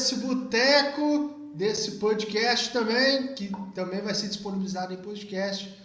desse 0.00 0.16
boteco, 0.16 1.50
desse 1.54 1.92
podcast 1.92 2.72
também, 2.72 3.34
que 3.34 3.52
também 3.74 4.00
vai 4.00 4.14
ser 4.14 4.28
disponibilizado 4.28 4.94
em 4.94 4.96
podcast. 4.96 5.76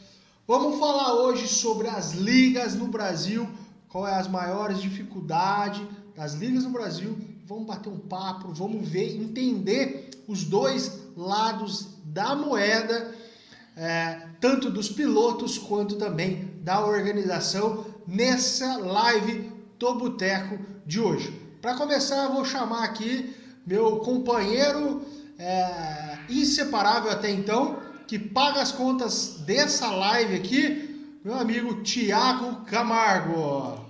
Vamos 0.47 0.79
falar 0.79 1.15
hoje 1.15 1.49
sobre 1.49 1.89
as 1.89 2.13
ligas 2.13 2.75
no 2.75 2.87
Brasil, 2.87 3.45
qual 3.89 4.07
é 4.07 4.15
as 4.15 4.29
maiores 4.29 4.79
dificuldades 4.81 5.85
das 6.15 6.33
ligas 6.33 6.63
no 6.63 6.69
Brasil. 6.69 7.17
Vamos 7.45 7.65
bater 7.65 7.89
um 7.89 7.99
papo, 7.99 8.53
vamos 8.53 8.87
ver, 8.87 9.21
entender 9.21 10.11
os 10.29 10.45
dois 10.45 10.97
lados 11.17 11.87
da 12.05 12.37
moeda, 12.37 13.13
é, 13.75 14.29
tanto 14.39 14.71
dos 14.71 14.87
pilotos 14.87 15.57
quanto 15.57 15.97
também 15.97 16.53
da 16.61 16.85
organização, 16.85 17.85
nessa 18.07 18.77
live 18.77 19.51
do 19.77 19.93
Boteco 19.95 20.57
de 20.85 21.01
hoje. 21.01 21.37
Para 21.61 21.75
começar, 21.75 22.23
eu 22.23 22.33
vou 22.33 22.45
chamar 22.45 22.85
aqui 22.85 23.43
meu 23.65 23.97
companheiro 23.99 25.01
é, 25.39 26.17
inseparável 26.29 27.11
até 27.11 27.29
então, 27.31 27.79
que 28.07 28.17
paga 28.19 28.61
as 28.61 28.71
contas 28.71 29.37
dessa 29.45 29.89
live 29.91 30.35
aqui, 30.35 31.19
meu 31.23 31.33
amigo 31.35 31.81
Tiago 31.83 32.63
Camargo. 32.65 33.83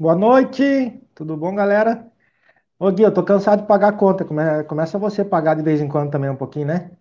Boa 0.00 0.14
noite, 0.14 1.00
tudo 1.14 1.36
bom, 1.36 1.54
galera? 1.54 2.10
Ô 2.78 2.90
Gui, 2.92 3.02
eu 3.04 3.14
tô 3.14 3.24
cansado 3.24 3.62
de 3.62 3.68
pagar 3.68 3.88
a 3.90 3.92
conta. 3.92 4.24
Come- 4.24 4.64
Começa 4.64 4.98
você 4.98 5.22
a 5.22 5.24
pagar 5.24 5.54
de 5.56 5.62
vez 5.62 5.80
em 5.80 5.88
quando 5.88 6.10
também 6.12 6.30
um 6.30 6.36
pouquinho, 6.36 6.66
né? 6.68 6.92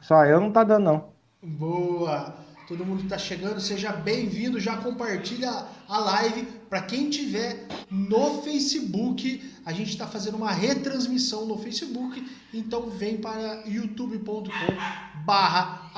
Só 0.00 0.24
eu 0.26 0.40
não 0.40 0.52
tá 0.52 0.64
dando, 0.64 0.84
não. 0.84 1.14
Boa! 1.58 2.34
Todo 2.66 2.84
mundo 2.84 2.98
que 2.98 3.04
está 3.04 3.16
chegando, 3.16 3.60
seja 3.60 3.92
bem-vindo. 3.92 4.58
Já 4.58 4.78
compartilha 4.78 5.68
a 5.88 5.98
live 5.98 6.42
para 6.68 6.82
quem 6.82 7.08
tiver 7.08 7.64
no 7.88 8.42
Facebook. 8.42 9.40
A 9.64 9.72
gente 9.72 9.90
está 9.90 10.08
fazendo 10.08 10.36
uma 10.36 10.50
retransmissão 10.50 11.46
no 11.46 11.56
Facebook, 11.58 12.28
então 12.52 12.90
vem 12.90 13.18
para 13.18 13.62
youtube.com/barra 13.66 15.92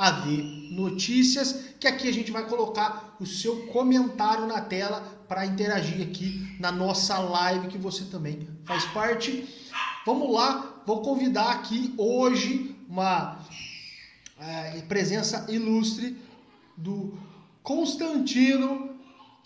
Notícias, 0.70 1.72
que 1.80 1.88
aqui 1.88 2.06
a 2.06 2.12
gente 2.12 2.30
vai 2.30 2.46
colocar 2.46 3.16
o 3.18 3.24
seu 3.24 3.68
comentário 3.68 4.46
na 4.46 4.60
tela 4.60 5.00
para 5.26 5.46
interagir 5.46 6.06
aqui 6.06 6.54
na 6.60 6.70
nossa 6.70 7.18
live 7.18 7.68
que 7.68 7.78
você 7.78 8.04
também 8.04 8.46
faz 8.66 8.84
parte. 8.84 9.48
Vamos 10.04 10.34
lá, 10.34 10.82
vou 10.86 11.00
convidar 11.00 11.50
aqui 11.50 11.94
hoje 11.96 12.76
uma 12.86 13.38
é, 14.38 14.82
presença 14.82 15.46
ilustre 15.48 16.27
do 16.78 17.18
Constantino, 17.62 18.96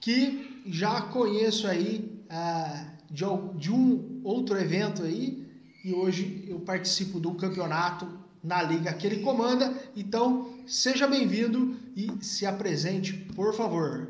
que 0.00 0.62
já 0.66 1.00
conheço 1.02 1.66
aí 1.66 2.22
é, 2.28 2.86
de, 3.10 3.24
de 3.56 3.72
um 3.72 4.20
outro 4.22 4.56
evento 4.56 5.02
aí, 5.02 5.46
e 5.84 5.92
hoje 5.92 6.44
eu 6.48 6.60
participo 6.60 7.18
do 7.18 7.34
campeonato 7.34 8.06
na 8.42 8.62
liga 8.62 8.92
que 8.94 9.06
ele 9.06 9.22
comanda. 9.22 9.72
Então, 9.96 10.58
seja 10.66 11.06
bem-vindo 11.06 11.76
e 11.96 12.24
se 12.24 12.46
apresente, 12.46 13.12
por 13.34 13.54
favor. 13.54 14.08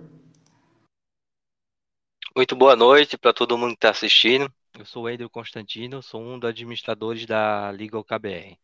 Muito 2.35 2.57
boa 2.57 2.75
noite 2.75 3.19
para 3.19 3.33
todo 3.33 3.59
mundo 3.59 3.71
que 3.71 3.77
está 3.77 3.91
assistindo. 3.91 4.53
Eu 4.79 4.87
sou 4.87 5.05
o 5.05 5.07
Andrew 5.07 5.29
Constantino, 5.29 6.03
sou 6.03 6.23
um 6.23 6.39
dos 6.39 6.49
administradores 6.49 7.27
da 7.27 7.71
Liga 7.73 7.99
OKBR. 7.99 8.57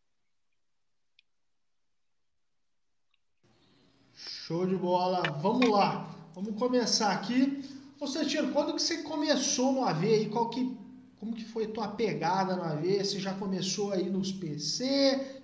Show 4.49 4.65
de 4.65 4.77
bola. 4.77 5.21
Vamos 5.43 5.69
lá. 5.69 6.09
Vamos 6.35 6.55
começar 6.55 7.13
aqui. 7.13 7.63
Constantino, 7.99 8.51
quando 8.51 8.73
que 8.73 8.81
você 8.81 9.03
começou 9.03 9.73
no 9.73 9.85
AV 9.85 10.07
aí? 10.07 10.27
Qual 10.31 10.49
que, 10.49 10.75
como 11.21 11.35
que 11.35 11.45
foi 11.45 11.67
tua 11.67 11.89
pegada 11.89 12.57
no 12.57 12.63
AV? 12.63 12.97
Você 12.97 13.21
já 13.21 13.35
começou 13.35 13.93
aí 13.93 14.09
nos 14.09 14.33
PC? 14.33 15.43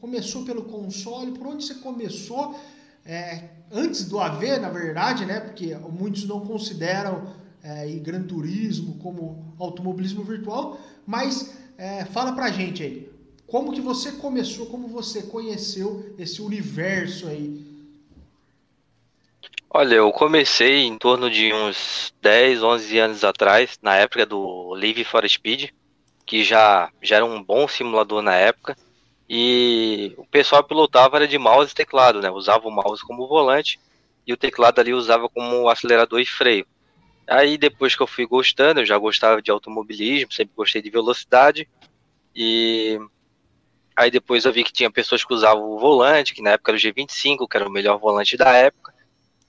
Começou 0.00 0.46
pelo 0.46 0.62
console? 0.62 1.32
Por 1.32 1.46
onde 1.46 1.66
você 1.66 1.74
começou? 1.74 2.58
É, 3.04 3.50
antes 3.70 4.06
do 4.06 4.18
AV, 4.18 4.60
na 4.62 4.70
verdade, 4.70 5.26
né? 5.26 5.38
Porque 5.38 5.74
muitos 5.74 6.24
não 6.24 6.40
consideram 6.40 7.34
é, 7.62 7.86
Gran 7.96 8.22
Turismo 8.22 8.94
como 8.94 9.54
automobilismo 9.58 10.24
virtual. 10.24 10.80
Mas 11.06 11.52
é, 11.76 12.06
fala 12.06 12.32
pra 12.32 12.50
gente 12.50 12.82
aí. 12.82 13.12
Como 13.46 13.72
que 13.72 13.80
você 13.82 14.12
começou, 14.12 14.64
como 14.64 14.88
você 14.88 15.20
conheceu 15.20 16.14
esse 16.18 16.40
universo 16.40 17.28
aí 17.28 17.65
Olha, 19.68 19.96
eu 19.96 20.10
comecei 20.12 20.84
em 20.84 20.96
torno 20.96 21.30
de 21.30 21.52
uns 21.52 22.14
10, 22.22 22.62
11 22.62 22.98
anos 22.98 23.24
atrás, 23.24 23.78
na 23.82 23.96
época 23.96 24.24
do 24.24 24.74
Live 24.74 25.04
for 25.04 25.28
Speed, 25.28 25.70
que 26.24 26.42
já, 26.42 26.90
já 27.02 27.16
era 27.16 27.24
um 27.24 27.42
bom 27.42 27.68
simulador 27.68 28.22
na 28.22 28.34
época, 28.34 28.76
e 29.28 30.14
o 30.16 30.26
pessoal 30.26 30.62
pilotava 30.64 31.16
era 31.16 31.28
de 31.28 31.36
mouse 31.36 31.72
e 31.72 31.74
teclado, 31.74 32.22
né? 32.22 32.30
Usava 32.30 32.66
o 32.66 32.70
mouse 32.70 33.02
como 33.02 33.26
volante 33.26 33.78
e 34.26 34.32
o 34.32 34.36
teclado 34.36 34.80
ali 34.80 34.94
usava 34.94 35.28
como 35.28 35.68
acelerador 35.68 36.20
e 36.20 36.26
freio. 36.26 36.66
Aí 37.28 37.58
depois 37.58 37.94
que 37.96 38.02
eu 38.02 38.06
fui 38.06 38.24
gostando, 38.24 38.80
eu 38.80 38.86
já 38.86 38.96
gostava 38.96 39.42
de 39.42 39.50
automobilismo, 39.50 40.32
sempre 40.32 40.54
gostei 40.56 40.80
de 40.80 40.90
velocidade, 40.90 41.68
e 42.34 42.98
aí 43.96 44.10
depois 44.10 44.44
eu 44.44 44.52
vi 44.52 44.62
que 44.62 44.72
tinha 44.72 44.90
pessoas 44.90 45.24
que 45.24 45.34
usavam 45.34 45.64
o 45.70 45.78
volante, 45.78 46.34
que 46.34 46.42
na 46.42 46.50
época 46.50 46.70
era 46.70 46.76
o 46.76 46.80
G25, 46.80 47.48
que 47.48 47.56
era 47.56 47.68
o 47.68 47.72
melhor 47.72 47.98
volante 47.98 48.36
da 48.36 48.52
época, 48.52 48.85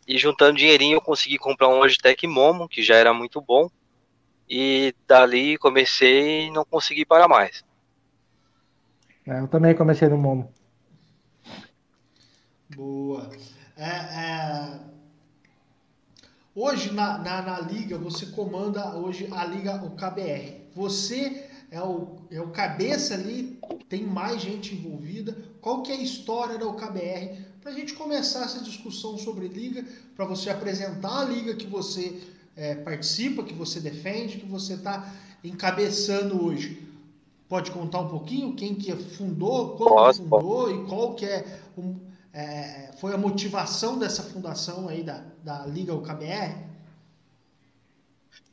e 0.07 0.17
juntando 0.17 0.57
dinheirinho 0.57 0.95
eu 0.95 1.01
consegui 1.01 1.37
comprar 1.37 1.67
um 1.67 1.79
Logitech 1.79 2.25
Momo, 2.25 2.69
que 2.69 2.81
já 2.81 2.95
era 2.95 3.13
muito 3.13 3.41
bom. 3.41 3.69
E 4.49 4.95
dali 5.05 5.57
comecei 5.57 6.47
e 6.47 6.51
não 6.51 6.63
consegui 6.63 7.05
parar 7.05 7.27
mais. 7.27 7.65
É, 9.27 9.41
eu 9.41 9.47
também 9.49 9.75
comecei 9.75 10.07
no 10.07 10.17
Momo. 10.17 10.49
Boa. 12.73 13.29
É, 13.75 13.89
é... 13.89 14.79
Hoje 16.55 16.93
na, 16.93 17.17
na, 17.17 17.41
na, 17.41 17.59
liga 17.59 17.97
você 17.97 18.27
comanda 18.27 18.95
hoje 18.95 19.27
a 19.31 19.43
liga 19.43 19.83
o 19.83 19.91
KBR. 19.91 20.69
Você 20.73 21.49
é 21.69 21.81
o, 21.81 22.21
é 22.31 22.39
o 22.39 22.49
cabeça 22.51 23.13
ali, 23.13 23.59
tem 23.89 24.03
mais 24.03 24.41
gente 24.41 24.73
envolvida. 24.73 25.37
Qual 25.59 25.83
que 25.83 25.91
é 25.91 25.95
a 25.95 26.01
história 26.01 26.57
da 26.57 26.65
UKBR? 26.65 27.45
Para 27.67 27.75
a 27.75 27.79
gente 27.79 27.95
começar 27.95 28.45
essa 28.45 28.63
discussão 28.63 29.17
sobre 29.17 29.49
liga, 29.49 29.83
para 30.15 30.23
você 30.23 30.49
apresentar 30.49 31.19
a 31.19 31.25
liga 31.25 31.53
que 31.53 31.67
você 31.67 32.17
é, 32.55 32.75
participa, 32.75 33.43
que 33.43 33.53
você 33.53 33.81
defende, 33.81 34.37
que 34.37 34.45
você 34.45 34.75
está 34.75 35.13
encabeçando 35.43 36.45
hoje. 36.45 36.81
Pode 37.49 37.71
contar 37.71 37.99
um 37.99 38.07
pouquinho 38.07 38.55
quem 38.55 38.73
que 38.73 38.95
fundou, 38.95 39.75
como 39.75 39.89
Posso, 39.89 40.23
fundou 40.23 40.71
e 40.71 40.87
qual 40.87 41.13
que 41.13 41.25
é, 41.25 41.59
um, 41.77 41.99
é, 42.31 42.93
foi 43.01 43.13
a 43.13 43.17
motivação 43.17 43.99
dessa 43.99 44.23
fundação 44.23 44.87
aí 44.87 45.03
da, 45.03 45.21
da 45.43 45.65
Liga 45.65 45.93
UKBR? 45.93 46.55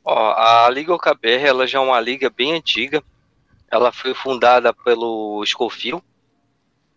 Ó, 0.03 0.33
a 0.33 0.69
Liga 0.69 0.93
UKBR 0.93 1.41
ela 1.41 1.65
já 1.65 1.79
é 1.79 1.81
uma 1.81 2.01
liga 2.01 2.29
bem 2.29 2.51
antiga. 2.51 3.01
Ela 3.71 3.93
foi 3.93 4.13
fundada 4.13 4.73
pelo 4.73 5.41
Scofield, 5.45 6.03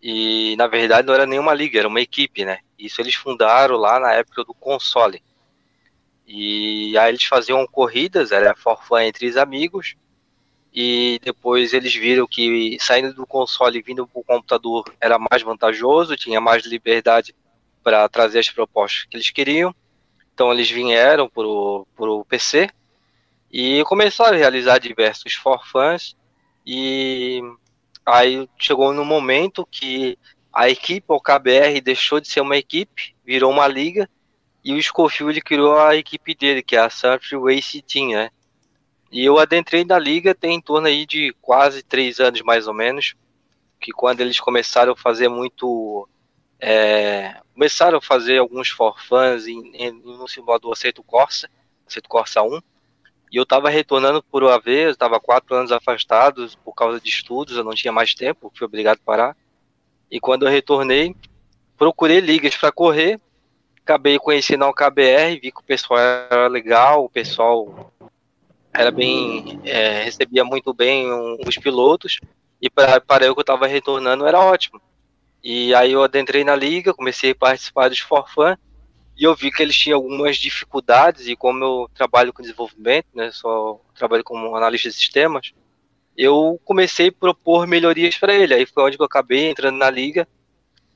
e 0.01 0.55
na 0.57 0.67
verdade 0.67 1.07
não 1.07 1.13
era 1.13 1.25
nenhuma 1.25 1.53
liga, 1.53 1.79
era 1.79 1.87
uma 1.87 2.01
equipe, 2.01 2.45
né? 2.45 2.59
Isso 2.77 3.01
eles 3.01 3.15
fundaram 3.15 3.75
lá 3.75 3.99
na 3.99 4.13
época 4.13 4.43
do 4.43 4.53
console. 4.53 5.21
E 6.25 6.97
aí 6.97 7.09
eles 7.09 7.23
faziam 7.23 7.65
corridas, 7.67 8.31
era 8.31 8.55
forfã 8.55 9.03
entre 9.03 9.27
os 9.27 9.35
amigos. 9.35 9.95
E 10.73 11.19
depois 11.23 11.73
eles 11.73 11.93
viram 11.93 12.27
que 12.27 12.77
saindo 12.79 13.13
do 13.13 13.25
console 13.25 13.79
e 13.79 13.81
vindo 13.81 14.07
para 14.07 14.19
o 14.19 14.23
computador 14.23 14.85
era 15.01 15.17
mais 15.17 15.41
vantajoso, 15.41 16.15
tinha 16.15 16.39
mais 16.39 16.63
liberdade 16.65 17.35
para 17.83 18.07
trazer 18.07 18.39
as 18.39 18.49
propostas 18.49 19.05
que 19.05 19.17
eles 19.17 19.31
queriam. 19.31 19.73
Então 20.33 20.53
eles 20.53 20.69
vieram 20.69 21.27
para 21.27 21.43
o 21.45 22.25
PC 22.29 22.69
e 23.51 23.83
começaram 23.85 24.35
a 24.35 24.39
realizar 24.39 24.77
diversos 24.77 25.33
forfãs. 25.33 26.15
E 26.65 27.41
Aí 28.11 28.49
chegou 28.57 28.91
no 28.91 29.05
momento 29.05 29.67
que 29.69 30.17
a 30.51 30.67
equipe, 30.67 31.05
o 31.09 31.21
KBR, 31.21 31.79
deixou 31.79 32.19
de 32.19 32.27
ser 32.27 32.41
uma 32.41 32.57
equipe, 32.57 33.15
virou 33.23 33.51
uma 33.51 33.67
liga, 33.67 34.09
e 34.63 34.73
o 34.73 34.81
Schofield 34.81 35.39
criou 35.41 35.77
a 35.77 35.95
equipe 35.95 36.33
dele, 36.33 36.63
que 36.63 36.75
é 36.75 36.79
a 36.79 36.89
Surf 36.89 37.35
Race 37.37 37.81
Team, 37.83 38.09
né? 38.09 38.31
E 39.11 39.23
eu 39.23 39.37
adentrei 39.37 39.85
na 39.85 39.97
liga 39.97 40.35
tem 40.35 40.55
em 40.55 40.61
torno 40.61 40.87
aí 40.87 41.05
de 41.05 41.33
quase 41.41 41.83
três 41.83 42.19
anos, 42.19 42.41
mais 42.41 42.67
ou 42.67 42.73
menos, 42.73 43.15
que 43.79 43.91
quando 43.91 44.21
eles 44.21 44.39
começaram 44.39 44.93
a 44.93 44.97
fazer 44.97 45.29
muito... 45.29 46.07
É, 46.59 47.39
começaram 47.53 47.99
a 47.99 48.01
fazer 48.01 48.39
alguns 48.39 48.69
forfãs 48.69 49.47
em, 49.47 49.71
em, 49.75 49.91
no 49.91 50.27
simulador 50.27 50.73
Aceito 50.73 51.03
Corsa, 51.03 51.49
Aceito 51.87 52.09
Corsa 52.09 52.41
1, 52.41 52.59
e 53.31 53.37
eu 53.37 53.43
estava 53.43 53.69
retornando 53.69 54.23
por 54.23 54.43
uma 54.43 54.59
vez, 54.59 54.91
estava 54.91 55.19
quatro 55.19 55.55
anos 55.55 55.71
afastado 55.71 56.47
por 56.63 56.73
causa 56.73 56.99
de 56.99 57.09
estudos, 57.09 57.55
eu 57.55 57.63
não 57.63 57.73
tinha 57.73 57.91
mais 57.91 58.13
tempo, 58.13 58.51
fui 58.55 58.65
obrigado 58.65 58.97
a 58.97 59.05
parar. 59.05 59.37
E 60.09 60.19
quando 60.19 60.45
eu 60.45 60.51
retornei, 60.51 61.15
procurei 61.77 62.19
ligas 62.19 62.57
para 62.57 62.71
correr, 62.71 63.19
acabei 63.83 64.17
conhecendo 64.17 64.65
o 64.65 64.73
KBR, 64.73 65.39
vi 65.39 65.51
que 65.51 65.59
o 65.59 65.63
pessoal 65.63 65.99
era 65.99 66.47
legal, 66.47 67.05
o 67.05 67.09
pessoal 67.09 67.93
era 68.73 68.91
bem 68.91 69.59
é, 69.63 70.03
recebia 70.03 70.43
muito 70.43 70.73
bem 70.73 71.07
os 71.45 71.57
pilotos 71.57 72.19
e 72.61 72.69
para 72.69 73.25
eu 73.25 73.35
que 73.35 73.41
estava 73.41 73.67
retornando 73.67 74.25
era 74.25 74.39
ótimo. 74.39 74.81
E 75.43 75.73
aí 75.73 75.93
eu 75.93 76.03
adentrei 76.03 76.43
na 76.43 76.55
liga, 76.55 76.93
comecei 76.93 77.31
a 77.31 77.35
participar 77.35 77.89
dos 77.89 77.99
forfã 77.99 78.57
e 79.19 79.25
eu 79.25 79.35
vi 79.35 79.51
que 79.51 79.61
eles 79.61 79.75
tinham 79.75 79.97
algumas 79.97 80.37
dificuldades 80.37 81.27
e 81.27 81.35
como 81.35 81.61
eu 81.61 81.91
trabalho 81.93 82.31
com 82.31 82.41
desenvolvimento, 82.41 83.07
né, 83.13 83.29
só 83.31 83.81
trabalho 83.93 84.23
como 84.23 84.55
analista 84.55 84.87
de 84.87 84.95
sistemas, 84.95 85.51
eu 86.15 86.57
comecei 86.63 87.09
a 87.09 87.11
propor 87.11 87.67
melhorias 87.67 88.17
para 88.17 88.33
ele. 88.33 88.53
Aí 88.53 88.65
foi 88.65 88.81
onde 88.81 88.97
eu 88.97 89.05
acabei 89.05 89.49
entrando 89.49 89.77
na 89.77 89.89
liga 89.89 90.25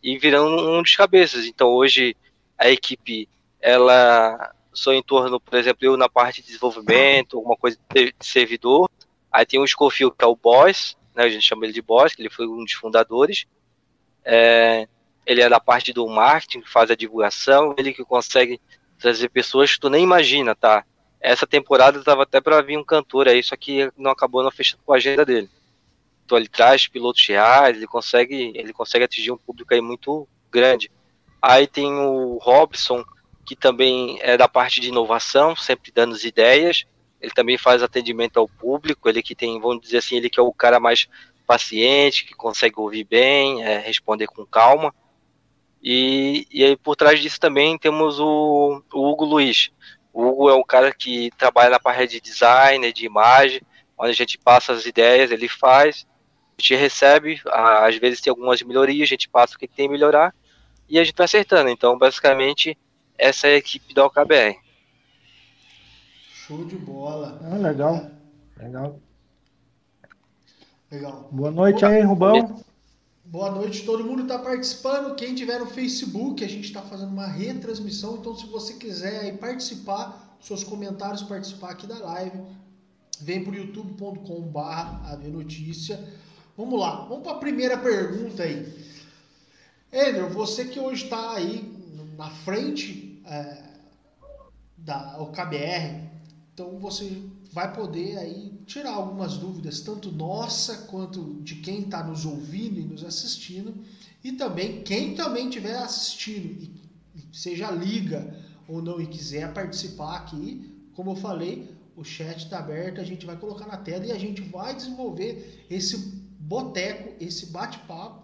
e 0.01 0.17
virando 0.17 0.55
um 0.55 0.81
dos 0.81 0.95
cabeças. 0.95 1.45
Então 1.45 1.67
hoje 1.67 2.15
a 2.57 2.69
equipe 2.69 3.27
ela 3.59 4.53
sou 4.71 4.93
em 4.93 5.03
torno, 5.03 5.37
por 5.37 5.59
exemplo, 5.59 5.85
eu 5.85 5.97
na 5.97 6.07
parte 6.07 6.41
de 6.41 6.47
desenvolvimento, 6.47 7.35
alguma 7.35 7.57
coisa 7.57 7.77
de 7.93 8.15
servidor. 8.21 8.89
Aí 9.29 9.45
tem 9.45 9.59
o 9.59 9.67
Scofield, 9.67 10.15
que 10.17 10.23
é 10.23 10.27
o 10.27 10.35
boss, 10.35 10.95
né, 11.13 11.23
a 11.23 11.29
gente 11.29 11.45
chama 11.45 11.65
ele 11.65 11.73
de 11.73 11.81
boss, 11.81 12.15
que 12.15 12.21
ele 12.21 12.29
foi 12.29 12.47
um 12.47 12.63
dos 12.63 12.73
fundadores. 12.73 13.45
É, 14.23 14.87
ele 15.25 15.41
é 15.41 15.49
da 15.49 15.59
parte 15.59 15.93
do 15.93 16.07
marketing, 16.07 16.63
faz 16.63 16.91
a 16.91 16.95
divulgação, 16.95 17.73
ele 17.77 17.93
que 17.93 18.03
consegue 18.03 18.59
trazer 18.99 19.29
pessoas 19.29 19.73
que 19.73 19.79
tu 19.79 19.89
nem 19.89 20.03
imagina, 20.03 20.55
tá? 20.55 20.85
Essa 21.19 21.47
temporada 21.47 21.99
estava 21.99 22.23
até 22.23 22.41
para 22.41 22.61
vir 22.61 22.77
um 22.77 22.83
cantor 22.83 23.27
aí, 23.27 23.41
só 23.41 23.55
que 23.55 23.89
não 23.97 24.11
acabou 24.11 24.43
não 24.43 24.51
fechando 24.51 24.83
com 24.85 24.93
a 24.93 24.97
agenda 24.97 25.25
dele. 25.25 25.49
Então 26.25 26.37
ele 26.37 26.47
traz 26.47 26.87
pilotos 26.87 27.25
reais, 27.27 27.77
ele 27.77 27.87
consegue, 27.87 28.51
ele 28.55 28.73
consegue 28.73 29.05
atingir 29.05 29.31
um 29.31 29.37
público 29.37 29.73
aí 29.73 29.81
muito 29.81 30.27
grande. 30.51 30.91
Aí 31.41 31.67
tem 31.67 31.93
o 31.93 32.37
Robson, 32.41 33.03
que 33.45 33.55
também 33.55 34.17
é 34.21 34.37
da 34.37 34.47
parte 34.47 34.79
de 34.79 34.89
inovação, 34.89 35.55
sempre 35.55 35.91
dando 35.91 36.15
as 36.15 36.23
ideias. 36.23 36.85
Ele 37.21 37.31
também 37.31 37.57
faz 37.57 37.81
atendimento 37.81 38.37
ao 38.37 38.47
público, 38.47 39.07
ele 39.07 39.23
que 39.23 39.35
tem, 39.35 39.59
vamos 39.59 39.81
dizer 39.81 39.97
assim, 39.97 40.17
ele 40.17 40.29
que 40.29 40.39
é 40.39 40.43
o 40.43 40.53
cara 40.53 40.79
mais 40.79 41.07
paciente, 41.45 42.25
que 42.25 42.33
consegue 42.33 42.79
ouvir 42.79 43.03
bem, 43.03 43.63
é, 43.63 43.77
responder 43.79 44.27
com 44.27 44.45
calma. 44.45 44.93
E, 45.83 46.47
e 46.49 46.63
aí 46.63 46.77
por 46.77 46.95
trás 46.95 47.19
disso 47.19 47.39
também 47.39 47.77
temos 47.77 48.17
o, 48.19 48.81
o 48.93 49.11
Hugo 49.11 49.25
Luiz. 49.25 49.69
O 50.13 50.23
Hugo 50.23 50.49
é 50.49 50.55
um 50.55 50.63
cara 50.63 50.93
que 50.93 51.29
trabalha 51.37 51.71
na 51.71 51.79
parte 51.79 52.07
de 52.07 52.21
design, 52.21 52.93
de 52.93 53.05
imagem, 53.05 53.61
onde 53.97 54.11
a 54.11 54.15
gente 54.15 54.37
passa 54.37 54.71
as 54.71 54.85
ideias, 54.85 55.29
ele 55.29 55.49
faz, 55.49 56.07
a 56.57 56.61
gente 56.61 56.75
recebe, 56.75 57.41
às 57.45 57.97
vezes 57.97 58.21
tem 58.21 58.31
algumas 58.31 58.61
melhorias, 58.61 59.07
a 59.07 59.09
gente 59.09 59.27
passa 59.27 59.55
o 59.55 59.59
que 59.59 59.67
tem 59.67 59.87
que 59.87 59.91
melhorar 59.91 60.33
e 60.87 60.97
a 60.97 61.03
gente 61.03 61.15
vai 61.17 61.25
acertando. 61.25 61.69
Então, 61.69 61.97
basicamente, 61.97 62.77
essa 63.17 63.47
é 63.47 63.55
a 63.55 63.57
equipe 63.57 63.93
da 63.93 64.05
OKBR. 64.05 64.57
Show 66.29 66.63
de 66.65 66.75
bola. 66.77 67.39
Ah, 67.43 67.57
legal. 67.57 68.09
Legal. 68.57 68.99
Legal. 70.91 71.29
Boa 71.31 71.51
noite 71.51 71.83
aí, 71.85 72.01
Rubão. 72.01 72.63
Boa 73.33 73.49
noite, 73.49 73.83
todo 73.83 74.05
mundo 74.05 74.21
está 74.21 74.37
participando. 74.37 75.15
Quem 75.15 75.33
tiver 75.33 75.59
no 75.59 75.65
Facebook, 75.65 76.43
a 76.43 76.47
gente 76.47 76.65
está 76.65 76.83
fazendo 76.83 77.09
uma 77.09 77.25
retransmissão. 77.25 78.17
Então, 78.17 78.37
se 78.37 78.45
você 78.45 78.75
quiser 78.75 79.39
participar, 79.39 80.37
seus 80.39 80.63
comentários, 80.63 81.23
participar 81.23 81.71
aqui 81.71 81.87
da 81.87 81.97
live, 81.97 82.39
vem 83.21 83.43
para 83.43 83.55
youtube.com/barra 83.55 85.17
notícia. 85.29 85.99
Vamos 86.55 86.79
lá, 86.79 87.07
vamos 87.07 87.23
para 87.23 87.31
a 87.31 87.39
primeira 87.39 87.75
pergunta 87.75 88.43
aí. 88.43 88.71
Andrew, 89.91 90.29
você 90.29 90.65
que 90.65 90.79
hoje 90.79 91.05
está 91.05 91.33
aí 91.33 91.75
na 92.15 92.29
frente 92.29 93.19
é, 93.25 93.63
da 94.77 95.19
OKBR, 95.19 96.07
então 96.53 96.77
você 96.77 97.19
vai 97.51 97.73
poder 97.73 98.15
aí 98.15 98.52
tirar 98.65 98.93
algumas 98.93 99.37
dúvidas, 99.37 99.81
tanto 99.81 100.11
nossa 100.11 100.85
quanto 100.87 101.41
de 101.41 101.55
quem 101.55 101.81
está 101.81 102.03
nos 102.03 102.25
ouvindo 102.25 102.79
e 102.79 102.83
nos 102.83 103.03
assistindo, 103.03 103.73
e 104.23 104.31
também 104.31 104.83
quem 104.83 105.15
também 105.15 105.47
estiver 105.47 105.77
assistindo, 105.77 106.69
seja 107.31 107.69
liga 107.71 108.39
ou 108.67 108.81
não 108.81 109.01
e 109.01 109.07
quiser 109.07 109.53
participar 109.53 110.17
aqui, 110.17 110.71
como 110.93 111.11
eu 111.11 111.15
falei, 111.15 111.69
o 111.95 112.03
chat 112.03 112.37
está 112.37 112.59
aberto, 112.59 113.01
a 113.01 113.03
gente 113.03 113.25
vai 113.25 113.35
colocar 113.35 113.67
na 113.67 113.77
tela 113.77 114.05
e 114.05 114.11
a 114.11 114.17
gente 114.17 114.41
vai 114.41 114.75
desenvolver 114.75 115.65
esse 115.69 115.97
boteco, 116.39 117.13
esse 117.19 117.47
bate-papo, 117.47 118.23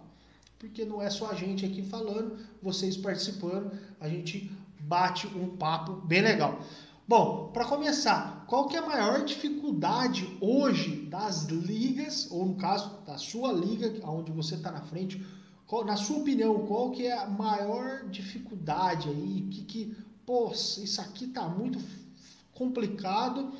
porque 0.58 0.84
não 0.84 1.00
é 1.00 1.08
só 1.08 1.30
a 1.30 1.34
gente 1.34 1.64
aqui 1.64 1.82
falando, 1.82 2.38
vocês 2.62 2.96
participando, 2.96 3.72
a 3.98 4.08
gente 4.08 4.50
bate 4.80 5.26
um 5.28 5.56
papo 5.56 5.92
bem 6.06 6.22
legal. 6.22 6.60
Bom, 7.10 7.50
para 7.52 7.64
começar, 7.64 8.44
qual 8.46 8.68
que 8.68 8.76
é 8.76 8.78
a 8.78 8.86
maior 8.86 9.24
dificuldade 9.24 10.38
hoje 10.40 10.94
das 11.06 11.46
ligas, 11.46 12.30
ou 12.30 12.46
no 12.46 12.54
caso 12.54 13.00
da 13.04 13.18
sua 13.18 13.52
liga, 13.52 13.92
onde 14.06 14.30
você 14.30 14.54
está 14.54 14.70
na 14.70 14.82
frente, 14.82 15.20
qual, 15.66 15.84
na 15.84 15.96
sua 15.96 16.18
opinião, 16.18 16.64
qual 16.68 16.92
que 16.92 17.08
é 17.08 17.18
a 17.18 17.26
maior 17.26 18.04
dificuldade 18.08 19.08
aí, 19.08 19.48
que, 19.50 19.64
que 19.64 19.96
pô, 20.24 20.52
isso 20.52 21.00
aqui 21.00 21.26
tá 21.26 21.48
muito 21.48 21.80
complicado 22.52 23.54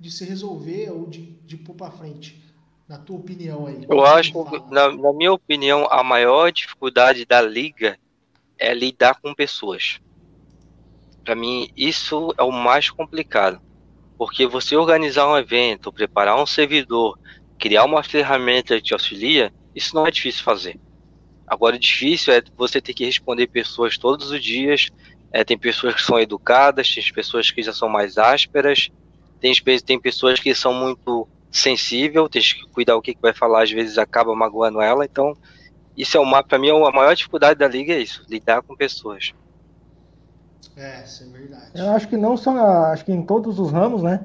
de 0.00 0.10
se 0.10 0.24
resolver 0.24 0.90
ou 0.90 1.06
de, 1.10 1.32
de 1.44 1.58
pôr 1.58 1.74
para 1.74 1.90
frente? 1.90 2.42
Na 2.88 2.96
tua 2.96 3.18
opinião 3.18 3.66
aí. 3.66 3.84
Eu 3.86 4.02
acho, 4.02 4.32
na, 4.70 4.90
na 4.90 5.12
minha 5.12 5.34
opinião, 5.34 5.86
a 5.90 6.02
maior 6.02 6.50
dificuldade 6.50 7.26
da 7.26 7.42
liga 7.42 7.98
é 8.56 8.72
lidar 8.72 9.20
com 9.20 9.34
pessoas. 9.34 10.00
Para 11.28 11.34
mim, 11.34 11.68
isso 11.76 12.34
é 12.38 12.42
o 12.42 12.50
mais 12.50 12.88
complicado. 12.88 13.60
Porque 14.16 14.46
você 14.46 14.74
organizar 14.74 15.28
um 15.28 15.36
evento, 15.36 15.92
preparar 15.92 16.40
um 16.40 16.46
servidor, 16.46 17.18
criar 17.58 17.84
uma 17.84 18.02
ferramenta 18.02 18.76
que 18.76 18.82
te 18.84 18.94
auxilia, 18.94 19.52
isso 19.74 19.94
não 19.94 20.06
é 20.06 20.10
difícil 20.10 20.42
fazer. 20.42 20.80
Agora, 21.46 21.76
o 21.76 21.78
difícil 21.78 22.32
é 22.32 22.42
você 22.56 22.80
ter 22.80 22.94
que 22.94 23.04
responder 23.04 23.46
pessoas 23.48 23.98
todos 23.98 24.30
os 24.30 24.42
dias. 24.42 24.88
É, 25.30 25.44
tem 25.44 25.58
pessoas 25.58 25.96
que 25.96 26.00
são 26.00 26.18
educadas, 26.18 26.94
tem 26.94 27.04
pessoas 27.12 27.50
que 27.50 27.62
já 27.62 27.74
são 27.74 27.90
mais 27.90 28.16
ásperas, 28.16 28.88
tem, 29.38 29.52
tem 29.84 30.00
pessoas 30.00 30.40
que 30.40 30.54
são 30.54 30.72
muito 30.72 31.28
sensíveis, 31.50 32.26
tem 32.30 32.40
que 32.40 32.66
cuidar 32.72 32.96
o 32.96 33.02
que, 33.02 33.14
que 33.14 33.20
vai 33.20 33.34
falar, 33.34 33.64
às 33.64 33.70
vezes 33.70 33.98
acaba 33.98 34.34
magoando 34.34 34.80
ela. 34.80 35.04
Então, 35.04 35.36
isso 35.94 36.16
é 36.16 36.20
uma, 36.20 36.42
para 36.42 36.58
mim, 36.58 36.70
a 36.70 36.90
maior 36.90 37.14
dificuldade 37.14 37.58
da 37.58 37.68
liga 37.68 37.92
é 37.92 38.00
isso, 38.00 38.24
lidar 38.30 38.62
com 38.62 38.74
pessoas. 38.74 39.34
É, 40.76 41.04
isso 41.04 41.24
é 41.24 41.26
verdade. 41.26 41.70
Eu 41.74 41.90
acho 41.90 42.08
que 42.08 42.16
não 42.16 42.36
só, 42.36 42.50
acho 42.92 43.04
que 43.04 43.12
em 43.12 43.22
todos 43.22 43.58
os 43.58 43.70
ramos, 43.70 44.02
né? 44.02 44.24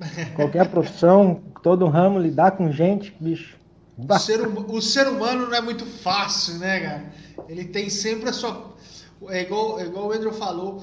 Qualquer 0.36 0.68
profissão, 0.68 1.42
todo 1.62 1.86
ramo, 1.86 2.18
lidar 2.18 2.52
com 2.52 2.70
gente, 2.70 3.14
bicho. 3.18 3.56
O 3.98 4.18
ser, 4.18 4.46
hum, 4.46 4.66
o 4.68 4.82
ser, 4.82 5.08
humano 5.08 5.46
não 5.46 5.54
é 5.54 5.60
muito 5.60 5.86
fácil, 5.86 6.58
né, 6.58 6.80
cara? 6.80 7.12
Ele 7.48 7.64
tem 7.64 7.88
sempre 7.88 8.28
a 8.28 8.32
sua. 8.32 8.74
É 9.28 9.42
igual, 9.42 9.80
é 9.80 9.84
igual 9.84 10.08
o 10.08 10.12
Andrew 10.12 10.32
falou. 10.32 10.82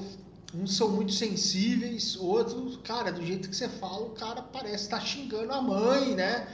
Uns 0.52 0.76
são 0.76 0.88
muito 0.88 1.12
sensíveis, 1.12 2.16
outros, 2.16 2.78
cara, 2.84 3.10
do 3.10 3.24
jeito 3.24 3.48
que 3.48 3.56
você 3.56 3.68
fala, 3.68 4.06
o 4.06 4.10
cara 4.10 4.40
parece 4.40 4.84
estar 4.84 4.98
tá 4.98 5.04
xingando 5.04 5.52
a 5.52 5.60
mãe, 5.60 6.14
né? 6.14 6.46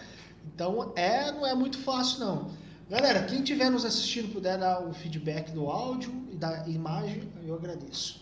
Então 0.55 0.93
é, 0.97 1.31
não 1.33 1.47
é 1.47 1.55
muito 1.55 1.79
fácil, 1.79 2.21
não. 2.21 2.51
Galera, 2.89 3.23
quem 3.25 3.39
estiver 3.39 3.71
nos 3.71 3.85
assistindo 3.85 4.33
puder 4.33 4.59
dar 4.59 4.83
o 4.83 4.93
feedback 4.93 5.51
do 5.53 5.67
áudio 5.67 6.13
e 6.31 6.37
da 6.37 6.67
imagem, 6.67 7.23
eu 7.47 7.55
agradeço. 7.55 8.20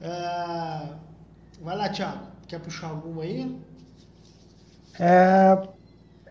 Uh, 0.00 0.94
vai 1.60 1.76
lá, 1.76 1.88
Thiago. 1.88 2.26
Quer 2.46 2.60
puxar 2.60 2.88
alguma 2.88 3.22
aí? 3.22 3.60
É, 4.98 5.68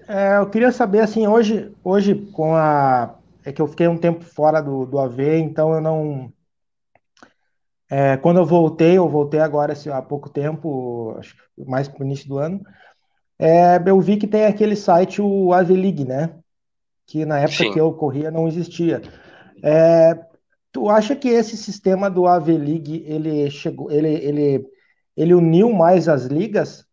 é, 0.07 0.38
eu 0.38 0.50
queria 0.50 0.71
saber, 0.71 1.00
assim, 1.00 1.27
hoje, 1.27 1.71
hoje 1.83 2.15
com 2.33 2.55
a... 2.55 3.15
É 3.45 3.51
que 3.51 3.62
eu 3.62 3.67
fiquei 3.67 3.88
um 3.88 3.97
tempo 3.97 4.24
fora 4.24 4.62
do, 4.62 4.86
do 4.86 5.00
AV, 5.00 5.39
então 5.39 5.74
eu 5.74 5.81
não... 5.81 6.31
É, 7.89 8.17
quando 8.17 8.38
eu 8.38 8.45
voltei, 8.45 8.97
eu 8.97 9.07
voltei 9.07 9.39
agora 9.39 9.71
assim, 9.71 9.89
há 9.89 10.01
pouco 10.01 10.29
tempo, 10.29 11.15
acho 11.17 11.33
que 11.33 11.63
mais 11.65 11.88
para 11.88 12.03
o 12.03 12.05
início 12.05 12.27
do 12.27 12.38
ano, 12.38 12.62
é, 13.39 13.81
eu 13.86 14.00
vi 14.01 14.17
que 14.17 14.27
tem 14.27 14.45
aquele 14.45 14.75
site, 14.75 15.21
o 15.21 15.53
AV 15.53 15.71
League, 15.71 16.03
né? 16.03 16.33
Que 17.05 17.25
na 17.25 17.39
época 17.39 17.63
Sim. 17.63 17.71
que 17.71 17.79
eu 17.79 17.93
corria 17.93 18.29
não 18.29 18.47
existia. 18.47 19.01
É, 19.63 20.13
Tu 20.71 20.89
acha 20.89 21.15
que 21.15 21.29
esse 21.29 21.57
sistema 21.57 22.09
do 22.09 22.27
AV 22.27 22.50
League 22.57 23.03
ele 23.07 23.50
chegou, 23.50 23.91
ele, 23.91 24.09
ele, 24.09 24.65
ele 25.15 25.33
uniu 25.33 25.74
mais 25.74 26.07
as 26.07 26.25
ligas? 26.25 26.86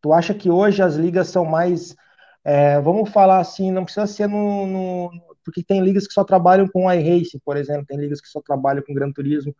Tu 0.00 0.12
acha 0.12 0.34
que 0.34 0.50
hoje 0.50 0.82
as 0.82 0.96
ligas 0.96 1.28
são 1.28 1.44
mais, 1.44 1.96
é, 2.44 2.80
vamos 2.80 3.10
falar 3.10 3.38
assim, 3.40 3.72
não 3.72 3.84
precisa 3.84 4.06
ser 4.06 4.28
no, 4.28 4.66
no, 4.66 5.10
porque 5.44 5.62
tem 5.62 5.82
ligas 5.82 6.06
que 6.06 6.14
só 6.14 6.24
trabalham 6.24 6.68
com 6.68 6.90
iRacing, 6.92 7.40
por 7.44 7.56
exemplo, 7.56 7.86
tem 7.86 7.98
ligas 7.98 8.20
que 8.20 8.28
só 8.28 8.40
trabalham 8.40 8.82
com 8.86 8.94
Gran 8.94 9.12
Turismo, 9.12 9.54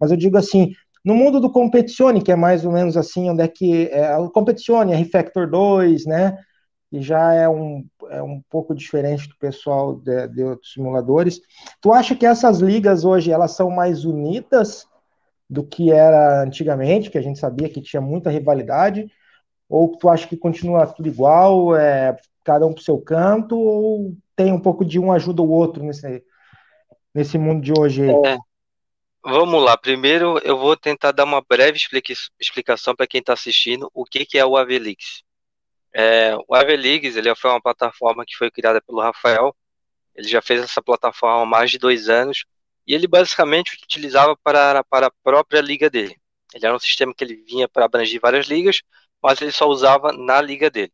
mas 0.00 0.10
eu 0.10 0.16
digo 0.16 0.36
assim, 0.38 0.72
no 1.04 1.14
mundo 1.14 1.40
do 1.40 1.50
Competizione, 1.50 2.22
que 2.22 2.32
é 2.32 2.36
mais 2.36 2.64
ou 2.64 2.72
menos 2.72 2.96
assim, 2.96 3.30
onde 3.30 3.42
é 3.42 3.48
que 3.48 3.88
é, 3.88 4.16
o 4.18 4.30
Competizione, 4.30 4.92
R-Factor 4.92 5.48
2, 5.50 6.06
né? 6.06 6.36
E 6.90 7.02
já 7.02 7.34
é 7.34 7.48
um, 7.48 7.86
é 8.10 8.22
um 8.22 8.40
pouco 8.48 8.74
diferente 8.74 9.28
do 9.28 9.36
pessoal 9.36 9.94
de, 9.96 10.28
de, 10.28 10.42
outros 10.42 10.72
simuladores. 10.72 11.40
Tu 11.80 11.92
acha 11.92 12.14
que 12.16 12.24
essas 12.24 12.60
ligas 12.60 13.04
hoje 13.04 13.30
elas 13.30 13.52
são 13.52 13.70
mais 13.70 14.04
unidas 14.04 14.86
do 15.48 15.64
que 15.64 15.92
era 15.92 16.42
antigamente, 16.42 17.10
que 17.10 17.18
a 17.18 17.22
gente 17.22 17.38
sabia 17.38 17.68
que 17.68 17.80
tinha 17.80 18.00
muita 18.00 18.30
rivalidade, 18.30 19.10
Ou 19.68 19.96
tu 19.96 20.08
acha 20.08 20.26
que 20.26 20.36
continua 20.36 20.86
tudo 20.86 21.08
igual, 21.08 21.76
é, 21.76 22.16
cada 22.44 22.66
um 22.66 22.72
pro 22.72 22.82
seu 22.82 22.98
canto, 22.98 23.58
ou 23.58 24.16
tem 24.34 24.52
um 24.52 24.60
pouco 24.60 24.84
de 24.84 24.98
um 24.98 25.12
ajuda 25.12 25.42
o 25.42 25.50
outro 25.50 25.82
nesse, 25.82 26.22
nesse 27.14 27.36
mundo 27.38 27.62
de 27.62 27.72
hoje? 27.78 28.10
É. 28.10 28.38
Vamos 29.22 29.62
lá, 29.62 29.76
primeiro 29.76 30.38
eu 30.38 30.56
vou 30.56 30.74
tentar 30.76 31.12
dar 31.12 31.24
uma 31.24 31.42
breve 31.42 31.78
explicação 32.40 32.94
para 32.94 33.06
quem 33.06 33.20
está 33.20 33.34
assistindo 33.34 33.90
o 33.92 34.04
que, 34.04 34.24
que 34.24 34.38
é 34.38 34.46
o 34.46 34.56
Avelix. 34.56 35.22
É, 35.94 36.36
o 36.46 36.54
Avelix 36.54 37.16
ele 37.16 37.34
foi 37.34 37.50
uma 37.50 37.60
plataforma 37.60 38.24
que 38.26 38.36
foi 38.36 38.50
criada 38.50 38.80
pelo 38.82 39.00
Rafael, 39.00 39.54
ele 40.14 40.28
já 40.28 40.42
fez 40.42 40.62
essa 40.62 40.82
plataforma 40.82 41.42
há 41.42 41.46
mais 41.46 41.70
de 41.70 41.78
dois 41.78 42.08
anos, 42.08 42.44
e 42.86 42.94
ele 42.94 43.06
basicamente 43.06 43.78
utilizava 43.82 44.36
para, 44.42 44.82
para 44.84 45.06
a 45.08 45.12
própria 45.22 45.60
liga 45.60 45.90
dele. 45.90 46.16
Ele 46.54 46.66
era 46.66 46.74
um 46.74 46.78
sistema 46.78 47.14
que 47.14 47.22
ele 47.22 47.36
vinha 47.36 47.68
para 47.68 47.84
abranger 47.84 48.20
várias 48.20 48.46
ligas, 48.46 48.82
mas 49.22 49.40
ele 49.40 49.52
só 49.52 49.66
usava 49.68 50.12
na 50.12 50.40
liga 50.40 50.70
dele. 50.70 50.92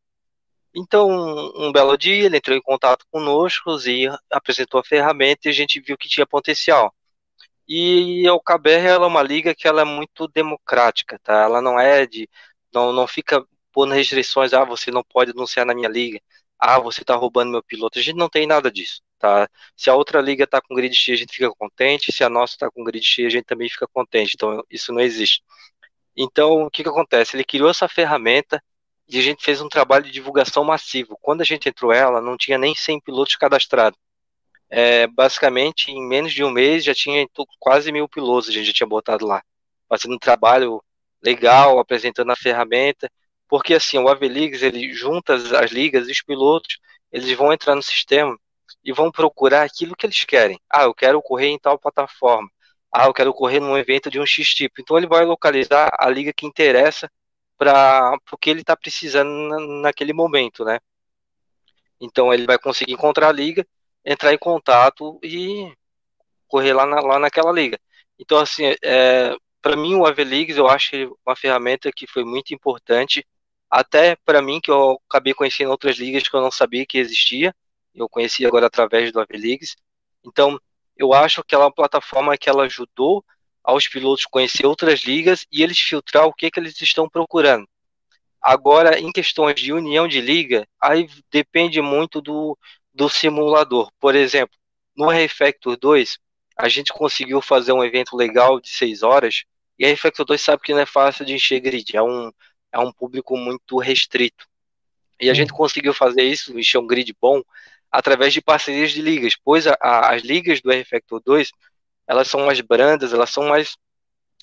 Então, 0.74 1.08
um 1.56 1.70
belo 1.72 1.96
dia, 1.96 2.24
ele 2.26 2.36
entrou 2.36 2.56
em 2.56 2.62
contato 2.62 3.06
conosco 3.10 3.70
e 3.86 4.08
apresentou 4.30 4.80
a 4.80 4.84
ferramenta 4.84 5.42
e 5.46 5.50
a 5.50 5.52
gente 5.52 5.80
viu 5.80 5.96
que 5.96 6.08
tinha 6.08 6.26
potencial. 6.26 6.92
E 7.68 8.28
o 8.28 8.40
KBR 8.40 8.88
é 8.88 8.98
uma 8.98 9.22
liga 9.22 9.54
que 9.54 9.66
ela 9.68 9.82
é 9.82 9.84
muito 9.84 10.28
democrática, 10.28 11.18
tá? 11.22 11.42
Ela 11.44 11.62
não 11.62 11.78
é 11.78 12.06
de 12.06 12.28
não, 12.72 12.92
não 12.92 13.06
fica 13.06 13.46
pondo 13.74 13.94
restrições, 13.94 14.52
ah, 14.54 14.64
você 14.64 14.90
não 14.90 15.02
pode 15.04 15.32
anunciar 15.32 15.66
na 15.66 15.74
minha 15.74 15.88
liga. 15.88 16.20
Ah, 16.58 16.78
você 16.78 17.02
está 17.02 17.16
roubando 17.16 17.50
meu 17.50 17.62
piloto. 17.62 17.98
A 17.98 18.02
gente 18.02 18.16
não 18.16 18.28
tem 18.28 18.46
nada 18.46 18.70
disso, 18.70 19.02
tá? 19.18 19.48
Se 19.76 19.90
a 19.90 19.94
outra 19.94 20.20
liga 20.20 20.44
está 20.44 20.60
com 20.62 20.74
grid 20.74 20.94
cheio, 20.94 21.16
a 21.16 21.18
gente 21.18 21.34
fica 21.34 21.50
contente. 21.50 22.12
Se 22.12 22.24
a 22.24 22.30
nossa 22.30 22.54
está 22.54 22.70
com 22.70 22.84
grid 22.84 23.04
cheio, 23.04 23.26
a 23.28 23.30
gente 23.30 23.44
também 23.44 23.68
fica 23.68 23.86
contente. 23.88 24.32
Então, 24.36 24.62
isso 24.70 24.92
não 24.92 25.00
existe. 25.00 25.42
Então, 26.16 26.64
o 26.64 26.70
que 26.70 26.82
que 26.84 26.88
acontece? 26.88 27.36
Ele 27.36 27.44
criou 27.44 27.68
essa 27.70 27.88
ferramenta 27.88 28.62
e 29.08 29.18
a 29.18 29.22
gente 29.22 29.44
fez 29.44 29.60
um 29.60 29.68
trabalho 29.68 30.04
de 30.04 30.12
divulgação 30.12 30.64
massivo. 30.64 31.18
Quando 31.20 31.42
a 31.42 31.44
gente 31.44 31.68
entrou 31.68 31.92
ela, 31.92 32.20
não 32.20 32.36
tinha 32.36 32.56
nem 32.58 32.74
100 32.74 33.00
pilotos 33.00 33.36
cadastrados. 33.36 33.98
É, 34.70 35.06
basicamente, 35.06 35.90
em 35.90 36.02
menos 36.02 36.32
de 36.32 36.42
um 36.44 36.50
mês, 36.50 36.84
já 36.84 36.94
tinha 36.94 37.26
quase 37.60 37.92
mil 37.92 38.08
pilotos, 38.08 38.48
a 38.48 38.52
gente 38.52 38.66
já 38.66 38.72
tinha 38.72 38.86
botado 38.86 39.26
lá. 39.26 39.42
Fazendo 39.88 40.14
um 40.14 40.18
trabalho 40.18 40.82
legal, 41.22 41.78
apresentando 41.78 42.30
a 42.32 42.36
ferramenta. 42.36 43.10
Porque, 43.48 43.74
assim, 43.74 43.98
o 43.98 44.08
Aveligs, 44.08 44.62
ele 44.62 44.92
junta 44.92 45.34
as, 45.34 45.52
as 45.52 45.70
ligas 45.70 46.08
e 46.08 46.12
os 46.12 46.22
pilotos, 46.22 46.78
eles 47.12 47.30
vão 47.36 47.52
entrar 47.52 47.74
no 47.74 47.82
sistema 47.82 48.36
e 48.84 48.92
vão 48.92 49.10
procurar 49.10 49.62
aquilo 49.64 49.96
que 49.96 50.06
eles 50.06 50.24
querem. 50.24 50.58
Ah, 50.70 50.84
eu 50.84 50.94
quero 50.94 51.22
correr 51.22 51.48
em 51.48 51.58
tal 51.58 51.78
plataforma. 51.78 52.48
Ah, 52.92 53.06
eu 53.06 53.14
quero 53.14 53.32
correr 53.34 53.60
num 53.60 53.76
evento 53.76 54.10
de 54.10 54.20
um 54.20 54.26
X 54.26 54.48
tipo. 54.54 54.80
Então 54.80 54.96
ele 54.96 55.06
vai 55.06 55.24
localizar 55.24 55.90
a 55.98 56.08
liga 56.08 56.32
que 56.32 56.46
interessa 56.46 57.10
para 57.56 58.16
o 58.32 58.38
que 58.38 58.50
ele 58.50 58.60
está 58.60 58.76
precisando 58.76 59.30
na, 59.30 59.82
naquele 59.82 60.12
momento, 60.12 60.64
né? 60.64 60.78
Então 62.00 62.32
ele 62.32 62.46
vai 62.46 62.58
conseguir 62.58 62.92
encontrar 62.92 63.28
a 63.28 63.32
liga, 63.32 63.66
entrar 64.04 64.32
em 64.34 64.38
contato 64.38 65.18
e 65.22 65.72
correr 66.48 66.72
lá, 66.72 66.86
na, 66.86 67.00
lá 67.00 67.18
naquela 67.18 67.52
liga. 67.52 67.78
Então 68.18 68.38
assim, 68.38 68.74
é, 68.82 69.36
para 69.62 69.76
mim 69.76 69.94
o 69.94 70.06
AVLeagues 70.06 70.56
eu 70.56 70.68
acho 70.68 71.16
uma 71.26 71.36
ferramenta 71.36 71.90
que 71.94 72.06
foi 72.06 72.24
muito 72.24 72.54
importante, 72.54 73.26
até 73.74 74.14
para 74.24 74.40
mim 74.40 74.60
que 74.60 74.70
eu 74.70 75.00
acabei 75.10 75.34
conhecendo 75.34 75.72
outras 75.72 75.96
ligas 75.96 76.28
que 76.28 76.36
eu 76.36 76.40
não 76.40 76.50
sabia 76.52 76.86
que 76.86 76.96
existia, 76.96 77.52
eu 77.92 78.08
conheci 78.08 78.46
agora 78.46 78.68
através 78.68 79.10
do 79.10 79.18
AVLeagues. 79.18 79.74
Então 80.24 80.60
eu 80.96 81.12
acho 81.12 81.42
que 81.42 81.56
ela 81.56 81.64
é 81.64 81.66
uma 81.66 81.74
plataforma 81.74 82.38
que 82.38 82.48
ela 82.48 82.66
ajudou 82.66 83.24
aos 83.64 83.88
pilotos 83.88 84.26
conhecer 84.26 84.64
outras 84.64 85.00
ligas 85.00 85.44
e 85.50 85.60
eles 85.60 85.76
filtrar 85.76 86.24
o 86.24 86.32
que, 86.32 86.52
que 86.52 86.60
eles 86.60 86.80
estão 86.80 87.08
procurando. 87.08 87.66
Agora, 88.40 89.00
em 89.00 89.10
questões 89.10 89.60
de 89.60 89.72
união 89.72 90.06
de 90.06 90.20
liga, 90.20 90.68
aí 90.80 91.08
depende 91.28 91.80
muito 91.80 92.20
do, 92.20 92.56
do 92.94 93.08
simulador. 93.08 93.90
Por 93.98 94.14
exemplo, 94.14 94.56
no 94.96 95.10
R-Factor 95.10 95.76
2, 95.76 96.18
a 96.56 96.68
gente 96.68 96.92
conseguiu 96.92 97.42
fazer 97.42 97.72
um 97.72 97.82
evento 97.82 98.16
legal 98.16 98.60
de 98.60 98.68
6 98.68 99.02
horas, 99.02 99.42
e 99.76 99.84
a 99.84 99.88
R-Factor 99.88 100.24
2 100.26 100.40
sabe 100.40 100.62
que 100.62 100.72
não 100.72 100.80
é 100.80 100.86
fácil 100.86 101.24
de 101.24 101.34
encher 101.34 101.58
grid, 101.58 101.96
é 101.96 102.02
um, 102.02 102.30
é 102.74 102.78
um 102.78 102.92
público 102.92 103.36
muito 103.36 103.78
restrito. 103.78 104.46
E 105.20 105.30
a 105.30 105.34
gente 105.34 105.52
conseguiu 105.52 105.94
fazer 105.94 106.22
isso, 106.22 106.58
encher 106.58 106.78
um 106.78 106.86
grid 106.86 107.14
bom, 107.20 107.40
através 107.90 108.32
de 108.32 108.42
parcerias 108.42 108.90
de 108.90 109.00
ligas, 109.00 109.36
pois 109.42 109.66
a, 109.66 109.76
a, 109.80 110.14
as 110.14 110.22
ligas 110.22 110.60
do 110.60 110.72
R-Factor 110.72 111.22
2 111.24 111.52
elas 112.06 112.28
são 112.28 112.44
mais 112.44 112.60
brandas, 112.60 113.12
elas 113.12 113.30
são 113.30 113.44
mais 113.44 113.76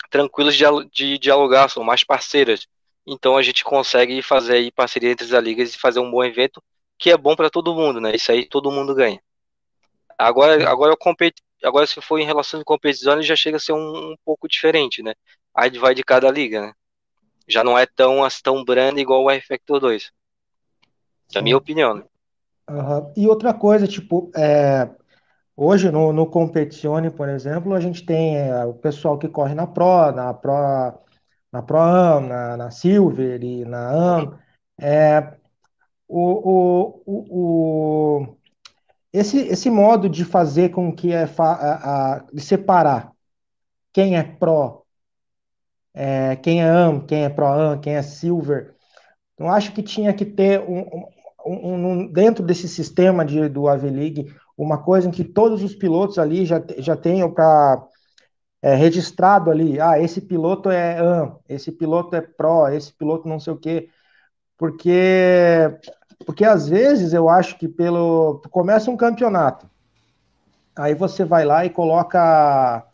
tranquilas 0.09 0.55
de, 0.55 0.63
de 0.91 1.17
dialogar, 1.19 1.69
são 1.69 1.83
mais 1.83 2.03
parceiras. 2.03 2.65
Então 3.05 3.35
a 3.35 3.43
gente 3.43 3.63
consegue 3.63 4.21
fazer 4.21 4.53
aí 4.53 4.71
parceria 4.71 5.11
entre 5.11 5.25
as 5.25 5.43
ligas 5.43 5.75
e 5.75 5.77
fazer 5.77 5.99
um 5.99 6.09
bom 6.09 6.23
evento 6.23 6.63
que 6.97 7.11
é 7.11 7.17
bom 7.17 7.35
para 7.35 7.49
todo 7.49 7.75
mundo, 7.75 7.99
né? 7.99 8.15
Isso 8.15 8.31
aí 8.31 8.47
todo 8.47 8.71
mundo 8.71 8.95
ganha. 8.95 9.21
Agora, 10.17 10.69
agora, 10.69 10.95
competi 10.95 11.41
agora 11.63 11.85
se 11.85 11.99
for 12.01 12.19
em 12.19 12.25
relação 12.25 12.59
de 12.59 12.65
competição, 12.65 13.13
ele 13.13 13.23
já 13.23 13.35
chega 13.35 13.57
a 13.57 13.59
ser 13.59 13.73
um, 13.73 14.11
um, 14.11 14.15
pouco 14.23 14.47
diferente, 14.47 15.03
né? 15.03 15.13
Aí 15.53 15.69
vai 15.77 15.93
de 15.93 16.03
cada 16.03 16.29
liga, 16.31 16.61
né? 16.61 16.73
Já 17.51 17.63
não 17.63 17.77
é 17.77 17.85
tão, 17.85 18.27
tão 18.43 18.63
branda 18.63 18.99
igual 18.99 19.23
o 19.23 19.29
R-Factor 19.29 19.79
2. 19.79 20.11
É 21.35 21.41
minha 21.41 21.57
opinião, 21.57 21.95
né? 21.95 22.03
Uhum. 22.69 23.13
E 23.15 23.27
outra 23.27 23.53
coisa, 23.53 23.87
tipo, 23.87 24.31
é, 24.35 24.89
Hoje, 25.63 25.91
no, 25.91 26.11
no 26.11 26.25
Competizione, 26.25 27.11
por 27.11 27.29
exemplo, 27.29 27.75
a 27.75 27.79
gente 27.79 28.03
tem 28.03 28.35
é, 28.35 28.65
o 28.65 28.73
pessoal 28.73 29.17
que 29.19 29.27
corre 29.27 29.53
na 29.53 29.67
Pro, 29.67 30.11
na 30.11 30.33
Pro, 30.33 30.53
na 31.51 31.61
Pro 31.61 31.77
Am, 31.79 32.27
na, 32.27 32.57
na 32.57 32.71
Silver 32.71 33.43
e 33.43 33.63
na 33.65 33.91
Am. 33.91 34.39
É, 34.79 35.37
o, 36.07 37.01
o, 37.05 38.23
o, 38.25 38.37
esse, 39.13 39.37
esse 39.39 39.69
modo 39.69 40.09
de 40.09 40.25
fazer 40.25 40.69
com 40.69 40.91
que 40.95 41.13
é 41.13 41.25
a, 41.37 42.15
a, 42.15 42.25
de 42.33 42.41
separar 42.41 43.11
quem 43.93 44.17
é 44.17 44.23
Pro, 44.23 44.80
é, 45.93 46.35
quem 46.37 46.61
é 46.61 46.69
Am, 46.69 47.05
quem 47.05 47.23
é 47.25 47.29
Pro 47.29 47.47
Am, 47.47 47.79
quem 47.79 47.95
é 47.95 48.01
Silver, 48.01 48.75
eu 49.37 49.47
acho 49.47 49.73
que 49.73 49.83
tinha 49.83 50.13
que 50.13 50.25
ter 50.25 50.59
um, 50.61 51.05
um, 51.45 51.87
um 51.87 52.07
dentro 52.07 52.43
desse 52.43 52.67
sistema 52.67 53.25
de, 53.25 53.49
do 53.49 53.67
AV 53.67 53.89
League 53.89 54.33
uma 54.57 54.77
coisa 54.83 55.07
em 55.07 55.11
que 55.11 55.23
todos 55.23 55.63
os 55.63 55.73
pilotos 55.75 56.19
ali 56.19 56.45
já, 56.45 56.61
já 56.77 56.95
tenham 56.95 57.31
para 57.31 57.83
é, 58.61 58.75
registrado 58.75 59.49
ali, 59.49 59.79
ah, 59.79 59.99
esse 59.99 60.21
piloto 60.21 60.69
é 60.69 60.99
AM, 60.99 61.35
esse 61.49 61.71
piloto 61.71 62.15
é 62.15 62.21
Pro, 62.21 62.67
esse 62.69 62.93
piloto 62.93 63.27
não 63.27 63.39
sei 63.39 63.53
o 63.53 63.57
quê, 63.57 63.89
porque 64.57 65.79
porque 66.25 66.45
às 66.45 66.67
vezes 66.69 67.13
eu 67.13 67.27
acho 67.29 67.57
que 67.57 67.67
pelo 67.67 68.41
começa 68.51 68.91
um 68.91 68.97
campeonato, 68.97 69.67
aí 70.75 70.93
você 70.93 71.25
vai 71.25 71.45
lá 71.45 71.65
e 71.65 71.69
coloca 71.69 72.85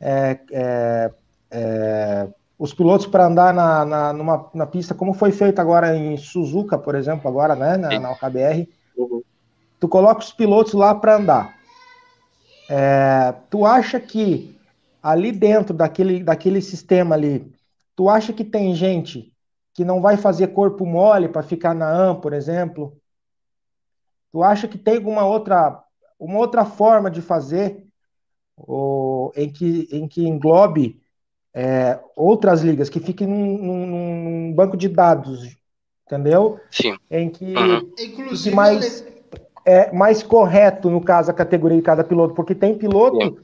é, 0.00 0.40
é, 0.52 1.12
é, 1.54 2.28
os 2.58 2.74
pilotos 2.74 3.06
para 3.06 3.26
andar 3.26 3.54
na, 3.54 3.84
na, 3.84 4.12
numa, 4.12 4.50
na 4.52 4.66
pista, 4.66 4.94
como 4.94 5.14
foi 5.14 5.30
feito 5.30 5.60
agora 5.60 5.96
em 5.96 6.16
Suzuka, 6.16 6.76
por 6.76 6.96
exemplo, 6.96 7.28
agora, 7.28 7.54
né, 7.54 7.76
na, 7.76 8.00
na 8.00 8.16
tu 9.78 9.88
coloca 9.88 10.20
os 10.20 10.32
pilotos 10.32 10.72
lá 10.72 10.94
para 10.94 11.16
andar. 11.16 11.56
É, 12.68 13.32
tu 13.48 13.64
acha 13.64 14.00
que 14.00 14.58
ali 15.00 15.30
dentro 15.30 15.74
daquele, 15.74 16.24
daquele 16.24 16.60
sistema 16.60 17.14
ali, 17.14 17.52
tu 17.94 18.08
acha 18.08 18.32
que 18.32 18.44
tem 18.44 18.74
gente 18.74 19.32
que 19.72 19.84
não 19.84 20.00
vai 20.00 20.16
fazer 20.16 20.48
corpo 20.48 20.84
mole 20.84 21.28
para 21.28 21.42
ficar 21.42 21.74
na 21.74 21.88
AM, 21.88 22.20
por 22.20 22.32
exemplo? 22.32 22.96
Tu 24.32 24.42
acha 24.42 24.66
que 24.66 24.78
tem 24.78 24.96
alguma 24.96 25.24
outra, 25.24 25.84
uma 26.18 26.38
outra 26.38 26.64
forma 26.64 27.10
de 27.10 27.20
fazer 27.20 27.86
ou, 28.56 29.32
em, 29.36 29.52
que, 29.52 29.88
em 29.92 30.08
que 30.08 30.26
englobe 30.26 31.03
é, 31.54 32.00
outras 32.16 32.62
ligas, 32.62 32.88
que 32.88 32.98
fiquem 32.98 33.28
num, 33.28 33.58
num, 33.58 33.86
num, 33.86 34.52
banco 34.52 34.76
de 34.76 34.88
dados, 34.88 35.56
entendeu? 36.04 36.58
Sim. 36.70 36.96
Em 37.10 37.30
que, 37.30 37.56
uhum. 37.56 37.92
Inclusive, 37.98 38.54
mais 38.54 39.04
é 39.64 39.90
mais 39.92 40.22
correto, 40.22 40.90
no 40.90 41.00
caso, 41.00 41.30
a 41.30 41.34
categoria 41.34 41.78
de 41.78 41.82
cada 41.82 42.04
piloto, 42.04 42.34
porque 42.34 42.54
tem 42.54 42.76
piloto 42.76 43.18
Sim. 43.18 43.36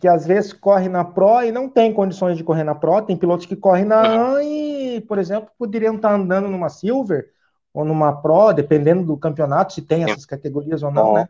que 0.00 0.08
às 0.08 0.26
vezes 0.26 0.52
corre 0.52 0.88
na 0.88 1.04
Pro 1.04 1.42
e 1.42 1.52
não 1.52 1.68
tem 1.68 1.92
condições 1.92 2.36
de 2.36 2.42
correr 2.42 2.64
na 2.64 2.74
Pro, 2.74 3.02
tem 3.02 3.16
pilotos 3.16 3.46
que 3.46 3.54
correm 3.54 3.84
na 3.84 4.02
AN 4.02 4.42
e, 4.42 5.00
por 5.02 5.18
exemplo, 5.18 5.50
poderiam 5.56 5.94
estar 5.94 6.12
andando 6.12 6.48
numa 6.48 6.68
Silver 6.68 7.30
ou 7.72 7.84
numa 7.84 8.20
Pro, 8.20 8.52
dependendo 8.52 9.04
do 9.04 9.16
campeonato, 9.16 9.72
se 9.72 9.82
tem 9.82 10.04
essas 10.04 10.26
categorias 10.26 10.82
ou 10.82 10.90
não, 10.90 11.14
né? 11.14 11.28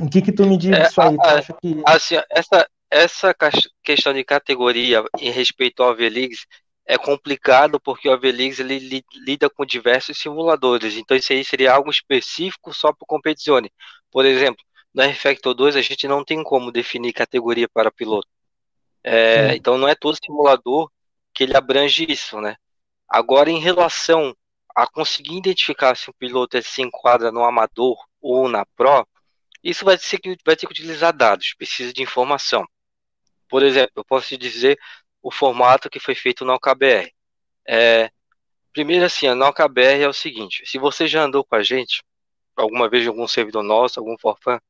O 0.00 0.08
que 0.08 0.22
que 0.22 0.32
tu 0.32 0.46
me 0.46 0.56
diz 0.56 0.76
é, 0.76 0.82
disso 0.82 1.00
aí? 1.00 1.16
A, 1.20 1.42
que... 1.60 1.82
Assim, 1.84 2.16
essa, 2.30 2.66
essa 2.90 3.34
questão 3.82 4.12
de 4.12 4.24
categoria 4.24 5.04
em 5.18 5.30
respeito 5.30 5.82
ao 5.82 5.94
V-Leagues 5.94 6.46
é 6.90 6.98
complicado 6.98 7.78
porque 7.80 8.08
o 8.08 8.12
AVLeaks 8.12 8.58
ele 8.58 9.04
lida 9.14 9.48
com 9.48 9.64
diversos 9.64 10.18
simuladores, 10.18 10.96
então 10.96 11.16
isso 11.16 11.32
aí 11.32 11.44
seria 11.44 11.72
algo 11.72 11.88
específico 11.88 12.74
só 12.74 12.92
para 12.92 13.04
o 13.04 13.06
Competizione. 13.06 13.72
Por 14.10 14.26
exemplo, 14.26 14.64
no 14.92 15.02
R-Factor 15.02 15.54
2 15.54 15.76
a 15.76 15.82
gente 15.82 16.08
não 16.08 16.24
tem 16.24 16.42
como 16.42 16.72
definir 16.72 17.12
categoria 17.12 17.68
para 17.68 17.92
piloto. 17.92 18.26
É, 19.04 19.54
então 19.54 19.78
não 19.78 19.86
é 19.86 19.94
todo 19.94 20.18
simulador 20.22 20.90
que 21.32 21.44
ele 21.44 21.56
abrange 21.56 22.04
isso, 22.08 22.40
né? 22.40 22.56
Agora, 23.08 23.50
em 23.50 23.60
relação 23.60 24.36
a 24.74 24.86
conseguir 24.86 25.36
identificar 25.36 25.96
se 25.96 26.10
um 26.10 26.14
piloto 26.18 26.60
se 26.62 26.82
enquadra 26.82 27.30
no 27.30 27.44
amador 27.44 27.96
ou 28.20 28.48
na 28.48 28.66
pro, 28.66 29.06
isso 29.62 29.84
vai, 29.84 29.96
ser, 29.96 30.20
vai 30.44 30.56
ter 30.56 30.66
que 30.66 30.72
utilizar 30.72 31.12
dados, 31.16 31.54
precisa 31.56 31.92
de 31.92 32.02
informação. 32.02 32.66
Por 33.50 33.62
exemplo, 33.64 33.92
eu 33.96 34.04
posso 34.04 34.28
te 34.28 34.36
dizer 34.36 34.78
o 35.20 35.30
formato 35.30 35.90
que 35.90 36.00
foi 36.00 36.14
feito 36.14 36.44
na 36.44 36.54
OKBR. 36.54 37.12
É, 37.68 38.10
primeiro, 38.72 39.04
assim, 39.04 39.26
a 39.26 39.48
OKBR 39.48 40.02
é 40.02 40.08
o 40.08 40.12
seguinte: 40.12 40.64
se 40.64 40.78
você 40.78 41.06
já 41.08 41.24
andou 41.24 41.44
com 41.44 41.56
a 41.56 41.62
gente, 41.62 42.02
alguma 42.56 42.88
vez 42.88 43.04
em 43.04 43.08
algum 43.08 43.26
servidor 43.26 43.62
nosso, 43.62 43.98
algum 43.98 44.16
forfã, 44.18 44.60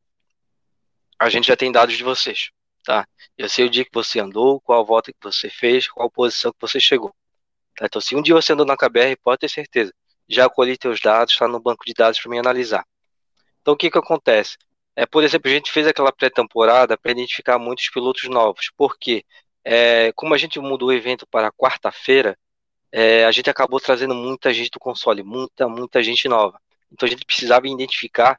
a 1.19 1.29
gente 1.29 1.49
já 1.49 1.57
tem 1.57 1.71
dados 1.71 1.97
de 1.97 2.03
vocês, 2.03 2.51
tá? 2.85 3.07
Eu 3.37 3.49
sei 3.49 3.67
o 3.67 3.71
dia 3.71 3.85
que 3.85 3.91
você 3.93 4.21
andou, 4.21 4.61
qual 4.63 4.85
volta 4.85 5.13
que 5.13 5.19
você 5.23 5.51
fez, 5.51 5.87
qual 5.89 6.11
posição 6.11 6.51
que 6.51 6.61
você 6.61 6.81
chegou. 6.81 7.15
Tá? 7.77 7.87
Então, 7.87 8.01
se 8.01 8.17
um 8.17 8.23
dia 8.23 8.35
você 8.35 8.55
andou 8.55 8.65
na 8.65 8.77
KBR, 8.77 9.17
pode 9.23 9.41
ter 9.41 9.51
certeza, 9.51 9.93
já 10.27 10.49
colhi 10.49 10.79
teus 10.79 11.01
dados, 11.01 11.35
está 11.35 11.47
no 11.47 11.61
banco 11.61 11.85
de 11.85 11.93
dados 11.93 12.19
para 12.19 12.31
me 12.31 12.39
analisar. 12.39 12.85
Então, 13.61 13.75
o 13.75 13.77
que 13.77 13.91
que 13.91 13.99
acontece? 13.99 14.57
É, 14.97 15.07
por 15.07 15.25
exemplo, 15.25 15.51
a 15.51 15.55
gente 15.55 15.71
fez 15.71 15.87
aquela 15.87 16.13
pré-temporada 16.13 16.99
para 16.99 17.13
identificar 17.13 17.59
muitos 17.59 17.89
pilotos 17.89 18.25
novos, 18.29 18.71
porque 18.77 19.25
é, 19.65 20.13
como 20.13 20.35
a 20.35 20.39
gente 20.39 20.59
mudou 20.59 20.89
o 20.89 20.93
evento 20.93 21.27
para 21.27 21.53
quarta-feira, 21.53 22.37
é, 22.93 23.25
a 23.25 23.33
gente 23.33 23.49
acabou 23.49 23.81
trazendo 23.81 24.15
muita 24.15 24.53
gente 24.53 24.71
do 24.71 24.81
console, 24.81 25.23
muita, 25.23 25.69
muita 25.69 26.03
gente 26.03 26.29
nova. 26.29 26.61
Então 26.93 27.07
a 27.07 27.11
gente 27.11 27.25
precisava 27.25 27.69
identificar, 27.69 28.39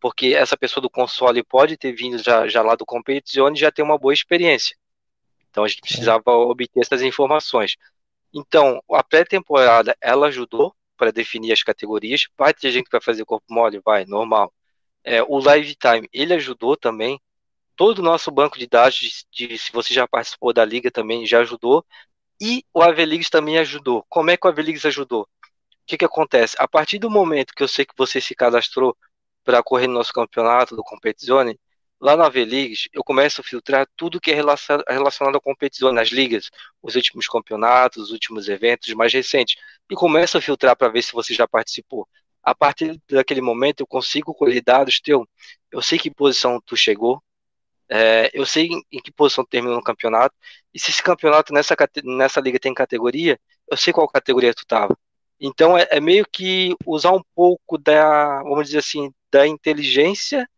porque 0.00 0.34
essa 0.34 0.56
pessoa 0.56 0.82
do 0.82 0.90
console 0.90 1.42
pode 1.44 1.76
ter 1.76 1.92
vindo 1.92 2.18
já, 2.18 2.48
já 2.48 2.62
lá 2.62 2.74
do 2.74 2.84
Competizione 2.84 3.56
e 3.56 3.60
já 3.60 3.70
ter 3.70 3.82
uma 3.82 3.98
boa 3.98 4.12
experiência. 4.12 4.76
Então 5.50 5.64
a 5.64 5.68
gente 5.68 5.82
precisava 5.82 6.30
obter 6.32 6.80
essas 6.80 7.02
informações. 7.02 7.76
Então, 8.34 8.82
a 8.90 9.04
pré-temporada, 9.04 9.96
ela 10.00 10.28
ajudou 10.28 10.74
para 10.96 11.12
definir 11.12 11.52
as 11.52 11.62
categorias. 11.62 12.28
Vai 12.36 12.54
ter 12.54 12.70
gente 12.72 12.86
que 12.86 12.92
vai 12.92 13.00
fazer 13.00 13.24
corpo 13.24 13.44
mole? 13.50 13.80
Vai, 13.84 14.06
normal. 14.06 14.52
É, 15.04 15.22
o 15.22 15.38
Live 15.38 15.74
Time, 15.76 16.08
ele 16.12 16.34
ajudou 16.34 16.76
também. 16.76 17.20
Todo 17.76 18.00
o 18.00 18.02
nosso 18.02 18.30
banco 18.30 18.58
de 18.58 18.66
dados, 18.66 18.96
de, 19.30 19.48
de, 19.48 19.58
se 19.58 19.72
você 19.72 19.94
já 19.94 20.06
participou 20.06 20.52
da 20.52 20.64
liga 20.64 20.90
também, 20.90 21.26
já 21.26 21.40
ajudou. 21.40 21.84
E 22.40 22.64
o 22.74 22.82
Aveligs 22.82 23.30
também 23.30 23.58
ajudou. 23.58 24.04
Como 24.08 24.30
é 24.30 24.36
que 24.36 24.46
o 24.46 24.50
Aveligs 24.50 24.86
ajudou? 24.86 25.22
O 25.22 25.28
que, 25.86 25.98
que 25.98 26.04
acontece? 26.04 26.56
A 26.58 26.68
partir 26.68 26.98
do 26.98 27.10
momento 27.10 27.54
que 27.54 27.62
eu 27.62 27.68
sei 27.68 27.84
que 27.84 27.94
você 27.96 28.20
se 28.20 28.34
cadastrou 28.34 28.96
para 29.44 29.62
correr 29.62 29.86
no 29.86 29.94
nosso 29.94 30.12
campeonato 30.12 30.76
do 30.76 30.82
Competizione, 30.84 31.58
lá 32.00 32.16
na 32.16 32.28
V-Leagues, 32.28 32.88
eu 32.92 33.04
começo 33.04 33.40
a 33.40 33.44
filtrar 33.44 33.86
tudo 33.96 34.20
que 34.20 34.32
é 34.32 34.34
relacionado 34.34 35.36
à 35.36 35.40
competição, 35.40 35.92
nas 35.92 36.08
ligas, 36.08 36.50
os 36.82 36.96
últimos 36.96 37.28
campeonatos, 37.28 38.04
os 38.04 38.10
últimos 38.10 38.48
eventos 38.48 38.92
mais 38.94 39.12
recentes, 39.12 39.56
e 39.90 39.94
começo 39.94 40.36
a 40.36 40.40
filtrar 40.40 40.76
para 40.76 40.88
ver 40.88 41.02
se 41.02 41.12
você 41.12 41.32
já 41.32 41.46
participou. 41.46 42.08
A 42.42 42.54
partir 42.54 43.00
daquele 43.08 43.40
momento, 43.40 43.80
eu 43.80 43.86
consigo 43.86 44.34
colher 44.34 44.62
dados 44.62 45.00
teu. 45.00 45.26
Eu 45.70 45.80
sei 45.82 45.98
que 45.98 46.10
posição 46.10 46.60
tu 46.64 46.76
chegou, 46.76 47.22
é, 47.88 48.30
eu 48.32 48.46
sei 48.46 48.68
em 48.90 49.00
que 49.02 49.12
posição 49.12 49.44
terminou 49.44 49.76
no 49.76 49.82
campeonato, 49.82 50.34
e 50.74 50.78
se 50.80 50.90
esse 50.90 51.02
campeonato 51.02 51.52
nessa, 51.52 51.76
nessa 52.04 52.40
liga 52.40 52.58
tem 52.58 52.74
categoria, 52.74 53.38
eu 53.70 53.76
sei 53.76 53.92
qual 53.92 54.08
categoria 54.08 54.54
tu 54.54 54.62
estava. 54.62 54.96
Então 55.40 55.76
é, 55.76 55.86
é 55.90 56.00
meio 56.00 56.24
que 56.30 56.74
usar 56.86 57.12
um 57.12 57.22
pouco 57.34 57.76
da, 57.78 58.42
vamos 58.42 58.66
dizer 58.66 58.78
assim, 58.78 59.12
da 59.30 59.46
inteligência 59.46 60.48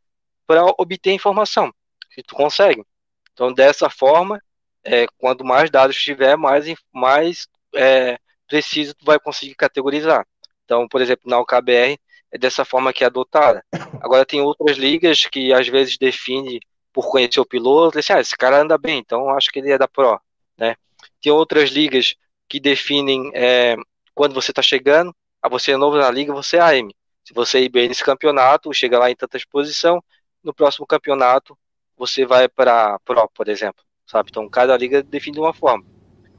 para 0.46 0.64
obter 0.78 1.12
informação, 1.12 1.72
que 2.12 2.22
tu 2.22 2.34
consegue. 2.34 2.84
Então, 3.32 3.52
dessa 3.52 3.90
forma, 3.90 4.40
é, 4.84 5.06
quanto 5.18 5.44
mais 5.44 5.70
dados 5.70 5.96
tiver, 5.96 6.36
mais, 6.36 6.66
mais 6.92 7.48
é, 7.74 8.18
preciso 8.46 8.94
tu 8.94 9.04
vai 9.04 9.18
conseguir 9.18 9.54
categorizar. 9.54 10.26
Então, 10.64 10.88
por 10.88 11.00
exemplo, 11.00 11.30
na 11.30 11.40
UKBR, 11.40 11.98
é 12.32 12.38
dessa 12.38 12.64
forma 12.64 12.92
que 12.92 13.04
é 13.04 13.06
adotada. 13.06 13.64
Agora, 14.00 14.26
tem 14.26 14.40
outras 14.40 14.76
ligas 14.76 15.26
que 15.26 15.52
às 15.52 15.68
vezes 15.68 15.96
define 15.96 16.60
por 16.92 17.10
conhecer 17.10 17.40
o 17.40 17.46
piloto, 17.46 17.98
assim, 17.98 18.12
ah, 18.12 18.20
esse 18.20 18.36
cara 18.36 18.60
anda 18.60 18.78
bem, 18.78 18.98
então 18.98 19.28
acho 19.30 19.50
que 19.50 19.58
ele 19.58 19.72
é 19.72 19.78
da 19.78 19.88
Pro. 19.88 20.20
Né? 20.56 20.76
Tem 21.20 21.32
outras 21.32 21.70
ligas 21.70 22.14
que 22.48 22.60
definem 22.60 23.32
é, 23.34 23.76
quando 24.14 24.32
você 24.32 24.52
está 24.52 24.62
chegando, 24.62 25.14
a 25.42 25.48
você 25.48 25.72
é 25.72 25.76
novo 25.76 25.96
na 25.96 26.10
liga, 26.10 26.32
você 26.32 26.56
é 26.56 26.60
AM. 26.60 26.94
Se 27.24 27.34
você 27.34 27.60
ir 27.64 27.68
bem 27.68 27.88
nesse 27.88 28.04
campeonato, 28.04 28.72
chega 28.72 28.98
lá 28.98 29.10
em 29.10 29.16
tanta 29.16 29.36
exposição, 29.36 30.02
no 30.42 30.54
próximo 30.54 30.86
campeonato 30.86 31.58
você 31.96 32.24
vai 32.24 32.48
para 32.48 32.98
Pro, 33.00 33.28
por 33.30 33.48
exemplo, 33.48 33.82
sabe? 34.06 34.30
Então 34.30 34.48
cada 34.48 34.76
liga 34.76 35.02
define 35.02 35.34
de 35.34 35.40
uma 35.40 35.54
forma. 35.54 35.84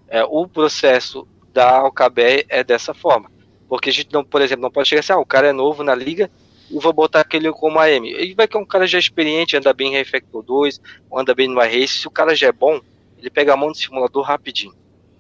É, 0.08 0.24
o 0.24 0.48
processo 0.48 1.28
da 1.52 1.84
OKB 1.84 2.46
é 2.48 2.64
dessa 2.64 2.94
forma, 2.94 3.32
porque 3.68 3.90
a 3.90 3.94
gente 3.94 4.12
não, 4.12 4.24
por 4.24 4.42
exemplo, 4.42 4.64
não 4.64 4.72
pode 4.72 4.90
chegar 4.90 5.00
assim, 5.00 5.14
ah, 5.14 5.18
o 5.18 5.26
cara 5.26 5.48
é 5.48 5.52
novo 5.52 5.84
na 5.84 5.96
liga 5.96 6.30
e 6.70 6.80
vou 6.80 6.94
botar 6.94 7.22
aquele 7.22 7.52
como 7.52 7.80
AM. 7.80 8.10
Ele 8.10 8.34
vai 8.34 8.48
que 8.48 8.58
é 8.58 8.60
um 8.60 8.66
cara 8.66 8.88
já 8.88 9.00
experiente, 9.00 9.58
anda 9.58 9.74
bem 9.74 9.90
em 9.90 9.98
Refactor 9.98 10.44
2, 10.44 10.82
anda 11.14 11.34
bem 11.34 11.48
no 11.48 11.60
Race, 11.60 12.00
se 12.00 12.08
o 12.08 12.12
cara 12.12 12.36
já 12.36 12.48
é 12.48 12.52
bom, 12.52 12.80
ele 13.18 13.30
pega 13.30 13.54
a 13.54 13.58
mão 13.58 13.72
do 13.72 13.78
simulador 13.78 14.24
rapidinho. 14.24 14.74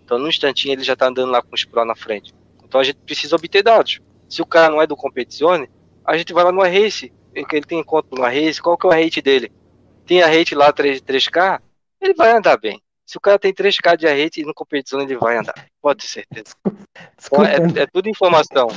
Então, 0.04 0.20
num 0.20 0.28
instantinho, 0.28 0.74
ele 0.74 0.84
já 0.84 0.94
está 0.94 1.08
andando 1.08 1.32
lá 1.32 1.42
com 1.42 1.56
os 1.56 1.66
Pro 1.66 1.84
na 1.84 1.96
frente. 1.96 2.34
Então, 2.64 2.80
a 2.80 2.84
gente 2.84 2.98
precisa 2.98 3.36
obter 3.36 3.64
dados. 3.64 4.00
Se 4.30 4.42
o 4.42 4.46
cara 4.46 4.70
não 4.70 4.82
é 4.82 4.88
do 4.88 4.96
Competizione, 4.96 5.70
a 6.04 6.18
gente 6.18 6.32
vai 6.34 6.44
lá 6.44 6.52
no 6.52 6.62
Race, 6.62 7.12
ele 7.36 7.66
tem 7.66 7.84
conta 7.84 8.16
no 8.16 8.22
race, 8.22 8.62
qual 8.62 8.78
que 8.78 8.86
é 8.86 8.90
o 8.90 8.94
rate 8.94 9.22
dele? 9.22 9.52
Tem 10.06 10.22
a 10.22 10.28
rate 10.28 10.56
lá 10.56 10.72
3, 10.72 11.02
3K, 11.02 11.60
ele 12.02 12.14
vai 12.14 12.32
andar 12.32 12.58
bem. 12.58 12.82
Se 13.06 13.18
o 13.18 13.22
cara 13.22 13.38
tem 13.38 13.54
3K 13.54 13.96
de 13.96 14.08
rate 14.08 14.42
e 14.42 14.46
no 14.46 14.54
competição 14.54 15.00
ele 15.00 15.16
vai 15.16 15.38
andar, 15.38 15.54
pode 15.82 16.02
ter 16.02 16.08
certeza. 16.08 16.56
É, 16.66 17.84
é, 17.84 17.86
tudo 17.86 18.10
informação. 18.10 18.68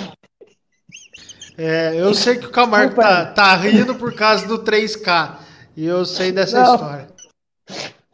É, 1.57 1.99
eu 1.99 2.13
sei 2.15 2.37
que 2.37 2.47
o 2.47 2.51
Camargo 2.51 2.95
tá, 2.95 3.33
tá 3.33 3.57
rindo 3.57 3.95
por 3.95 4.15
causa 4.15 4.47
do 4.47 4.63
3K. 4.63 5.39
E 5.77 5.87
eu 5.87 6.05
sei 6.05 6.31
dessa 6.31 6.63
Não. 6.63 6.75
história. 6.75 7.09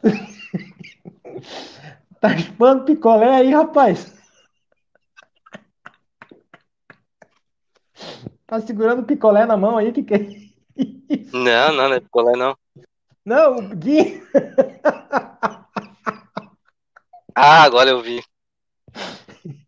tá 2.21 2.37
chupando 2.37 2.85
picolé 2.85 3.35
aí, 3.35 3.51
rapaz? 3.51 4.13
Tá 8.47 8.61
segurando 8.61 9.03
picolé 9.03 9.45
na 9.45 9.57
mão 9.57 9.77
aí, 9.77 9.91
que 9.91 10.03
que 10.03 10.13
é? 10.13 10.19
Não, 11.33 11.73
não, 11.73 11.89
não 11.89 11.95
é 11.95 11.99
picolé 11.99 12.37
não. 12.37 12.55
Não, 13.25 13.57
o 13.57 13.75
Gui. 13.75 14.23
ah, 17.35 17.63
agora 17.63 17.89
eu 17.89 18.01
vi. 18.01 18.23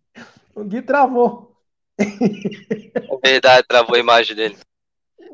O 0.55 0.63
Gui 0.63 0.81
travou. 0.81 1.55
É 1.99 3.29
verdade, 3.29 3.67
travou 3.67 3.95
a 3.95 3.99
imagem 3.99 4.35
dele. 4.35 4.57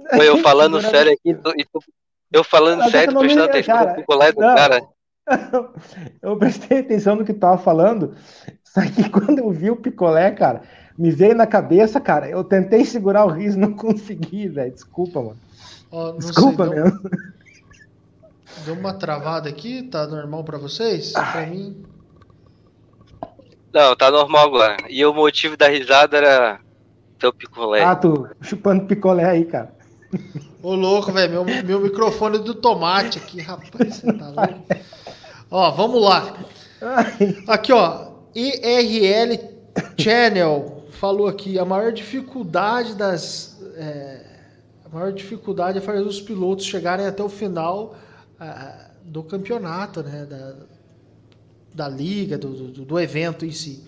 Foi 0.10 0.28
eu 0.28 0.40
falando 0.40 0.82
sério 0.82 1.14
aqui, 1.14 1.34
tu, 1.34 1.54
eu 2.30 2.44
falando 2.44 2.80
Mas 2.80 2.92
sério, 2.92 3.18
prestando 3.18 3.44
atenção 3.46 3.86
no 3.86 3.96
picolé 3.96 4.32
do 4.34 4.40
cara. 4.40 4.82
Eu 6.22 6.36
prestei 6.36 6.80
atenção 6.80 7.16
no 7.16 7.24
que 7.24 7.34
tu 7.34 7.40
tava 7.40 7.58
falando, 7.58 8.14
só 8.62 8.82
que 8.82 9.08
quando 9.10 9.40
eu 9.40 9.50
vi 9.52 9.72
o 9.72 9.78
picolé, 9.78 10.30
cara, 10.32 10.64
me 10.98 11.12
veio 11.12 11.34
na 11.34 11.48
cabeça, 11.48 12.02
cara. 12.02 12.28
Eu 12.28 12.44
tentei 12.44 12.84
segurar 12.84 13.26
o 13.26 13.30
riso, 13.30 13.58
não 13.58 13.74
consegui, 13.74 14.50
velho. 14.50 14.74
Desculpa, 14.74 15.22
mano. 15.22 15.40
Oh, 15.90 16.12
Desculpa 16.12 16.68
sei, 16.68 16.76
mesmo. 16.76 17.00
Deu, 17.00 17.12
deu 18.66 18.74
uma 18.74 18.94
travada 18.94 19.48
aqui, 19.48 19.84
tá 19.84 20.06
normal 20.06 20.44
para 20.44 20.58
vocês? 20.58 21.14
Pra 21.14 21.46
mim. 21.46 21.86
Não, 23.74 23.96
tá 23.96 24.12
normal 24.12 24.46
agora. 24.48 24.78
E 24.88 25.04
o 25.04 25.14
motivo 25.14 25.58
da 25.58 25.68
risada 25.68 26.18
era 26.18 26.60
teu 27.18 27.34
picolé. 27.34 27.84
Ah, 27.84 27.96
tu 27.96 28.30
chupando 28.42 28.86
picolé 28.86 29.26
aí, 29.26 29.46
cara. 29.46 29.74
Ô 30.62 30.76
louco, 30.76 31.12
velho, 31.12 31.44
meu, 31.44 31.64
meu 31.64 31.80
microfone 31.80 32.38
do 32.38 32.54
tomate 32.54 33.18
aqui, 33.18 33.42
rapaz, 33.42 33.96
você 33.96 34.14
tá 34.14 34.30
louco. 34.30 34.66
Ó, 35.50 35.72
vamos 35.72 36.02
lá. 36.02 36.36
Aqui, 37.48 37.74
ó, 37.74 38.12
IRL 38.36 39.40
Channel 40.00 40.86
falou 40.92 41.28
aqui, 41.28 41.58
a 41.58 41.66
maior 41.66 41.92
dificuldade 41.92 42.96
das. 42.96 43.60
É, 43.76 44.26
a 44.86 44.90
maior 44.90 45.12
dificuldade 45.12 45.80
é 45.80 45.82
fazer 45.82 46.02
os 46.02 46.22
pilotos 46.22 46.66
chegarem 46.66 47.08
até 47.08 47.24
o 47.24 47.30
final 47.30 47.96
uh, 48.40 48.92
do 49.04 49.24
campeonato, 49.24 50.04
né? 50.04 50.26
Da, 50.26 50.54
da 51.74 51.88
liga, 51.88 52.38
do, 52.38 52.54
do, 52.54 52.86
do, 52.86 53.00
evento 53.00 53.46
em 53.46 53.52
si. 53.52 53.84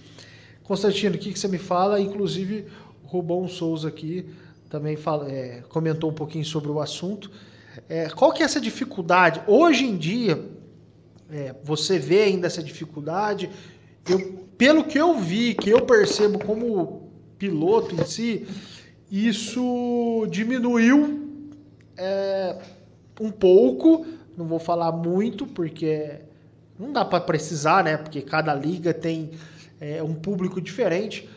Constantino, 0.64 1.16
o 1.16 1.20
que, 1.20 1.32
que 1.32 1.40
você 1.40 1.48
me 1.48 1.58
fala? 1.58 2.00
Inclusive, 2.02 2.66
Rubão 3.04 3.48
Souza 3.48 3.88
aqui 3.88 4.26
também 4.70 4.96
fala, 4.96 5.32
é, 5.32 5.64
comentou 5.70 6.10
um 6.10 6.14
pouquinho 6.14 6.44
sobre 6.46 6.70
o 6.72 6.80
assunto. 6.80 7.32
É, 7.88 8.10
qual 8.10 8.32
que 8.34 8.42
é 8.42 8.46
essa 8.46 8.60
dificuldade? 8.60 9.42
Hoje 9.48 9.86
em 9.86 9.96
dia, 9.96 10.44
é, 11.30 11.56
você 11.64 12.00
vê 12.00 12.24
ainda 12.24 12.48
essa 12.48 12.64
dificuldade? 12.64 13.50
Eu, 14.10 14.46
pelo 14.58 14.84
que 14.84 14.98
eu 14.98 15.18
vi, 15.18 15.54
que 15.54 15.70
eu 15.70 15.82
percebo 15.86 16.40
como 16.44 17.10
piloto 17.38 17.96
em 17.96 18.06
si, 18.06 18.48
isso 19.12 20.26
diminuiu 20.30 21.30
é, 21.98 22.58
um 23.20 23.32
pouco, 23.32 24.06
não 24.38 24.46
vou 24.46 24.60
falar 24.60 24.92
muito, 24.92 25.46
porque 25.46 26.20
não 26.78 26.92
dá 26.92 27.06
para 27.06 27.22
precisar, 27.22 27.84
né? 27.84 27.98
Porque 27.98 28.22
cada 28.22 28.54
liga 28.54 28.94
tem 28.94 29.32
é, 29.80 30.04
um 30.04 30.14
público 30.14 30.60
diferente, 30.62 31.30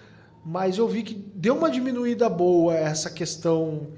mas 0.45 0.79
eu 0.79 0.89
vi 0.89 1.03
que 1.03 1.15
deu 1.15 1.57
uma 1.57 1.71
diminuída 1.71 2.29
boa 2.29 2.75
essa 2.75 3.11
questão 3.11 3.89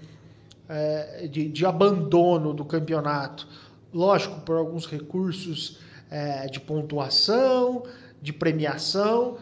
é, 0.69 1.29
de, 1.31 1.49
de, 1.49 1.67
abandono 1.67 2.53
do 2.53 2.65
campeonato. 2.65 3.49
Lógico, 3.93 4.41
por 4.43 4.57
alguns 4.57 4.87
recursos 4.87 5.79
é, 6.11 6.47
de 6.47 6.61
pontuação, 6.61 7.85
de 8.21 8.33
premiação. 8.33 9.39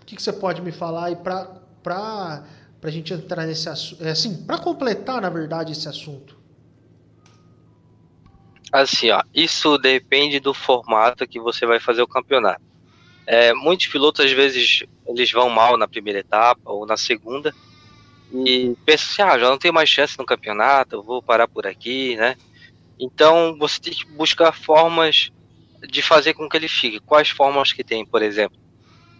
O 0.00 0.04
que, 0.04 0.16
que 0.16 0.22
você 0.22 0.32
pode 0.32 0.60
me 0.60 0.72
falar 0.72 1.06
aí 1.06 1.16
para 1.16 2.44
a 2.82 2.90
gente 2.90 3.14
entrar 3.14 3.46
nesse 3.46 3.68
assunto? 3.68 4.04
É, 4.04 4.10
assim, 4.10 4.42
para 4.44 4.58
completar, 4.58 5.22
na 5.22 5.30
verdade, 5.30 5.72
esse 5.72 5.88
assunto. 5.88 6.41
Assim, 8.72 9.10
ó, 9.10 9.22
isso 9.34 9.76
depende 9.76 10.40
do 10.40 10.54
formato 10.54 11.28
que 11.28 11.38
você 11.38 11.66
vai 11.66 11.78
fazer 11.78 12.00
o 12.00 12.08
campeonato. 12.08 12.62
É, 13.26 13.52
muitos 13.52 13.86
pilotos, 13.86 14.24
às 14.24 14.32
vezes, 14.32 14.82
eles 15.06 15.30
vão 15.30 15.50
mal 15.50 15.76
na 15.76 15.86
primeira 15.86 16.20
etapa 16.20 16.72
ou 16.72 16.86
na 16.86 16.96
segunda 16.96 17.54
e 18.32 18.74
pensam 18.86 19.06
assim, 19.10 19.22
ah, 19.22 19.38
já 19.38 19.50
não 19.50 19.58
tenho 19.58 19.74
mais 19.74 19.90
chance 19.90 20.18
no 20.18 20.24
campeonato, 20.24 20.96
eu 20.96 21.02
vou 21.02 21.22
parar 21.22 21.46
por 21.46 21.66
aqui, 21.66 22.16
né? 22.16 22.34
Então, 22.98 23.56
você 23.58 23.78
tem 23.78 23.92
que 23.92 24.06
buscar 24.06 24.52
formas 24.52 25.30
de 25.86 26.00
fazer 26.00 26.32
com 26.32 26.48
que 26.48 26.56
ele 26.56 26.68
fique. 26.68 26.98
Quais 27.00 27.28
formas 27.28 27.72
que 27.72 27.84
tem, 27.84 28.06
por 28.06 28.22
exemplo? 28.22 28.58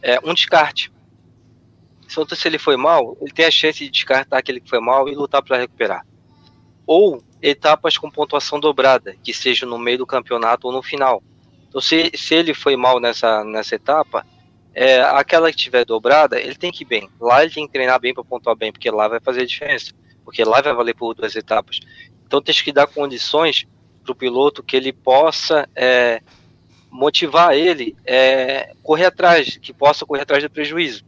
É, 0.01 0.19
um 0.25 0.33
descarte. 0.33 0.91
Se 2.09 2.49
ele 2.49 2.59
foi 2.59 2.77
mal, 2.77 3.17
ele 3.21 3.33
tem 3.33 3.45
a 3.45 3.51
chance 3.51 3.79
de 3.79 3.91
descartar 3.91 4.39
aquele 4.39 4.61
que 4.61 4.69
foi 4.69 4.81
mal 4.81 5.09
e 5.09 5.15
lutar 5.15 5.43
para 5.43 5.59
recuperar. 5.59 6.07
Ou 6.87 7.23
etapas 7.43 7.99
com 7.99 8.11
pontuação 8.11 8.61
dobrada, 8.61 9.17
que 9.23 9.35
seja 9.35 9.67
no 9.67 9.79
meio 9.79 9.99
do 9.99 10.07
campeonato 10.07 10.69
ou 10.69 10.73
no 10.73 10.83
final. 10.83 11.23
Então, 11.69 11.81
se, 11.81 12.13
se 12.15 12.35
ele 12.35 12.55
foi 12.55 12.77
mal 12.77 13.01
nessa, 13.01 13.43
nessa 13.45 13.75
etapa, 13.75 14.25
é, 14.75 15.01
aquela 15.03 15.51
que 15.51 15.57
tiver 15.57 15.85
dobrada, 15.85 16.41
ele 16.41 16.55
tem 16.55 16.71
que 16.71 16.85
ir 16.85 16.87
bem. 16.87 17.11
Lá 17.21 17.43
ele 17.43 17.53
tem 17.53 17.67
que 17.67 17.73
treinar 17.73 17.99
bem 18.01 18.15
para 18.15 18.25
pontuar 18.25 18.55
bem, 18.55 18.71
porque 18.71 18.91
lá 18.91 19.09
vai 19.09 19.21
fazer 19.21 19.43
a 19.43 19.47
diferença. 19.47 19.93
Porque 20.25 20.45
lá 20.45 20.61
vai 20.61 20.73
valer 20.73 20.95
por 20.95 21.15
duas 21.15 21.35
etapas. 21.35 21.81
Então, 22.27 22.41
tem 22.41 22.55
que 22.55 22.73
dar 22.73 22.87
condições 22.87 23.67
para 24.03 24.13
o 24.13 24.15
piloto 24.15 24.63
que 24.63 24.77
ele 24.77 24.93
possa 24.93 25.69
é, 25.75 26.23
motivar 26.91 27.55
ele 27.57 27.97
é, 28.05 28.75
correr 28.83 29.07
atrás, 29.07 29.57
que 29.57 29.73
possa 29.73 30.05
correr 30.05 30.23
atrás 30.23 30.43
do 30.43 30.51
prejuízo. 30.51 31.05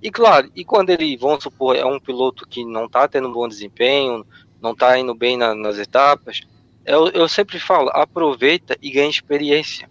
E 0.00 0.10
claro, 0.10 0.50
e 0.54 0.64
quando 0.64 0.90
ele, 0.90 1.16
vamos 1.16 1.42
supor, 1.42 1.74
é 1.74 1.84
um 1.84 1.98
piloto 1.98 2.46
que 2.46 2.64
não 2.64 2.84
está 2.84 3.08
tendo 3.08 3.28
um 3.28 3.32
bom 3.32 3.48
desempenho, 3.48 4.24
não 4.66 4.72
está 4.72 4.98
indo 4.98 5.14
bem 5.14 5.36
na, 5.36 5.54
nas 5.54 5.78
etapas, 5.78 6.40
eu, 6.84 7.08
eu 7.08 7.28
sempre 7.28 7.58
falo, 7.58 7.88
aproveita 7.92 8.76
e 8.82 8.90
ganha 8.90 9.08
experiência. 9.08 9.88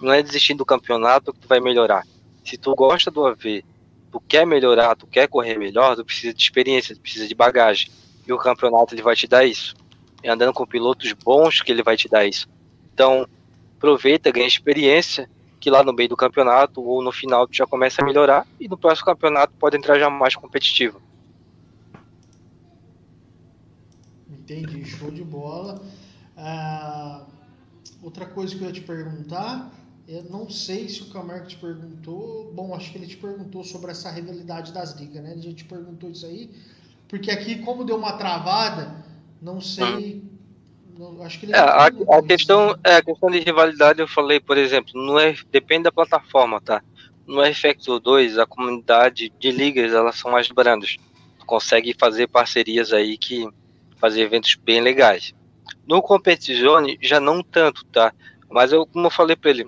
Não 0.00 0.12
é 0.12 0.22
desistir 0.22 0.54
do 0.54 0.64
campeonato 0.64 1.32
que 1.32 1.40
tu 1.40 1.48
vai 1.48 1.60
melhorar. 1.60 2.04
Se 2.44 2.56
tu 2.56 2.74
gosta 2.74 3.10
do 3.10 3.26
AV, 3.26 3.64
tu 4.10 4.20
quer 4.20 4.46
melhorar, 4.46 4.96
tu 4.96 5.06
quer 5.06 5.28
correr 5.28 5.58
melhor, 5.58 5.96
tu 5.96 6.04
precisa 6.04 6.32
de 6.32 6.42
experiência, 6.42 6.94
tu 6.94 7.00
precisa 7.00 7.26
de 7.26 7.34
bagagem. 7.34 7.90
E 8.26 8.32
o 8.32 8.38
campeonato 8.38 8.94
ele 8.94 9.02
vai 9.02 9.16
te 9.16 9.26
dar 9.26 9.44
isso. 9.44 9.74
E 10.22 10.28
andando 10.28 10.52
com 10.52 10.66
pilotos 10.66 11.12
bons 11.12 11.60
que 11.60 11.72
ele 11.72 11.82
vai 11.82 11.96
te 11.96 12.08
dar 12.08 12.24
isso. 12.24 12.48
Então, 12.94 13.26
aproveita, 13.76 14.30
ganha 14.30 14.46
experiência, 14.46 15.28
que 15.58 15.70
lá 15.70 15.82
no 15.82 15.92
meio 15.92 16.08
do 16.08 16.16
campeonato 16.16 16.82
ou 16.82 17.02
no 17.02 17.12
final 17.12 17.46
tu 17.46 17.54
já 17.56 17.66
começa 17.66 18.02
a 18.02 18.04
melhorar 18.04 18.46
e 18.60 18.68
no 18.68 18.76
próximo 18.76 19.06
campeonato 19.06 19.52
pode 19.58 19.76
entrar 19.76 19.98
já 19.98 20.10
mais 20.10 20.36
competitivo. 20.36 21.00
Entendi, 24.52 24.84
show 24.84 25.10
de 25.10 25.24
bola. 25.24 25.82
Ah, 26.36 27.24
outra 28.02 28.26
coisa 28.26 28.54
que 28.54 28.62
eu 28.62 28.68
ia 28.68 28.72
te 28.72 28.80
perguntar, 28.82 29.72
eu 30.06 30.24
não 30.24 30.50
sei 30.50 30.88
se 30.88 31.02
o 31.02 31.06
Camargo 31.06 31.46
te 31.46 31.56
perguntou, 31.56 32.52
bom, 32.52 32.74
acho 32.74 32.90
que 32.90 32.98
ele 32.98 33.06
te 33.06 33.16
perguntou 33.16 33.64
sobre 33.64 33.90
essa 33.92 34.10
rivalidade 34.10 34.72
das 34.72 34.98
ligas, 34.98 35.22
né? 35.22 35.32
Ele 35.32 35.42
já 35.42 35.52
te 35.52 35.64
perguntou 35.64 36.10
isso 36.10 36.26
aí, 36.26 36.50
porque 37.08 37.30
aqui, 37.30 37.60
como 37.62 37.84
deu 37.84 37.96
uma 37.96 38.12
travada, 38.14 39.04
não 39.40 39.60
sei. 39.60 40.22
Não, 40.98 41.22
acho 41.22 41.38
que 41.38 41.46
ele 41.46 41.52
é, 41.52 41.58
a, 41.58 41.86
a 41.86 42.22
questão, 42.22 42.76
é, 42.84 42.96
a 42.96 43.02
questão 43.02 43.30
de 43.30 43.38
rivalidade, 43.38 44.00
eu 44.00 44.08
falei, 44.08 44.38
por 44.40 44.58
exemplo, 44.58 44.92
não 44.94 45.18
é, 45.18 45.34
depende 45.50 45.84
da 45.84 45.92
plataforma, 45.92 46.60
tá? 46.60 46.82
No 47.26 47.42
R-Factor 47.42 48.00
2, 48.00 48.38
a 48.38 48.46
comunidade 48.46 49.32
de 49.38 49.50
ligas, 49.50 49.92
elas 49.92 50.16
são 50.16 50.30
mais 50.30 50.48
brandas. 50.48 50.96
Tu 51.38 51.46
consegue 51.46 51.94
fazer 51.98 52.28
parcerias 52.28 52.92
aí 52.92 53.16
que 53.16 53.46
fazer 54.02 54.22
eventos 54.22 54.56
bem 54.56 54.80
legais. 54.80 55.32
No 55.86 56.02
Competizione 56.02 56.98
já 57.00 57.20
não 57.20 57.40
tanto, 57.40 57.84
tá? 57.84 58.12
Mas 58.50 58.72
eu, 58.72 58.84
como 58.84 59.06
eu 59.06 59.10
falei 59.12 59.36
para 59.36 59.50
ele, 59.50 59.64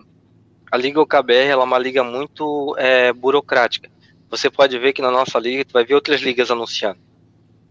a 0.73 0.77
Liga 0.77 1.01
OKBR 1.01 1.47
ela 1.47 1.63
é 1.63 1.65
uma 1.65 1.79
liga 1.79 2.03
muito 2.03 2.75
é, 2.77 3.13
burocrática. 3.13 3.89
Você 4.29 4.51
pode 4.51 4.77
ver 4.77 4.93
que 4.93 5.01
na 5.01 5.11
nossa 5.13 5.39
liga, 5.39 5.65
tu 5.65 5.73
vai 5.73 5.85
ver 5.85 5.95
outras 5.95 6.21
ligas 6.21 6.51
anunciando. 6.51 6.99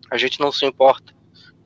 A 0.09 0.17
gente 0.17 0.39
não 0.39 0.53
se 0.53 0.65
importa. 0.65 1.13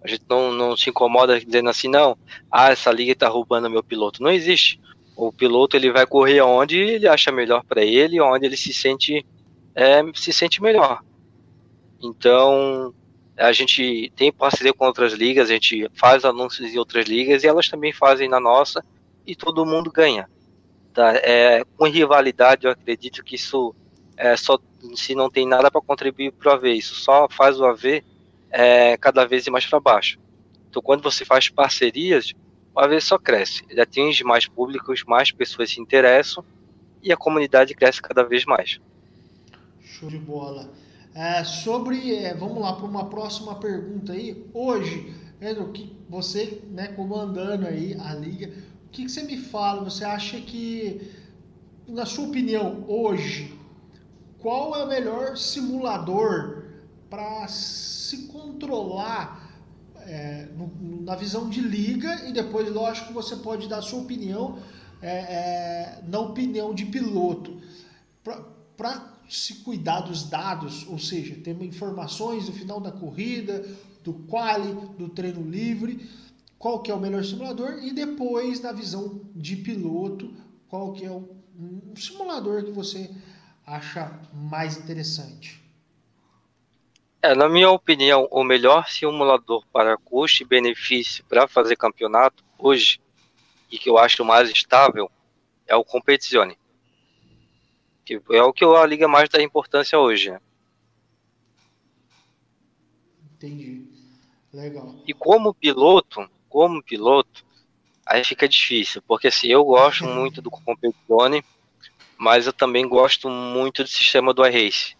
A 0.03 0.07
gente 0.07 0.23
não, 0.27 0.51
não 0.51 0.75
se 0.75 0.89
incomoda 0.89 1.39
dizendo 1.39 1.69
assim, 1.69 1.87
não, 1.87 2.17
ah, 2.51 2.71
essa 2.71 2.91
liga 2.91 3.11
está 3.11 3.27
roubando 3.27 3.69
meu 3.69 3.83
piloto. 3.83 4.23
Não 4.23 4.31
existe. 4.31 4.81
O 5.15 5.31
piloto 5.31 5.77
ele 5.77 5.91
vai 5.91 6.07
correr 6.07 6.41
onde 6.41 6.79
ele 6.79 7.07
acha 7.07 7.31
melhor 7.31 7.63
para 7.63 7.83
ele, 7.83 8.19
onde 8.19 8.47
ele 8.47 8.57
se 8.57 8.73
sente 8.73 9.23
é, 9.75 10.01
se 10.15 10.33
sente 10.33 10.59
melhor. 10.59 11.03
Então, 12.01 12.93
a 13.37 13.51
gente 13.51 14.11
tem 14.15 14.31
parceria 14.31 14.73
com 14.73 14.85
outras 14.85 15.13
ligas, 15.13 15.49
a 15.49 15.53
gente 15.53 15.89
faz 15.93 16.25
anúncios 16.25 16.73
em 16.73 16.77
outras 16.77 17.05
ligas 17.05 17.43
e 17.43 17.47
elas 17.47 17.69
também 17.69 17.93
fazem 17.93 18.27
na 18.27 18.39
nossa 18.39 18.83
e 19.25 19.35
todo 19.35 19.65
mundo 19.65 19.91
ganha. 19.91 20.27
Tá? 20.93 21.13
É, 21.17 21.63
com 21.77 21.85
rivalidade, 21.85 22.65
eu 22.65 22.71
acredito 22.71 23.23
que 23.23 23.35
isso 23.35 23.75
é 24.17 24.35
só 24.35 24.57
se 24.95 25.13
não 25.13 25.29
tem 25.29 25.47
nada 25.47 25.69
para 25.69 25.81
contribuir 25.81 26.31
para 26.31 26.49
o 26.49 26.53
AV, 26.53 26.69
isso 26.73 26.95
só 26.95 27.27
faz 27.29 27.59
o 27.59 27.65
AV 27.65 28.03
é, 28.49 28.97
cada 28.97 29.25
vez 29.25 29.47
mais 29.47 29.65
para 29.65 29.79
baixo. 29.79 30.19
Então, 30.69 30.81
quando 30.81 31.03
você 31.03 31.23
faz 31.23 31.49
parcerias, 31.49 32.33
o 32.73 32.79
AV 32.79 32.99
só 32.99 33.19
cresce, 33.19 33.63
ele 33.69 33.81
atinge 33.81 34.23
mais 34.23 34.47
públicos, 34.47 35.03
mais 35.03 35.31
pessoas 35.31 35.69
se 35.69 35.79
interessam 35.79 36.43
e 37.03 37.11
a 37.11 37.17
comunidade 37.17 37.75
cresce 37.75 38.01
cada 38.01 38.23
vez 38.23 38.45
mais. 38.45 38.79
Show 39.81 40.09
de 40.09 40.17
bola. 40.17 40.69
É, 41.17 41.43
sobre, 41.43 42.15
é, 42.15 42.35
vamos 42.35 42.61
lá 42.61 42.73
para 42.73 42.85
uma 42.85 43.09
próxima 43.09 43.55
pergunta 43.55 44.13
aí. 44.13 44.47
Hoje, 44.53 45.15
Pedro, 45.39 45.71
que 45.71 45.97
você, 46.07 46.61
né, 46.69 46.89
comandando 46.89 47.65
aí 47.65 47.97
a 47.99 48.13
liga, 48.13 48.53
o 48.85 48.89
que, 48.91 49.03
que 49.03 49.09
você 49.09 49.23
me 49.23 49.35
fala? 49.35 49.83
Você 49.83 50.05
acha 50.05 50.39
que, 50.39 51.11
na 51.87 52.05
sua 52.05 52.27
opinião, 52.27 52.85
hoje, 52.87 53.59
qual 54.37 54.75
é 54.75 54.83
o 54.83 54.87
melhor 54.87 55.35
simulador 55.35 56.65
para 57.09 57.47
se 57.47 58.27
controlar 58.27 59.59
é, 60.01 60.49
no, 60.55 61.01
na 61.01 61.15
visão 61.15 61.49
de 61.49 61.61
liga 61.61 62.27
e 62.27 62.31
depois, 62.31 62.71
lógico, 62.71 63.11
você 63.11 63.37
pode 63.37 63.67
dar 63.67 63.79
a 63.79 63.81
sua 63.81 64.01
opinião 64.01 64.59
é, 65.01 65.17
é, 65.17 65.99
na 66.07 66.19
opinião 66.19 66.75
de 66.75 66.85
piloto. 66.85 67.59
Para 68.77 69.16
se 69.29 69.55
cuidar 69.63 70.01
dos 70.01 70.29
dados, 70.29 70.87
ou 70.87 70.97
seja, 70.97 71.35
ter 71.35 71.61
informações 71.61 72.45
do 72.45 72.53
final 72.53 72.79
da 72.79 72.91
corrida, 72.91 73.65
do 74.03 74.13
quali, 74.13 74.73
do 74.97 75.09
treino 75.09 75.49
livre, 75.49 76.09
qual 76.57 76.81
que 76.81 76.91
é 76.91 76.93
o 76.93 76.99
melhor 76.99 77.23
simulador 77.23 77.79
e 77.83 77.91
depois 77.91 78.61
na 78.61 78.71
visão 78.71 79.21
de 79.35 79.57
piloto, 79.57 80.33
qual 80.69 80.93
que 80.93 81.05
é 81.05 81.11
o 81.11 81.37
um 81.59 81.95
simulador 81.95 82.63
que 82.63 82.71
você 82.71 83.09
acha 83.65 84.19
mais 84.31 84.77
interessante. 84.77 85.61
É, 87.21 87.33
na 87.33 87.49
minha 87.49 87.69
opinião, 87.71 88.27
o 88.31 88.43
melhor 88.43 88.87
simulador 88.87 89.65
para 89.73 89.97
custo 89.97 90.43
e 90.43 90.45
benefício 90.45 91.25
para 91.25 91.47
fazer 91.47 91.75
campeonato 91.75 92.43
hoje 92.57 93.01
e 93.71 93.77
que 93.77 93.89
eu 93.89 93.97
acho 93.97 94.23
mais 94.23 94.49
estável 94.49 95.09
é 95.65 95.75
o 95.75 95.83
Competizione 95.83 96.57
que 98.07 98.21
é 98.31 98.41
o 98.41 98.53
que 98.53 98.63
a 98.63 98.85
liga 98.85 99.05
mais 99.07 99.27
dá 99.27 99.41
importância 99.41 99.99
hoje. 99.99 100.31
Né? 100.31 100.39
Entendi. 103.33 103.85
Legal. 104.53 104.95
E 105.05 105.13
como 105.13 105.53
piloto, 105.53 106.29
como 106.47 106.81
piloto, 106.81 107.45
aí 108.05 108.23
fica 108.23 108.47
difícil, 108.47 109.01
porque 109.01 109.27
assim, 109.27 109.47
eu 109.47 109.65
gosto 109.65 110.05
muito 110.07 110.41
do 110.41 110.49
Competizione, 110.49 111.43
mas 112.17 112.47
eu 112.47 112.53
também 112.53 112.87
gosto 112.87 113.29
muito 113.29 113.83
do 113.83 113.89
sistema 113.89 114.33
do 114.33 114.45
iRace. 114.45 114.95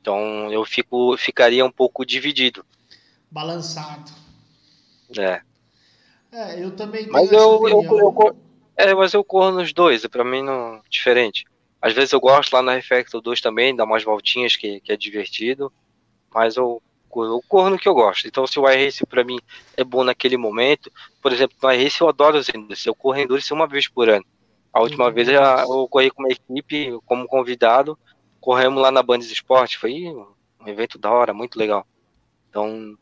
Então 0.00 0.52
eu 0.52 0.64
fico, 0.66 1.16
ficaria 1.16 1.64
um 1.64 1.72
pouco 1.72 2.04
dividido. 2.04 2.64
Balançado. 3.30 4.12
É. 5.18 5.40
É, 6.30 6.62
eu 6.62 6.76
também 6.76 7.08
mas 7.08 7.32
eu, 7.32 7.68
eu, 7.68 7.82
eu, 7.82 7.98
eu, 7.98 8.36
é, 8.76 8.94
mas 8.94 9.14
eu 9.14 9.24
corro 9.24 9.52
nos 9.52 9.72
dois, 9.72 10.06
para 10.06 10.24
mim 10.24 10.42
não 10.42 10.82
diferente. 10.90 11.44
Às 11.86 11.92
vezes 11.92 12.12
eu 12.12 12.20
gosto 12.20 12.52
lá 12.52 12.60
na 12.62 12.74
Refactor 12.74 13.20
2 13.20 13.40
também, 13.40 13.74
dá 13.74 13.84
umas 13.84 14.02
voltinhas 14.02 14.56
que, 14.56 14.80
que 14.80 14.90
é 14.90 14.96
divertido, 14.96 15.72
mas 16.34 16.56
eu, 16.56 16.82
eu 17.14 17.40
corro 17.46 17.70
no 17.70 17.78
que 17.78 17.88
eu 17.88 17.94
gosto. 17.94 18.26
Então, 18.26 18.44
se 18.44 18.58
o 18.58 18.68
iRace 18.68 19.06
para 19.06 19.22
mim 19.22 19.38
é 19.76 19.84
bom 19.84 20.02
naquele 20.02 20.36
momento, 20.36 20.90
por 21.22 21.32
exemplo, 21.32 21.56
no 21.62 21.70
iRace 21.70 22.00
eu 22.00 22.08
adoro 22.08 22.38
os 22.38 22.48
Endurance, 22.48 22.88
eu 22.88 22.94
corro 22.94 23.16
Endurance 23.20 23.52
uma 23.52 23.68
vez 23.68 23.86
por 23.86 24.08
ano. 24.08 24.24
A 24.72 24.80
última 24.80 25.06
uhum. 25.06 25.12
vez 25.12 25.28
eu, 25.28 25.88
corri 25.88 26.10
com 26.10 26.24
uma 26.24 26.32
equipe, 26.32 26.98
como 27.06 27.24
convidado, 27.28 27.96
corremos 28.40 28.82
lá 28.82 28.90
na 28.90 29.00
Bandes 29.00 29.30
Esporte, 29.30 29.78
foi 29.78 30.06
um 30.06 30.66
evento 30.66 30.98
da 30.98 31.12
hora, 31.12 31.32
muito 31.32 31.56
legal. 31.56 31.86
Então, 32.50 32.98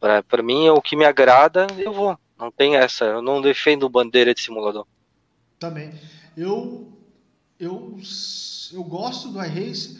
para 0.00 0.42
mim, 0.42 0.70
o 0.70 0.80
que 0.80 0.96
me 0.96 1.04
agrada, 1.04 1.66
eu 1.76 1.92
vou. 1.92 2.18
Não 2.38 2.50
tem 2.50 2.76
essa, 2.76 3.04
eu 3.04 3.20
não 3.20 3.42
defendo 3.42 3.86
bandeira 3.86 4.32
de 4.32 4.40
simulador. 4.40 4.86
Também. 5.58 5.92
Eu 6.34 6.94
eu, 7.58 7.98
eu 8.72 8.84
gosto 8.84 9.28
do 9.28 9.42
iRace. 9.42 9.98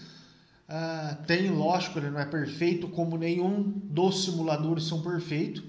Uh, 0.68 1.22
tem, 1.26 1.50
lógico, 1.50 1.98
ele 1.98 2.10
não 2.10 2.18
é 2.18 2.24
perfeito, 2.24 2.88
como 2.88 3.18
nenhum 3.18 3.62
dos 3.62 4.24
simuladores 4.24 4.84
são 4.84 5.02
perfeitos, 5.02 5.62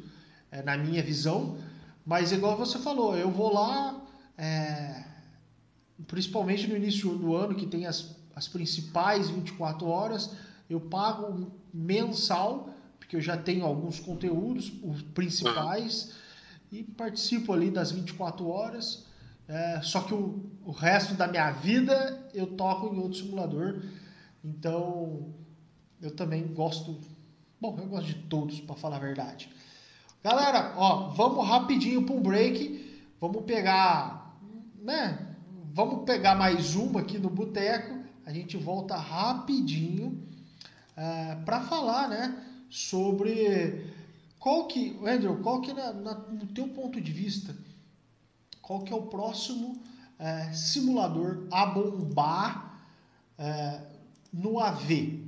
é, 0.52 0.62
na 0.62 0.78
minha 0.78 1.04
visão. 1.04 1.58
Mas, 2.06 2.32
igual 2.32 2.58
você 2.58 2.80
falou, 2.80 3.18
eu 3.18 3.30
vou 3.30 3.54
lá, 3.54 4.02
é, 4.38 5.04
principalmente 6.08 6.68
no 6.68 6.76
início 6.76 7.16
do 7.18 7.36
ano, 7.36 7.56
que 7.56 7.68
tem 7.68 7.86
as, 7.86 8.16
as 8.36 8.48
principais 8.48 9.30
24 9.30 9.88
horas, 9.88 10.32
eu 10.70 10.80
pago 10.80 11.52
mensal, 11.74 12.70
porque 12.98 13.16
eu 13.16 13.22
já 13.22 13.38
tenho 13.38 13.66
alguns 13.66 14.00
conteúdos, 14.00 14.72
os 14.84 15.02
principais, 15.02 16.14
e 16.72 16.84
participo 16.84 17.54
ali 17.54 17.70
das 17.70 17.92
24 17.92 18.48
horas. 18.48 19.05
É, 19.48 19.80
só 19.82 20.02
que 20.02 20.14
o, 20.14 20.50
o 20.66 20.72
resto 20.72 21.14
da 21.14 21.28
minha 21.28 21.52
vida 21.52 22.28
eu 22.34 22.48
toco 22.48 22.94
em 22.94 23.00
outro 23.00 23.20
simulador. 23.20 23.84
Então 24.44 25.34
eu 26.02 26.12
também 26.16 26.48
gosto. 26.54 27.00
Bom, 27.60 27.78
eu 27.80 27.88
gosto 27.88 28.08
de 28.08 28.16
todos, 28.24 28.60
para 28.60 28.76
falar 28.76 28.98
a 28.98 29.00
verdade. 29.00 29.50
Galera, 30.24 30.74
ó, 30.78 31.10
vamos 31.10 31.48
rapidinho 31.48 32.04
para 32.04 32.16
um 32.16 32.22
break. 32.22 33.04
Vamos 33.22 33.44
pegar, 33.44 34.38
né? 34.82 35.36
Vamos 35.74 36.06
pegar 36.06 36.36
mais 36.36 36.76
uma 36.76 37.02
aqui 37.02 37.18
no 37.18 37.30
boteco. 37.30 38.04
A 38.26 38.34
gente 38.34 38.58
volta 38.58 38.96
rapidinho 38.96 40.24
é, 40.98 41.36
para 41.46 41.62
falar, 41.62 42.10
né? 42.10 42.44
Sobre 42.70 43.94
qual 44.40 44.68
que, 44.68 44.98
Andrew, 45.06 45.38
qual 45.38 45.62
que 45.62 45.74
na, 45.74 45.94
na, 45.94 46.14
no 46.16 46.48
teu 46.48 46.68
ponto 46.70 47.00
de 47.00 47.12
vista 47.12 47.56
qual 48.66 48.82
que 48.82 48.92
é 48.92 48.96
o 48.96 49.04
próximo 49.04 49.80
é, 50.18 50.52
simulador 50.52 51.48
a 51.52 51.68
bombar 51.68 52.82
é, 53.38 53.82
no 54.34 54.60
AV. 54.60 55.20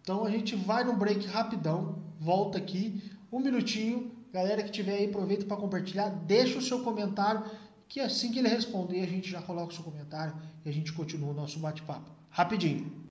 Então 0.00 0.24
a 0.24 0.30
gente 0.30 0.54
vai 0.54 0.84
no 0.84 0.96
break 0.96 1.26
rapidão, 1.26 1.98
volta 2.20 2.56
aqui, 2.56 3.02
um 3.32 3.40
minutinho. 3.40 4.12
Galera 4.32 4.62
que 4.62 4.70
tiver 4.70 4.94
aí, 4.94 5.08
aproveita 5.08 5.44
para 5.44 5.56
compartilhar, 5.56 6.08
deixa 6.10 6.58
o 6.58 6.62
seu 6.62 6.82
comentário, 6.84 7.44
que 7.88 7.98
assim 7.98 8.30
que 8.30 8.38
ele 8.38 8.48
responder, 8.48 9.02
a 9.02 9.06
gente 9.06 9.28
já 9.28 9.42
coloca 9.42 9.72
o 9.72 9.74
seu 9.74 9.82
comentário 9.82 10.34
e 10.64 10.68
a 10.68 10.72
gente 10.72 10.92
continua 10.92 11.30
o 11.30 11.34
nosso 11.34 11.58
bate-papo. 11.58 12.10
Rapidinho. 12.30 13.07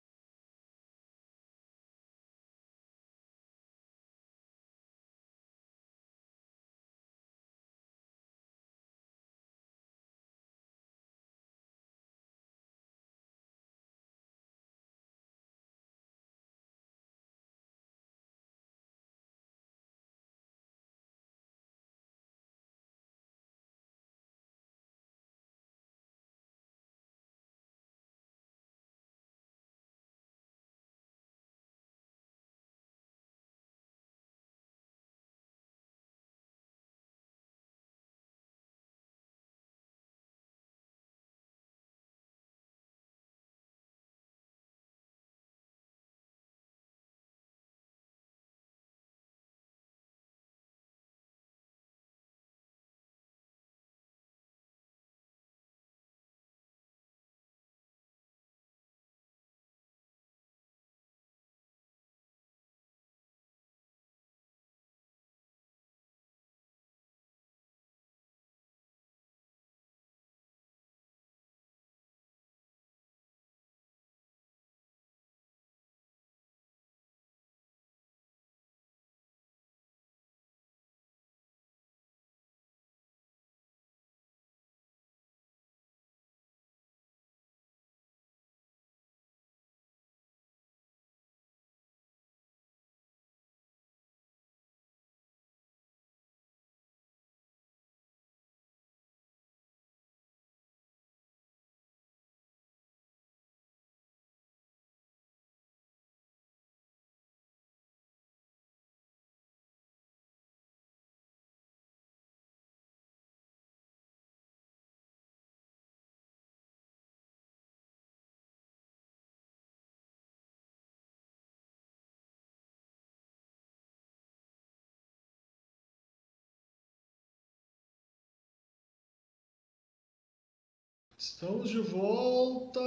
Estamos 131.18 131.72
de 131.72 131.80
volta. 131.80 132.80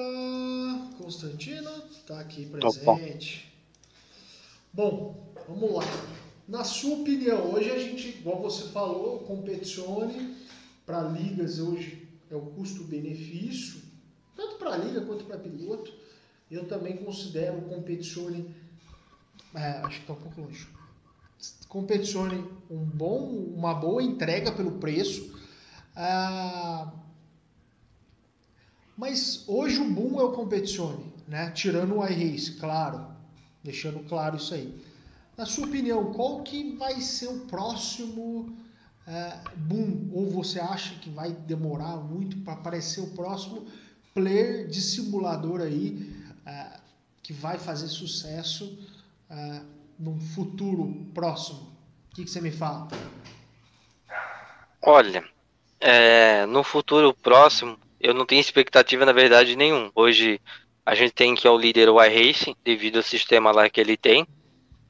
Constantino 0.96 1.68
está 1.90 2.20
aqui 2.20 2.46
presente. 2.46 3.52
Bom, 4.72 5.34
vamos 5.48 5.72
lá. 5.74 5.82
Na 6.46 6.62
sua 6.62 6.98
opinião, 6.98 7.52
hoje 7.52 7.72
a 7.72 7.78
gente, 7.80 8.08
igual 8.10 8.40
você 8.40 8.68
falou, 8.68 9.18
competicione 9.24 10.36
para 10.86 11.02
ligas 11.08 11.58
hoje 11.58 12.08
é 12.30 12.36
o 12.36 12.42
custo-benefício, 12.42 13.82
tanto 14.36 14.58
para 14.58 14.76
liga 14.76 15.00
quanto 15.00 15.24
para 15.24 15.36
piloto. 15.36 15.92
Eu 16.48 16.68
também 16.68 16.98
considero 16.98 17.58
o 17.58 17.62
competicione, 17.62 18.54
é, 19.56 19.70
acho 19.78 19.96
que 19.96 20.02
está 20.02 20.12
um 20.12 20.16
pouco 20.16 20.40
longe. 20.42 20.68
Competicione 21.68 22.48
um 22.70 22.84
bom, 22.84 23.26
uma 23.56 23.74
boa 23.74 24.00
entrega 24.00 24.52
pelo 24.52 24.78
preço. 24.78 25.36
Ah, 25.96 26.92
mas 29.00 29.44
hoje 29.48 29.78
o 29.78 29.90
boom 29.90 30.20
é 30.20 30.24
o 30.24 30.32
competizione, 30.32 31.10
né? 31.26 31.50
Tirando 31.52 31.96
o 31.96 32.06
iRace, 32.06 32.56
claro, 32.56 33.06
deixando 33.64 34.00
claro 34.00 34.36
isso 34.36 34.52
aí. 34.52 34.78
Na 35.38 35.46
sua 35.46 35.66
opinião, 35.66 36.12
qual 36.12 36.42
que 36.42 36.76
vai 36.76 37.00
ser 37.00 37.28
o 37.28 37.40
próximo 37.46 38.54
é, 39.06 39.38
boom? 39.56 40.10
Ou 40.12 40.28
você 40.28 40.60
acha 40.60 40.96
que 40.96 41.08
vai 41.08 41.32
demorar 41.32 41.96
muito 41.96 42.36
para 42.44 42.52
aparecer 42.52 43.00
o 43.00 43.06
próximo 43.12 43.66
player 44.12 44.68
de 44.68 44.82
simulador 44.82 45.62
aí 45.62 46.14
é, 46.44 46.78
que 47.22 47.32
vai 47.32 47.56
fazer 47.56 47.88
sucesso 47.88 48.78
é, 49.30 49.62
num 49.98 50.20
futuro 50.20 51.06
próximo? 51.14 51.74
O 52.12 52.16
que, 52.16 52.24
que 52.24 52.30
você 52.30 52.42
me 52.42 52.50
fala? 52.50 52.88
Olha, 54.82 55.24
é, 55.80 56.44
no 56.44 56.62
futuro 56.62 57.14
próximo, 57.14 57.78
eu 58.00 58.14
não 58.14 58.24
tenho 58.24 58.40
expectativa, 58.40 59.04
na 59.04 59.12
verdade, 59.12 59.56
nenhum. 59.56 59.90
Hoje 59.94 60.40
a 60.84 60.94
gente 60.94 61.12
tem 61.12 61.34
que 61.34 61.46
é 61.46 61.50
o 61.50 61.58
líder 61.58 61.88
o 61.88 62.02
iRacing, 62.02 62.56
devido 62.64 62.96
ao 62.96 63.02
sistema 63.02 63.52
lá 63.52 63.68
que 63.68 63.80
ele 63.80 63.96
tem. 63.96 64.26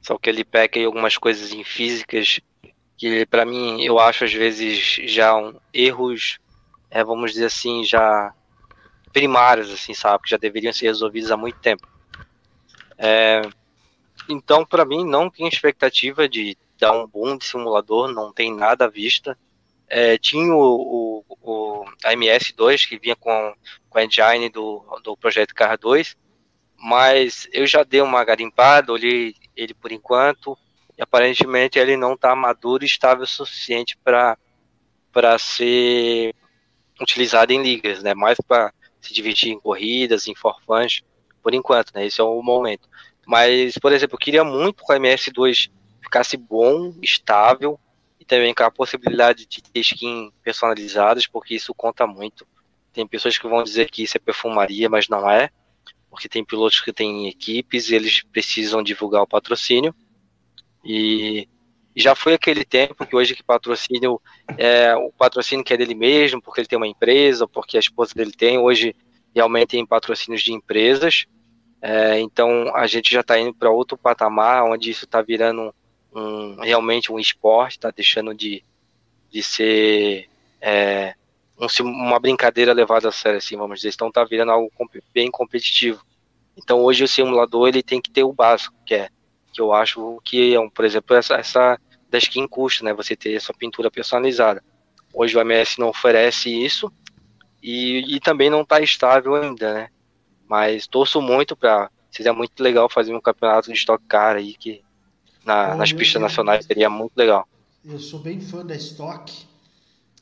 Só 0.01 0.17
que 0.17 0.29
ele 0.29 0.43
peca 0.43 0.79
em 0.79 0.85
algumas 0.85 1.17
coisas 1.17 1.53
em 1.53 1.63
físicas 1.63 2.39
que 2.97 3.25
para 3.25 3.45
mim 3.45 3.83
eu 3.83 3.99
acho 3.99 4.23
às 4.23 4.33
vezes 4.33 4.99
já 5.05 5.35
um, 5.35 5.59
erros, 5.73 6.39
é, 6.89 7.03
vamos 7.03 7.31
dizer 7.31 7.45
assim, 7.45 7.83
já 7.83 8.33
primários, 9.11 9.71
assim, 9.71 9.93
sabe, 9.93 10.23
que 10.23 10.29
já 10.29 10.37
deveriam 10.37 10.71
ser 10.71 10.85
resolvidos 10.85 11.31
há 11.31 11.37
muito 11.37 11.59
tempo. 11.59 11.87
É, 12.97 13.41
então, 14.29 14.65
para 14.65 14.85
mim, 14.85 15.03
não 15.03 15.29
tem 15.29 15.47
expectativa 15.47 16.29
de 16.29 16.57
dar 16.79 16.93
um 16.93 17.07
boom 17.07 17.37
de 17.37 17.45
simulador, 17.45 18.11
não 18.11 18.31
tem 18.31 18.55
nada 18.55 18.85
à 18.85 18.87
vista. 18.87 19.37
É, 19.93 20.17
tinha 20.17 20.55
o, 20.55 21.23
o, 21.27 21.37
o 21.41 21.85
AMS2 22.05 22.87
que 22.87 22.97
vinha 22.97 23.13
com, 23.13 23.53
com 23.89 23.97
a 23.97 24.05
engine 24.05 24.47
do, 24.47 24.81
do 25.03 25.17
projeto 25.17 25.53
Car 25.53 25.77
2, 25.77 26.15
mas 26.77 27.49
eu 27.51 27.67
já 27.67 27.83
dei 27.83 27.99
uma 27.99 28.23
garimpada, 28.23 28.93
olhei 28.93 29.35
ele 29.53 29.73
por 29.73 29.91
enquanto, 29.91 30.57
e 30.97 31.01
aparentemente 31.01 31.77
ele 31.77 31.97
não 31.97 32.13
está 32.13 32.33
maduro 32.33 32.85
e 32.85 32.87
estável 32.87 33.25
o 33.25 33.27
suficiente 33.27 33.97
para 33.97 34.37
ser 35.37 36.33
utilizado 37.01 37.51
em 37.51 37.61
ligas, 37.61 38.01
né? 38.01 38.13
Mais 38.13 38.37
para 38.39 38.73
se 39.01 39.13
divertir 39.13 39.51
em 39.51 39.59
corridas, 39.59 40.25
em 40.25 40.35
forfãs, 40.35 41.01
por 41.43 41.53
enquanto, 41.53 41.93
né? 41.93 42.05
Esse 42.05 42.21
é 42.21 42.23
o 42.23 42.41
momento. 42.41 42.87
Mas, 43.27 43.77
por 43.77 43.91
exemplo, 43.91 44.15
eu 44.15 44.19
queria 44.19 44.43
muito 44.45 44.85
que 44.85 44.93
o 44.93 44.95
MS2 44.95 45.69
ficasse 46.01 46.37
bom, 46.37 46.95
estável, 47.01 47.77
e 48.21 48.25
também 48.25 48.53
com 48.53 48.63
a 48.63 48.69
possibilidade 48.69 49.47
de 49.47 49.63
ter 49.63 49.79
skins 49.79 50.31
personalizadas, 50.43 51.25
porque 51.25 51.55
isso 51.55 51.73
conta 51.73 52.05
muito. 52.05 52.47
Tem 52.93 53.07
pessoas 53.07 53.35
que 53.35 53.47
vão 53.47 53.63
dizer 53.63 53.89
que 53.89 54.03
isso 54.03 54.15
é 54.15 54.19
perfumaria, 54.19 54.87
mas 54.87 55.09
não 55.09 55.27
é, 55.27 55.49
porque 56.07 56.29
tem 56.29 56.45
pilotos 56.45 56.81
que 56.81 56.93
têm 56.93 57.27
equipes 57.27 57.89
e 57.89 57.95
eles 57.95 58.21
precisam 58.21 58.83
divulgar 58.83 59.23
o 59.23 59.27
patrocínio. 59.27 59.95
E 60.85 61.49
já 61.95 62.13
foi 62.13 62.35
aquele 62.35 62.63
tempo 62.63 63.07
que 63.07 63.15
hoje 63.15 63.35
que 63.35 63.41
patrocínio 63.41 64.21
é 64.55 64.95
o 64.95 65.11
patrocínio 65.11 65.65
que 65.65 65.73
é 65.73 65.77
dele 65.77 65.95
mesmo, 65.95 66.39
porque 66.39 66.61
ele 66.61 66.67
tem 66.67 66.77
uma 66.77 66.87
empresa, 66.87 67.47
porque 67.47 67.75
a 67.75 67.79
esposa 67.79 68.13
dele 68.13 68.31
tem, 68.31 68.59
hoje 68.59 68.95
realmente 69.33 69.69
tem 69.69 69.83
patrocínios 69.83 70.43
de 70.43 70.53
empresas. 70.53 71.25
É, 71.81 72.19
então 72.19 72.71
a 72.75 72.85
gente 72.85 73.11
já 73.11 73.21
está 73.21 73.39
indo 73.39 73.55
para 73.55 73.71
outro 73.71 73.97
patamar, 73.97 74.63
onde 74.65 74.91
isso 74.91 75.05
está 75.05 75.23
virando 75.23 75.73
um, 76.13 76.55
realmente 76.61 77.11
um 77.11 77.19
esporte, 77.19 77.77
está 77.77 77.91
deixando 77.91 78.33
de, 78.33 78.63
de 79.29 79.41
ser 79.41 80.29
é, 80.59 81.15
um, 81.57 81.67
uma 81.83 82.19
brincadeira 82.19 82.73
levada 82.73 83.09
a 83.09 83.11
sério, 83.11 83.37
assim, 83.37 83.55
vamos 83.55 83.79
dizer. 83.79 83.93
Então 83.93 84.09
está 84.09 84.23
virando 84.23 84.51
algo 84.51 84.71
bem 85.13 85.29
competitivo. 85.29 86.03
Então 86.57 86.81
hoje 86.83 87.03
o 87.03 87.07
simulador 87.07 87.67
ele 87.67 87.81
tem 87.81 88.01
que 88.01 88.11
ter 88.11 88.23
o 88.23 88.33
básico, 88.33 88.75
que 88.85 88.95
é 88.95 89.09
que 89.53 89.61
eu 89.61 89.73
acho 89.73 90.21
que, 90.23 90.55
é 90.55 90.69
por 90.69 90.85
exemplo, 90.85 91.15
essa, 91.15 91.35
essa 91.35 91.79
da 92.09 92.17
skin 92.17 92.47
custa, 92.47 92.85
né? 92.85 92.93
Você 92.93 93.15
ter 93.15 93.35
essa 93.35 93.53
pintura 93.53 93.91
personalizada. 93.91 94.63
Hoje 95.13 95.37
o 95.37 95.41
MS 95.41 95.79
não 95.79 95.89
oferece 95.89 96.49
isso 96.49 96.91
e, 97.61 98.15
e 98.15 98.19
também 98.19 98.49
não 98.49 98.61
está 98.61 98.79
estável 98.79 99.35
ainda, 99.35 99.73
né? 99.73 99.89
Mas 100.47 100.87
torço 100.87 101.21
muito 101.21 101.55
para 101.55 101.89
seria 102.09 102.33
muito 102.33 102.61
legal 102.61 102.89
fazer 102.89 103.13
um 103.13 103.21
campeonato 103.21 103.71
de 103.71 103.77
Stock 103.77 104.03
Car 104.05 104.35
aí 104.35 104.53
que 104.53 104.83
na, 105.45 105.75
nas 105.75 105.91
pistas 105.91 106.21
nacionais 106.21 106.65
seria 106.65 106.89
muito 106.89 107.13
legal. 107.15 107.47
Eu 107.83 107.99
sou 107.99 108.19
bem 108.19 108.39
fã 108.39 108.65
da 108.65 108.75
Stock 108.75 109.45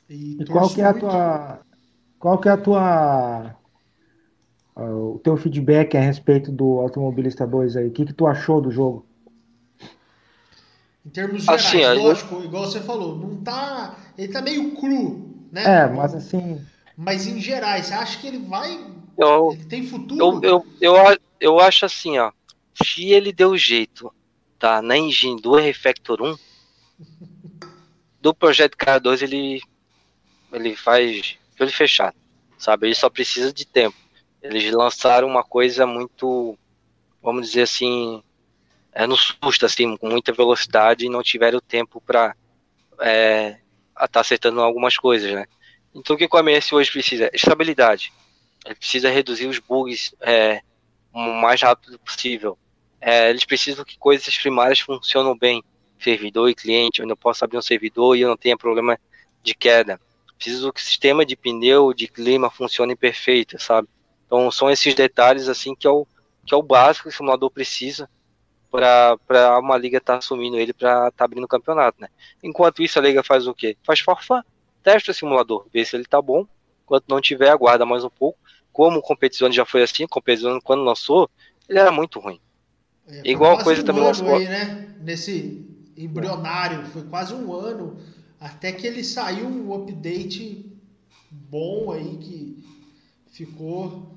e, 0.10 0.38
e 0.42 0.46
qual 0.46 0.70
que 0.70 0.82
é 0.82 0.86
a 0.86 0.94
tua 0.94 1.60
qual 2.18 2.38
que 2.38 2.48
é 2.50 2.52
a 2.52 2.58
tua 2.58 3.56
uh, 4.76 5.16
o 5.16 5.20
teu 5.20 5.36
feedback 5.38 5.96
a 5.98 6.02
respeito 6.02 6.52
do 6.52 6.80
Automobilista 6.80 7.46
2 7.46 7.78
aí? 7.78 7.88
O 7.88 7.92
que 7.92 8.06
que 8.06 8.14
tu 8.14 8.28
achou 8.28 8.62
do 8.62 8.72
jogo? 8.72 9.06
Em 11.06 11.10
termos 11.10 11.44
gerais, 11.44 11.66
assim, 11.66 11.86
lógico, 12.02 12.36
eu... 12.36 12.46
igual 12.46 12.66
você 12.66 12.82
falou, 12.82 13.18
não 13.18 13.38
tá. 13.38 13.98
Ele 14.18 14.32
tá 14.32 14.42
meio 14.42 14.76
cru, 14.76 15.48
né? 15.52 15.64
É, 15.64 15.88
mas 15.88 16.14
assim. 16.14 16.62
Mas 16.96 17.26
em 17.26 17.40
gerais, 17.40 17.88
você 17.88 17.94
acha 17.94 18.20
que 18.20 18.28
ele 18.28 18.40
vai 18.40 18.86
eu, 19.20 19.52
ele 19.52 19.66
tem 19.66 19.86
futuro? 19.86 20.40
Eu, 20.44 20.66
eu, 20.82 20.96
eu, 20.96 21.18
eu 21.42 21.60
acho 21.60 21.86
assim, 21.86 22.18
ó. 22.18 22.32
Se 22.82 23.12
ele 23.12 23.34
deu 23.34 23.58
jeito, 23.58 24.12
tá? 24.60 24.82
Na 24.82 24.98
engine 24.98 25.42
do 25.42 25.56
Refactor 25.56 26.22
1, 26.22 26.38
do 28.22 28.34
projeto 28.34 28.78
Car 28.78 29.00
2 29.00 29.22
ele, 29.24 29.62
ele 30.52 30.76
faz 30.76 31.38
ele 31.60 31.72
fechado, 31.72 32.16
sabe? 32.58 32.88
Ele 32.88 32.96
só 32.96 33.10
precisa 33.10 33.52
de 33.52 33.66
tempo. 33.66 33.98
Eles 34.42 34.72
lançaram 34.72 35.28
uma 35.28 35.44
coisa 35.44 35.86
muito, 35.86 36.58
vamos 37.22 37.48
dizer 37.48 37.64
assim, 37.64 38.22
é, 38.94 39.08
no 39.08 39.18
susto, 39.18 39.66
assim, 39.66 39.98
com 39.98 40.10
muita 40.10 40.32
velocidade 40.32 41.06
e 41.06 41.10
não 41.10 41.24
tiveram 41.24 41.60
tempo 41.60 42.02
para 42.02 42.36
é, 43.02 43.58
tá 44.12 44.22
acertando 44.22 44.62
algumas 44.62 44.98
coisas, 44.98 45.32
né? 45.32 45.46
Então 45.94 46.16
o 46.16 46.20
que 46.20 46.28
o 46.30 46.40
MS 46.40 46.74
hoje 46.74 46.92
precisa? 46.92 47.30
Estabilidade. 47.34 48.14
Ele 48.66 48.76
precisa 48.76 49.10
reduzir 49.10 49.48
os 49.48 49.60
bugs 49.60 50.14
é, 50.22 50.62
o 51.14 51.20
mais 51.20 51.62
rápido 51.62 51.98
possível. 52.00 52.58
É, 53.02 53.30
eles 53.30 53.46
precisam 53.46 53.86
que 53.86 53.98
coisas 53.98 54.38
primárias 54.38 54.80
funcionem 54.80 55.38
bem. 55.38 55.64
Servidor 56.00 56.50
e 56.50 56.56
cliente, 56.56 57.02
eu 57.02 57.18
posso 57.18 57.44
abrir 57.44 57.58
um 57.58 57.62
servidor 57.62 58.16
e 58.16 58.22
eu 58.22 58.30
não 58.30 58.38
tenha 58.38 58.58
problema 58.58 58.98
de 59.44 59.54
queda. 59.54 60.00
Preciso 60.38 60.72
que 60.72 60.80
o 60.80 60.84
sistema 60.84 61.26
de 61.26 61.36
pneu, 61.36 61.94
de 61.94 62.08
clima 62.08 62.50
funcione 62.50 62.96
perfeito, 62.96 63.62
sabe? 63.62 63.90
Então 64.26 64.50
são 64.50 64.70
esses 64.72 64.94
detalhes 64.96 65.50
assim 65.50 65.76
que 65.76 65.86
é 65.86 65.90
o, 65.90 66.08
que 66.46 66.54
é 66.54 66.58
o 66.58 66.64
básico 66.64 67.10
que 67.10 67.14
o 67.14 67.18
simulador 67.18 67.52
precisa 67.52 68.10
para 68.72 69.60
uma 69.60 69.76
liga 69.76 69.98
estar 69.98 70.14
tá 70.14 70.20
assumindo 70.20 70.58
ele 70.58 70.72
para 70.72 71.10
estar 71.10 71.12
tá 71.12 71.26
abrindo 71.26 71.44
o 71.44 71.50
campeonato, 71.50 72.00
né? 72.00 72.08
Enquanto 72.42 72.82
isso 72.82 72.98
a 72.98 73.02
liga 73.02 73.22
faz 73.22 73.46
o 73.46 73.54
quê? 73.54 73.76
Faz 73.84 74.00
forfã, 74.00 74.42
testa 74.82 75.12
o 75.12 75.14
simulador, 75.14 75.68
vê 75.74 75.84
se 75.84 75.98
ele 75.98 76.06
tá 76.06 76.22
bom. 76.22 76.48
Enquanto 76.86 77.10
não 77.10 77.20
tiver, 77.20 77.50
aguarda 77.50 77.86
mais 77.86 78.06
um 78.06 78.10
pouco 78.10 78.40
como 78.72 79.00
o 79.00 79.02
Competizione 79.02 79.54
já 79.54 79.66
foi 79.66 79.84
assim, 79.84 80.06
o 80.06 80.62
quando 80.62 80.84
lançou, 80.84 81.30
ele 81.68 81.80
era 81.80 81.92
muito 81.92 82.18
ruim. 82.18 82.40
É, 83.10 83.22
Igual 83.32 83.58
coisa 83.64 83.82
um 83.82 83.86
também 83.86 84.06
ano 84.06 84.36
aí, 84.36 84.48
né? 84.48 84.88
Nesse 85.02 85.66
embrionário, 85.98 86.86
foi 86.86 87.04
quase 87.04 87.34
um 87.34 87.54
ano 87.54 87.98
até 88.40 88.72
que 88.72 88.86
ele 88.86 89.04
saiu 89.04 89.48
um 89.48 89.74
update 89.74 90.72
bom 91.30 91.92
aí 91.92 92.18
que 92.18 92.64
ficou 93.32 94.16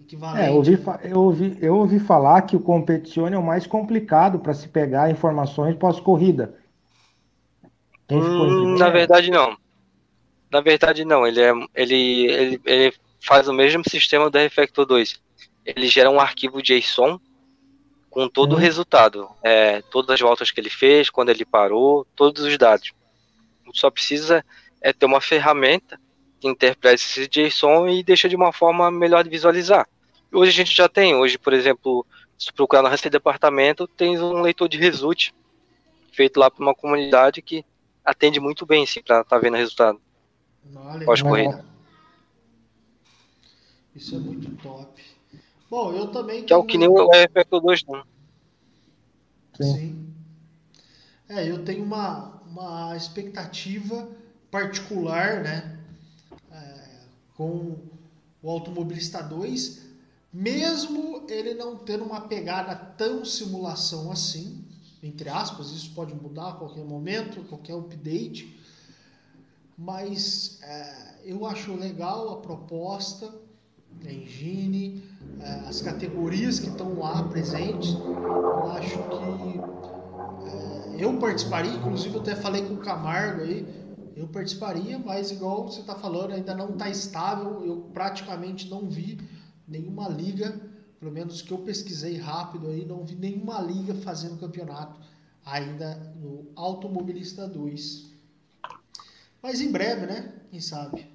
equivalente. 0.00 0.44
É, 0.44 0.50
eu, 0.50 0.56
ouvi, 0.56 0.78
eu, 1.02 1.20
ouvi, 1.20 1.58
eu 1.60 1.76
ouvi 1.76 1.98
falar 1.98 2.42
que 2.42 2.54
o 2.54 2.60
Competizione 2.60 3.34
é 3.34 3.38
o 3.38 3.42
mais 3.42 3.66
complicado 3.66 4.38
para 4.38 4.54
se 4.54 4.68
pegar 4.68 5.10
informações 5.10 5.76
pós-corrida. 5.76 6.56
Hum, 8.10 8.76
na 8.76 8.90
verdade, 8.90 9.30
não. 9.30 9.56
Na 10.50 10.60
verdade, 10.60 11.04
não. 11.04 11.26
Ele, 11.26 11.40
é, 11.40 11.52
ele, 11.74 12.26
ele, 12.26 12.60
ele 12.64 12.94
faz 13.20 13.48
o 13.48 13.52
mesmo 13.52 13.82
sistema 13.88 14.28
do 14.28 14.38
Refactor 14.38 14.84
2. 14.84 15.20
Ele 15.64 15.86
gera 15.88 16.10
um 16.10 16.20
arquivo 16.20 16.62
JSON 16.62 17.18
com 18.12 18.28
todo 18.28 18.52
uhum. 18.52 18.58
o 18.58 18.60
resultado, 18.60 19.26
é, 19.42 19.80
todas 19.90 20.14
as 20.14 20.20
voltas 20.20 20.50
que 20.50 20.60
ele 20.60 20.68
fez, 20.68 21.08
quando 21.08 21.30
ele 21.30 21.46
parou, 21.46 22.06
todos 22.14 22.44
os 22.44 22.58
dados. 22.58 22.92
Só 23.72 23.90
precisa 23.90 24.44
é 24.82 24.92
ter 24.92 25.06
uma 25.06 25.20
ferramenta 25.20 25.98
que 26.38 26.46
interpreta 26.46 26.96
esse 26.96 27.26
JSON 27.26 27.88
e 27.88 28.02
deixa 28.02 28.28
de 28.28 28.36
uma 28.36 28.52
forma 28.52 28.90
melhor 28.90 29.24
de 29.24 29.30
visualizar. 29.30 29.88
Hoje 30.30 30.50
a 30.50 30.54
gente 30.54 30.76
já 30.76 30.88
tem, 30.90 31.14
hoje, 31.14 31.38
por 31.38 31.54
exemplo, 31.54 32.04
se 32.38 32.52
procurar 32.52 32.82
no 32.82 32.88
Receita 32.88 33.18
Departamento, 33.18 33.86
tem 33.86 34.18
um 34.18 34.42
leitor 34.42 34.68
de 34.68 34.76
result 34.76 35.30
feito 36.12 36.38
lá 36.38 36.50
por 36.50 36.62
uma 36.62 36.74
comunidade 36.74 37.40
que 37.40 37.64
atende 38.04 38.38
muito 38.38 38.66
bem, 38.66 38.84
sim, 38.84 39.00
para 39.00 39.22
estar 39.22 39.36
tá 39.36 39.38
vendo 39.38 39.54
o 39.54 39.58
resultado 39.58 39.98
pós-corrida. 41.06 41.64
Isso 43.94 44.16
é 44.16 44.18
muito 44.18 44.50
top. 44.62 45.11
Bom, 45.72 45.90
eu 45.94 46.08
também. 46.08 46.44
Que 46.44 46.52
é 46.52 46.56
o 46.56 46.62
que 46.62 46.76
nem 46.76 46.86
o 46.86 47.08
RPQ 47.10 47.60
2 47.62 47.82
não. 47.88 48.04
Sim. 49.56 49.74
Sim. 49.74 50.14
É, 51.30 51.50
eu 51.50 51.64
tenho 51.64 51.82
uma, 51.82 52.42
uma 52.46 52.94
expectativa 52.94 54.06
particular, 54.50 55.42
né? 55.42 55.78
É, 56.50 56.88
com 57.34 57.78
o 58.42 58.50
Automobilista 58.50 59.22
2, 59.22 59.80
mesmo 60.30 61.24
ele 61.26 61.54
não 61.54 61.78
tendo 61.78 62.04
uma 62.04 62.20
pegada 62.20 62.74
tão 62.76 63.24
simulação 63.24 64.12
assim, 64.12 64.62
entre 65.02 65.30
aspas, 65.30 65.70
isso 65.70 65.94
pode 65.94 66.14
mudar 66.14 66.50
a 66.50 66.52
qualquer 66.52 66.84
momento, 66.84 67.48
qualquer 67.48 67.72
update, 67.72 68.60
mas 69.78 70.58
é, 70.62 71.20
eu 71.24 71.46
acho 71.46 71.74
legal 71.74 72.28
a 72.28 72.42
proposta, 72.42 73.32
engine, 74.04 75.02
é, 75.40 75.68
as 75.68 75.80
categorias 75.80 76.58
que 76.58 76.68
estão 76.68 76.98
lá 76.98 77.22
presentes. 77.24 77.94
Eu 77.94 78.70
acho 78.70 78.98
que 78.98 79.60
é, 80.48 81.04
eu 81.04 81.18
participaria, 81.18 81.72
inclusive 81.72 82.14
eu 82.14 82.20
até 82.20 82.34
falei 82.34 82.66
com 82.66 82.74
o 82.74 82.78
Camargo 82.78 83.42
aí, 83.42 83.66
eu 84.16 84.28
participaria, 84.28 84.98
mas 84.98 85.30
igual 85.30 85.66
você 85.66 85.80
está 85.80 85.94
falando, 85.94 86.32
ainda 86.32 86.54
não 86.54 86.70
está 86.70 86.88
estável. 86.88 87.64
Eu 87.64 87.88
praticamente 87.92 88.68
não 88.68 88.88
vi 88.88 89.18
nenhuma 89.66 90.08
liga, 90.08 90.54
pelo 91.00 91.10
menos 91.10 91.42
que 91.42 91.52
eu 91.52 91.58
pesquisei 91.58 92.18
rápido 92.18 92.68
aí, 92.68 92.84
não 92.84 93.04
vi 93.04 93.16
nenhuma 93.16 93.60
liga 93.60 93.94
fazendo 93.94 94.38
campeonato 94.38 95.00
ainda 95.44 95.94
no 96.20 96.46
Automobilista 96.54 97.48
2. 97.48 98.12
Mas 99.42 99.60
em 99.60 99.72
breve, 99.72 100.06
né? 100.06 100.32
Quem 100.50 100.60
sabe? 100.60 101.11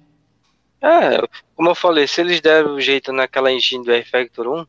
É, 0.80 1.20
como 1.56 1.70
eu 1.70 1.74
falei, 1.74 2.06
se 2.06 2.20
eles 2.20 2.40
deram 2.40 2.74
o 2.74 2.80
jeito 2.80 3.12
naquela 3.12 3.50
engine 3.50 3.84
do 3.84 3.92
R-Factor 3.92 4.46
1, 4.46 4.66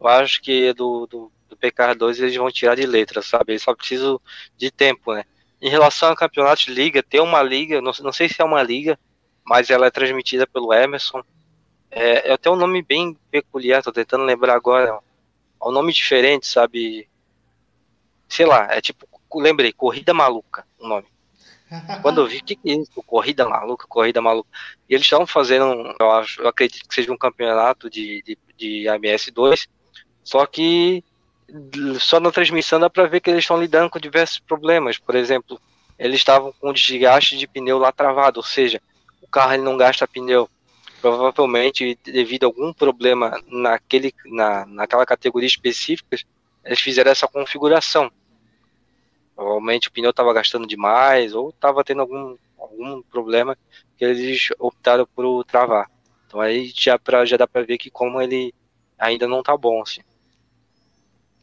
eu 0.00 0.08
acho 0.08 0.40
que 0.40 0.72
do, 0.72 1.06
do 1.06 1.32
do 1.50 1.56
PK2 1.56 2.20
eles 2.20 2.36
vão 2.36 2.50
tirar 2.50 2.76
de 2.76 2.86
letra, 2.86 3.20
sabe? 3.20 3.52
Eles 3.52 3.62
só 3.62 3.74
precisam 3.74 4.20
de 4.56 4.70
tempo, 4.70 5.12
né? 5.12 5.24
Em 5.60 5.68
relação 5.68 6.10
a 6.10 6.16
campeonato 6.16 6.64
de 6.64 6.72
liga, 6.72 7.02
tem 7.02 7.20
uma 7.20 7.42
liga, 7.42 7.82
não, 7.82 7.92
não 8.00 8.12
sei 8.12 8.28
se 8.28 8.40
é 8.40 8.44
uma 8.44 8.62
liga, 8.62 8.98
mas 9.44 9.68
ela 9.68 9.86
é 9.86 9.90
transmitida 9.90 10.46
pelo 10.46 10.72
Emerson. 10.72 11.22
É, 11.90 12.30
é 12.30 12.32
até 12.32 12.48
um 12.48 12.56
nome 12.56 12.82
bem 12.82 13.18
peculiar, 13.30 13.82
tô 13.82 13.92
tentando 13.92 14.24
lembrar 14.24 14.54
agora. 14.54 15.00
É 15.60 15.68
um 15.68 15.72
nome 15.72 15.92
diferente, 15.92 16.46
sabe? 16.46 17.08
Sei 18.28 18.46
lá, 18.46 18.68
é 18.70 18.80
tipo, 18.80 19.06
lembrei, 19.34 19.72
Corrida 19.72 20.14
Maluca, 20.14 20.64
o 20.78 20.86
nome. 20.86 21.06
Quando 22.02 22.20
eu 22.20 22.26
vi, 22.26 22.38
o 22.38 22.44
que, 22.44 22.56
que 22.56 22.70
é 22.70 22.74
isso? 22.74 22.90
Corrida 23.06 23.48
maluca, 23.48 23.86
corrida 23.88 24.20
maluca. 24.20 24.48
E 24.88 24.94
eles 24.94 25.06
estavam 25.06 25.26
fazendo, 25.26 25.94
eu, 25.98 26.10
acho, 26.10 26.42
eu 26.42 26.48
acredito 26.48 26.88
que 26.88 26.94
seja 26.94 27.12
um 27.12 27.18
campeonato 27.18 27.88
de, 27.88 28.22
de, 28.22 28.38
de 28.56 28.84
AMS2, 28.88 29.68
só 30.24 30.46
que 30.46 31.04
só 31.98 32.20
na 32.20 32.30
transmissão 32.30 32.78
dá 32.78 32.88
para 32.88 33.06
ver 33.06 33.20
que 33.20 33.30
eles 33.30 33.44
estão 33.44 33.60
lidando 33.60 33.90
com 33.90 33.98
diversos 33.98 34.38
problemas. 34.40 34.98
Por 34.98 35.14
exemplo, 35.14 35.60
eles 35.98 36.16
estavam 36.16 36.52
com 36.60 36.72
desgaste 36.72 37.36
de 37.36 37.46
pneu 37.46 37.78
lá 37.78 37.92
travado, 37.92 38.40
ou 38.40 38.44
seja, 38.44 38.80
o 39.20 39.28
carro 39.28 39.52
ele 39.52 39.62
não 39.62 39.76
gasta 39.76 40.08
pneu. 40.08 40.48
Provavelmente 41.00 41.98
devido 42.04 42.44
a 42.44 42.46
algum 42.46 42.72
problema 42.72 43.40
naquele, 43.46 44.12
na, 44.26 44.66
naquela 44.66 45.06
categoria 45.06 45.46
específica, 45.46 46.18
eles 46.64 46.80
fizeram 46.80 47.10
essa 47.10 47.26
configuração. 47.26 48.10
Provavelmente 49.40 49.88
o 49.88 49.90
pneu 49.90 50.10
estava 50.10 50.34
gastando 50.34 50.66
demais 50.66 51.34
ou 51.34 51.48
estava 51.48 51.82
tendo 51.82 52.02
algum, 52.02 52.36
algum 52.58 53.00
problema 53.00 53.56
que 53.96 54.04
eles 54.04 54.48
optaram 54.58 55.08
por 55.16 55.42
travar. 55.46 55.90
Então 56.26 56.42
aí 56.42 56.70
já, 56.76 56.98
pra, 56.98 57.24
já 57.24 57.38
dá 57.38 57.46
para 57.46 57.64
ver 57.64 57.78
que 57.78 57.90
como 57.90 58.20
ele 58.20 58.52
ainda 58.98 59.26
não 59.26 59.40
está 59.40 59.56
bom. 59.56 59.80
Assim. 59.80 60.02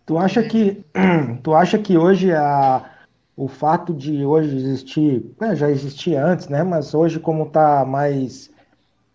Tu 0.05 0.15
acha 0.15 0.43
que 0.43 0.85
tu 1.41 1.55
acha 1.55 1.79
que 1.79 1.97
hoje 1.97 2.31
a, 2.31 2.87
o 3.35 3.47
fato 3.47 3.95
de 3.95 4.23
hoje 4.23 4.55
existir, 4.55 5.25
né, 5.41 5.55
já 5.55 5.67
existia 5.67 6.23
antes, 6.23 6.49
né? 6.49 6.61
Mas 6.61 6.93
hoje 6.93 7.19
como 7.19 7.45
está 7.47 7.83
mais 7.83 8.51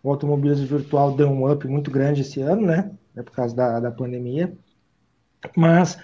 o 0.03 0.09
automobilismo 0.09 0.67
virtual 0.67 1.15
deu 1.15 1.29
um 1.29 1.49
up 1.49 1.65
muito 1.69 1.89
grande 1.89 2.19
esse 2.19 2.41
ano, 2.41 2.63
né? 2.63 2.91
É 3.15 3.23
por 3.23 3.31
causa 3.31 3.55
da, 3.55 3.79
da 3.79 3.91
pandemia. 3.91 4.53
Mas 5.55 5.97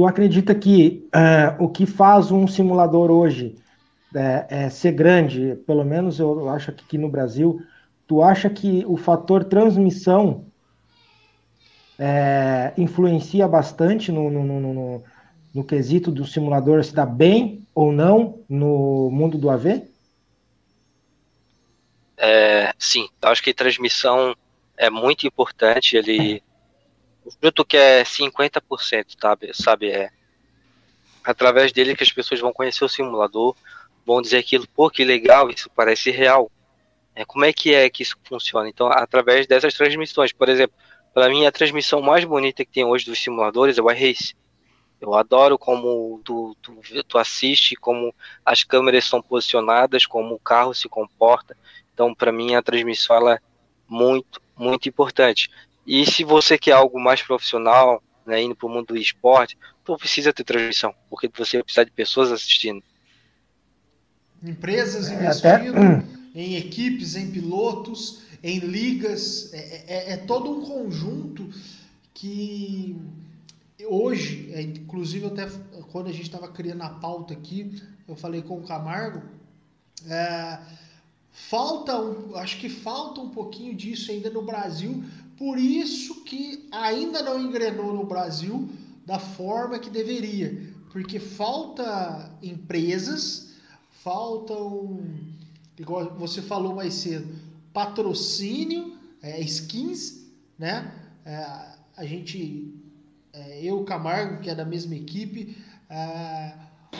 Tu 0.00 0.06
acredita 0.06 0.54
que 0.54 1.06
uh, 1.14 1.62
o 1.62 1.68
que 1.68 1.84
faz 1.84 2.30
um 2.30 2.46
simulador 2.46 3.10
hoje 3.10 3.56
é, 4.14 4.46
é, 4.48 4.70
ser 4.70 4.92
grande, 4.92 5.56
pelo 5.66 5.84
menos 5.84 6.18
eu 6.18 6.48
acho 6.48 6.72
que 6.72 6.82
aqui 6.82 6.96
no 6.96 7.10
Brasil, 7.10 7.60
tu 8.06 8.22
acha 8.22 8.48
que 8.48 8.82
o 8.88 8.96
fator 8.96 9.44
transmissão 9.44 10.46
é, 11.98 12.72
influencia 12.78 13.46
bastante 13.46 14.10
no, 14.10 14.30
no, 14.30 14.42
no, 14.42 14.72
no, 14.72 15.04
no 15.52 15.64
quesito 15.64 16.10
do 16.10 16.24
simulador 16.24 16.82
se 16.82 16.94
dá 16.94 17.04
bem 17.04 17.62
ou 17.74 17.92
não 17.92 18.38
no 18.48 19.10
mundo 19.10 19.36
do 19.36 19.50
AV? 19.50 19.86
É, 22.16 22.72
sim, 22.78 23.06
acho 23.20 23.42
que 23.42 23.52
transmissão 23.52 24.34
é 24.78 24.88
muito 24.88 25.26
importante. 25.26 25.94
Ele 25.98 26.42
fruto 27.30 27.64
que 27.64 27.76
é 27.76 28.02
50%, 28.02 29.16
sabe? 29.20 29.50
sabe? 29.54 29.90
É 29.90 30.10
através 31.24 31.72
dele 31.72 31.94
que 31.94 32.02
as 32.02 32.12
pessoas 32.12 32.40
vão 32.40 32.52
conhecer 32.52 32.84
o 32.84 32.88
simulador, 32.88 33.54
vão 34.06 34.22
dizer 34.22 34.38
aquilo, 34.38 34.66
pô, 34.68 34.90
que 34.90 35.04
legal, 35.04 35.50
isso 35.50 35.70
parece 35.70 36.10
real. 36.10 36.50
É, 37.14 37.24
como 37.24 37.44
é 37.44 37.52
que 37.52 37.74
é 37.74 37.88
que 37.90 38.02
isso 38.02 38.16
funciona? 38.24 38.68
Então, 38.68 38.88
através 38.88 39.46
dessas 39.46 39.74
transmissões, 39.74 40.32
por 40.32 40.48
exemplo, 40.48 40.76
para 41.12 41.28
mim 41.28 41.44
a 41.44 41.52
transmissão 41.52 42.00
mais 42.00 42.24
bonita 42.24 42.64
que 42.64 42.72
tem 42.72 42.84
hoje 42.84 43.04
dos 43.04 43.18
simuladores 43.18 43.78
é 43.78 43.82
o 43.82 43.90
iRace. 43.90 44.34
Eu 45.00 45.14
adoro 45.14 45.58
como 45.58 46.20
tu, 46.24 46.56
tu, 46.60 46.78
tu 47.08 47.18
assiste, 47.18 47.74
como 47.74 48.14
as 48.44 48.62
câmeras 48.62 49.06
são 49.06 49.22
posicionadas, 49.22 50.04
como 50.06 50.34
o 50.34 50.38
carro 50.38 50.74
se 50.74 50.88
comporta. 50.88 51.56
Então, 51.92 52.14
para 52.14 52.30
mim, 52.30 52.54
a 52.54 52.62
transmissão 52.62 53.16
ela 53.16 53.34
é 53.34 53.38
muito, 53.88 54.40
muito 54.56 54.88
importante. 54.88 55.50
E 55.86 56.04
se 56.06 56.24
você 56.24 56.58
quer 56.58 56.72
algo 56.72 57.00
mais 57.00 57.22
profissional, 57.22 58.02
né, 58.26 58.42
indo 58.42 58.54
para 58.54 58.66
o 58.66 58.70
mundo 58.70 58.88
do 58.88 58.96
esporte, 58.96 59.56
tu 59.84 59.96
precisa 59.96 60.32
ter 60.32 60.44
transmissão, 60.44 60.94
porque 61.08 61.28
você 61.28 61.62
precisa 61.62 61.84
de 61.84 61.90
pessoas 61.90 62.30
assistindo. 62.30 62.82
Empresas 64.42 65.10
é, 65.10 65.14
investindo 65.14 65.78
Até... 65.78 66.04
em 66.34 66.56
equipes, 66.56 67.16
em 67.16 67.30
pilotos, 67.30 68.22
em 68.42 68.58
ligas, 68.58 69.52
é, 69.52 69.84
é, 69.86 70.12
é 70.12 70.16
todo 70.16 70.50
um 70.50 70.64
conjunto 70.64 71.50
que 72.14 72.96
hoje, 73.86 74.50
é, 74.52 74.62
inclusive 74.62 75.26
até 75.26 75.48
quando 75.90 76.08
a 76.08 76.12
gente 76.12 76.24
estava 76.24 76.48
criando 76.48 76.82
a 76.82 76.88
pauta 76.88 77.34
aqui, 77.34 77.82
eu 78.06 78.16
falei 78.16 78.42
com 78.42 78.58
o 78.58 78.62
Camargo, 78.62 79.22
é, 80.08 80.58
falta, 81.32 81.98
um, 82.00 82.36
acho 82.36 82.58
que 82.58 82.68
falta 82.68 83.20
um 83.20 83.30
pouquinho 83.30 83.74
disso 83.74 84.10
ainda 84.10 84.30
no 84.30 84.42
Brasil, 84.42 85.04
por 85.40 85.58
isso 85.58 86.22
que 86.24 86.68
ainda 86.70 87.22
não 87.22 87.40
engrenou 87.40 87.94
no 87.94 88.04
Brasil 88.04 88.68
da 89.06 89.18
forma 89.18 89.78
que 89.78 89.88
deveria, 89.88 90.70
porque 90.92 91.18
falta 91.18 92.30
empresas, 92.42 93.54
faltam, 94.04 95.02
igual 95.78 96.14
você 96.18 96.42
falou 96.42 96.74
mais 96.74 96.92
cedo, 96.92 97.34
patrocínio, 97.72 98.98
é, 99.22 99.40
skins, 99.40 100.26
né? 100.58 100.92
É, 101.24 101.36
a 101.96 102.04
gente, 102.04 102.74
é, 103.32 103.64
eu, 103.64 103.82
Camargo, 103.84 104.42
que 104.42 104.50
é 104.50 104.54
da 104.54 104.66
mesma 104.66 104.94
equipe, 104.94 105.56
é, 105.88 106.54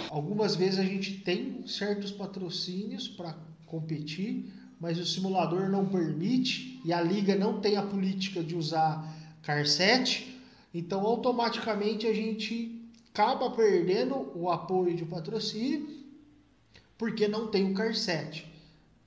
algumas 0.09 0.57
vezes 0.57 0.79
a 0.79 0.85
gente 0.85 1.19
tem 1.19 1.67
certos 1.67 2.11
patrocínios 2.11 3.07
para 3.07 3.37
competir, 3.67 4.51
mas 4.81 4.99
o 4.99 5.05
simulador 5.05 5.69
não 5.69 5.85
permite 5.87 6.81
e 6.85 6.93
a 6.93 7.03
liga 7.03 7.37
não 7.37 7.61
tem 7.61 7.77
a 7.77 7.83
política 7.83 8.43
de 8.43 8.57
usar 8.57 9.07
CAR7, 9.45 10.25
então 10.73 11.01
automaticamente 11.03 12.07
a 12.07 12.15
gente 12.15 12.81
acaba 13.13 13.51
perdendo 13.51 14.33
o 14.35 14.51
apoio 14.51 14.97
de 14.97 15.05
patrocínio 15.05 16.01
porque 16.97 17.29
não 17.29 17.49
tem 17.49 17.71
o 17.71 17.75
CAR7, 17.75 18.45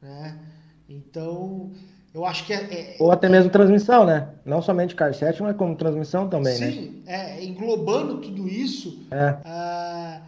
né? 0.01 0.39
Então, 0.87 1.71
eu 2.13 2.25
acho 2.25 2.45
que 2.45 2.53
é, 2.53 2.57
é, 2.57 2.95
Ou 2.99 3.11
até 3.11 3.27
mesmo 3.27 3.49
transmissão, 3.49 4.05
né? 4.05 4.29
Não 4.45 4.61
somente 4.61 4.95
CAR7, 4.95 5.41
mas 5.41 5.55
como 5.55 5.75
transmissão 5.75 6.29
também, 6.29 6.55
sim, 6.55 6.65
né? 6.65 6.71
Sim, 6.71 7.03
é, 7.07 7.43
englobando 7.43 8.19
tudo 8.19 8.47
isso, 8.47 8.99
é. 9.09 9.37
Ah, 9.43 10.21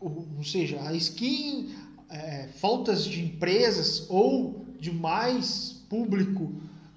ou 0.00 0.44
seja, 0.44 0.82
a 0.82 0.92
skin, 0.94 1.74
é, 2.14 2.46
faltas 2.60 3.04
de 3.04 3.24
empresas 3.24 4.06
ou 4.08 4.64
de 4.78 4.92
mais 4.92 5.84
público 5.88 6.52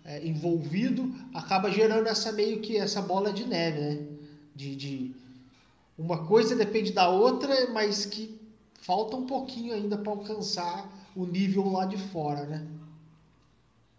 é, 0.05 0.25
envolvido 0.25 1.11
acaba 1.33 1.71
gerando 1.71 2.07
essa 2.07 2.31
meio 2.31 2.59
que 2.59 2.77
essa 2.77 3.01
bola 3.01 3.33
de 3.33 3.45
neve, 3.45 3.79
né? 3.79 3.97
De, 4.55 4.75
de 4.75 5.11
uma 5.97 6.25
coisa 6.25 6.55
depende 6.55 6.93
da 6.93 7.09
outra, 7.09 7.71
mas 7.73 8.05
que 8.05 8.39
falta 8.81 9.15
um 9.15 9.25
pouquinho 9.25 9.73
ainda 9.73 9.97
para 9.97 10.11
alcançar 10.11 10.87
o 11.15 11.25
nível 11.25 11.67
lá 11.71 11.85
de 11.85 11.97
fora, 11.97 12.43
né? 12.43 12.61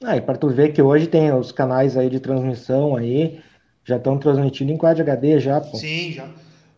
Ah, 0.03 0.16
e 0.16 0.21
para 0.21 0.39
tu 0.39 0.49
ver 0.49 0.73
que 0.73 0.81
hoje 0.81 1.09
tem 1.09 1.33
os 1.33 1.51
canais 1.51 1.97
aí 1.97 2.09
de 2.09 2.21
transmissão 2.21 2.95
aí, 2.95 3.41
já 3.85 3.97
estão 3.97 4.16
transmitindo 4.16 4.71
em 4.71 4.77
Quad 4.77 5.01
HD 5.01 5.41
já, 5.41 5.61
pô. 5.61 5.77
Sim, 5.77 6.12
já, 6.12 6.31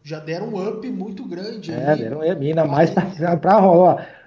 já 0.02 0.18
deram 0.18 0.48
um 0.48 0.68
up 0.68 0.88
muito 0.90 1.24
grande. 1.24 1.70
É, 1.70 1.96
deram 1.96 2.20
um 2.20 2.32
up, 2.32 2.46
ainda 2.46 2.64
mais 2.64 2.90
para 2.90 3.58
rolar 3.58 4.19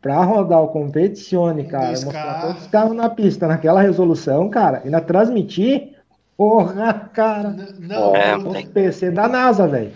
para 0.00 0.22
rodar 0.24 0.62
o 0.62 0.68
Competizione, 0.68 1.64
cara, 1.64 1.90
mostrar 1.90 2.40
todos 2.40 2.62
os 2.62 2.68
carros 2.68 2.96
na 2.96 3.10
pista 3.10 3.48
naquela 3.48 3.82
resolução, 3.82 4.48
cara, 4.48 4.82
e 4.84 4.90
na 4.90 5.00
transmitir, 5.00 5.96
porra, 6.36 7.10
cara. 7.12 7.50
Não, 7.78 8.14
é, 8.14 8.36
o 8.36 8.68
PC 8.70 9.10
da 9.10 9.28
NASA, 9.28 9.66
velho. 9.66 9.92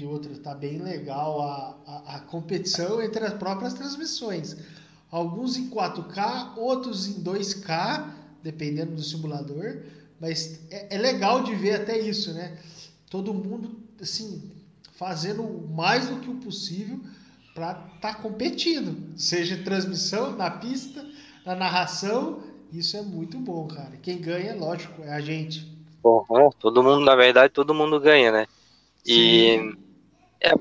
E 0.00 0.04
outra, 0.06 0.32
tá 0.38 0.54
bem 0.54 0.78
legal 0.78 1.40
a, 1.40 1.76
a, 1.86 2.16
a, 2.16 2.20
competição 2.20 3.00
entre 3.00 3.24
as 3.24 3.34
próprias 3.34 3.74
transmissões. 3.74 4.56
Alguns 5.10 5.56
em 5.56 5.70
4K, 5.70 6.56
outros 6.56 7.06
em 7.06 7.22
2K, 7.22 8.04
dependendo 8.42 8.96
do 8.96 9.02
simulador. 9.02 9.82
Mas 10.18 10.60
é, 10.70 10.96
é 10.96 10.98
legal 10.98 11.44
de 11.44 11.54
ver 11.54 11.74
até 11.74 11.96
isso, 11.98 12.32
né? 12.32 12.56
Todo 13.08 13.32
mundo, 13.32 13.76
assim, 14.00 14.50
fazendo 14.92 15.44
mais 15.72 16.08
do 16.08 16.16
que 16.16 16.30
o 16.30 16.36
possível 16.36 16.98
para 17.54 17.70
estar 17.94 18.14
tá 18.14 18.14
competindo, 18.14 19.16
seja 19.16 19.62
transmissão 19.62 20.36
na 20.36 20.50
pista, 20.50 21.06
na 21.46 21.54
narração, 21.54 22.42
isso 22.72 22.96
é 22.96 23.02
muito 23.02 23.38
bom, 23.38 23.68
cara. 23.68 23.96
Quem 24.02 24.20
ganha, 24.20 24.56
lógico, 24.56 25.02
é 25.02 25.12
a 25.12 25.20
gente. 25.20 25.72
Uhum, 26.02 26.50
todo 26.58 26.82
mundo, 26.82 27.04
na 27.04 27.14
verdade, 27.14 27.52
todo 27.52 27.72
mundo 27.72 28.00
ganha, 28.00 28.32
né? 28.32 28.46
E 29.06 29.76
é, 30.40 30.52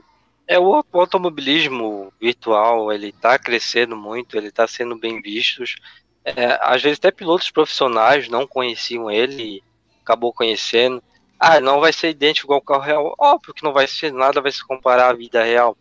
é 0.47 0.59
o, 0.59 0.83
o 0.91 0.99
automobilismo 0.99 2.13
virtual, 2.21 2.93
ele 2.93 3.09
está 3.09 3.39
crescendo 3.39 3.97
muito, 3.97 4.37
ele 4.37 4.49
está 4.49 4.67
sendo 4.67 4.95
bem 4.97 5.19
visto. 5.19 5.63
É, 6.23 6.59
às 6.61 6.81
vezes 6.81 6.99
até 6.99 7.11
pilotos 7.11 7.49
profissionais 7.49 8.29
não 8.29 8.45
conheciam 8.45 9.09
ele, 9.09 9.63
acabou 10.01 10.31
conhecendo. 10.31 11.01
Ah, 11.39 11.59
não 11.59 11.81
vai 11.81 11.91
ser 11.91 12.09
idêntico 12.09 12.53
ao 12.53 12.61
carro 12.61 12.83
real. 12.83 13.15
Óbvio 13.17 13.53
que 13.53 13.63
não 13.63 13.73
vai 13.73 13.87
ser, 13.87 14.13
nada 14.13 14.39
vai 14.39 14.51
se 14.51 14.65
comparar 14.65 15.09
à 15.09 15.13
vida 15.13 15.43
real. 15.43 15.75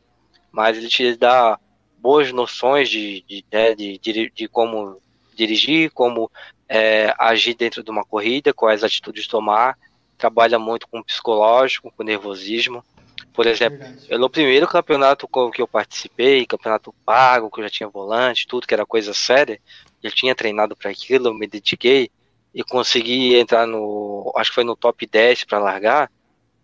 Mas 0.53 0.77
ele 0.77 0.89
te 0.89 1.17
dá 1.17 1.59
boas 1.99 2.33
noções 2.33 2.89
de, 2.89 3.25
de, 3.29 3.45
né, 3.51 3.75
de, 3.75 3.99
de, 3.99 4.31
de 4.31 4.49
como 4.49 5.01
dirigir, 5.35 5.91
como 5.91 6.31
é, 6.69 7.15
agir 7.19 7.55
dentro 7.55 7.83
de 7.83 7.91
uma 7.91 8.05
corrida, 8.05 8.53
quais 8.53 8.85
atitudes 8.85 9.27
tomar. 9.27 9.79
Trabalha 10.19 10.59
muito 10.59 10.87
com 10.89 11.03
psicológico, 11.03 11.93
com 11.97 12.03
nervosismo. 12.05 12.85
Por 13.33 13.47
exemplo, 13.47 13.79
no 14.11 14.29
primeiro 14.29 14.69
campeonato 14.69 15.29
que 15.53 15.63
eu 15.63 15.67
participei, 15.67 16.45
campeonato 16.45 16.95
pago, 17.05 17.51
que 17.51 17.61
eu 17.61 17.65
já 17.65 17.71
tinha 17.71 17.89
volante, 17.89 18.47
tudo 18.47 18.67
que 18.67 18.75
era 18.75 18.85
coisa 18.85 19.15
séria, 19.15 19.59
eu 20.03 20.11
tinha 20.11 20.35
treinado 20.35 20.77
para 20.77 20.91
aquilo, 20.91 21.29
eu 21.29 21.35
me 21.35 21.47
dediquei 21.47 22.11
e 22.55 22.63
consegui 22.63 23.35
entrar 23.37 23.67
no, 23.67 24.31
acho 24.37 24.51
que 24.51 24.57
foi 24.57 24.65
no 24.65 24.77
top 24.77 25.07
10 25.07 25.45
para 25.45 25.59
largar. 25.59 26.11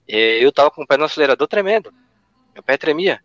eu 0.07 0.53
tava 0.53 0.71
com 0.71 0.83
o 0.83 0.87
pé 0.87 0.97
no 0.97 1.05
acelerador 1.05 1.49
tremendo. 1.49 1.93
Meu 2.55 2.63
pé 2.63 2.77
tremia, 2.77 3.23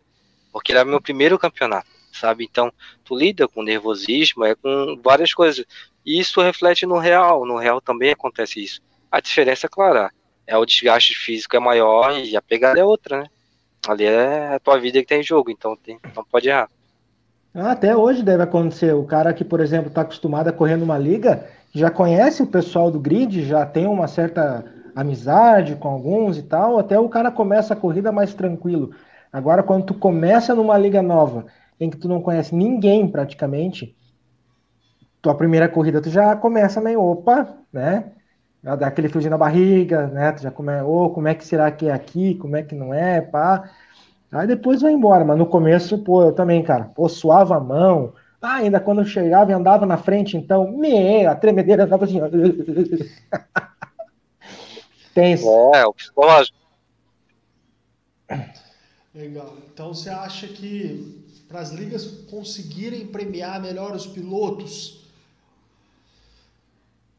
porque 0.54 0.72
era 0.72 0.86
meu 0.86 1.02
primeiro 1.02 1.40
campeonato, 1.40 1.90
sabe? 2.14 2.48
Então, 2.50 2.72
tu 3.04 3.18
lida 3.18 3.48
com 3.48 3.64
nervosismo, 3.64 4.46
é 4.46 4.54
com 4.54 5.02
várias 5.04 5.34
coisas. 5.34 5.66
E 6.06 6.20
isso 6.20 6.40
reflete 6.42 6.86
no 6.86 7.00
real, 7.00 7.44
no 7.46 7.58
real 7.58 7.82
também 7.82 8.12
acontece 8.12 8.64
isso. 8.64 8.80
A 9.12 9.20
diferença, 9.20 9.68
claro, 9.68 10.10
é 10.46 10.56
o 10.56 10.66
desgaste 10.66 11.16
físico 11.16 11.56
é 11.56 11.60
maior 11.60 12.18
e 12.20 12.38
a 12.38 12.42
pegada 12.42 12.80
é 12.80 12.84
outra, 12.84 13.24
né? 13.24 13.28
Ali 13.88 14.06
é 14.06 14.54
a 14.54 14.60
tua 14.60 14.80
vida 14.80 15.00
que 15.00 15.08
tem 15.08 15.24
jogo, 15.24 15.50
então 15.50 15.76
tem, 15.76 16.00
não 16.16 16.24
pode 16.24 16.48
errar. 16.48 16.70
Ah, 17.54 17.72
até 17.72 17.96
hoje 17.96 18.24
deve 18.24 18.44
acontecer. 18.44 18.94
O 18.94 19.04
cara 19.04 19.34
que, 19.34 19.44
por 19.44 19.60
exemplo, 19.60 19.90
está 19.90 20.02
acostumado 20.02 20.48
a 20.48 20.54
correr 20.54 20.78
numa 20.78 20.98
liga, 20.98 21.48
já 21.74 21.90
conhece 21.90 22.42
o 22.42 22.48
pessoal 22.48 22.90
do 22.90 23.00
grid, 23.00 23.44
já 23.46 23.66
tem 23.66 23.88
uma 23.88 24.08
certa 24.08 24.64
amizade 24.96 25.76
com 25.76 25.88
alguns 25.88 26.38
e 26.38 26.44
tal, 26.44 26.78
até 26.78 27.00
o 27.00 27.10
cara 27.10 27.32
começa 27.32 27.74
a 27.74 27.78
corrida 27.78 28.12
mais 28.12 28.34
tranquilo. 28.34 28.92
Agora, 29.34 29.64
quando 29.64 29.88
tu 29.88 29.96
começa 29.96 30.54
numa 30.54 30.78
liga 30.78 31.02
nova, 31.02 31.48
em 31.80 31.90
que 31.90 31.98
tu 31.98 32.08
não 32.08 32.22
conhece 32.22 32.54
ninguém 32.54 33.08
praticamente, 33.08 33.98
tua 35.20 35.34
primeira 35.34 35.68
corrida 35.68 36.00
tu 36.00 36.10
já 36.10 36.36
começa 36.36 36.80
meio, 36.80 37.02
opa, 37.02 37.58
né? 37.74 38.12
Já 38.64 38.76
dá 38.76 38.86
aquele 38.88 39.10
friozinho 39.10 39.32
na 39.32 39.38
barriga, 39.38 40.06
né? 40.06 40.32
Tu 40.34 40.44
já 40.44 40.52
come, 40.52 40.80
oh, 40.82 41.10
como 41.10 41.28
é 41.28 41.34
que 41.34 41.44
será 41.44 41.72
que 41.72 41.88
é 41.88 41.92
aqui, 41.92 42.36
como 42.36 42.56
é 42.56 42.62
que 42.62 42.76
não 42.76 42.94
é, 42.94 43.22
pá. 43.22 43.72
Aí 44.32 44.46
depois 44.46 44.82
vai 44.82 44.92
embora, 44.92 45.26
mas 45.26 45.38
no 45.38 45.48
começo, 45.48 45.98
pô, 45.98 46.24
eu 46.24 46.32
também, 46.32 46.62
cara, 46.62 46.92
pô, 46.96 47.10
suava 47.10 47.58
a 47.58 47.60
mão. 47.60 48.14
Ah, 48.40 48.58
ainda 48.58 48.80
quando 48.80 49.02
eu 49.02 49.06
chegava 49.06 49.50
e 49.52 49.54
andava 49.54 49.86
na 49.86 49.98
frente, 49.98 50.38
então, 50.38 50.72
me, 50.72 51.26
a 51.26 51.34
tremedeira 51.34 51.86
andava 51.86 52.06
assim. 52.06 52.20
Tenso. 55.14 55.48
É, 55.74 55.86
o 55.86 55.94
psicológico. 55.94 56.63
Legal. 59.14 59.56
Então 59.72 59.94
você 59.94 60.10
acha 60.10 60.48
que 60.48 61.24
para 61.48 61.60
as 61.60 61.72
ligas 61.72 62.06
conseguirem 62.30 63.06
premiar 63.08 63.62
melhor 63.62 63.96
os 63.96 64.08
pilotos, 64.08 65.04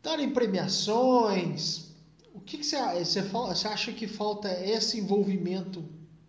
darem 0.03 0.31
premiações. 0.31 1.93
O 2.35 2.41
que, 2.41 2.59
que 2.59 2.65
você, 2.65 2.77
você, 3.05 3.23
você 3.23 3.69
acha 3.69 3.93
que 3.93 4.09
falta 4.09 4.51
esse 4.65 4.99
envolvimento 4.99 5.85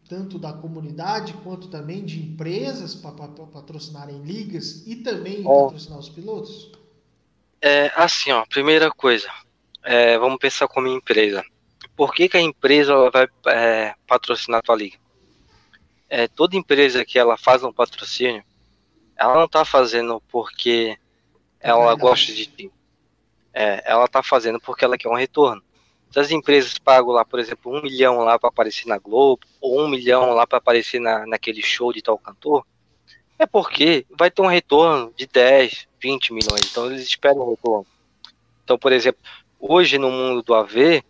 tanto 0.07 0.37
da 0.37 0.53
comunidade 0.53 1.33
quanto 1.43 1.67
também 1.67 2.05
de 2.05 2.21
empresas 2.21 2.93
para 2.93 3.11
patrocinarem 3.11 4.21
ligas 4.21 4.85
e 4.85 4.97
também 4.97 5.43
patrocinar 5.43 5.97
os 5.97 6.09
pilotos? 6.09 6.71
É 7.59 7.91
assim, 7.95 8.31
ó, 8.31 8.45
primeira 8.45 8.91
coisa, 8.91 9.27
é, 9.81 10.15
vamos 10.19 10.37
pensar 10.37 10.67
como 10.67 10.87
empresa. 10.87 11.43
Por 11.95 12.13
que, 12.13 12.29
que 12.29 12.37
a 12.37 12.41
empresa 12.41 13.09
vai 13.09 13.27
é, 13.47 13.95
patrocinar 14.05 14.59
a 14.59 14.61
tua 14.61 14.75
liga? 14.75 14.97
É, 16.09 16.27
toda 16.27 16.55
empresa 16.55 17.03
que 17.03 17.17
ela 17.17 17.37
faz 17.37 17.63
um 17.63 17.73
patrocínio, 17.73 18.43
ela 19.17 19.35
não 19.35 19.45
está 19.45 19.65
fazendo 19.65 20.21
porque 20.29 20.97
ela 21.59 21.91
é 21.91 21.95
gosta 21.95 22.33
de 22.33 22.45
ti. 22.45 22.71
É, 23.53 23.83
ela 23.85 24.05
está 24.05 24.21
fazendo 24.21 24.59
porque 24.59 24.83
ela 24.83 24.97
quer 24.97 25.09
um 25.09 25.15
retorno. 25.15 25.63
Se 26.11 26.19
as 26.19 26.31
empresas 26.31 26.77
pagam 26.77 27.11
lá, 27.11 27.25
por 27.25 27.39
exemplo, 27.39 27.75
um 27.75 27.81
milhão 27.81 28.19
lá 28.19 28.37
para 28.37 28.49
aparecer 28.49 28.87
na 28.87 28.97
Globo, 28.97 29.45
ou 29.59 29.81
um 29.81 29.87
milhão 29.87 30.33
lá 30.33 30.45
para 30.45 30.59
aparecer 30.59 30.99
na, 30.99 31.25
naquele 31.25 31.61
show 31.61 31.91
de 31.91 32.01
tal 32.01 32.17
cantor, 32.17 32.65
é 33.37 33.45
porque 33.45 34.05
vai 34.17 34.31
ter 34.31 34.41
um 34.41 34.47
retorno 34.47 35.13
de 35.15 35.27
10, 35.27 35.87
20 35.99 36.33
milhões. 36.33 36.69
Então 36.69 36.85
eles 36.85 37.01
esperam 37.01 37.41
um 37.41 37.49
retorno. 37.49 37.85
Então, 38.63 38.77
por 38.77 38.91
exemplo, 38.91 39.21
hoje 39.59 39.97
no 39.97 40.09
mundo 40.09 40.41
do 40.41 40.53
AV, 40.53 41.03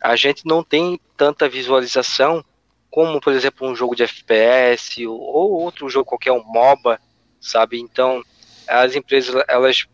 a 0.00 0.16
gente 0.16 0.44
não 0.44 0.62
tem 0.62 1.00
tanta 1.16 1.48
visualização 1.48 2.44
como, 2.92 3.22
por 3.22 3.32
exemplo, 3.32 3.66
um 3.66 3.74
jogo 3.74 3.96
de 3.96 4.02
FPS 4.02 5.06
ou 5.06 5.50
outro 5.50 5.88
jogo 5.88 6.04
qualquer, 6.04 6.30
um 6.30 6.44
MOBA, 6.44 7.00
sabe? 7.40 7.80
Então, 7.80 8.22
as 8.68 8.94
empresas, 8.94 9.42
elas 9.48 9.86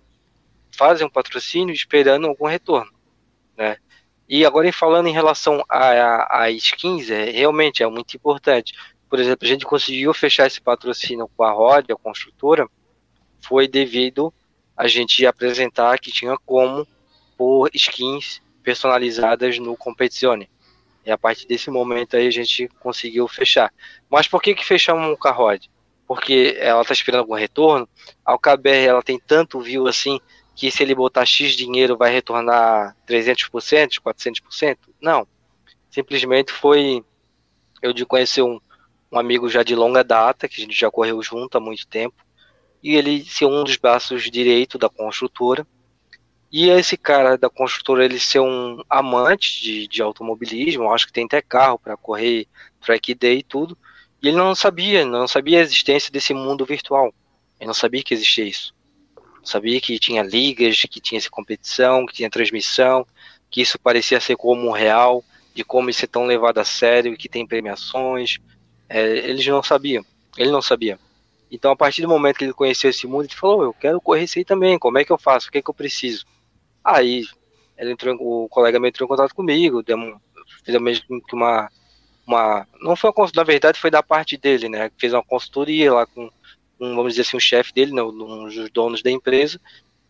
fazem 0.76 1.06
um 1.06 1.10
patrocínio 1.10 1.72
esperando 1.72 2.26
algum 2.26 2.46
retorno, 2.46 2.90
né? 3.56 3.76
E 4.28 4.44
agora 4.44 4.70
falando 4.72 5.06
em 5.06 5.12
relação 5.12 5.64
a, 5.68 6.42
a, 6.42 6.50
skins, 6.50 7.08
é, 7.08 7.30
realmente 7.30 7.84
é 7.84 7.86
muito 7.86 8.16
importante. 8.16 8.74
Por 9.08 9.20
exemplo, 9.20 9.46
a 9.46 9.48
gente 9.48 9.64
conseguiu 9.64 10.12
fechar 10.12 10.48
esse 10.48 10.60
patrocínio 10.60 11.30
com 11.36 11.44
a 11.44 11.52
Rod, 11.52 11.88
a 11.88 11.96
construtora, 11.96 12.68
foi 13.40 13.68
devido 13.68 14.34
a 14.76 14.88
gente 14.88 15.24
apresentar 15.24 16.00
que 16.00 16.10
tinha 16.10 16.36
como 16.44 16.84
pôr 17.36 17.70
skins 17.72 18.42
personalizadas 18.60 19.56
no 19.60 19.76
Competizione. 19.76 20.50
E 21.08 21.10
a 21.10 21.16
partir 21.16 21.46
desse 21.46 21.70
momento 21.70 22.18
aí 22.18 22.26
a 22.26 22.30
gente 22.30 22.68
conseguiu 22.80 23.26
fechar. 23.26 23.72
Mas 24.10 24.28
por 24.28 24.42
que 24.42 24.54
que 24.54 24.62
fechamos 24.62 25.16
a 25.24 25.30
Rod? 25.32 25.64
Porque 26.06 26.54
ela 26.60 26.82
está 26.82 26.92
esperando 26.92 27.20
algum 27.20 27.32
retorno. 27.32 27.88
A 28.22 28.36
KBR 28.36 28.84
ela 28.84 29.02
tem 29.02 29.18
tanto 29.18 29.58
view 29.58 29.86
assim 29.86 30.20
que 30.54 30.70
se 30.70 30.82
ele 30.82 30.94
botar 30.94 31.24
X 31.24 31.56
dinheiro 31.56 31.96
vai 31.96 32.12
retornar 32.12 32.94
300%, 33.08 34.02
400%? 34.04 34.76
Não. 35.00 35.26
Simplesmente 35.88 36.52
foi 36.52 37.02
eu 37.80 37.94
de 37.94 38.04
conhecer 38.04 38.42
um, 38.42 38.60
um 39.10 39.18
amigo 39.18 39.48
já 39.48 39.62
de 39.62 39.74
longa 39.74 40.04
data, 40.04 40.46
que 40.46 40.60
a 40.60 40.62
gente 40.62 40.78
já 40.78 40.90
correu 40.90 41.22
junto 41.22 41.56
há 41.56 41.60
muito 41.60 41.86
tempo, 41.86 42.22
e 42.82 42.96
ele 42.96 43.24
ser 43.24 43.46
um 43.46 43.64
dos 43.64 43.78
braços 43.78 44.24
direito 44.24 44.76
da 44.76 44.90
construtora. 44.90 45.66
E 46.50 46.70
esse 46.70 46.96
cara 46.96 47.36
da 47.36 47.50
construtora, 47.50 48.04
ele 48.04 48.18
ser 48.18 48.40
um 48.40 48.82
amante 48.88 49.60
de, 49.62 49.86
de 49.86 50.00
automobilismo, 50.00 50.90
acho 50.90 51.06
que 51.06 51.12
tem 51.12 51.26
até 51.26 51.42
carro 51.42 51.78
para 51.78 51.96
correr 51.96 52.46
track 52.80 53.14
day 53.14 53.38
e 53.38 53.42
tudo, 53.42 53.76
e 54.22 54.28
ele 54.28 54.36
não 54.36 54.54
sabia, 54.54 55.04
não 55.04 55.28
sabia 55.28 55.58
a 55.58 55.62
existência 55.62 56.10
desse 56.10 56.32
mundo 56.32 56.64
virtual. 56.64 57.12
Ele 57.60 57.66
não 57.66 57.74
sabia 57.74 58.02
que 58.02 58.14
existia 58.14 58.44
isso. 58.44 58.74
Sabia 59.44 59.80
que 59.80 59.98
tinha 59.98 60.22
ligas, 60.22 60.80
que 60.82 61.00
tinha 61.00 61.18
essa 61.18 61.30
competição, 61.30 62.06
que 62.06 62.14
tinha 62.14 62.30
transmissão, 62.30 63.06
que 63.50 63.60
isso 63.60 63.78
parecia 63.78 64.20
ser 64.20 64.36
como 64.36 64.70
real, 64.72 65.22
de 65.54 65.64
como 65.64 65.90
isso 65.90 66.04
é 66.04 66.08
tão 66.08 66.24
levado 66.24 66.58
a 66.58 66.64
sério, 66.64 67.16
que 67.16 67.28
tem 67.28 67.46
premiações. 67.46 68.38
É, 68.88 69.06
eles 69.28 69.46
não 69.46 69.62
sabiam, 69.62 70.04
ele 70.36 70.50
não 70.50 70.62
sabia. 70.62 70.98
Então, 71.50 71.70
a 71.70 71.76
partir 71.76 72.02
do 72.02 72.08
momento 72.08 72.38
que 72.38 72.44
ele 72.44 72.52
conheceu 72.52 72.90
esse 72.90 73.06
mundo, 73.06 73.24
ele 73.24 73.34
falou: 73.34 73.62
Eu 73.62 73.72
quero 73.72 74.00
correr 74.00 74.24
isso 74.24 74.38
aí 74.38 74.44
também, 74.44 74.78
como 74.78 74.98
é 74.98 75.04
que 75.04 75.12
eu 75.12 75.18
faço? 75.18 75.48
O 75.48 75.52
que, 75.52 75.58
é 75.58 75.62
que 75.62 75.70
eu 75.70 75.74
preciso? 75.74 76.26
Aí, 76.88 77.24
ele 77.76 77.92
entrou, 77.92 78.16
o 78.18 78.48
colega 78.48 78.80
me 78.80 78.88
entrou 78.88 79.06
em 79.06 79.08
contato 79.08 79.34
comigo, 79.34 79.82
deu 79.82 79.98
fez 80.64 80.80
mesmo 80.80 81.22
que 81.22 81.34
uma, 81.34 81.70
uma. 82.26 82.66
Não 82.80 82.96
foi 82.96 83.08
uma 83.08 83.14
consultoria, 83.14 83.44
na 83.44 83.52
verdade, 83.52 83.78
foi 83.78 83.90
da 83.90 84.02
parte 84.02 84.36
dele, 84.36 84.68
né? 84.68 84.90
Fez 84.96 85.12
uma 85.12 85.22
consultoria 85.22 85.92
lá 85.92 86.06
com 86.06 86.30
um, 86.80 86.94
vamos 86.94 87.14
dizer 87.14 87.22
assim, 87.22 87.36
um 87.36 87.40
chefe 87.40 87.72
dele, 87.72 87.92
né, 87.92 88.02
um 88.02 88.44
dos 88.44 88.70
donos 88.70 89.02
da 89.02 89.10
empresa, 89.10 89.60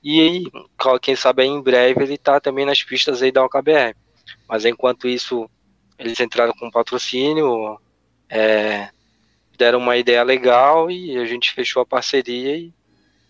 e 0.03 0.21
aí, 0.21 0.45
quem 1.03 1.17
sabe 1.17 1.43
aí 1.43 1.49
em 1.49 1.61
breve 1.61 2.05
ele 2.05 2.15
está 2.15 2.39
também 2.39 2.65
nas 2.65 2.83
pistas 2.83 3.23
aí 3.23 3.33
da 3.33 3.45
OKBR. 3.45 3.97
Mas 4.49 4.65
enquanto 4.65 5.09
isso, 5.09 5.51
eles 5.99 6.21
entraram 6.21 6.53
com 6.53 6.71
patrocínio, 6.71 7.81
é, 8.29 8.91
deram 9.57 9.81
uma 9.81 9.97
ideia 9.97 10.23
legal 10.23 10.91
e 10.91 11.17
a 11.19 11.25
gente 11.25 11.53
fechou 11.53 11.83
a 11.83 11.87
parceria 11.87 12.57
e, 12.57 12.73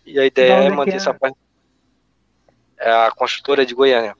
e 0.05 0.19
a 0.19 0.25
ideia 0.25 0.53
é 0.53 0.69
manter 0.69 0.93
é? 0.93 0.95
essa 0.97 1.13
parte. 1.13 1.37
É 2.79 2.89
a 2.89 3.11
construtora 3.11 3.65
de 3.65 3.75
Goiânia. 3.75 4.15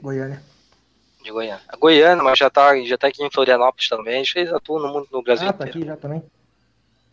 Goiânia. 0.00 0.42
De 1.22 1.30
Goiânia. 1.30 1.60
A 1.68 1.76
Goiânia, 1.76 2.22
mas 2.22 2.38
já 2.38 2.46
está 2.46 2.80
já 2.84 2.96
tá 2.96 3.08
aqui 3.08 3.24
em 3.24 3.30
Florianópolis 3.30 3.88
também, 3.88 4.14
a 4.14 4.18
gente 4.18 4.32
fez 4.32 4.52
atua 4.52 4.80
no 4.80 4.92
mundo 4.92 5.08
no 5.10 5.22
Brasil 5.22 5.48
ah, 5.48 5.52
tá 5.52 5.64
inteiro. 5.64 5.78
aqui 5.80 5.88
já 5.88 5.96
também. 5.96 6.22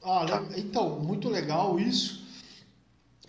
Ah, 0.04 0.26
tá. 0.28 0.44
então, 0.58 1.00
muito 1.00 1.30
legal 1.30 1.80
isso. 1.80 2.24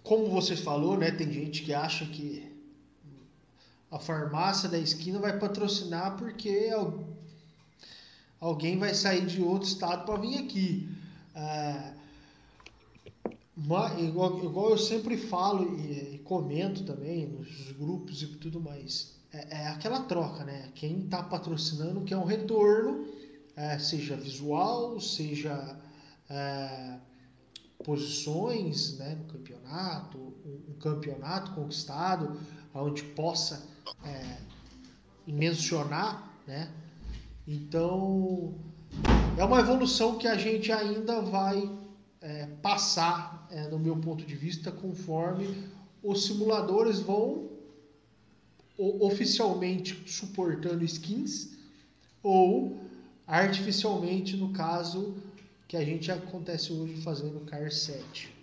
Como 0.03 0.29
você 0.29 0.55
falou, 0.55 0.99
né? 0.99 1.11
Tem 1.11 1.33
gente 1.33 1.62
que 1.62 1.72
acha 1.72 2.05
que 2.05 2.53
a 3.91 3.99
farmácia 3.99 4.68
da 4.68 4.77
esquina 4.77 5.18
vai 5.18 5.39
patrocinar 5.39 6.16
porque 6.16 6.70
alguém 8.41 8.79
vai 8.79 8.93
sair 8.93 9.25
de 9.25 9.41
outro 9.41 9.68
estado 9.68 10.05
para 10.05 10.20
vir 10.20 10.39
aqui. 10.39 10.89
É, 13.57 14.00
igual, 14.00 14.44
igual, 14.44 14.70
eu 14.70 14.78
sempre 14.78 15.16
falo 15.16 15.78
e, 15.78 16.16
e, 16.16 16.18
comento 16.18 16.82
também 16.82 17.26
nos 17.26 17.70
grupos 17.72 18.20
e 18.22 18.26
tudo 18.26 18.61
mais. 18.61 19.14
é, 19.32 19.62
é 19.62 19.68
aquela 19.68 20.00
troca, 20.00 20.44
né? 20.44 20.70
Quem 20.74 21.05
está 21.05 21.22
patrocinando 21.22 22.02
quer 22.02 22.16
um 22.16 22.24
retorno, 22.24 23.07
é, 23.57 23.78
seja 23.78 24.16
visual, 24.16 25.00
seja 25.00 25.78
é, 26.28 26.98
posições 27.84 28.98
né, 28.98 29.14
no 29.14 29.24
campeonato, 29.32 30.18
um, 30.18 30.72
um 30.72 30.78
campeonato 30.80 31.52
conquistado, 31.52 32.40
onde 32.74 33.02
possa 33.02 33.68
é, 34.05 34.38
mencionar, 35.26 36.40
né? 36.46 36.72
Então 37.46 38.55
é 39.36 39.44
uma 39.44 39.61
evolução 39.61 40.16
que 40.16 40.26
a 40.26 40.36
gente 40.36 40.72
ainda 40.72 41.20
vai 41.20 41.70
é, 42.20 42.46
passar, 42.62 43.43
é, 43.55 43.68
no 43.68 43.78
meu 43.78 43.96
ponto 43.96 44.24
de 44.24 44.34
vista, 44.34 44.72
conforme 44.72 45.48
os 46.02 46.26
simuladores 46.26 46.98
vão 46.98 47.48
oficialmente 48.76 50.02
suportando 50.11 50.84
skins 50.84 51.50
ou 52.20 52.76
artificialmente, 53.26 54.36
no 54.36 54.48
caso 54.48 55.14
que 55.68 55.76
a 55.76 55.84
gente 55.84 56.11
acontece 56.11 56.72
hoje 56.72 57.00
fazendo 57.00 57.46
Car 57.46 57.70
7. 57.70 58.34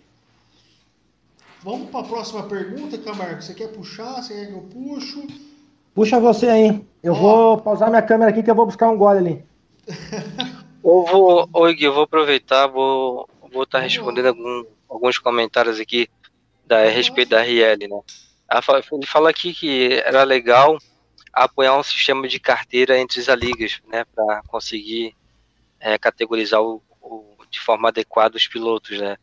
Vamos 1.62 1.90
para 1.90 2.00
a 2.00 2.08
próxima 2.08 2.42
pergunta, 2.44 2.96
Camargo. 2.96 3.42
Você 3.42 3.52
quer 3.52 3.68
puxar? 3.68 4.22
Você 4.22 4.34
quer 4.34 4.46
que 4.46 4.54
eu 4.54 4.62
puxo? 4.62 5.26
Puxa 5.94 6.18
você 6.18 6.48
aí. 6.48 6.84
Eu 7.02 7.14
vou 7.14 7.58
pausar 7.58 7.90
minha 7.90 8.02
câmera 8.02 8.30
aqui 8.30 8.42
que 8.42 8.50
eu 8.50 8.54
vou 8.54 8.64
buscar 8.64 8.88
um 8.88 8.96
gole 8.96 9.18
ali. 9.18 9.44
vou, 10.82 11.48
oi, 11.52 11.74
Gui, 11.74 11.84
eu 11.84 11.92
vou 11.92 12.04
aproveitar, 12.04 12.66
vou 12.66 13.28
vou 13.52 13.64
estar 13.64 13.78
tá 13.78 13.84
respondendo 13.84 14.26
algum, 14.26 14.64
alguns 14.92 15.18
comentários 15.18 15.80
aqui 15.80 16.08
da, 16.66 16.82
a 16.82 16.90
respeito 16.90 17.30
da 17.30 17.42
RL, 17.42 17.88
né? 17.88 18.00
Ele 18.92 19.06
fala 19.06 19.30
aqui 19.30 19.54
que 19.54 19.94
era 20.04 20.22
legal 20.22 20.78
apoiar 21.32 21.78
um 21.78 21.82
sistema 21.82 22.28
de 22.28 22.38
carteira 22.38 22.98
entre 22.98 23.18
as 23.18 23.26
ligas, 23.28 23.80
né, 23.88 24.04
para 24.04 24.42
conseguir 24.46 25.16
é, 25.80 25.96
categorizar 25.96 26.60
o, 26.60 26.82
o, 27.00 27.36
de 27.50 27.58
forma 27.58 27.88
adequada 27.88 28.36
os 28.36 28.46
pilotos, 28.46 28.98
né. 29.00 29.16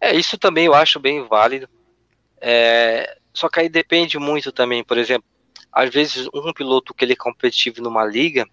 É, 0.00 0.14
isso 0.14 0.36
também 0.36 0.66
eu 0.66 0.74
acho 0.74 0.98
bem 0.98 1.22
válido, 1.22 1.68
é, 2.40 3.16
só 3.32 3.48
que 3.48 3.60
aí 3.60 3.68
depende 3.68 4.18
muito 4.18 4.50
também, 4.50 4.82
por 4.82 4.98
exemplo, 4.98 5.28
às 5.70 5.88
vezes 5.88 6.28
um 6.34 6.52
piloto 6.52 6.92
que 6.92 7.04
ele 7.04 7.12
é 7.12 7.16
competitivo 7.16 7.80
numa 7.80 8.04
liga, 8.04 8.44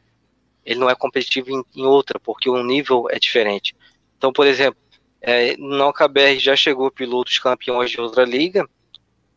ele 0.64 0.80
não 0.80 0.90
é 0.90 0.94
competitivo 0.94 1.50
em, 1.50 1.64
em 1.76 1.86
outra, 1.86 2.20
porque 2.20 2.48
o 2.48 2.64
nível 2.64 3.08
é 3.10 3.18
diferente. 3.18 3.76
Então, 4.18 4.32
por 4.32 4.46
exemplo, 4.46 4.80
é, 5.26 5.56
no 5.56 5.94
KBR 5.94 6.38
já 6.38 6.54
chegou 6.54 6.92
pilotos 6.92 7.40
campeões 7.40 7.90
de 7.90 8.02
outra 8.02 8.26
liga, 8.26 8.68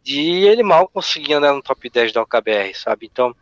e 0.04 0.44
ele 0.46 0.62
mal 0.62 0.88
conseguia 0.88 1.38
andar 1.38 1.52
no 1.52 1.62
top 1.62 1.88
10 1.88 2.12
da 2.12 2.22
OKBR, 2.22 2.74
sabe? 2.74 3.06
Então 3.06 3.34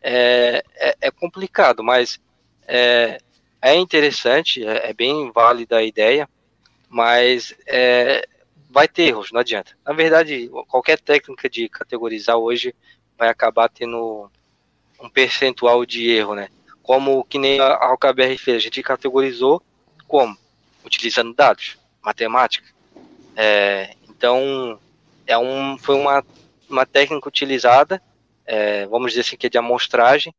é, 0.00 0.64
é, 0.76 0.96
é 1.00 1.10
complicado, 1.10 1.84
mas 1.84 2.18
é, 2.66 3.20
é 3.60 3.74
interessante, 3.74 4.66
é, 4.66 4.90
é, 4.90 4.94
bem 4.94 5.30
válida 5.30 5.76
a 5.76 5.82
ideia, 5.82 6.28
mas 6.88 7.54
é, 7.66 8.26
vai 8.70 8.88
ter 8.88 9.08
erros, 9.08 9.30
não 9.30 9.40
adianta. 9.40 9.76
Na 9.84 9.92
verdade, 9.92 10.50
qualquer 10.68 10.98
técnica 10.98 11.50
de 11.50 11.68
categorizar 11.68 12.36
hoje 12.36 12.74
vai 13.18 13.28
acabar 13.28 13.68
tendo 13.68 14.30
um 14.98 15.08
percentual 15.08 15.84
de 15.84 16.10
erro, 16.10 16.34
né? 16.34 16.48
Como 16.82 17.24
que 17.24 17.38
nem 17.38 17.60
a 17.60 17.92
OKBR 17.92 18.38
fez, 18.38 18.56
a 18.56 18.60
gente 18.60 18.82
categorizou 18.82 19.62
como? 20.08 20.36
Utilizando 20.84 21.34
dados, 21.34 21.78
matemática. 22.02 22.68
É, 23.36 23.94
então, 24.08 24.78
é 25.26 25.36
um, 25.38 25.78
foi 25.78 25.94
uma, 25.94 26.24
uma 26.68 26.86
técnica 26.86 27.28
utilizada, 27.28 28.02
é, 28.44 28.86
vamos 28.86 29.12
dizer 29.12 29.22
assim, 29.22 29.36
que 29.36 29.46
é 29.46 29.50
de 29.50 29.58
amostragem, 29.58 30.34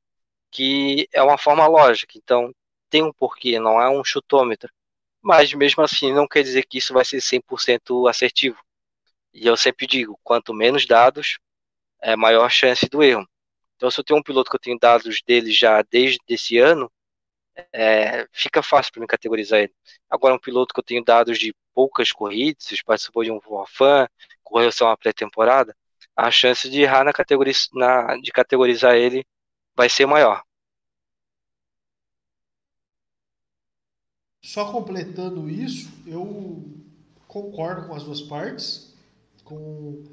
que 0.51 1.07
é 1.13 1.23
uma 1.23 1.37
forma 1.37 1.65
lógica. 1.67 2.13
Então, 2.17 2.53
tem 2.89 3.03
um 3.03 3.13
porquê, 3.13 3.59
não 3.59 3.81
é 3.81 3.89
um 3.89 4.03
chutômetro. 4.03 4.71
Mas, 5.21 5.53
mesmo 5.53 5.83
assim, 5.83 6.11
não 6.13 6.27
quer 6.27 6.43
dizer 6.43 6.65
que 6.65 6.77
isso 6.77 6.93
vai 6.93 7.05
ser 7.05 7.21
100% 7.21 8.09
assertivo. 8.09 8.57
E 9.33 9.47
eu 9.47 9.55
sempre 9.55 9.87
digo, 9.87 10.19
quanto 10.23 10.53
menos 10.53 10.85
dados, 10.85 11.39
é 12.01 12.15
maior 12.15 12.49
chance 12.49 12.87
do 12.89 13.01
erro. 13.03 13.25
Então, 13.75 13.89
se 13.89 13.99
eu 13.99 14.03
tenho 14.03 14.19
um 14.19 14.23
piloto 14.23 14.49
que 14.49 14.55
eu 14.55 14.59
tenho 14.59 14.77
dados 14.79 15.21
dele 15.25 15.51
já 15.51 15.81
desde 15.83 16.19
esse 16.27 16.57
ano, 16.57 16.91
é, 17.73 18.27
fica 18.31 18.61
fácil 18.63 18.91
para 18.91 19.01
mim 19.01 19.07
categorizar 19.07 19.59
ele. 19.59 19.73
Agora, 20.09 20.35
um 20.35 20.39
piloto 20.39 20.73
que 20.73 20.79
eu 20.79 20.83
tenho 20.83 21.03
dados 21.03 21.37
de 21.37 21.53
poucas 21.73 22.11
corridas, 22.11 22.81
participou 22.85 23.23
de 23.23 23.31
um 23.31 23.39
Fan, 23.67 24.07
correu 24.43 24.71
só 24.71 24.87
uma 24.87 24.97
pré-temporada, 24.97 25.75
a 26.15 26.29
chance 26.29 26.69
de 26.69 26.81
errar 26.81 27.03
na 27.03 27.13
categoria, 27.13 27.53
na, 27.73 28.17
de 28.17 28.31
categorizar 28.31 28.95
ele 28.95 29.25
vai 29.75 29.89
ser 29.89 30.05
maior. 30.05 30.43
Só 34.43 34.71
completando 34.71 35.49
isso, 35.49 35.89
eu 36.05 36.63
concordo 37.27 37.87
com 37.87 37.95
as 37.95 38.03
duas 38.03 38.21
partes, 38.21 38.93
com 39.43 40.03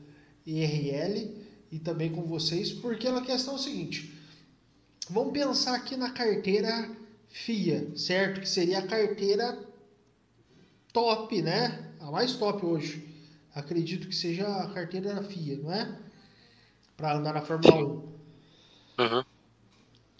IRL 0.46 1.44
e 1.70 1.78
também 1.78 2.12
com 2.12 2.22
vocês, 2.22 2.72
porque 2.72 3.08
a 3.08 3.20
questão 3.22 3.54
é 3.54 3.56
o 3.56 3.60
seguinte: 3.60 4.14
vamos 5.10 5.32
pensar 5.32 5.74
aqui 5.74 5.96
na 5.96 6.12
carteira 6.12 6.88
FIA, 7.28 7.96
certo? 7.96 8.40
Que 8.40 8.48
seria 8.48 8.78
a 8.78 8.86
carteira 8.86 9.58
top, 10.92 11.40
né? 11.42 11.92
A 12.00 12.10
mais 12.10 12.34
top 12.34 12.64
hoje. 12.64 13.06
Acredito 13.54 14.08
que 14.08 14.14
seja 14.14 14.46
a 14.46 14.70
carteira 14.70 15.22
FIA, 15.22 15.58
não 15.58 15.72
é? 15.72 15.98
Para 16.96 17.16
andar 17.16 17.34
na 17.34 17.42
Fórmula 17.42 17.76
1. 17.76 17.80
Uhum. 18.98 19.24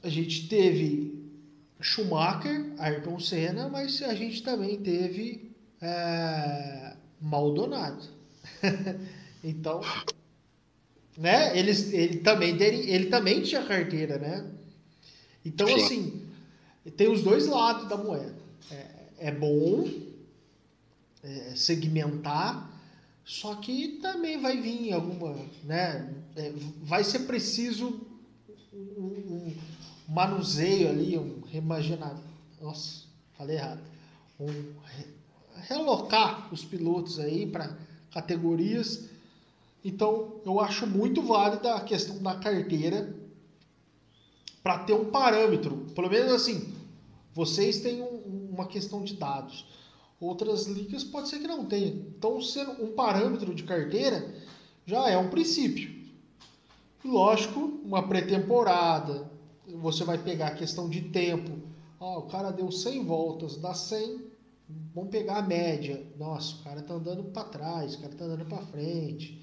A 0.02 0.08
gente 0.08 0.48
teve 0.48 1.18
Schumacher, 1.80 2.72
Ayrton 2.78 3.18
Senna, 3.18 3.68
mas 3.68 4.02
a 4.02 4.14
gente 4.14 4.42
também 4.42 4.80
teve 4.80 5.50
é, 5.80 6.96
Maldonado. 7.20 8.04
então, 9.42 9.80
né? 11.16 11.56
Eles, 11.58 11.92
ele 11.92 12.18
também 12.18 12.60
ele 12.60 13.06
também 13.06 13.42
tinha 13.42 13.62
carteira, 13.64 14.18
né? 14.18 14.46
Então, 15.44 15.66
Sim. 15.66 15.74
assim, 15.74 16.27
tem 16.90 17.10
os 17.10 17.22
dois 17.22 17.46
lados 17.46 17.88
da 17.88 17.96
moeda. 17.96 18.34
É, 18.70 18.86
é 19.18 19.32
bom 19.32 19.88
é, 21.22 21.54
segmentar, 21.56 22.70
só 23.24 23.56
que 23.56 23.98
também 24.00 24.40
vai 24.40 24.60
vir 24.60 24.92
alguma, 24.92 25.36
né? 25.64 26.14
É, 26.36 26.52
vai 26.82 27.04
ser 27.04 27.20
preciso 27.20 28.00
um, 28.72 29.02
um, 29.02 29.56
manuseio 30.08 30.88
ali, 30.88 31.18
um 31.18 31.42
reimaginar. 31.46 32.16
Nossa, 32.60 33.04
falei 33.36 33.56
errado. 33.56 33.80
Um, 34.40 34.46
relocar 35.68 36.52
os 36.52 36.64
pilotos 36.64 37.18
aí 37.18 37.46
para 37.46 37.76
categorias. 38.12 39.08
Então, 39.84 40.40
eu 40.44 40.60
acho 40.60 40.86
muito 40.86 41.22
válida 41.22 41.74
a 41.74 41.80
questão 41.80 42.18
da 42.22 42.36
carteira 42.36 43.14
para 44.62 44.78
ter 44.78 44.94
um 44.94 45.10
parâmetro. 45.10 45.86
Pelo 45.94 46.10
menos 46.10 46.32
assim, 46.32 46.74
vocês 47.38 47.78
têm 47.78 48.02
um, 48.02 48.48
uma 48.52 48.66
questão 48.66 49.04
de 49.04 49.14
dados. 49.14 49.64
Outras 50.20 50.66
ligas 50.66 51.04
pode 51.04 51.28
ser 51.28 51.38
que 51.38 51.46
não 51.46 51.64
tenha. 51.64 51.86
Então, 51.86 52.40
ser 52.42 52.68
um 52.68 52.96
parâmetro 52.96 53.54
de 53.54 53.62
carteira 53.62 54.34
já 54.84 55.08
é 55.08 55.16
um 55.16 55.30
princípio. 55.30 55.88
Lógico, 57.04 57.60
uma 57.84 58.08
pré-temporada, 58.08 59.30
você 59.68 60.02
vai 60.02 60.18
pegar 60.18 60.48
a 60.48 60.54
questão 60.56 60.88
de 60.88 61.02
tempo. 61.10 61.60
O 62.00 62.22
cara 62.22 62.50
deu 62.50 62.72
100 62.72 63.04
voltas, 63.04 63.56
dá 63.56 63.72
100, 63.72 64.20
vamos 64.92 65.10
pegar 65.10 65.36
a 65.36 65.42
média. 65.42 66.04
Nossa, 66.18 66.56
o 66.56 66.64
cara 66.64 66.82
tá 66.82 66.94
andando 66.94 67.22
para 67.22 67.44
trás, 67.44 67.94
o 67.94 68.00
cara 68.00 68.16
tá 68.16 68.24
andando 68.24 68.46
para 68.46 68.66
frente. 68.66 69.40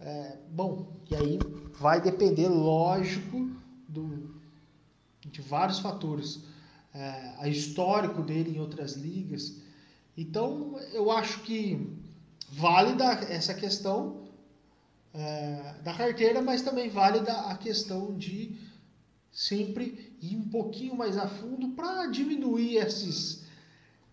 É, 0.00 0.38
bom, 0.50 0.96
e 1.10 1.14
aí 1.14 1.38
vai 1.78 2.00
depender, 2.00 2.48
lógico, 2.48 3.50
do, 3.86 4.34
de 5.30 5.42
vários 5.42 5.80
fatores. 5.80 6.48
É, 6.92 7.34
a 7.38 7.48
histórico 7.48 8.20
dele 8.22 8.56
em 8.56 8.60
outras 8.60 8.94
ligas. 8.94 9.60
Então, 10.16 10.78
eu 10.92 11.10
acho 11.10 11.40
que 11.42 11.86
válida 12.50 13.04
essa 13.28 13.54
questão 13.54 14.28
é, 15.14 15.74
da 15.82 15.94
carteira, 15.94 16.42
mas 16.42 16.62
também 16.62 16.88
válida 16.88 17.32
a 17.32 17.56
questão 17.56 18.16
de 18.16 18.56
sempre 19.30 20.16
ir 20.20 20.36
um 20.36 20.48
pouquinho 20.48 20.94
mais 20.96 21.16
a 21.16 21.28
fundo 21.28 21.68
para 21.70 22.06
diminuir 22.06 22.76
esses, 22.76 23.46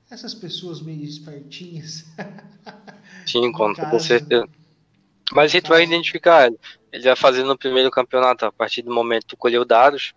essas 0.10 0.34
pessoas 0.34 0.82
meio 0.82 1.04
espertinhas. 1.04 2.06
Sim, 3.26 3.52
com 3.52 3.74
toda 3.74 4.00
certeza. 4.00 4.48
Mas 5.34 5.46
a 5.46 5.48
gente 5.48 5.68
vai 5.68 5.84
identificar 5.84 6.48
ele. 6.48 6.58
Ele 6.92 7.04
vai 7.04 7.16
fazer 7.16 7.44
no 7.44 7.58
primeiro 7.58 7.92
campeonato, 7.92 8.46
a 8.46 8.52
partir 8.52 8.82
do 8.82 8.94
momento 8.94 9.24
que 9.24 9.30
tu 9.30 9.38
colheu 9.38 9.66
dados, 9.66 10.14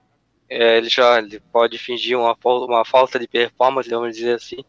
é, 0.51 0.79
ele 0.79 0.89
já 0.89 1.19
ele 1.19 1.39
pode 1.53 1.79
fingir 1.79 2.19
uma, 2.19 2.37
uma 2.45 2.85
falta 2.85 3.19
de 3.21 3.29
performance, 3.29 3.89
vamos 3.89 4.17
dizer 4.17 4.35
assim, 4.35 4.65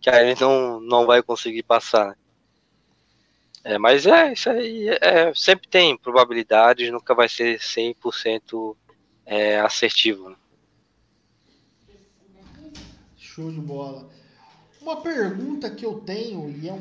que 0.00 0.08
aí 0.08 0.30
ele 0.30 0.40
não, 0.40 0.80
não 0.80 1.06
vai 1.06 1.22
conseguir 1.22 1.62
passar. 1.62 2.16
É, 3.62 3.78
mas 3.78 4.06
é, 4.06 4.32
isso 4.32 4.48
aí 4.48 4.88
é, 4.88 5.34
sempre 5.34 5.68
tem 5.68 5.96
probabilidades, 5.96 6.90
nunca 6.90 7.14
vai 7.14 7.28
ser 7.28 7.58
100% 7.58 8.74
é, 9.26 9.60
assertivo. 9.60 10.34
Show 13.16 13.50
de 13.50 13.60
bola. 13.60 14.08
Uma 14.80 15.00
pergunta 15.00 15.68
que 15.68 15.84
eu 15.84 15.98
tenho, 15.98 16.48
e 16.48 16.68
é 16.68 16.72
um, 16.72 16.80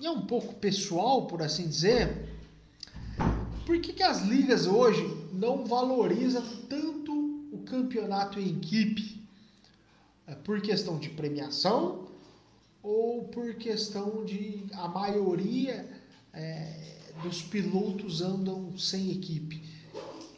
e 0.00 0.06
é 0.06 0.10
um 0.10 0.24
pouco 0.24 0.54
pessoal, 0.54 1.26
por 1.26 1.42
assim 1.42 1.68
dizer, 1.68 2.28
por 3.66 3.80
que, 3.80 3.92
que 3.92 4.02
as 4.04 4.22
ligas 4.22 4.68
hoje 4.68 5.04
não 5.32 5.64
valorizam 5.64 6.44
tanto 6.68 7.01
campeonato 7.62 8.38
em 8.38 8.56
equipe? 8.56 9.22
É 10.26 10.34
por 10.34 10.60
questão 10.60 10.98
de 10.98 11.10
premiação 11.10 12.06
ou 12.82 13.24
por 13.24 13.54
questão 13.54 14.24
de 14.24 14.64
a 14.72 14.88
maioria 14.88 15.88
é, 16.32 16.96
dos 17.22 17.42
pilotos 17.42 18.20
andam 18.20 18.76
sem 18.78 19.10
equipe? 19.10 19.62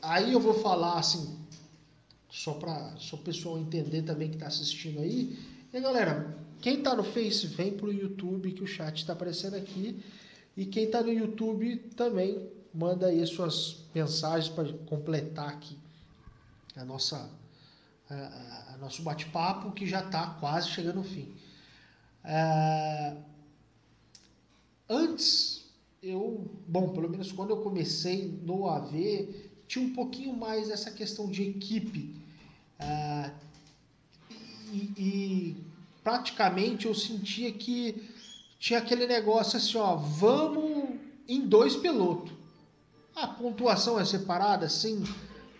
Aí 0.02 0.32
eu 0.32 0.40
vou 0.40 0.54
falar 0.54 0.98
assim, 0.98 1.38
só 2.30 2.54
para 2.54 2.94
o 3.12 3.18
pessoal 3.18 3.58
entender 3.58 4.02
também 4.02 4.28
que 4.28 4.36
está 4.36 4.46
assistindo 4.46 5.00
aí. 5.00 5.38
E 5.72 5.80
galera, 5.80 6.36
quem 6.60 6.78
está 6.78 6.94
no 6.94 7.04
Face 7.04 7.46
vem 7.46 7.72
para 7.72 7.86
o 7.86 7.92
YouTube 7.92 8.52
que 8.52 8.62
o 8.62 8.66
chat 8.66 8.96
está 8.98 9.12
aparecendo 9.12 9.54
aqui. 9.54 10.02
E 10.56 10.66
quem 10.66 10.84
está 10.84 11.02
no 11.02 11.12
YouTube 11.12 11.76
também 11.96 12.48
manda 12.72 13.06
aí 13.06 13.26
suas 13.26 13.84
mensagens 13.94 14.48
para 14.48 14.72
completar 14.86 15.48
aqui 15.48 15.83
a 16.76 16.84
nossa 16.84 17.30
a, 18.08 18.74
a 18.74 18.76
nosso 18.78 19.02
bate-papo 19.02 19.72
que 19.72 19.86
já 19.86 20.04
está 20.04 20.26
quase 20.40 20.68
chegando 20.68 20.98
ao 20.98 21.04
fim. 21.04 21.32
É, 22.22 23.16
antes 24.88 25.64
eu, 26.02 26.50
bom, 26.66 26.90
pelo 26.90 27.08
menos 27.08 27.32
quando 27.32 27.50
eu 27.50 27.62
comecei 27.62 28.38
no 28.42 28.68
AV, 28.68 29.28
tinha 29.66 29.84
um 29.84 29.94
pouquinho 29.94 30.34
mais 30.34 30.70
essa 30.70 30.90
questão 30.90 31.28
de 31.28 31.42
equipe. 31.42 32.14
É, 32.78 33.30
e, 34.70 34.92
e 34.98 35.56
praticamente 36.02 36.86
eu 36.86 36.94
sentia 36.94 37.50
que 37.52 38.10
tinha 38.58 38.78
aquele 38.78 39.06
negócio 39.06 39.56
assim, 39.56 39.78
ó, 39.78 39.96
vamos 39.96 40.98
em 41.26 41.46
dois 41.46 41.76
pilotos. 41.76 42.32
A 43.14 43.28
pontuação 43.28 43.98
é 43.98 44.04
separada, 44.04 44.68
sim, 44.68 45.04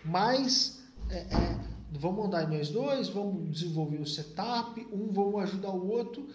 mas 0.03 0.74
é, 1.09 1.17
é, 1.17 1.59
vamos 1.91 2.25
andar 2.25 2.47
nós 2.49 2.69
dois, 2.69 3.09
vamos 3.09 3.51
desenvolver 3.51 3.97
o 3.97 4.07
setup, 4.07 4.85
um 4.91 5.11
vamos 5.11 5.43
ajudar 5.43 5.71
o 5.71 5.87
outro. 5.87 6.27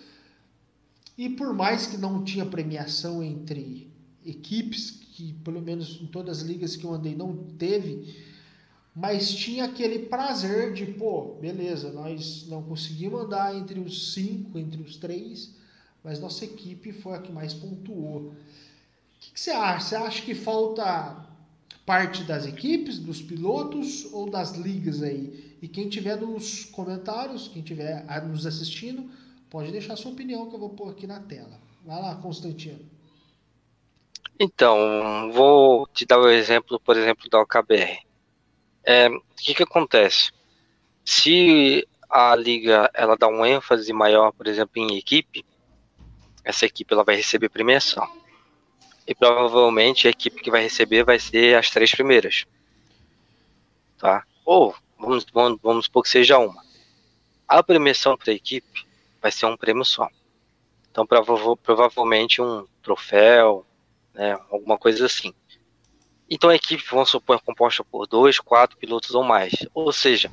E 1.16 1.28
por 1.28 1.52
mais 1.52 1.86
que 1.86 1.96
não 1.96 2.24
tinha 2.24 2.46
premiação 2.46 3.22
entre 3.22 3.90
equipes, 4.24 4.90
que 4.90 5.32
pelo 5.44 5.60
menos 5.60 6.00
em 6.00 6.06
todas 6.06 6.38
as 6.38 6.44
ligas 6.44 6.76
que 6.76 6.84
eu 6.84 6.94
andei 6.94 7.14
não 7.14 7.36
teve, 7.58 8.16
mas 8.94 9.30
tinha 9.32 9.64
aquele 9.64 10.00
prazer 10.06 10.72
de, 10.72 10.86
pô, 10.86 11.34
beleza, 11.40 11.92
nós 11.92 12.46
não 12.48 12.62
conseguimos 12.62 13.22
andar 13.22 13.54
entre 13.54 13.80
os 13.80 14.14
cinco, 14.14 14.58
entre 14.58 14.82
os 14.82 14.96
três, 14.96 15.54
mas 16.02 16.18
nossa 16.18 16.44
equipe 16.44 16.92
foi 16.92 17.14
a 17.14 17.20
que 17.20 17.30
mais 17.30 17.54
pontuou. 17.54 18.28
O 18.28 18.34
que, 19.20 19.32
que 19.32 19.40
você 19.40 19.50
acha? 19.50 19.86
Você 19.86 19.96
acha 19.96 20.22
que 20.22 20.34
falta 20.34 21.29
parte 21.84 22.22
das 22.24 22.46
equipes, 22.46 22.98
dos 22.98 23.20
pilotos 23.20 24.06
ou 24.12 24.30
das 24.30 24.56
ligas 24.56 25.02
aí? 25.02 25.56
E 25.62 25.68
quem 25.68 25.88
tiver 25.88 26.16
nos 26.16 26.64
comentários, 26.64 27.48
quem 27.48 27.62
tiver 27.62 28.04
nos 28.26 28.46
assistindo, 28.46 29.10
pode 29.48 29.72
deixar 29.72 29.96
sua 29.96 30.12
opinião 30.12 30.48
que 30.48 30.54
eu 30.54 30.60
vou 30.60 30.70
pôr 30.70 30.90
aqui 30.90 31.06
na 31.06 31.20
tela. 31.20 31.60
Vai 31.84 32.00
lá, 32.00 32.14
Constantino. 32.16 32.80
Então, 34.38 35.30
vou 35.32 35.86
te 35.88 36.06
dar 36.06 36.18
o 36.18 36.28
exemplo, 36.28 36.80
por 36.80 36.96
exemplo, 36.96 37.28
da 37.28 37.40
OKBR. 37.40 37.98
É, 38.84 39.08
o 39.08 39.20
que, 39.36 39.54
que 39.54 39.62
acontece? 39.62 40.30
Se 41.04 41.86
a 42.08 42.34
liga 42.34 42.90
ela 42.94 43.16
dá 43.16 43.28
um 43.28 43.44
ênfase 43.44 43.92
maior, 43.92 44.32
por 44.32 44.46
exemplo, 44.46 44.72
em 44.76 44.96
equipe, 44.96 45.44
essa 46.42 46.64
equipe 46.64 46.92
ela 46.92 47.04
vai 47.04 47.16
receber 47.16 47.48
premiação. 47.50 48.08
E 49.10 49.14
provavelmente 49.14 50.06
a 50.06 50.10
equipe 50.10 50.40
que 50.40 50.52
vai 50.52 50.62
receber 50.62 51.02
vai 51.02 51.18
ser 51.18 51.58
as 51.58 51.68
três 51.68 51.90
primeiras. 51.90 52.46
Tá? 53.98 54.24
Ou, 54.44 54.72
vamos, 54.96 55.26
vamos, 55.32 55.58
vamos 55.60 55.84
supor 55.86 56.04
que 56.04 56.08
seja 56.08 56.38
uma. 56.38 56.62
A 57.48 57.60
premiação 57.60 58.16
para 58.16 58.30
a 58.30 58.36
equipe 58.36 58.86
vai 59.20 59.32
ser 59.32 59.46
um 59.46 59.56
prêmio 59.56 59.84
só. 59.84 60.08
Então, 60.88 61.04
prova 61.04 61.56
provavelmente 61.56 62.40
um 62.40 62.64
troféu, 62.80 63.66
né, 64.14 64.38
alguma 64.48 64.78
coisa 64.78 65.06
assim. 65.06 65.34
Então 66.30 66.48
a 66.48 66.54
equipe, 66.54 66.84
vamos 66.88 67.10
supor, 67.10 67.34
é 67.34 67.40
composta 67.44 67.82
por 67.82 68.06
dois, 68.06 68.38
quatro 68.38 68.76
pilotos 68.76 69.12
ou 69.12 69.24
mais. 69.24 69.52
Ou 69.74 69.92
seja, 69.92 70.30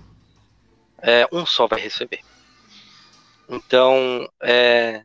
é, 1.00 1.28
um 1.32 1.48
só 1.48 1.66
vai 1.66 1.80
receber. 1.80 2.20
Então, 3.50 4.30
é, 4.40 5.04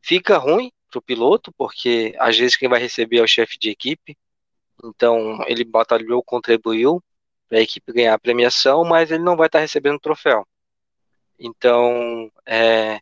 fica 0.00 0.38
ruim 0.38 0.72
para 0.94 0.98
o 0.98 1.02
piloto, 1.02 1.52
porque 1.52 2.14
às 2.18 2.36
vezes 2.38 2.56
quem 2.56 2.68
vai 2.68 2.80
receber 2.80 3.18
é 3.18 3.22
o 3.22 3.28
chefe 3.28 3.58
de 3.58 3.70
equipe. 3.70 4.16
Então, 4.84 5.42
ele 5.46 5.64
batalhou, 5.64 6.22
contribuiu 6.22 7.02
para 7.48 7.58
a 7.58 7.62
equipe 7.62 7.92
ganhar 7.92 8.14
a 8.14 8.18
premiação, 8.18 8.84
mas 8.84 9.10
ele 9.10 9.22
não 9.22 9.36
vai 9.36 9.46
estar 9.46 9.58
tá 9.58 9.62
recebendo 9.62 9.98
troféu. 9.98 10.46
Então, 11.38 12.30
é, 12.46 13.00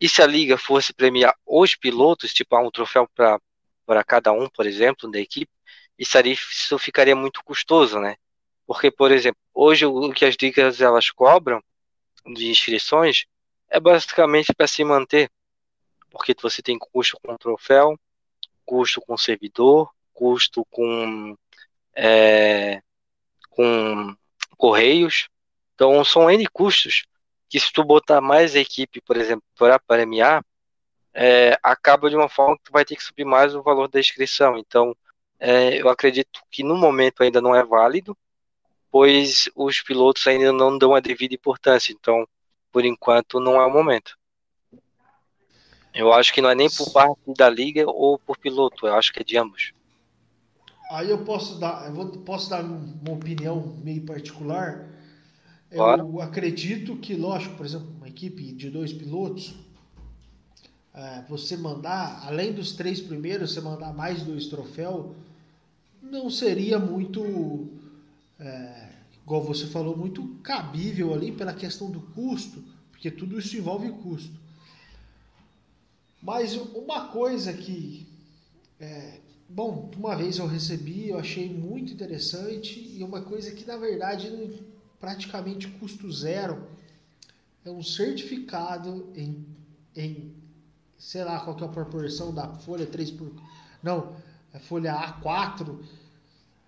e 0.00 0.08
se 0.08 0.22
a 0.22 0.26
liga 0.26 0.56
fosse 0.56 0.92
premiar 0.92 1.34
os 1.46 1.76
pilotos, 1.76 2.32
tipo, 2.32 2.58
um 2.58 2.70
troféu 2.70 3.08
para 3.14 4.04
cada 4.04 4.32
um, 4.32 4.48
por 4.48 4.66
exemplo, 4.66 5.10
da 5.10 5.20
equipe, 5.20 5.50
isso, 5.98 6.18
isso 6.18 6.78
ficaria 6.78 7.14
muito 7.14 7.42
custoso, 7.44 7.98
né? 8.00 8.16
Porque, 8.66 8.90
por 8.90 9.12
exemplo, 9.12 9.40
hoje 9.52 9.84
o 9.86 10.12
que 10.12 10.24
as 10.24 10.36
ligas 10.40 10.80
elas 10.80 11.10
cobram 11.10 11.62
de 12.34 12.48
inscrições 12.50 13.26
é 13.68 13.78
basicamente 13.78 14.54
para 14.54 14.66
se 14.66 14.82
manter, 14.84 15.30
porque 16.10 16.34
você 16.40 16.62
tem 16.62 16.78
custo 16.78 17.18
com 17.22 17.36
troféu, 17.36 17.98
custo 18.64 19.00
com 19.00 19.16
servidor, 19.16 19.90
custo 20.12 20.64
com 20.70 21.36
é, 21.94 22.82
com 23.48 24.14
correios, 24.56 25.28
então 25.74 26.04
são 26.04 26.30
N 26.30 26.46
custos 26.48 27.04
que 27.48 27.58
se 27.58 27.72
tu 27.72 27.82
botar 27.82 28.20
mais 28.20 28.54
equipe, 28.54 29.00
por 29.00 29.16
exemplo, 29.16 29.44
para 29.58 29.78
premiar, 29.78 30.44
é, 31.12 31.58
acaba 31.62 32.08
de 32.08 32.16
uma 32.16 32.28
forma 32.28 32.56
que 32.56 32.64
tu 32.64 32.72
vai 32.72 32.84
ter 32.84 32.94
que 32.96 33.02
subir 33.02 33.24
mais 33.24 33.54
o 33.54 33.62
valor 33.62 33.88
da 33.88 33.98
inscrição. 33.98 34.56
Então, 34.56 34.96
é, 35.38 35.80
eu 35.80 35.88
acredito 35.88 36.40
que 36.50 36.62
no 36.62 36.76
momento 36.76 37.22
ainda 37.22 37.40
não 37.40 37.54
é 37.54 37.64
válido, 37.64 38.16
pois 38.90 39.48
os 39.56 39.80
pilotos 39.82 40.26
ainda 40.26 40.52
não 40.52 40.78
dão 40.78 40.94
a 40.94 41.00
devida 41.00 41.34
importância. 41.34 41.92
Então, 41.92 42.26
por 42.70 42.84
enquanto, 42.84 43.40
não 43.40 43.60
é 43.60 43.66
o 43.66 43.70
momento. 43.70 44.16
Eu 45.94 46.12
acho 46.12 46.32
que 46.32 46.40
não 46.40 46.50
é 46.50 46.54
nem 46.54 46.70
por 46.70 46.92
parte 46.92 47.18
da 47.36 47.48
liga 47.48 47.84
ou 47.88 48.18
por 48.18 48.38
piloto, 48.38 48.86
eu 48.86 48.94
acho 48.94 49.12
que 49.12 49.20
é 49.20 49.24
de 49.24 49.36
ambos. 49.36 49.72
Aí 50.90 51.08
eu 51.08 51.24
posso 51.24 51.58
dar, 51.58 51.86
eu 51.86 51.94
vou, 51.94 52.06
posso 52.08 52.50
dar 52.50 52.64
uma 52.64 53.12
opinião 53.12 53.76
meio 53.82 54.02
particular. 54.02 54.88
Claro. 55.70 56.02
Eu 56.02 56.20
acredito 56.20 56.96
que, 56.96 57.14
lógico, 57.14 57.56
por 57.56 57.64
exemplo, 57.64 57.88
uma 57.96 58.08
equipe 58.08 58.52
de 58.52 58.70
dois 58.70 58.92
pilotos, 58.92 59.54
é, 60.92 61.22
você 61.28 61.56
mandar, 61.56 62.26
além 62.26 62.52
dos 62.52 62.72
três 62.72 63.00
primeiros, 63.00 63.52
você 63.52 63.60
mandar 63.60 63.92
mais 63.92 64.22
dois 64.22 64.46
troféus, 64.46 65.14
não 66.02 66.28
seria 66.28 66.78
muito, 66.78 67.68
é, 68.38 68.88
igual 69.22 69.42
você 69.42 69.66
falou, 69.66 69.96
muito 69.96 70.26
cabível 70.42 71.14
ali 71.14 71.30
pela 71.30 71.52
questão 71.52 71.88
do 71.88 72.00
custo, 72.00 72.64
porque 72.90 73.10
tudo 73.10 73.38
isso 73.38 73.56
envolve 73.56 73.90
custo. 73.90 74.39
Mas 76.22 76.54
uma 76.54 77.08
coisa 77.08 77.52
que, 77.52 78.06
é, 78.78 79.20
bom, 79.48 79.90
uma 79.96 80.14
vez 80.14 80.38
eu 80.38 80.46
recebi, 80.46 81.08
eu 81.08 81.18
achei 81.18 81.48
muito 81.48 81.92
interessante, 81.92 82.78
e 82.94 83.02
uma 83.02 83.22
coisa 83.22 83.50
que 83.50 83.66
na 83.66 83.76
verdade 83.76 84.28
praticamente 85.00 85.66
custo 85.66 86.12
zero, 86.12 86.62
é 87.64 87.70
um 87.70 87.82
certificado 87.82 89.10
em, 89.16 89.46
em 89.96 90.34
sei 90.98 91.24
lá 91.24 91.40
qual 91.40 91.58
é 91.58 91.64
a 91.64 91.68
proporção 91.68 92.32
da 92.32 92.46
folha 92.48 92.86
3 92.86 93.10
por. 93.12 93.32
Não, 93.82 94.14
é 94.52 94.58
folha 94.58 94.94
A4. 94.94 95.78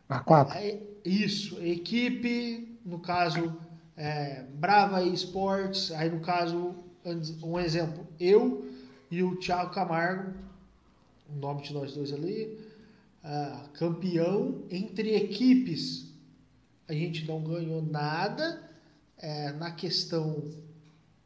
A4. 0.08 0.56
É, 0.56 0.78
isso, 1.04 1.62
equipe, 1.62 2.78
no 2.84 2.98
caso, 2.98 3.54
é, 3.96 4.44
Brava 4.54 5.02
Esportes, 5.02 5.92
aí 5.92 6.10
no 6.10 6.20
caso, 6.20 6.74
um 7.42 7.60
exemplo, 7.60 8.06
eu 8.18 8.71
e 9.12 9.22
o 9.22 9.36
Thiago 9.36 9.72
Camargo, 9.72 10.32
o 11.28 11.38
nome 11.38 11.62
de 11.62 11.72
nós 11.72 11.94
dois 11.94 12.12
ali, 12.12 12.58
uh, 13.22 13.68
campeão 13.74 14.62
entre 14.70 15.14
equipes 15.14 16.10
a 16.88 16.94
gente 16.94 17.26
não 17.26 17.42
ganhou 17.42 17.80
nada 17.80 18.70
é, 19.16 19.52
na 19.52 19.70
questão 19.70 20.50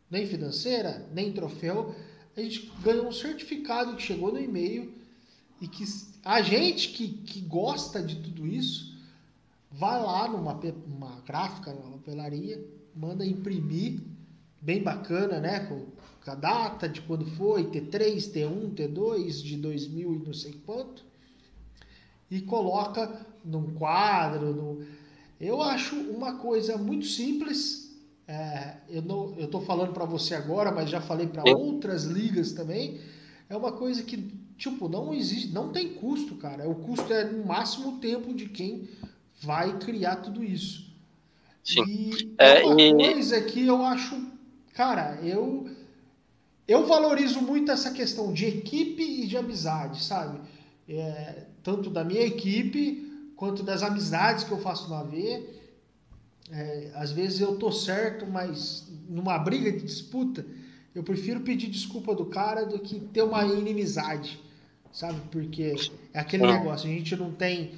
nem 0.09 0.27
financeira, 0.27 1.05
nem 1.13 1.33
troféu. 1.33 1.95
A 2.37 2.41
gente 2.41 2.71
ganhou 2.83 3.09
um 3.09 3.13
certificado 3.13 3.97
que 3.97 4.03
chegou 4.03 4.33
no 4.33 4.41
e-mail 4.41 4.95
e 5.61 5.67
que 5.67 5.85
a 6.25 6.41
gente 6.43 6.91
que, 6.91 7.09
que 7.09 7.41
gosta 7.41 8.03
de 8.03 8.17
tudo 8.17 8.47
isso 8.47 8.97
vai 9.73 10.01
lá 10.01 10.29
numa 10.29 10.53
uma 10.87 11.21
gráfica, 11.23 11.73
numa 11.73 11.99
papelaria, 11.99 12.65
manda 12.95 13.27
imprimir, 13.27 14.01
bem 14.61 14.83
bacana, 14.83 15.41
né? 15.41 15.61
Com 15.67 15.87
a 16.31 16.35
data 16.35 16.89
de 16.89 17.01
quando 17.03 17.25
foi, 17.25 17.65
T3, 17.65 18.17
T1, 18.33 18.75
T2, 18.75 19.43
de 19.43 19.57
2000 19.57 20.15
e 20.15 20.19
não 20.27 20.33
sei 20.33 20.61
quanto, 20.65 21.05
e 22.31 22.41
coloca 22.41 23.27
num 23.45 23.75
quadro. 23.75 24.53
No... 24.53 24.87
Eu 25.41 25.63
acho 25.63 25.95
uma 25.97 26.35
coisa 26.37 26.77
muito 26.77 27.07
simples. 27.07 27.95
É, 28.29 28.79
eu 28.89 29.03
não, 29.03 29.35
eu 29.37 29.49
tô 29.49 29.61
falando 29.61 29.93
para 29.93 30.05
você 30.05 30.35
agora, 30.35 30.73
mas 30.73 30.91
já 30.91 31.01
falei 31.01 31.29
para 31.29 31.49
outras 31.49 32.05
ligas 32.05 32.53
também. 32.53 33.01
É 33.49 33.57
uma 33.57 33.73
coisa 33.73 34.03
que 34.03 34.17
tipo 34.59 34.89
não 34.89 35.13
existe, 35.15 35.49
não 35.49 35.71
tem 35.71 35.95
custo, 35.95 36.35
cara. 36.37 36.69
O 36.69 36.75
custo 36.75 37.13
é 37.13 37.25
no 37.25 37.45
máximo 37.47 37.91
o 37.91 37.99
tempo 37.99 38.35
de 38.35 38.49
quem 38.49 38.89
vai 39.41 39.79
criar 39.79 40.17
tudo 40.17 40.43
isso. 40.43 40.87
Sim. 41.63 41.85
E 41.87 42.35
é, 42.39 42.63
é 42.63 42.65
uma 42.65 42.97
coisa 42.97 43.41
que 43.43 43.67
eu 43.67 43.85
acho, 43.85 44.21
cara, 44.73 45.21
eu 45.23 45.69
eu 46.67 46.87
valorizo 46.87 47.41
muito 47.41 47.71
essa 47.71 47.91
questão 47.93 48.33
de 48.33 48.47
equipe 48.47 49.03
e 49.03 49.27
de 49.27 49.37
amizade, 49.37 50.03
sabe? 50.03 50.41
É, 50.89 51.45
tanto 51.63 51.91
da 51.91 52.05
minha 52.05 52.23
equipe 52.23 53.33
quanto 53.37 53.63
das 53.63 53.83
amizades 53.83 54.45
que 54.45 54.51
eu 54.51 54.59
faço 54.59 54.89
no 54.89 54.97
AV. 54.97 55.45
É, 56.51 56.93
às 56.95 57.13
vezes 57.13 57.41
eu 57.41 57.57
tô 57.57 57.71
certo, 57.71 58.27
mas 58.27 58.89
numa 59.09 59.39
briga 59.39 59.71
de 59.71 59.83
disputa, 59.83 60.45
eu 60.95 61.03
prefiro 61.03 61.41
pedir 61.41 61.69
desculpa 61.69 62.15
do 62.15 62.27
cara 62.27 62.65
do 62.65 62.79
que 62.79 62.99
ter 63.01 63.23
uma 63.23 63.45
inimizade, 63.45 64.41
sabe? 64.93 65.21
Porque 65.31 65.75
é 66.15 66.21
aquele 66.21 66.47
negócio, 66.47 66.89
a 66.89 66.93
gente 66.93 67.15
não 67.17 67.33
tem, 67.33 67.73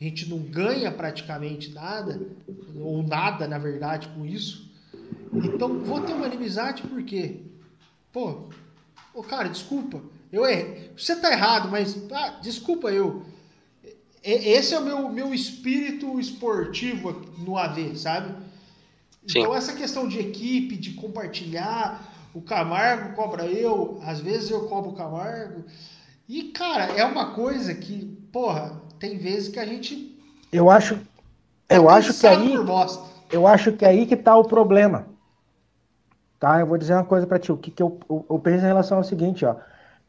a 0.00 0.04
gente 0.04 0.28
não 0.28 0.38
ganha 0.38 0.90
praticamente 0.90 1.70
nada, 1.70 2.20
ou 2.76 3.02
nada, 3.02 3.46
na 3.46 3.58
verdade, 3.58 4.08
com 4.08 4.26
isso. 4.26 4.70
Então, 5.32 5.80
vou 5.80 6.00
ter 6.00 6.14
uma 6.14 6.26
inimizade 6.26 6.82
porque 6.82 7.42
Pô, 8.14 8.44
ô 9.12 9.24
cara, 9.24 9.48
desculpa, 9.48 10.00
eu 10.32 10.46
errei. 10.46 10.92
Você 10.96 11.16
tá 11.16 11.32
errado, 11.32 11.68
mas 11.68 11.98
ah, 12.12 12.38
desculpa 12.40 12.92
eu. 12.92 13.24
Esse 14.22 14.72
é 14.72 14.78
o 14.78 14.84
meu, 14.84 15.08
meu 15.08 15.34
espírito 15.34 16.20
esportivo 16.20 17.10
no 17.38 17.58
AV, 17.58 17.96
sabe? 17.96 18.32
Sim. 19.26 19.40
Então 19.40 19.52
essa 19.52 19.72
questão 19.72 20.06
de 20.06 20.20
equipe, 20.20 20.76
de 20.76 20.92
compartilhar, 20.92 22.30
o 22.32 22.40
Camargo 22.40 23.16
cobra 23.16 23.46
eu, 23.46 24.00
às 24.04 24.20
vezes 24.20 24.48
eu 24.48 24.68
cobro 24.68 24.92
o 24.92 24.94
Camargo. 24.94 25.64
E, 26.28 26.44
cara, 26.44 26.84
é 26.84 27.04
uma 27.04 27.34
coisa 27.34 27.74
que, 27.74 28.16
porra, 28.32 28.80
tem 29.00 29.18
vezes 29.18 29.48
que 29.48 29.58
a 29.58 29.66
gente. 29.66 30.16
Eu 30.52 30.70
acho. 30.70 31.00
Eu 31.68 31.90
acho 31.90 32.14
que 32.14 32.26
aí. 32.28 32.54
Eu 33.30 33.46
acho 33.48 33.72
que 33.72 33.84
é 33.84 33.88
aí 33.88 34.06
que 34.06 34.16
tá 34.16 34.36
o 34.36 34.44
problema. 34.44 35.12
Tá? 36.38 36.60
Eu 36.60 36.66
vou 36.66 36.78
dizer 36.78 36.94
uma 36.94 37.04
coisa 37.04 37.26
para 37.26 37.38
ti. 37.38 37.52
O 37.52 37.56
que, 37.56 37.70
que 37.70 37.82
eu, 37.82 37.98
eu, 38.08 38.26
eu, 38.28 38.38
penso 38.38 38.64
em 38.64 38.68
relação 38.68 38.98
ao 38.98 39.04
seguinte, 39.04 39.44
ó. 39.44 39.56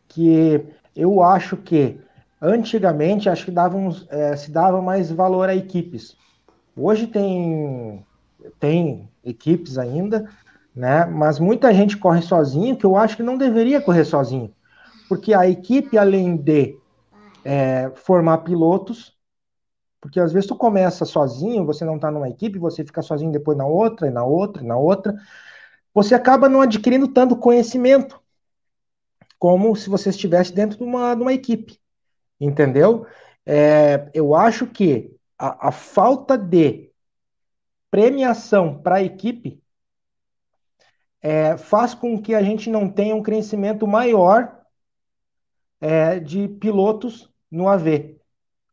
Que 0.08 0.66
eu 0.96 1.24
acho 1.24 1.58
que 1.58 2.00
antigamente 2.42 3.30
acho 3.30 3.46
que 3.46 3.52
davam, 3.52 3.96
é, 4.10 4.36
se 4.36 4.52
dava 4.52 4.82
mais 4.82 5.12
valor 5.12 5.50
a 5.50 5.56
equipes. 5.56 6.16
Hoje 6.76 7.08
tem, 7.08 8.06
tem 8.60 9.10
equipes 9.24 9.78
ainda, 9.78 10.30
né? 10.76 11.06
Mas 11.06 11.40
muita 11.40 11.74
gente 11.74 11.98
corre 11.98 12.22
sozinho, 12.22 12.76
que 12.76 12.86
eu 12.86 12.98
acho 12.98 13.16
que 13.16 13.24
não 13.24 13.38
deveria 13.38 13.82
correr 13.82 14.06
sozinho. 14.06 14.54
Porque 15.08 15.34
a 15.34 15.48
equipe, 15.48 15.98
além 15.98 16.36
de 16.36 16.78
é, 17.44 17.92
formar 17.96 18.40
pilotos, 18.40 19.16
porque 20.02 20.20
às 20.20 20.34
vezes 20.34 20.48
tu 20.48 20.56
começa 20.56 21.06
sozinho, 21.06 21.66
você 21.66 21.84
não 21.86 21.96
está 21.96 22.12
numa 22.12 22.30
equipe, 22.30 22.60
você 22.60 22.84
fica 22.84 23.02
sozinho 23.02 23.32
depois 23.32 23.58
na 23.58 23.66
outra, 23.66 24.08
e 24.08 24.12
na 24.12 24.24
outra, 24.24 24.64
e 24.64 24.66
na 24.66 24.78
outra 24.78 25.16
você 25.96 26.14
acaba 26.14 26.50
não 26.50 26.60
adquirindo 26.60 27.08
tanto 27.08 27.38
conhecimento 27.38 28.22
como 29.40 29.74
se 29.78 29.90
você 29.90 30.10
estivesse 30.10 30.54
dentro 30.54 30.78
de 30.78 30.84
uma, 30.84 31.16
de 31.16 31.22
uma 31.22 31.32
equipe. 31.34 31.80
Entendeu? 32.40 33.08
É, 33.46 34.10
eu 34.14 34.36
acho 34.36 34.68
que 34.68 35.16
a, 35.40 35.70
a 35.70 35.72
falta 35.72 36.38
de 36.38 36.92
premiação 37.90 38.82
para 38.82 38.96
a 38.96 39.04
equipe 39.04 39.64
é, 41.22 41.56
faz 41.56 41.94
com 41.94 42.22
que 42.22 42.36
a 42.36 42.44
gente 42.44 42.70
não 42.70 42.90
tenha 42.90 43.16
um 43.16 43.24
crescimento 43.24 43.88
maior 43.88 44.62
é, 45.80 46.20
de 46.20 46.50
pilotos 46.50 47.32
no 47.50 47.70
AV. 47.70 48.20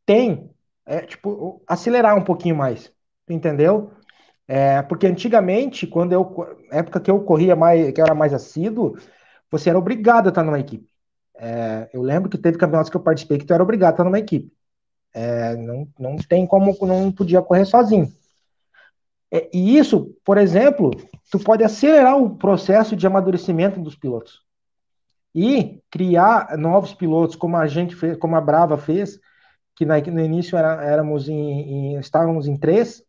Tem, 0.05 0.51
é, 0.85 1.03
tipo, 1.03 1.62
acelerar 1.68 2.16
um 2.16 2.25
pouquinho 2.25 2.57
mais, 2.57 2.93
entendeu? 3.29 3.93
É, 4.49 4.82
porque 4.82 5.07
antigamente, 5.07 5.86
quando 5.86 6.12
eu, 6.12 6.57
época 6.70 7.01
que 7.01 7.11
eu 7.11 7.22
corria 7.22 7.55
mais, 7.57 7.93
que 7.93 8.01
eu 8.01 8.05
era 8.05 8.14
mais 8.14 8.34
assíduo, 8.34 8.97
você 9.51 9.70
era 9.70 9.78
obrigado 9.78 10.26
a 10.26 10.28
estar 10.30 10.43
numa 10.43 10.59
equipe. 10.59 10.88
É, 11.36 11.88
eu 11.93 12.03
lembro 12.03 12.28
que 12.28 12.38
teve 12.38 12.59
campeonatos 12.59 12.90
que 12.90 12.97
eu 12.97 13.03
participei 13.03 13.38
que 13.38 13.45
tu 13.45 13.55
era 13.55 13.62
obrigado 13.62 13.90
a 13.90 13.95
estar 13.95 14.05
numa 14.05 14.18
equipe. 14.18 14.53
É, 15.14 15.57
não, 15.57 15.88
não 15.99 16.16
tem 16.16 16.47
como, 16.47 16.76
não 16.82 17.12
podia 17.12 17.43
correr 17.43 17.64
sozinho. 17.64 18.12
É, 19.30 19.49
e 19.53 19.78
isso, 19.78 20.14
por 20.24 20.36
exemplo, 20.38 20.90
tu 21.30 21.38
pode 21.38 21.64
acelerar 21.64 22.18
o 22.18 22.36
processo 22.36 22.95
de 22.95 23.07
amadurecimento 23.07 23.80
dos 23.80 23.97
pilotos 23.97 24.43
e 25.34 25.82
criar 25.90 26.57
novos 26.59 26.95
pilotos, 26.95 27.36
como 27.36 27.57
a 27.57 27.66
gente 27.66 27.97
fez, 27.97 28.16
como 28.18 28.36
a 28.36 28.40
Brava 28.40 28.76
fez, 28.76 29.18
que 29.74 29.86
na, 29.86 29.99
no 29.99 30.20
início 30.20 30.57
era, 30.59 30.84
éramos 30.84 31.28
em, 31.28 31.95
em, 31.95 31.99
estávamos 31.99 32.47
em 32.47 32.57
três, 32.57 33.03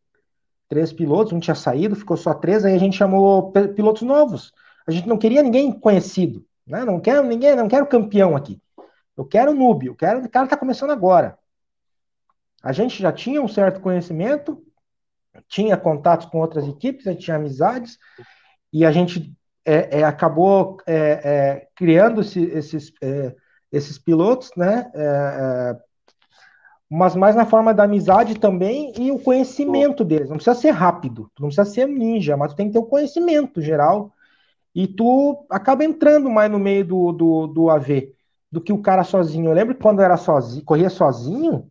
três 0.73 0.91
pilotos, 0.91 1.31
um 1.31 1.39
tinha 1.39 1.53
saído, 1.53 1.95
ficou 1.95 2.17
só 2.17 2.33
três, 2.33 2.65
aí 2.65 2.73
a 2.73 2.79
gente 2.79 2.97
chamou 2.97 3.51
pilotos 3.75 4.01
novos. 4.01 4.51
A 4.87 4.91
gente 4.91 5.07
não 5.07 5.19
queria 5.19 5.43
ninguém 5.43 5.71
conhecido, 5.71 6.43
né? 6.65 6.83
Não 6.83 6.99
quero 6.99 7.27
ninguém, 7.27 7.55
não 7.55 7.67
quero 7.67 7.85
campeão 7.85 8.35
aqui. 8.35 8.59
Eu 9.15 9.23
quero 9.23 9.53
noob, 9.53 9.85
eu 9.85 9.95
quero 9.95 10.25
o 10.25 10.29
cara 10.29 10.47
tá 10.47 10.57
começando 10.57 10.89
agora. 10.89 11.37
A 12.63 12.71
gente 12.71 12.99
já 12.99 13.11
tinha 13.11 13.39
um 13.39 13.47
certo 13.47 13.79
conhecimento, 13.81 14.65
tinha 15.47 15.77
contatos 15.77 16.25
com 16.25 16.39
outras 16.39 16.67
equipes, 16.67 17.05
a 17.05 17.11
gente 17.11 17.25
tinha 17.25 17.37
amizades, 17.37 17.99
e 18.71 18.83
a 18.83 18.91
gente 18.91 19.31
é, 19.63 19.99
é, 19.99 20.03
acabou 20.03 20.77
é, 20.87 20.95
é 20.95 21.67
criando 21.75 22.21
esse, 22.21 22.41
esses, 22.45 22.91
é, 22.99 23.35
esses 23.71 23.99
pilotos, 23.99 24.49
né? 24.57 24.91
Mas 26.95 27.15
mais 27.15 27.35
na 27.35 27.43
forma 27.43 27.73
da 27.73 27.85
amizade 27.85 28.37
também 28.37 28.93
e 28.99 29.09
o 29.09 29.17
conhecimento 29.17 30.03
deles. 30.03 30.29
Não 30.29 30.35
precisa 30.35 30.55
ser 30.55 30.69
rápido, 30.69 31.31
tu 31.33 31.41
não 31.41 31.49
precisa 31.49 31.65
ser 31.65 31.87
ninja, 31.87 32.37
mas 32.37 32.53
tu 32.53 32.55
tem 32.55 32.67
que 32.67 32.73
ter 32.73 32.79
o 32.79 32.85
conhecimento 32.85 33.59
geral. 33.59 34.13
E 34.75 34.85
tu 34.85 35.43
acaba 35.49 35.83
entrando 35.83 36.29
mais 36.29 36.51
no 36.51 36.59
meio 36.59 36.85
do, 36.85 37.11
do, 37.11 37.47
do 37.47 37.69
AV 37.71 38.13
do 38.51 38.61
que 38.61 38.71
o 38.71 38.79
cara 38.79 39.03
sozinho. 39.03 39.49
Eu 39.49 39.53
lembro 39.53 39.73
que 39.73 39.81
quando 39.81 39.99
eu 39.99 40.05
era 40.05 40.17
sozinho, 40.17 40.63
corria 40.63 40.89
sozinho, 40.89 41.67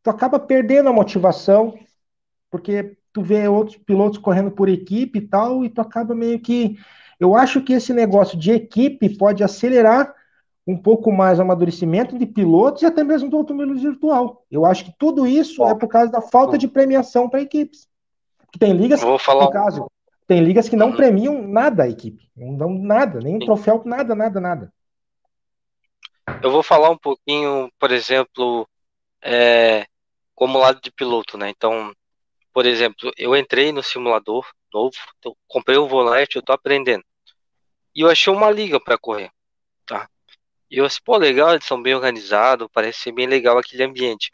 tu 0.00 0.10
acaba 0.10 0.38
perdendo 0.38 0.88
a 0.88 0.92
motivação, 0.92 1.76
porque 2.48 2.96
tu 3.12 3.22
vê 3.22 3.48
outros 3.48 3.76
pilotos 3.78 4.18
correndo 4.18 4.52
por 4.52 4.68
equipe 4.68 5.18
e 5.18 5.26
tal, 5.26 5.64
e 5.64 5.68
tu 5.68 5.80
acaba 5.80 6.14
meio 6.14 6.38
que. 6.38 6.78
Eu 7.18 7.34
acho 7.34 7.62
que 7.62 7.72
esse 7.72 7.92
negócio 7.92 8.38
de 8.38 8.52
equipe 8.52 9.18
pode 9.18 9.42
acelerar 9.42 10.14
um 10.66 10.76
pouco 10.76 11.12
mais 11.12 11.38
amadurecimento 11.38 12.18
de 12.18 12.26
pilotos 12.26 12.82
e 12.82 12.86
até 12.86 13.04
mesmo 13.04 13.30
do 13.30 13.36
automobilismo 13.36 13.90
virtual. 13.90 14.44
Eu 14.50 14.66
acho 14.66 14.86
que 14.86 14.94
tudo 14.98 15.26
isso 15.26 15.64
é 15.64 15.74
por 15.74 15.88
causa 15.88 16.10
da 16.10 16.20
falta 16.20 16.58
de 16.58 16.66
premiação 16.66 17.28
para 17.28 17.40
equipes. 17.40 17.88
Porque 18.38 18.58
tem 18.58 18.72
ligas, 18.72 19.00
vou 19.00 19.18
falar... 19.18 19.44
no 19.44 19.50
caso, 19.50 19.86
tem 20.26 20.42
ligas 20.42 20.68
que 20.68 20.74
não 20.74 20.88
uhum. 20.88 20.96
premiam 20.96 21.46
nada 21.46 21.84
a 21.84 21.88
equipe. 21.88 22.28
Não 22.36 22.56
dão 22.56 22.70
nada, 22.70 23.20
nem 23.20 23.34
Sim. 23.34 23.46
troféu, 23.46 23.82
nada, 23.84 24.14
nada, 24.14 24.40
nada. 24.40 24.72
Eu 26.42 26.50
vou 26.50 26.62
falar 26.62 26.90
um 26.90 26.98
pouquinho, 26.98 27.70
por 27.78 27.92
exemplo, 27.92 28.68
é, 29.22 29.86
como 30.34 30.58
lado 30.58 30.80
de 30.80 30.90
piloto, 30.90 31.38
né? 31.38 31.50
Então, 31.50 31.92
por 32.52 32.66
exemplo, 32.66 33.12
eu 33.16 33.36
entrei 33.36 33.70
no 33.70 33.82
simulador 33.82 34.44
novo, 34.72 34.96
comprei 35.46 35.78
o 35.78 35.86
volante, 35.86 36.36
eu 36.36 36.42
tô 36.42 36.52
aprendendo. 36.52 37.04
E 37.94 38.00
eu 38.00 38.10
achei 38.10 38.32
uma 38.32 38.50
liga 38.50 38.80
para 38.80 38.98
correr, 38.98 39.30
tá? 39.86 40.08
E 40.70 40.78
eu 40.78 40.86
disse, 40.86 41.00
pô, 41.02 41.16
legal, 41.16 41.50
eles 41.52 41.64
são 41.64 41.80
bem 41.80 41.94
organizados, 41.94 42.68
parece 42.72 43.00
ser 43.00 43.12
bem 43.12 43.26
legal 43.26 43.58
aquele 43.58 43.84
ambiente. 43.84 44.30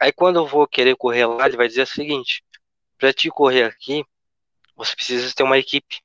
Aí 0.00 0.12
quando 0.12 0.36
eu 0.36 0.46
vou 0.46 0.66
querer 0.66 0.96
correr 0.96 1.26
lá, 1.26 1.46
ele 1.46 1.56
vai 1.56 1.68
dizer 1.68 1.82
o 1.82 1.86
seguinte: 1.86 2.42
para 2.98 3.12
te 3.12 3.28
correr 3.30 3.64
aqui, 3.64 4.04
você 4.76 4.94
precisa 4.96 5.32
ter 5.34 5.42
uma 5.42 5.58
equipe. 5.58 6.00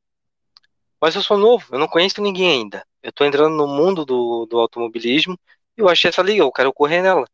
Mas 1.00 1.16
eu 1.16 1.22
sou 1.22 1.38
novo, 1.38 1.68
eu 1.72 1.80
não 1.80 1.88
conheço 1.88 2.22
ninguém 2.22 2.50
ainda. 2.50 2.86
Eu 3.02 3.12
tô 3.12 3.26
entrando 3.26 3.56
no 3.56 3.68
mundo 3.68 4.06
do, 4.06 4.46
do 4.48 4.60
automobilismo 4.60 5.40
e 5.78 5.82
eu 5.82 5.90
achei 5.90 6.10
essa 6.10 6.22
liga, 6.22 6.42
eu 6.42 6.52
quero 6.52 6.74
correr 6.74 7.02
nela. 7.02 7.28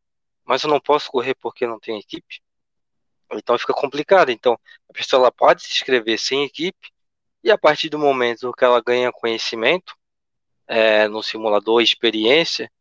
Mas 0.46 0.64
eu 0.64 0.70
não 0.70 0.80
posso 0.80 1.10
correr 1.12 1.36
porque 1.36 1.66
não 1.66 1.80
tenho 1.80 2.00
equipe. 2.00 2.42
Então 3.34 3.58
fica 3.58 3.74
complicado. 3.74 4.30
Então 4.30 4.60
a 4.90 4.94
pessoa 4.94 5.22
ela 5.22 5.32
pode 5.32 5.64
se 5.64 5.72
inscrever 5.72 6.20
sem 6.20 6.44
equipe 6.44 6.92
e 7.44 7.50
a 7.52 7.58
partir 7.58 7.90
do 7.90 7.98
momento 7.98 8.52
que 8.54 8.64
ela 8.64 8.82
ganha 8.82 9.12
conhecimento, 9.12 9.96
é, 10.72 11.06
no 11.10 11.22
simulador 11.22 11.82
experiência, 11.82 12.72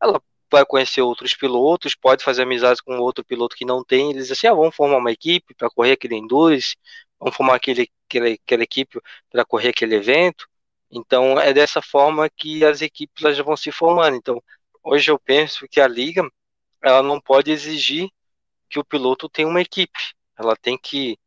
ela 0.00 0.22
vai 0.52 0.64
conhecer 0.66 1.00
outros 1.00 1.32
pilotos, 1.34 1.94
pode 1.94 2.22
fazer 2.22 2.42
amizade 2.42 2.82
com 2.82 2.98
outro 2.98 3.24
piloto 3.24 3.56
que 3.56 3.64
não 3.64 3.82
tem, 3.82 4.10
eles 4.10 4.30
assim, 4.30 4.46
ah, 4.46 4.52
vamos 4.52 4.76
formar 4.76 4.98
uma 4.98 5.10
equipe 5.10 5.54
para 5.54 5.70
correr 5.70 5.92
aquele 5.92 6.16
endurance, 6.16 6.76
vamos 7.18 7.34
formar 7.34 7.54
aquele, 7.54 7.90
aquele, 8.06 8.38
aquela 8.44 8.62
equipe 8.62 9.00
para 9.30 9.44
correr 9.44 9.70
aquele 9.70 9.94
evento. 9.94 10.46
Então 10.90 11.40
é 11.40 11.52
dessa 11.54 11.80
forma 11.80 12.28
que 12.28 12.62
as 12.64 12.82
equipes 12.82 13.24
elas 13.24 13.38
vão 13.38 13.56
se 13.56 13.72
formando. 13.72 14.16
Então 14.16 14.42
hoje 14.84 15.10
eu 15.10 15.18
penso 15.18 15.66
que 15.68 15.80
a 15.80 15.88
liga 15.88 16.28
ela 16.82 17.02
não 17.02 17.20
pode 17.20 17.50
exigir 17.50 18.10
que 18.68 18.78
o 18.78 18.84
piloto 18.84 19.28
tenha 19.30 19.48
uma 19.48 19.62
equipe, 19.62 19.98
ela 20.38 20.56
tem 20.56 20.76
que 20.76 21.18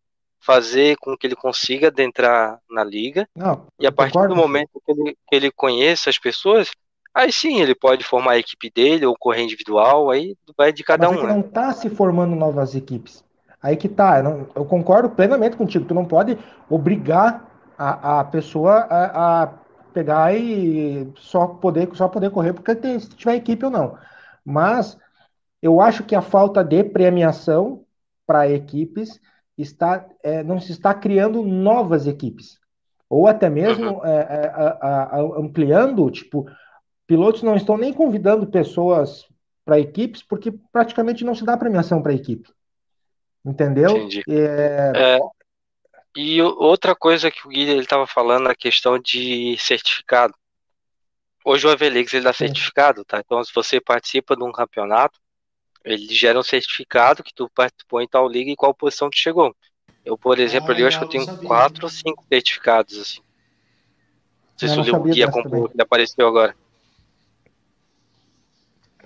fazer 0.46 0.98
com 0.98 1.18
que 1.18 1.28
ele 1.28 1.36
consiga 1.36 1.88
adentrar 1.88 2.60
na 2.70 2.84
liga 2.84 3.28
Não, 3.36 3.68
e 3.80 3.88
a 3.88 3.92
partir 3.92 4.18
concordo. 4.18 4.28
do 4.28 4.36
momento 4.36 4.82
que 4.86 4.92
ele, 4.92 5.16
que 5.28 5.36
ele 5.36 5.52
conheça 5.52 6.10
as 6.10 6.20
pessoas, 6.20 6.72
aí 7.14 7.32
sim 7.32 7.62
ele 7.62 7.76
pode 7.76 8.04
formar 8.04 8.34
a 8.34 8.40
equipe 8.40 8.72
dele 8.72 9.06
ou 9.06 9.18
correr 9.18 9.44
individual, 9.44 10.12
aí 10.12 10.36
vai 10.58 10.74
de 10.74 10.84
cada 10.84 11.10
Mas 11.10 11.12
é 11.12 11.18
um, 11.18 11.18
que 11.18 11.28
né? 11.28 11.34
não 11.34 11.42
está 11.42 11.74
se 11.74 11.90
formando 11.90 12.36
novas 12.36 12.76
equipes. 12.76 13.24
Aí 13.62 13.76
que 13.78 13.88
tá, 13.90 14.18
eu, 14.20 14.24
não- 14.24 14.48
eu 14.56 14.66
concordo 14.66 15.10
plenamente 15.10 15.56
contigo. 15.58 15.86
Tu 15.86 15.94
não 15.94 16.06
pode 16.06 16.38
obrigar 16.70 17.50
a, 17.78 18.20
a 18.20 18.24
pessoa 18.26 18.74
a, 18.90 19.44
a 19.44 19.48
pegar 19.94 20.36
e 20.36 21.12
só 21.18 21.48
poder, 21.48 21.90
só 21.96 22.08
poder 22.08 22.30
correr 22.32 22.54
porque 22.54 22.76
tem, 22.76 23.00
se 23.00 23.10
tiver 23.10 23.36
equipe 23.36 23.64
ou 23.66 23.72
não. 23.72 23.98
Mas 24.46 24.98
eu 25.62 25.82
acho 25.82 26.04
que 26.06 26.16
a 26.16 26.22
falta 26.22 26.64
de 26.64 26.84
premiação 26.84 27.86
para 28.26 28.50
equipes 28.50 29.20
está, 29.58 30.06
é, 30.24 30.44
não 30.44 30.60
se 30.60 30.72
está 30.72 30.94
criando 30.94 31.44
novas 31.44 32.08
equipes. 32.08 32.60
Ou 33.10 33.28
até 33.28 33.50
mesmo 33.50 34.04
é, 34.04 34.10
é, 34.12 34.48
a- 34.56 35.10
a- 35.12 35.40
ampliando, 35.40 36.10
tipo, 36.10 36.46
pilotos 37.06 37.44
não 37.44 37.56
estão 37.56 37.78
nem 37.78 37.94
convidando 37.94 38.48
pessoas 38.48 39.26
para 39.66 39.80
equipes 39.80 40.24
porque 40.24 40.52
praticamente 40.72 41.24
não 41.24 41.36
se 41.36 41.46
dá 41.46 41.56
premiação 41.56 42.02
para 42.02 42.14
equipe. 42.14 42.50
Entendeu? 43.46 43.98
Entendi. 43.98 44.24
É, 44.30 44.92
É, 44.96 45.20
e 46.16 46.42
outra 46.42 46.96
coisa 46.96 47.32
que 47.32 47.46
o 47.46 47.50
Gui 47.50 47.62
ele 47.62 47.82
estava 47.82 48.08
falando, 48.08 48.48
a 48.48 48.56
questão 48.56 49.00
de 49.00 49.58
certificado. 49.60 50.34
Hoje 51.46 51.68
o 51.68 51.72
Avelix 51.72 52.14
ele 52.14 52.24
dá 52.24 52.32
Sim. 52.32 52.48
certificado, 52.48 53.04
tá? 53.04 53.20
Então 53.20 53.44
se 53.44 53.52
você 53.54 53.82
participa 53.82 54.36
de 54.36 54.44
um 54.44 54.52
campeonato, 54.52 55.20
ele 55.84 56.14
gera 56.14 56.40
um 56.40 56.44
certificado 56.44 57.24
que 57.24 57.34
tu 57.34 57.50
participou 57.54 58.02
em 58.02 58.08
tal 58.08 58.28
liga 58.28 58.52
e 58.52 58.56
qual 58.56 58.74
posição 58.74 59.10
tu 59.10 59.18
chegou. 59.18 59.56
Eu, 60.06 60.18
por 60.18 60.40
exemplo, 60.40 60.72
ali 60.72 60.82
eu 60.82 60.88
acho 60.88 60.98
que 60.98 61.04
eu 61.04 61.10
tenho 61.10 61.26
sabia. 61.26 61.48
quatro 61.48 61.86
ou 61.86 61.90
cinco 61.90 62.24
certificados, 62.32 62.98
assim. 62.98 63.20
Não 63.20 64.58
sei 64.58 64.68
Eu 64.68 64.72
se 64.72 64.78
não 64.78 64.84
o 64.84 64.86
Gui 64.86 64.92
sabia 65.10 65.26
dessa 65.26 65.40
acompanhou, 65.40 65.64
também. 65.64 65.76
que 65.78 65.82
apareceu 65.82 66.28
agora. 66.28 66.56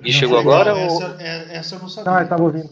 E 0.02 0.12
Não 0.12 0.20
chegou 0.20 0.38
agora 0.38 0.76
ou... 0.76 0.86
essa, 0.86 1.18
é- 1.20 1.56
essa 1.58 1.76
eu 1.76 1.80
não 1.80 1.90
sabia. 1.90 2.12
Ah, 2.18 2.22
eu 2.22 2.30
tava 2.30 2.44
ouvindo. 2.44 2.70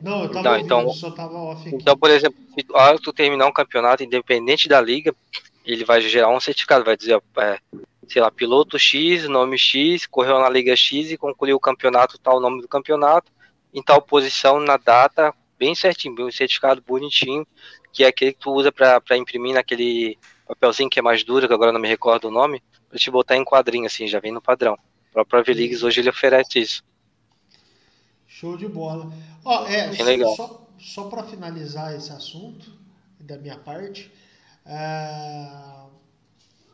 Não, 0.00 0.22
eu 0.24 0.28
tava 0.32 0.42
Não, 0.42 0.50
ouvindo, 0.52 0.64
então- 0.64 0.88
só 0.90 1.10
tava 1.10 1.34
off 1.38 1.68
aqui. 1.68 1.76
Então, 1.76 1.96
por 1.96 2.10
exemplo, 2.10 2.36
se 2.58 2.66
a 2.74 2.82
hora 2.84 2.96
que 2.96 3.02
tu 3.04 3.12
terminar 3.12 3.46
um 3.46 3.52
campeonato, 3.52 4.02
independente 4.02 4.68
da 4.68 4.80
liga, 4.80 5.14
ele 5.64 5.84
vai 5.84 6.00
gerar 6.00 6.28
um 6.28 6.40
certificado, 6.40 6.84
vai 6.84 6.96
dizer, 6.96 7.22
é, 7.38 7.58
sei 8.08 8.20
lá, 8.20 8.30
piloto 8.30 8.78
X, 8.78 9.28
nome 9.28 9.58
X, 9.58 10.06
correu 10.06 10.38
na 10.40 10.48
liga 10.48 10.74
X 10.74 11.10
e 11.10 11.16
concluiu 11.16 11.56
o 11.56 11.60
campeonato, 11.60 12.18
tal 12.18 12.40
nome 12.40 12.60
do 12.60 12.68
campeonato, 12.68 13.30
em 13.72 13.82
tal 13.82 14.02
posição, 14.02 14.60
na 14.60 14.76
data, 14.76 15.32
bem 15.58 15.74
certinho, 15.74 16.14
bem 16.14 16.26
um 16.26 16.32
certificado 16.32 16.82
bonitinho, 16.86 17.46
que 17.92 18.04
é 18.04 18.08
aquele 18.08 18.32
que 18.32 18.40
tu 18.40 18.52
usa 18.52 18.72
pra 18.72 19.00
pra 19.00 19.16
imprimir 19.16 19.54
naquele 19.54 20.18
papelzinho 20.46 20.90
que 20.90 20.98
é 20.98 21.02
mais 21.02 21.22
duro, 21.24 21.46
que 21.46 21.54
agora 21.54 21.72
não 21.72 21.80
me 21.80 21.88
recordo 21.88 22.28
o 22.28 22.30
nome, 22.30 22.62
pra 22.88 22.98
te 22.98 23.10
botar 23.10 23.36
em 23.36 23.44
quadrinho, 23.44 23.86
assim, 23.86 24.06
já 24.06 24.20
vem 24.20 24.32
no 24.32 24.42
padrão. 24.42 24.74
O 25.10 25.12
próprio 25.12 25.40
Aveligs 25.40 25.82
hoje 25.82 26.00
ele 26.00 26.10
oferece 26.10 26.58
isso. 26.58 26.84
Show 28.26 28.56
de 28.56 28.66
bola. 28.66 29.12
Ó, 29.44 29.66
é, 29.66 29.88
Bem 29.88 30.02
legal. 30.04 30.34
só, 30.34 30.66
só 30.78 31.04
para 31.04 31.22
finalizar 31.22 31.94
esse 31.94 32.10
assunto, 32.12 32.72
da 33.20 33.38
minha 33.38 33.56
parte, 33.56 34.10
é, 34.64 35.86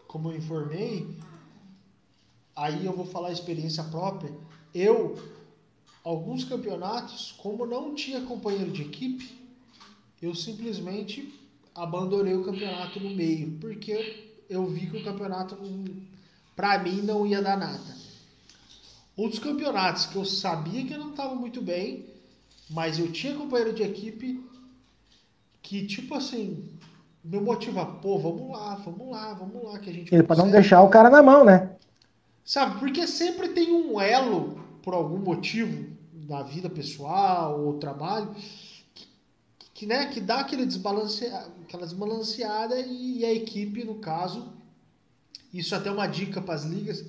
como 0.07 0.30
eu 0.30 0.36
informei, 0.36 1.18
aí 2.55 2.84
eu 2.84 2.93
vou 2.93 3.07
falar 3.07 3.28
a 3.28 3.32
experiência 3.32 3.84
própria. 3.84 4.32
Eu, 4.74 5.16
alguns 6.05 6.45
campeonatos, 6.45 7.32
como 7.39 7.66
não 7.66 7.95
tinha 7.95 8.20
companheiro 8.22 8.70
de 8.70 8.82
equipe, 8.82 9.36
eu 10.20 10.34
simplesmente 10.34 11.32
abandonei 11.74 12.34
o 12.34 12.45
campeonato 12.45 12.99
no 12.99 13.11
meio, 13.11 13.59
porque 13.61 14.28
eu 14.51 14.66
vi 14.66 14.91
que 14.91 14.97
o 14.97 15.05
campeonato, 15.05 15.57
para 16.57 16.78
mim, 16.78 17.03
não 17.03 17.26
ia 17.26 17.41
dar 17.41 17.57
nada. 17.57 17.97
Outros 19.16 19.41
campeonatos 19.41 20.07
que 20.07 20.16
eu 20.16 20.24
sabia 20.24 20.84
que 20.84 20.93
eu 20.93 20.99
não 20.99 21.11
estava 21.11 21.34
muito 21.34 21.61
bem, 21.61 22.07
mas 22.70 22.99
eu 22.99 23.11
tinha 23.12 23.34
companheiro 23.34 23.72
de 23.72 23.82
equipe 23.82 24.45
que, 25.62 25.86
tipo 25.86 26.14
assim, 26.14 26.68
me 27.28 27.38
motiva, 27.38 27.84
pô, 27.84 28.18
vamos 28.18 28.50
lá, 28.50 28.74
vamos 28.76 29.10
lá, 29.10 29.34
vamos 29.34 29.62
lá, 29.62 29.78
que 29.78 29.90
a 29.90 29.92
gente 29.92 30.14
Ele 30.14 30.22
para 30.22 30.36
não 30.36 30.50
deixar 30.50 30.82
o 30.82 30.88
cara 30.88 31.10
na 31.10 31.22
mão, 31.22 31.44
né? 31.44 31.72
Sabe, 32.42 32.78
porque 32.78 33.06
sempre 33.06 33.50
tem 33.50 33.70
um 33.70 34.00
elo, 34.00 34.58
por 34.82 34.94
algum 34.94 35.18
motivo, 35.18 35.86
na 36.26 36.42
vida 36.42 36.70
pessoal 36.70 37.60
ou 37.60 37.74
trabalho, 37.74 38.34
que, 38.94 39.06
que, 39.74 39.86
né, 39.86 40.06
que 40.06 40.20
dá 40.20 40.40
aquele 40.40 40.64
desbalancea, 40.64 41.46
aquela 41.62 41.84
desbalanceada 41.84 42.80
e 42.80 43.22
a 43.26 43.32
equipe, 43.32 43.84
no 43.84 43.96
caso, 43.96 44.50
isso 45.52 45.74
até 45.74 45.90
é 45.90 45.92
uma 45.92 46.06
dica 46.06 46.40
para 46.40 46.54
as 46.54 46.64
ligas, 46.64 47.04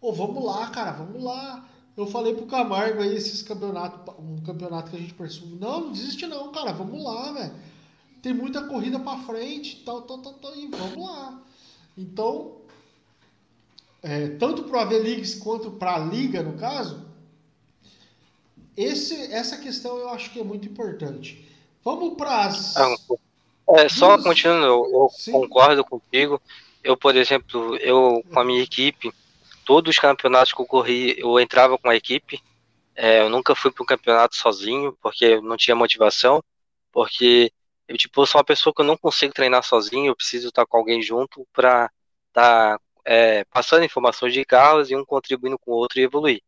ô, 0.00 0.14
vamos 0.14 0.42
lá, 0.42 0.70
cara, 0.70 0.92
vamos 0.92 1.22
lá. 1.22 1.68
Eu 1.94 2.06
falei 2.06 2.34
pro 2.34 2.46
Camargo 2.46 3.02
aí, 3.02 3.14
esses 3.14 3.42
campeonatos, 3.42 4.14
um 4.18 4.38
campeonato 4.42 4.90
que 4.90 4.96
a 4.96 5.00
gente 5.00 5.14
percebe, 5.14 5.56
não, 5.60 5.80
não 5.80 5.92
desiste 5.92 6.26
não, 6.26 6.50
cara, 6.52 6.72
vamos 6.72 7.04
lá, 7.04 7.32
velho. 7.32 7.52
Tem 8.26 8.34
muita 8.34 8.64
corrida 8.64 8.98
para 8.98 9.20
frente, 9.20 9.84
tal, 9.84 10.02
tal, 10.02 10.18
tal, 10.18 10.32
tal, 10.32 10.56
e 10.56 10.66
vamos 10.66 10.98
lá. 10.98 11.40
Então, 11.96 12.56
é, 14.02 14.30
tanto 14.30 14.64
para 14.64 14.78
o 14.78 14.80
Avelix 14.80 15.36
quanto 15.36 15.70
para 15.70 15.94
a 15.94 15.98
Liga, 16.00 16.42
no 16.42 16.58
caso, 16.58 17.06
esse, 18.76 19.32
essa 19.32 19.58
questão 19.58 19.96
eu 19.98 20.08
acho 20.08 20.32
que 20.32 20.40
é 20.40 20.42
muito 20.42 20.66
importante. 20.66 21.48
Vamos 21.84 22.16
para 22.16 22.46
as. 22.46 22.76
Ah, 22.76 22.96
É, 23.76 23.88
só 23.88 24.20
continuando, 24.20 24.66
eu, 24.66 24.90
eu 24.92 25.32
concordo 25.32 25.84
contigo. 25.84 26.42
Eu, 26.82 26.96
por 26.96 27.14
exemplo, 27.14 27.76
eu 27.76 28.24
com 28.34 28.40
a 28.40 28.44
minha 28.44 28.60
equipe, 28.60 29.12
todos 29.64 29.94
os 29.94 30.00
campeonatos 30.00 30.52
que 30.52 30.60
eu 30.60 30.66
corri, 30.66 31.14
eu 31.16 31.38
entrava 31.38 31.78
com 31.78 31.88
a 31.88 31.94
equipe. 31.94 32.42
É, 32.96 33.20
eu 33.20 33.30
nunca 33.30 33.54
fui 33.54 33.70
para 33.70 33.84
um 33.84 33.86
campeonato 33.86 34.34
sozinho, 34.34 34.98
porque 35.00 35.26
eu 35.26 35.42
não 35.42 35.56
tinha 35.56 35.76
motivação, 35.76 36.42
porque 36.90 37.52
eu 37.88 37.96
tipo 37.96 38.22
eu 38.22 38.26
sou 38.26 38.38
uma 38.38 38.44
pessoa 38.44 38.74
que 38.74 38.82
eu 38.82 38.86
não 38.86 38.96
consigo 38.96 39.32
treinar 39.32 39.62
sozinho, 39.62 40.08
eu 40.08 40.16
preciso 40.16 40.48
estar 40.48 40.66
com 40.66 40.76
alguém 40.76 41.02
junto 41.02 41.46
para 41.52 41.90
estar 42.28 42.80
é, 43.04 43.44
passando 43.44 43.84
informações 43.84 44.34
de 44.34 44.44
carros 44.44 44.90
e 44.90 44.96
um 44.96 45.04
contribuindo 45.04 45.58
com 45.58 45.72
o 45.72 45.74
outro 45.74 46.00
e 46.00 46.02
evoluir. 46.02 46.42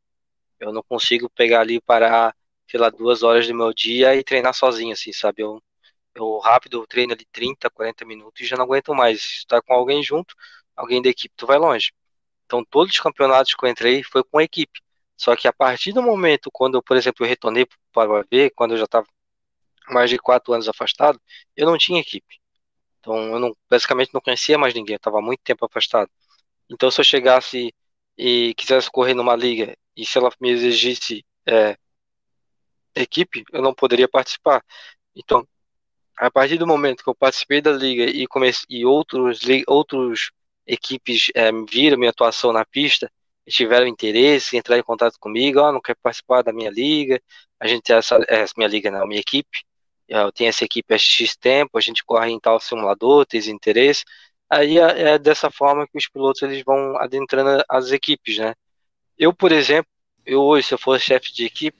Eu 0.60 0.72
não 0.72 0.82
consigo 0.82 1.30
pegar 1.30 1.60
ali 1.60 1.80
parar, 1.80 2.34
sei 2.70 2.80
lá, 2.80 2.90
duas 2.90 3.22
horas 3.22 3.46
do 3.48 3.54
meu 3.54 3.72
dia 3.72 4.14
e 4.16 4.24
treinar 4.24 4.54
sozinho, 4.54 4.92
assim, 4.92 5.12
sabe? 5.12 5.42
Eu, 5.42 5.62
eu 6.14 6.38
rápido 6.38 6.86
treino 6.86 7.12
ali 7.14 7.24
30, 7.32 7.70
40 7.70 8.04
minutos 8.04 8.40
e 8.42 8.46
já 8.46 8.56
não 8.56 8.64
aguento 8.64 8.94
mais. 8.94 9.22
Se 9.22 9.46
tá 9.46 9.62
com 9.62 9.72
alguém 9.74 10.02
junto, 10.02 10.34
alguém 10.76 11.00
da 11.02 11.08
equipe, 11.10 11.34
tu 11.36 11.46
vai 11.46 11.58
longe. 11.58 11.92
Então, 12.46 12.64
todos 12.64 12.94
os 12.94 13.00
campeonatos 13.00 13.54
que 13.54 13.64
eu 13.64 13.70
entrei 13.70 14.02
foi 14.02 14.24
com 14.24 14.38
a 14.38 14.44
equipe. 14.44 14.80
Só 15.16 15.36
que 15.36 15.48
a 15.48 15.52
partir 15.52 15.92
do 15.92 16.02
momento, 16.02 16.50
quando 16.52 16.76
eu, 16.78 16.82
por 16.82 16.96
exemplo, 16.96 17.24
eu 17.24 17.28
retornei 17.28 17.66
para 17.92 18.10
o 18.10 18.16
AV, 18.16 18.50
quando 18.56 18.72
eu 18.72 18.78
já 18.78 18.84
estava 18.84 19.06
mais 19.90 20.10
de 20.10 20.18
quatro 20.18 20.52
anos 20.52 20.68
afastado, 20.68 21.20
eu 21.56 21.66
não 21.66 21.78
tinha 21.78 22.00
equipe. 22.00 22.38
Então, 23.00 23.16
eu 23.34 23.38
não, 23.40 23.56
basicamente 23.70 24.12
não 24.12 24.20
conhecia 24.20 24.58
mais 24.58 24.74
ninguém, 24.74 24.94
eu 24.94 24.98
estava 24.98 25.20
muito 25.20 25.40
tempo 25.42 25.64
afastado. 25.64 26.10
Então, 26.70 26.90
se 26.90 27.00
eu 27.00 27.04
chegasse 27.04 27.74
e 28.16 28.54
quisesse 28.54 28.90
correr 28.90 29.14
numa 29.14 29.36
liga 29.36 29.76
e 29.96 30.04
se 30.04 30.18
ela 30.18 30.30
me 30.40 30.50
exigisse 30.50 31.24
é, 31.46 31.76
equipe, 32.94 33.44
eu 33.52 33.62
não 33.62 33.74
poderia 33.74 34.08
participar. 34.08 34.62
Então, 35.14 35.46
a 36.18 36.30
partir 36.30 36.58
do 36.58 36.66
momento 36.66 37.02
que 37.02 37.10
eu 37.10 37.14
participei 37.14 37.60
da 37.60 37.72
liga 37.72 38.04
e 38.04 38.26
comecei 38.26 38.64
e 38.68 38.84
outros 38.84 39.40
outros 39.66 40.32
equipes 40.66 41.30
é, 41.34 41.50
viram 41.70 41.98
minha 41.98 42.10
atuação 42.10 42.52
na 42.52 42.64
pista 42.64 43.10
e 43.46 43.50
tiveram 43.50 43.86
interesse 43.86 44.56
em 44.56 44.58
entrar 44.58 44.78
em 44.78 44.82
contato 44.82 45.18
comigo, 45.18 45.60
ó, 45.60 45.72
não 45.72 45.80
quer 45.80 45.96
participar 46.02 46.42
da 46.42 46.52
minha 46.52 46.70
liga, 46.70 47.20
a 47.58 47.66
gente 47.66 47.82
tem 47.82 47.96
essa, 47.96 48.18
essa 48.28 48.52
minha 48.56 48.68
liga 48.68 48.90
não, 48.90 49.06
minha 49.06 49.20
equipe, 49.20 49.64
eu 50.08 50.32
tenho 50.32 50.48
essa 50.48 50.64
equipe 50.64 50.94
há 50.94 50.98
X 50.98 51.36
tempo, 51.36 51.76
a 51.76 51.80
gente 51.80 52.04
corre 52.04 52.30
em 52.30 52.40
tal 52.40 52.58
simulador, 52.58 53.26
tem 53.26 53.38
esse 53.38 53.50
interesse, 53.50 54.04
aí 54.50 54.78
é, 54.78 55.10
é 55.10 55.18
dessa 55.18 55.50
forma 55.50 55.86
que 55.86 55.98
os 55.98 56.08
pilotos 56.08 56.42
eles 56.42 56.62
vão 56.64 56.96
adentrando 56.96 57.62
as 57.68 57.92
equipes, 57.92 58.38
né? 58.38 58.54
Eu, 59.18 59.34
por 59.34 59.52
exemplo, 59.52 59.90
eu 60.24 60.40
hoje, 60.42 60.68
se 60.68 60.74
eu 60.74 60.78
fosse 60.78 61.04
chefe 61.04 61.32
de 61.32 61.44
equipe, 61.44 61.76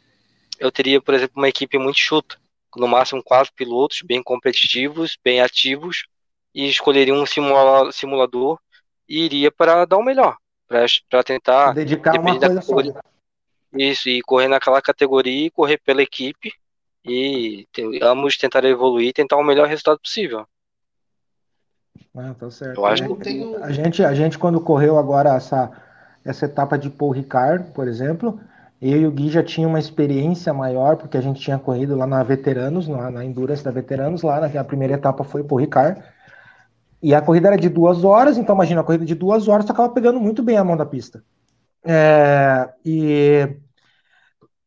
eu 0.58 0.70
teria, 0.70 1.00
por 1.00 1.14
exemplo, 1.14 1.34
uma 1.36 1.48
equipe 1.48 1.78
muito 1.78 1.98
chuta, 1.98 2.36
no 2.76 2.86
máximo 2.86 3.22
quatro 3.22 3.52
pilotos 3.54 4.02
bem 4.02 4.22
competitivos, 4.22 5.16
bem 5.24 5.40
ativos, 5.40 6.06
e 6.54 6.68
escolheria 6.68 7.14
um 7.14 7.24
simula- 7.24 7.90
simulador 7.92 8.58
e 9.08 9.24
iria 9.24 9.50
para 9.50 9.84
dar 9.84 9.96
o 9.96 10.02
melhor. 10.02 10.36
para 11.08 11.24
tentar 11.24 11.72
dedicar 11.72 12.20
uma 12.20 12.38
coisa 12.38 12.60
só. 12.60 12.76
Isso, 13.72 14.08
e 14.08 14.20
correr 14.22 14.48
naquela 14.48 14.82
categoria 14.82 15.46
e 15.46 15.50
correr 15.50 15.78
pela 15.78 16.02
equipe 16.02 16.52
e 17.04 17.66
ambos 18.02 18.36
tentar 18.36 18.64
evoluir 18.64 19.08
e 19.08 19.12
tentar 19.12 19.36
o 19.36 19.44
melhor 19.44 19.66
resultado 19.66 20.00
possível. 20.00 20.46
Ah, 22.16 22.34
tá 22.38 22.50
certo. 22.50 22.78
Eu 22.78 22.86
acho 22.86 23.06
que 23.06 23.22
tenho... 23.22 23.62
a 23.62 23.70
gente, 23.70 24.04
a 24.04 24.14
gente 24.14 24.38
quando 24.38 24.60
correu 24.60 24.98
agora 24.98 25.34
essa, 25.34 25.70
essa 26.24 26.46
etapa 26.46 26.76
de 26.76 26.90
Paul 26.90 27.12
Ricard, 27.12 27.70
por 27.72 27.86
exemplo, 27.86 28.40
eu 28.80 29.00
e 29.00 29.06
o 29.06 29.10
Gui 29.10 29.28
já 29.28 29.42
tinha 29.42 29.66
uma 29.66 29.78
experiência 29.78 30.52
maior, 30.52 30.96
porque 30.96 31.16
a 31.16 31.20
gente 31.20 31.40
tinha 31.40 31.58
corrido 31.58 31.96
lá 31.96 32.06
na 32.06 32.22
Veteranos, 32.22 32.86
na, 32.88 33.10
na 33.10 33.24
Endurance 33.24 33.62
da 33.62 33.70
Veteranos, 33.70 34.22
lá 34.22 34.48
na 34.48 34.64
primeira 34.64 34.94
etapa 34.94 35.24
foi 35.24 35.42
Paul 35.42 35.60
Ricard. 35.60 36.02
E 37.02 37.14
a 37.14 37.22
corrida 37.22 37.48
era 37.48 37.56
de 37.56 37.68
duas 37.68 38.02
horas, 38.04 38.36
então 38.36 38.54
imagina, 38.54 38.80
a 38.80 38.84
corrida 38.84 39.04
de 39.04 39.14
duas 39.14 39.46
horas, 39.46 39.64
tu 39.64 39.72
acaba 39.72 39.88
pegando 39.88 40.18
muito 40.18 40.42
bem 40.42 40.56
a 40.56 40.64
mão 40.64 40.76
da 40.76 40.86
pista. 40.86 41.22
É, 41.84 42.68
e, 42.84 43.56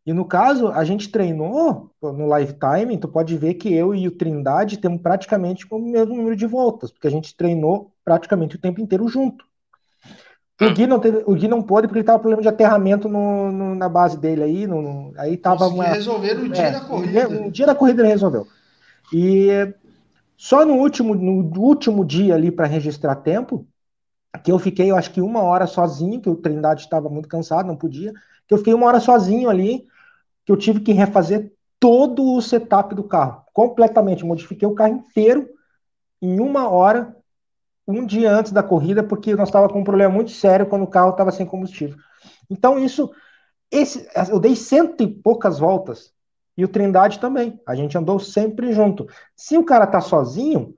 e 0.05 0.13
no 0.13 0.25
caso, 0.25 0.69
a 0.69 0.83
gente 0.83 1.09
treinou 1.09 1.91
no 2.01 2.37
lifetime, 2.37 2.97
tu 2.97 3.07
pode 3.07 3.37
ver 3.37 3.53
que 3.53 3.71
eu 3.71 3.93
e 3.93 4.07
o 4.07 4.11
Trindade 4.11 4.77
temos 4.77 5.01
praticamente 5.01 5.65
o 5.69 5.77
mesmo 5.77 6.15
número 6.15 6.35
de 6.35 6.47
voltas, 6.47 6.91
porque 6.91 7.07
a 7.07 7.11
gente 7.11 7.35
treinou 7.35 7.91
praticamente 8.03 8.55
o 8.55 8.59
tempo 8.59 8.81
inteiro 8.81 9.07
junto. 9.07 9.45
O 10.59 10.73
Gui 10.73 10.85
não, 10.85 10.99
teve, 10.99 11.23
o 11.25 11.33
Gui 11.33 11.47
não 11.47 11.61
pôde 11.61 11.87
porque 11.87 11.99
ele 11.99 12.05
tava 12.05 12.19
com 12.19 12.23
problema 12.23 12.41
de 12.43 12.47
aterramento 12.47 13.09
no, 13.09 13.51
no, 13.51 13.75
na 13.75 13.89
base 13.89 14.15
dele 14.15 14.43
aí. 14.43 14.67
No, 14.67 15.11
aí 15.17 15.35
tava 15.35 15.67
uma, 15.67 15.85
resolver 15.85 16.35
no 16.35 16.49
dia 16.49 16.63
é, 16.65 16.71
da 16.71 16.81
corrida. 16.81 17.29
No 17.29 17.51
dia 17.51 17.65
da 17.65 17.73
corrida 17.73 18.01
ele 18.03 18.09
resolveu. 18.09 18.47
E 19.11 19.73
só 20.37 20.63
no 20.63 20.75
último, 20.75 21.15
no 21.15 21.59
último 21.59 22.05
dia 22.05 22.35
ali 22.35 22.51
para 22.51 22.67
registrar 22.67 23.15
tempo, 23.15 23.67
que 24.43 24.51
eu 24.51 24.59
fiquei, 24.59 24.91
eu 24.91 24.95
acho 24.95 25.11
que 25.11 25.21
uma 25.21 25.41
hora 25.41 25.65
sozinho, 25.65 26.21
que 26.21 26.29
o 26.29 26.35
Trindade 26.35 26.81
estava 26.81 27.09
muito 27.09 27.27
cansado, 27.27 27.65
não 27.65 27.75
podia, 27.75 28.13
que 28.47 28.53
eu 28.53 28.57
fiquei 28.59 28.73
uma 28.73 28.85
hora 28.85 28.99
sozinho 28.99 29.49
ali, 29.49 29.87
que 30.51 30.53
eu 30.53 30.57
tive 30.57 30.81
que 30.81 30.91
refazer 30.91 31.53
todo 31.79 32.35
o 32.35 32.41
setup 32.41 32.93
do 32.93 33.03
carro, 33.03 33.43
completamente, 33.53 34.25
modifiquei 34.25 34.67
o 34.67 34.75
carro 34.75 34.93
inteiro 34.93 35.49
em 36.21 36.39
uma 36.39 36.69
hora, 36.69 37.15
um 37.87 38.05
dia 38.05 38.31
antes 38.31 38.51
da 38.51 38.61
corrida, 38.61 39.01
porque 39.01 39.33
nós 39.35 39.47
estava 39.47 39.67
com 39.67 39.79
um 39.79 39.83
problema 39.83 40.13
muito 40.13 40.31
sério 40.31 40.67
quando 40.67 40.83
o 40.83 40.87
carro 40.87 41.11
estava 41.11 41.31
sem 41.31 41.45
combustível. 41.45 41.97
Então 42.49 42.77
isso, 42.77 43.11
esse, 43.71 44.07
eu 44.29 44.39
dei 44.39 44.55
cento 44.55 45.01
e 45.01 45.07
poucas 45.07 45.57
voltas 45.57 46.13
e 46.55 46.63
o 46.63 46.67
Trindade 46.67 47.19
também. 47.19 47.59
A 47.65 47.73
gente 47.73 47.97
andou 47.97 48.19
sempre 48.19 48.73
junto. 48.73 49.07
Se 49.35 49.57
o 49.57 49.63
cara 49.63 49.87
tá 49.87 50.01
sozinho, 50.01 50.75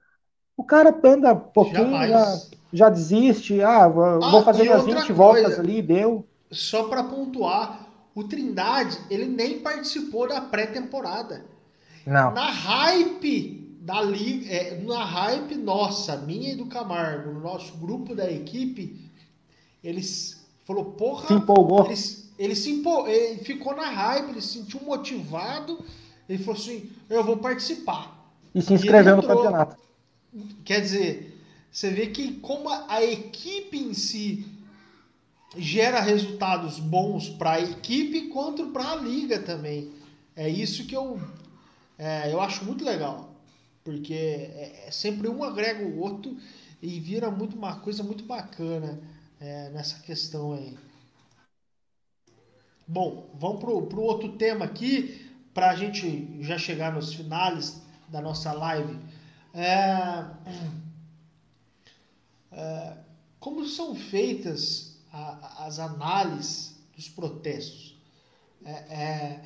o 0.56 0.64
cara 0.64 0.98
anda 1.04 1.36
pouquinho, 1.36 2.08
já, 2.08 2.38
já, 2.72 2.90
desiste. 2.90 3.62
Ah, 3.62 3.88
vou 3.88 4.40
ah, 4.40 4.44
fazer 4.44 4.64
minhas 4.64 4.86
20 4.86 4.96
coisa, 4.96 5.14
voltas 5.14 5.60
ali, 5.60 5.82
deu. 5.82 6.26
Só 6.52 6.88
para 6.88 7.04
pontuar, 7.04 7.83
o 8.16 8.24
Trindade, 8.24 8.98
ele 9.10 9.26
nem 9.26 9.60
participou 9.60 10.28
da 10.28 10.42
pré-temporada. 10.42 11.46
Não. 12.06 12.32
Na 12.34 12.52
hype 12.52 13.78
da 13.82 14.02
liga, 14.02 14.52
é, 14.52 14.82
na 14.82 15.04
hype 15.04 15.56
nossa, 15.56 16.18
minha 16.18 16.54
e 16.54 16.56
do 16.56 16.68
Camargo, 16.68 17.34
no 17.34 17.40
nosso 17.40 17.76
grupo 17.78 18.16
da 18.16 18.32
equipe, 18.32 19.10
eles 19.84 20.46
falou, 20.66 20.86
porra, 20.86 21.28
se 21.28 21.34
empolgou. 21.34 21.86
Eles, 21.86 22.32
ele 22.38 22.56
se 22.56 22.72
empol... 22.72 23.08
ele 23.08 23.44
ficou 23.44 23.76
na 23.76 23.90
hype, 23.90 24.30
ele 24.30 24.42
se 24.42 24.60
sentiu 24.60 24.80
motivado, 24.82 25.84
ele 26.30 26.42
falou 26.44 26.60
assim, 26.60 26.90
eu 27.10 27.24
vou 27.24 27.38
participar. 27.38 28.32
E 28.54 28.62
se 28.62 28.74
inscreveu 28.74 29.18
no 29.18 29.24
campeonato. 29.24 29.76
Quer 30.64 30.82
dizer, 30.82 31.38
você 31.72 31.90
vê 31.90 32.08
que 32.08 32.34
como 32.36 32.70
a 32.70 33.04
equipe 33.04 33.78
em 33.78 33.94
si 33.94 34.46
gera 35.56 36.00
resultados 36.00 36.80
bons 36.80 37.30
para 37.30 37.54
a 37.54 37.62
equipe 37.62 38.30
quanto 38.30 38.68
para 38.68 38.92
a 38.92 38.96
liga 38.96 39.40
também. 39.40 39.92
É 40.36 40.50
isso 40.50 40.86
que 40.86 40.96
eu, 40.96 41.22
é, 41.98 42.32
eu 42.32 42.42
acho 42.42 42.66
muito 42.66 42.84
legal. 42.84 43.34
Porque 43.84 44.14
é, 44.14 44.86
é, 44.88 44.92
sempre 44.92 45.28
um 45.28 45.44
agrega 45.44 45.84
o 45.84 46.00
outro 46.00 46.36
e 46.82 47.00
vira 47.00 47.30
muito 47.30 47.56
uma 47.56 47.76
coisa 47.80 48.02
muito 48.04 48.24
bacana 48.24 49.00
é, 49.40 49.70
nessa 49.70 50.00
questão 50.00 50.54
aí. 50.54 50.78
Bom, 52.88 53.30
vamos 53.36 53.60
para 53.60 53.70
o 53.70 54.04
outro 54.04 54.34
tema 54.34 54.66
aqui, 54.66 55.32
para 55.54 55.72
a 55.72 55.76
gente 55.76 56.38
já 56.42 56.58
chegar 56.58 56.94
nos 56.94 57.14
finais 57.14 57.82
da 58.10 58.22
nossa 58.22 58.52
live. 58.52 58.98
É, 59.54 60.26
é, 62.52 62.98
como 63.40 63.66
são 63.66 63.96
feitas 63.96 64.93
a, 65.14 65.66
as 65.66 65.80
análises 65.80 66.76
dos 66.96 67.08
protestos? 67.08 67.96
É, 68.66 68.72
é, 68.72 69.44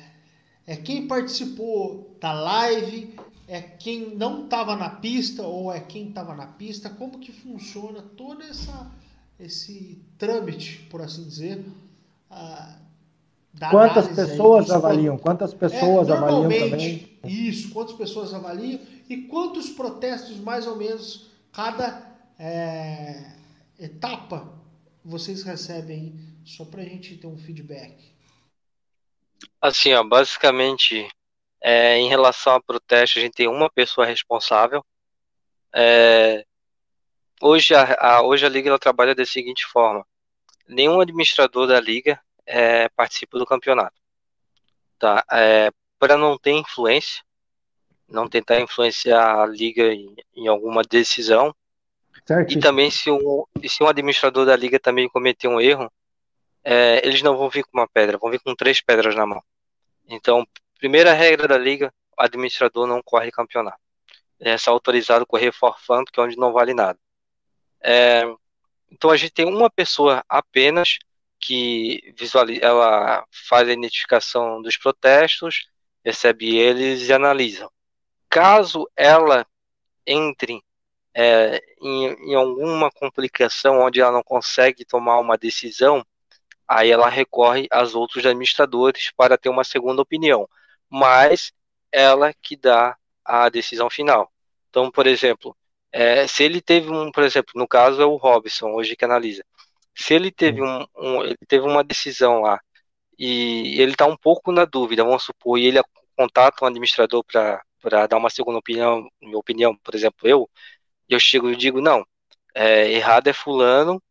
é 0.66 0.76
quem 0.76 1.06
participou 1.06 2.16
da 2.20 2.32
live, 2.32 3.14
é 3.46 3.60
quem 3.60 4.16
não 4.16 4.44
estava 4.44 4.74
na 4.74 4.88
pista 4.88 5.42
ou 5.42 5.72
é 5.72 5.80
quem 5.80 6.08
estava 6.08 6.34
na 6.34 6.46
pista? 6.46 6.88
Como 6.88 7.18
que 7.18 7.32
funciona 7.32 8.02
todo 8.02 8.42
essa, 8.42 8.90
esse 9.38 10.02
trâmite, 10.16 10.86
por 10.90 11.02
assim 11.02 11.24
dizer? 11.24 11.64
Ah, 12.30 12.78
Quantas 13.70 14.08
pessoas 14.08 14.70
aí, 14.70 14.76
avaliam? 14.76 15.18
Quantas 15.18 15.52
pessoas 15.52 16.08
é, 16.08 16.12
avaliam 16.12 16.70
também? 16.70 17.18
Isso, 17.24 17.70
quantas 17.70 17.96
pessoas 17.96 18.32
avaliam 18.32 18.78
e 19.08 19.16
quantos 19.22 19.70
protestos, 19.70 20.38
mais 20.38 20.66
ou 20.66 20.76
menos, 20.76 21.30
cada 21.50 22.06
é, 22.38 23.32
etapa 23.78 24.57
vocês 25.04 25.42
recebem, 25.42 26.18
só 26.44 26.64
para 26.64 26.82
a 26.82 26.84
gente 26.84 27.16
ter 27.16 27.26
um 27.26 27.38
feedback. 27.38 28.12
Assim, 29.60 29.92
ó, 29.92 30.02
basicamente, 30.02 31.08
é, 31.60 31.98
em 31.98 32.08
relação 32.08 32.54
a 32.54 32.62
protesto, 32.62 33.18
a 33.18 33.22
gente 33.22 33.34
tem 33.34 33.48
uma 33.48 33.70
pessoa 33.70 34.06
responsável. 34.06 34.84
É, 35.74 36.44
hoje, 37.40 37.74
a, 37.74 37.96
a, 38.00 38.22
hoje 38.22 38.46
a 38.46 38.48
Liga 38.48 38.68
ela 38.68 38.78
trabalha 38.78 39.14
da 39.14 39.24
seguinte 39.24 39.66
forma: 39.66 40.06
nenhum 40.66 41.00
administrador 41.00 41.66
da 41.66 41.80
Liga 41.80 42.20
é, 42.46 42.88
participa 42.90 43.38
do 43.38 43.46
campeonato. 43.46 43.96
Tá? 44.98 45.24
É, 45.30 45.70
para 45.98 46.16
não 46.16 46.38
ter 46.38 46.52
influência, 46.52 47.22
não 48.08 48.28
tentar 48.28 48.60
influenciar 48.60 49.42
a 49.42 49.46
liga 49.46 49.92
em, 49.92 50.14
em 50.34 50.48
alguma 50.48 50.82
decisão. 50.82 51.54
E 52.58 52.60
também 52.60 52.90
se 52.90 53.10
um, 53.10 53.44
se 53.66 53.82
um 53.82 53.88
administrador 53.88 54.44
da 54.44 54.54
liga 54.54 54.78
também 54.78 55.08
cometer 55.08 55.48
um 55.48 55.60
erro, 55.60 55.90
é, 56.62 57.00
eles 57.06 57.22
não 57.22 57.36
vão 57.36 57.48
vir 57.48 57.64
com 57.64 57.78
uma 57.78 57.88
pedra, 57.88 58.18
vão 58.18 58.30
vir 58.30 58.40
com 58.40 58.54
três 58.54 58.80
pedras 58.80 59.14
na 59.14 59.24
mão. 59.24 59.42
Então, 60.06 60.46
primeira 60.78 61.12
regra 61.12 61.48
da 61.48 61.56
liga, 61.56 61.92
o 62.18 62.22
administrador 62.22 62.86
não 62.86 63.02
corre 63.02 63.30
campeonato. 63.30 63.78
É 64.40 64.56
só 64.58 64.70
autorizado 64.70 65.26
correr 65.26 65.52
forfã, 65.52 66.04
que 66.04 66.20
é 66.20 66.22
onde 66.22 66.36
não 66.36 66.52
vale 66.52 66.74
nada. 66.74 66.98
É, 67.80 68.22
então 68.90 69.10
a 69.10 69.16
gente 69.16 69.32
tem 69.32 69.46
uma 69.46 69.70
pessoa 69.70 70.24
apenas 70.28 70.98
que 71.40 72.12
visualiza, 72.16 72.60
ela 72.64 73.24
faz 73.48 73.68
a 73.68 73.72
identificação 73.72 74.60
dos 74.60 74.76
protestos, 74.76 75.68
recebe 76.04 76.56
eles 76.56 77.08
e 77.08 77.12
analisa. 77.12 77.68
Caso 78.28 78.88
ela 78.96 79.46
entre 80.06 80.62
é, 81.20 81.60
em, 81.82 82.30
em, 82.30 82.34
alguma 82.36 82.90
complicação 82.92 83.80
onde 83.80 84.00
ela 84.00 84.12
não 84.12 84.22
consegue 84.22 84.84
tomar 84.84 85.18
uma 85.18 85.36
decisão, 85.36 86.06
aí 86.66 86.90
ela 86.92 87.08
recorre 87.08 87.66
aos 87.72 87.94
outros 87.94 88.24
administradores 88.24 89.10
para 89.16 89.36
ter 89.36 89.48
uma 89.48 89.64
segunda 89.64 90.00
opinião, 90.00 90.48
mas 90.88 91.52
ela 91.90 92.32
que 92.34 92.56
dá 92.56 92.96
a 93.24 93.48
decisão 93.48 93.90
final. 93.90 94.32
Então, 94.70 94.90
por 94.92 95.08
exemplo, 95.08 95.56
é, 95.92 96.26
se 96.28 96.44
ele 96.44 96.60
teve 96.60 96.90
um, 96.90 97.10
por 97.10 97.24
exemplo, 97.24 97.52
no 97.56 97.66
caso 97.66 98.00
é 98.02 98.06
o 98.06 98.16
Robson, 98.16 98.72
hoje 98.72 98.94
que 98.96 99.04
analisa, 99.04 99.44
se 99.94 100.14
ele 100.14 100.30
teve, 100.30 100.62
um, 100.62 100.86
um 100.96 101.22
ele 101.24 101.36
teve 101.48 101.66
uma 101.66 101.82
decisão 101.84 102.42
lá 102.42 102.60
e 103.18 103.80
ele 103.80 103.92
está 103.92 104.06
um 104.06 104.16
pouco 104.16 104.52
na 104.52 104.64
dúvida, 104.64 105.04
vamos 105.04 105.24
supor, 105.24 105.58
e 105.58 105.66
ele 105.66 105.80
contata 106.16 106.64
um 106.64 106.68
administrador 106.68 107.24
para 107.24 108.06
dar 108.06 108.16
uma 108.18 108.30
segunda 108.30 108.58
opinião, 108.58 109.08
minha 109.20 109.38
opinião, 109.38 109.76
por 109.76 109.94
exemplo, 109.94 110.28
eu, 110.28 110.48
eu 111.14 111.20
chego 111.20 111.50
e 111.50 111.56
digo, 111.56 111.80
não, 111.80 112.06
é, 112.54 112.90
errado 112.92 113.28
é 113.28 113.32
fulano 113.32 114.02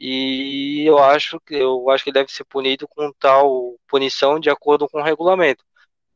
e 0.00 0.84
eu 0.86 0.98
acho 0.98 1.40
que 1.40 1.54
eu 1.54 1.90
acho 1.90 2.04
que 2.04 2.10
ele 2.10 2.14
deve 2.20 2.32
ser 2.32 2.44
punido 2.44 2.86
com 2.88 3.12
tal 3.12 3.76
punição 3.88 4.38
de 4.40 4.50
acordo 4.50 4.88
com 4.88 5.00
o 5.00 5.04
regulamento. 5.04 5.64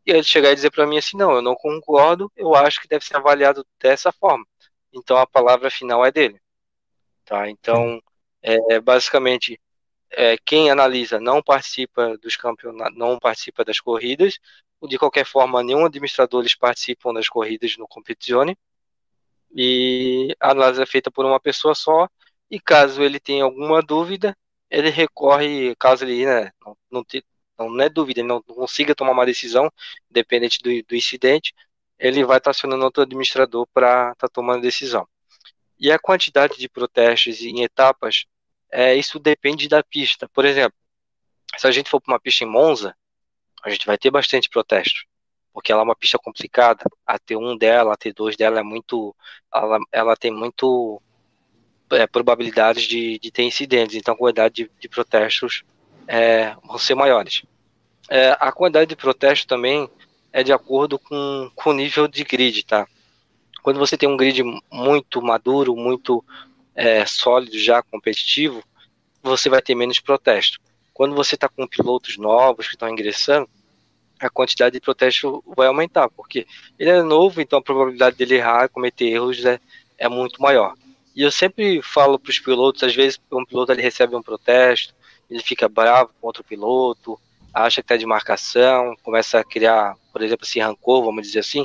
E 0.06 0.12
ele 0.12 0.22
chegar 0.24 0.52
e 0.52 0.54
dizer 0.54 0.70
para 0.70 0.86
mim 0.86 0.98
assim, 0.98 1.16
não, 1.16 1.32
eu 1.32 1.42
não 1.42 1.54
concordo, 1.54 2.30
eu 2.36 2.54
acho 2.54 2.80
que 2.80 2.88
deve 2.88 3.04
ser 3.04 3.16
avaliado 3.16 3.66
dessa 3.80 4.12
forma. 4.12 4.46
Então 4.92 5.16
a 5.16 5.26
palavra 5.26 5.70
final 5.70 6.04
é 6.04 6.12
dele. 6.12 6.40
Tá? 7.24 7.48
Então, 7.48 8.00
é, 8.42 8.80
basicamente, 8.80 9.60
é, 10.10 10.36
quem 10.44 10.70
analisa 10.70 11.20
não 11.20 11.42
participa 11.42 12.16
dos 12.18 12.36
campeonatos, 12.36 12.98
não 12.98 13.18
participa 13.18 13.64
das 13.64 13.80
corridas. 13.80 14.38
De 14.82 14.98
qualquer 14.98 15.24
forma, 15.24 15.62
nenhum 15.62 15.86
administrador 15.86 16.40
eles 16.40 16.56
participam 16.56 17.14
das 17.14 17.28
corridas 17.28 17.76
no 17.76 17.86
Competizione. 17.88 18.56
E 19.54 20.34
a 20.40 20.50
análise 20.52 20.82
é 20.82 20.86
feita 20.86 21.10
por 21.10 21.24
uma 21.24 21.40
pessoa 21.40 21.74
só. 21.74 22.08
E 22.50 22.60
caso 22.60 23.02
ele 23.02 23.18
tenha 23.20 23.44
alguma 23.44 23.82
dúvida, 23.82 24.36
ele 24.70 24.90
recorre, 24.90 25.74
caso 25.76 26.04
ele 26.04 26.26
né, 26.26 26.50
não, 26.64 26.76
não, 26.90 27.04
te, 27.04 27.24
não, 27.58 27.80
é 27.80 27.88
dúvida, 27.88 28.22
não 28.22 28.42
consiga 28.42 28.94
tomar 28.94 29.12
uma 29.12 29.26
decisão, 29.26 29.70
independente 30.10 30.58
do, 30.62 30.70
do 30.86 30.94
incidente, 30.96 31.54
ele 31.98 32.24
vai 32.24 32.38
estar 32.38 32.50
acionando 32.50 32.84
outro 32.84 33.02
administrador 33.02 33.66
para 33.72 34.12
estar 34.12 34.28
tá 34.28 34.28
tomando 34.28 34.62
decisão. 34.62 35.06
E 35.78 35.90
a 35.90 35.98
quantidade 35.98 36.58
de 36.58 36.68
protestos 36.68 37.40
em 37.42 37.62
etapas, 37.62 38.26
é, 38.70 38.94
isso 38.94 39.18
depende 39.18 39.68
da 39.68 39.82
pista. 39.82 40.28
Por 40.28 40.44
exemplo, 40.44 40.76
se 41.56 41.66
a 41.66 41.70
gente 41.70 41.90
for 41.90 42.00
para 42.00 42.12
uma 42.14 42.20
pista 42.20 42.44
em 42.44 42.46
Monza, 42.46 42.96
a 43.62 43.70
gente 43.70 43.86
vai 43.86 43.98
ter 43.98 44.10
bastante 44.10 44.48
protesto, 44.48 45.02
porque 45.52 45.70
ela 45.70 45.82
é 45.82 45.84
uma 45.84 45.96
pista 45.96 46.18
complicada. 46.18 46.84
A 47.06 47.18
T1 47.18 47.58
dela, 47.58 47.94
a 47.94 47.96
T2 47.96 48.36
dela 48.36 48.60
é 48.60 48.62
muito, 48.62 49.14
ela, 49.52 49.78
ela 49.92 50.16
tem 50.16 50.30
muito 50.30 51.00
é, 51.90 52.06
probabilidades 52.06 52.84
de, 52.84 53.18
de 53.18 53.30
ter 53.30 53.42
incidentes, 53.42 53.96
então 53.96 54.14
a 54.14 54.16
quantidade 54.16 54.54
de, 54.54 54.70
de 54.80 54.88
protestos 54.88 55.62
é, 56.06 56.54
vão 56.64 56.78
ser 56.78 56.94
maiores. 56.94 57.42
É, 58.08 58.36
a 58.40 58.50
quantidade 58.50 58.88
de 58.88 58.96
protestos 58.96 59.46
também 59.46 59.88
é 60.32 60.42
de 60.42 60.52
acordo 60.52 60.98
com, 60.98 61.50
com 61.54 61.70
o 61.70 61.74
nível 61.74 62.08
de 62.08 62.24
grid, 62.24 62.64
tá? 62.64 62.86
Quando 63.62 63.78
você 63.78 63.96
tem 63.96 64.08
um 64.08 64.16
grid 64.16 64.42
muito 64.70 65.22
maduro, 65.22 65.76
muito 65.76 66.24
é, 66.74 67.06
sólido, 67.06 67.56
já 67.58 67.82
competitivo, 67.82 68.62
você 69.22 69.48
vai 69.48 69.62
ter 69.62 69.74
menos 69.74 70.00
protesto. 70.00 70.58
Quando 70.92 71.14
você 71.14 71.36
está 71.36 71.48
com 71.48 71.66
pilotos 71.66 72.16
novos 72.18 72.66
que 72.66 72.74
estão 72.74 72.88
ingressando, 72.88 73.48
a 74.26 74.30
quantidade 74.30 74.74
de 74.74 74.80
protesto 74.80 75.42
vai 75.56 75.66
aumentar, 75.66 76.08
porque 76.08 76.46
ele 76.78 76.90
é 76.90 77.02
novo, 77.02 77.40
então 77.40 77.58
a 77.58 77.62
probabilidade 77.62 78.16
dele 78.16 78.36
errar, 78.36 78.68
cometer 78.68 79.06
erros 79.06 79.44
é, 79.44 79.60
é 79.98 80.08
muito 80.08 80.40
maior. 80.40 80.74
E 81.14 81.22
eu 81.22 81.30
sempre 81.30 81.82
falo 81.82 82.18
para 82.18 82.30
os 82.30 82.38
pilotos, 82.38 82.82
às 82.82 82.94
vezes 82.94 83.20
um 83.30 83.44
piloto 83.44 83.72
ele 83.72 83.82
recebe 83.82 84.16
um 84.16 84.22
protesto, 84.22 84.94
ele 85.30 85.42
fica 85.42 85.68
bravo 85.68 86.10
com 86.20 86.26
outro 86.26 86.44
piloto, 86.44 87.18
acha 87.52 87.82
que 87.82 87.84
está 87.84 87.96
de 87.96 88.06
marcação, 88.06 88.96
começa 89.02 89.38
a 89.38 89.44
criar, 89.44 89.96
por 90.12 90.22
exemplo, 90.22 90.46
esse 90.46 90.58
rancor, 90.60 91.04
vamos 91.04 91.26
dizer 91.26 91.40
assim. 91.40 91.62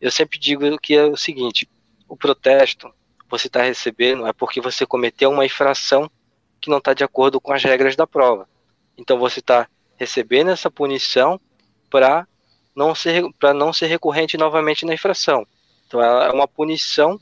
Eu 0.00 0.10
sempre 0.10 0.38
digo 0.38 0.78
que 0.78 0.94
é 0.94 1.04
o 1.04 1.16
seguinte: 1.16 1.68
o 2.08 2.16
protesto 2.16 2.92
você 3.28 3.46
está 3.46 3.62
recebendo 3.62 4.26
é 4.26 4.32
porque 4.32 4.60
você 4.60 4.86
cometeu 4.86 5.30
uma 5.30 5.44
infração 5.44 6.10
que 6.60 6.70
não 6.70 6.78
está 6.78 6.94
de 6.94 7.04
acordo 7.04 7.40
com 7.40 7.52
as 7.52 7.62
regras 7.62 7.94
da 7.94 8.06
prova. 8.06 8.48
Então 8.96 9.18
você 9.18 9.40
está 9.40 9.68
recebendo 9.96 10.50
essa 10.50 10.70
punição 10.70 11.40
para 11.90 12.26
não 12.74 12.94
ser 12.94 13.24
para 13.38 13.52
não 13.52 13.72
ser 13.72 13.86
recorrente 13.86 14.36
novamente 14.36 14.84
na 14.84 14.94
infração. 14.94 15.46
Então 15.86 16.00
é 16.02 16.30
uma 16.30 16.46
punição 16.46 17.18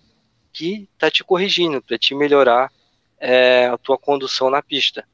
que 0.53 0.89
está 0.95 1.11
te 1.11 1.23
corrigindo 1.23 1.83
para 1.83 1.99
te 1.99 2.15
melhorar 2.15 2.71
é, 3.19 3.67
a 3.67 3.79
tua 3.79 3.99
condução 3.99 4.51
na 4.51 4.63
pista. 4.63 5.05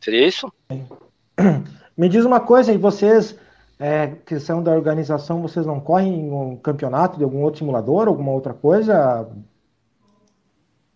Seria 0.00 0.26
isso? 0.26 0.52
Me 1.96 2.08
diz 2.08 2.24
uma 2.24 2.40
coisa, 2.40 2.72
e 2.72 2.76
vocês, 2.76 3.38
é, 3.78 4.08
que 4.26 4.38
são 4.40 4.62
da 4.62 4.72
organização, 4.72 5.40
vocês 5.40 5.64
não 5.64 5.80
correm 5.80 6.30
um 6.30 6.56
campeonato 6.56 7.16
de 7.16 7.24
algum 7.24 7.42
outro 7.42 7.60
simulador, 7.60 8.08
alguma 8.08 8.32
outra 8.32 8.52
coisa? 8.52 9.28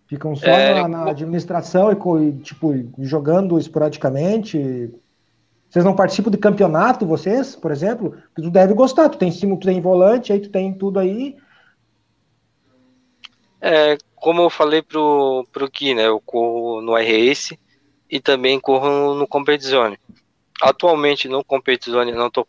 Ficam 0.09 0.35
só 0.35 0.47
é, 0.47 0.83
na, 0.83 0.89
na, 0.89 1.11
administração 1.11 1.93
e, 1.93 2.33
tipo, 2.41 2.75
jogando 2.99 3.59
esporadicamente? 3.59 4.93
Vocês 5.69 5.85
não 5.85 5.95
participam 5.95 6.31
de 6.31 6.39
campeonato, 6.39 7.07
vocês, 7.07 7.55
por 7.55 7.71
exemplo? 7.71 8.17
Que 8.35 8.43
tu 8.43 8.51
deve 8.51 8.75
gostar, 8.75 9.09
tu 9.09 9.19
tem 9.19 9.31
cima, 9.31 9.57
tu 9.59 9.67
tem 9.67 9.81
volante, 9.81 10.33
aí 10.33 10.41
tu 10.41 10.49
tem 10.49 10.73
tudo 10.73 10.99
aí. 10.99 11.37
É, 13.61 13.99
como 14.17 14.43
eu 14.43 14.51
falei 14.51 14.83
pro, 14.83 15.47
pro 15.53 15.69
Gui, 15.71 15.95
né? 15.95 16.07
Eu 16.07 16.21
corro 16.21 16.81
no 16.81 16.97
RS, 16.97 17.57
e 18.11 18.21
também 18.21 18.59
corro 18.59 19.15
no 19.15 19.27
Competizione. 19.27 19.99
Atualmente 20.61 21.29
no 21.29 21.45
Competizione 21.45 22.13
não 22.13 22.29
estou 22.29 22.47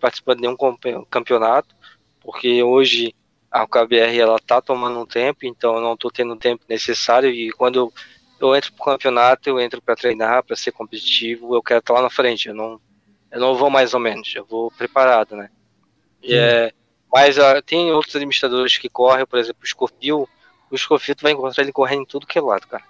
participando 0.00 0.36
de 0.36 0.42
nenhum 0.42 1.06
campeonato, 1.10 1.74
porque 2.20 2.62
hoje 2.62 3.14
a 3.50 3.66
KBR 3.66 4.18
ela 4.18 4.38
tá 4.38 4.60
tomando 4.60 5.00
um 5.00 5.06
tempo, 5.06 5.40
então 5.42 5.76
eu 5.76 5.80
não 5.80 5.94
estou 5.94 6.10
tendo 6.10 6.34
o 6.34 6.38
tempo 6.38 6.64
necessário 6.68 7.30
e 7.30 7.50
quando 7.52 7.76
eu, 7.76 7.92
eu 8.40 8.54
entro 8.54 8.72
para 8.72 8.82
o 8.82 8.84
campeonato, 8.84 9.48
eu 9.48 9.60
entro 9.60 9.80
para 9.80 9.96
treinar, 9.96 10.42
para 10.42 10.56
ser 10.56 10.72
competitivo, 10.72 11.54
eu 11.54 11.62
quero 11.62 11.80
estar 11.80 11.94
lá 11.94 12.02
na 12.02 12.10
frente, 12.10 12.48
eu 12.48 12.54
não, 12.54 12.80
eu 13.30 13.40
não 13.40 13.54
vou 13.54 13.70
mais 13.70 13.94
ou 13.94 14.00
menos, 14.00 14.32
eu 14.34 14.44
vou 14.44 14.70
preparado, 14.70 15.36
né? 15.36 15.50
E 16.22 16.34
é, 16.34 16.72
mas 17.12 17.38
uh, 17.38 17.62
tem 17.64 17.92
outros 17.92 18.16
administradores 18.16 18.76
que 18.76 18.88
correm, 18.88 19.24
por 19.24 19.38
exemplo, 19.38 19.62
o 19.62 19.66
Scorpio, 19.66 20.28
o 20.70 20.76
Scorpio 20.76 21.14
tu 21.14 21.22
vai 21.22 21.32
encontrar 21.32 21.62
ele 21.62 21.72
correndo 21.72 22.02
em 22.02 22.06
tudo 22.06 22.26
que 22.26 22.38
é 22.38 22.40
lado, 22.40 22.66
cara. 22.66 22.82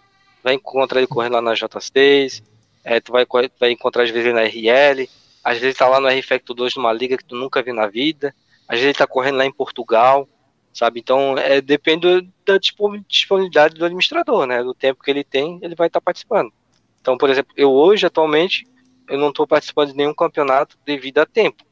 Vai 0.43 0.55
encontrar 0.55 0.99
ele 0.99 1.07
correndo 1.07 1.35
lá 1.35 1.43
na 1.43 1.53
J6, 1.53 2.43
é, 2.83 3.01
tu 3.01 3.13
vai, 3.13 3.27
vai 3.61 3.71
encontrar 3.71 4.05
às 4.05 4.11
vezes 4.11 4.33
na 4.33 4.43
RL, 4.43 5.09
às 5.43 5.59
vezes 5.59 5.77
tá 5.77 5.87
lá 5.87 6.01
no 6.01 6.09
R-Factor 6.09 6.57
2 6.57 6.77
numa 6.77 6.93
liga 6.93 7.19
que 7.19 7.25
tu 7.25 7.37
nunca 7.37 7.63
viu 7.63 7.75
na 7.75 7.87
vida, 7.87 8.35
às 8.67 8.77
vezes 8.77 8.87
ele 8.87 8.99
tá 8.99 9.07
correndo 9.07 9.37
lá 9.37 9.45
em 9.45 9.53
Portugal, 9.53 10.27
sabe? 10.75 11.01
Então, 11.01 11.39
é, 11.39 11.61
depende 11.61 12.29
da 12.45 12.59
disponibilidade 12.59 13.77
do 13.77 13.85
administrador, 13.85 14.45
né? 14.45 14.63
Do 14.63 14.75
tempo 14.75 15.03
que 15.03 15.11
ele 15.11 15.23
tem, 15.23 15.59
ele 15.63 15.77
vai 15.77 15.87
estar 15.87 16.01
tá 16.01 16.05
participando. 16.05 16.53
Então, 17.01 17.17
por 17.17 17.31
exemplo, 17.31 17.55
eu 17.57 17.71
hoje, 17.71 18.05
atualmente, 18.05 18.67
eu 19.09 19.17
não 19.17 19.29
estou 19.29 19.47
participando 19.47 19.91
de 19.91 19.97
nenhum 19.97 20.13
campeonato 20.13 20.77
devido 20.85 21.19
a 21.19 21.27
tempo. 21.27 21.65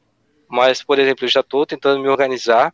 Mas, 0.47 0.81
por 0.81 0.97
exemplo, 0.97 1.25
eu 1.25 1.29
já 1.29 1.41
estou 1.41 1.65
tentando 1.65 2.01
me 2.01 2.07
organizar, 2.07 2.73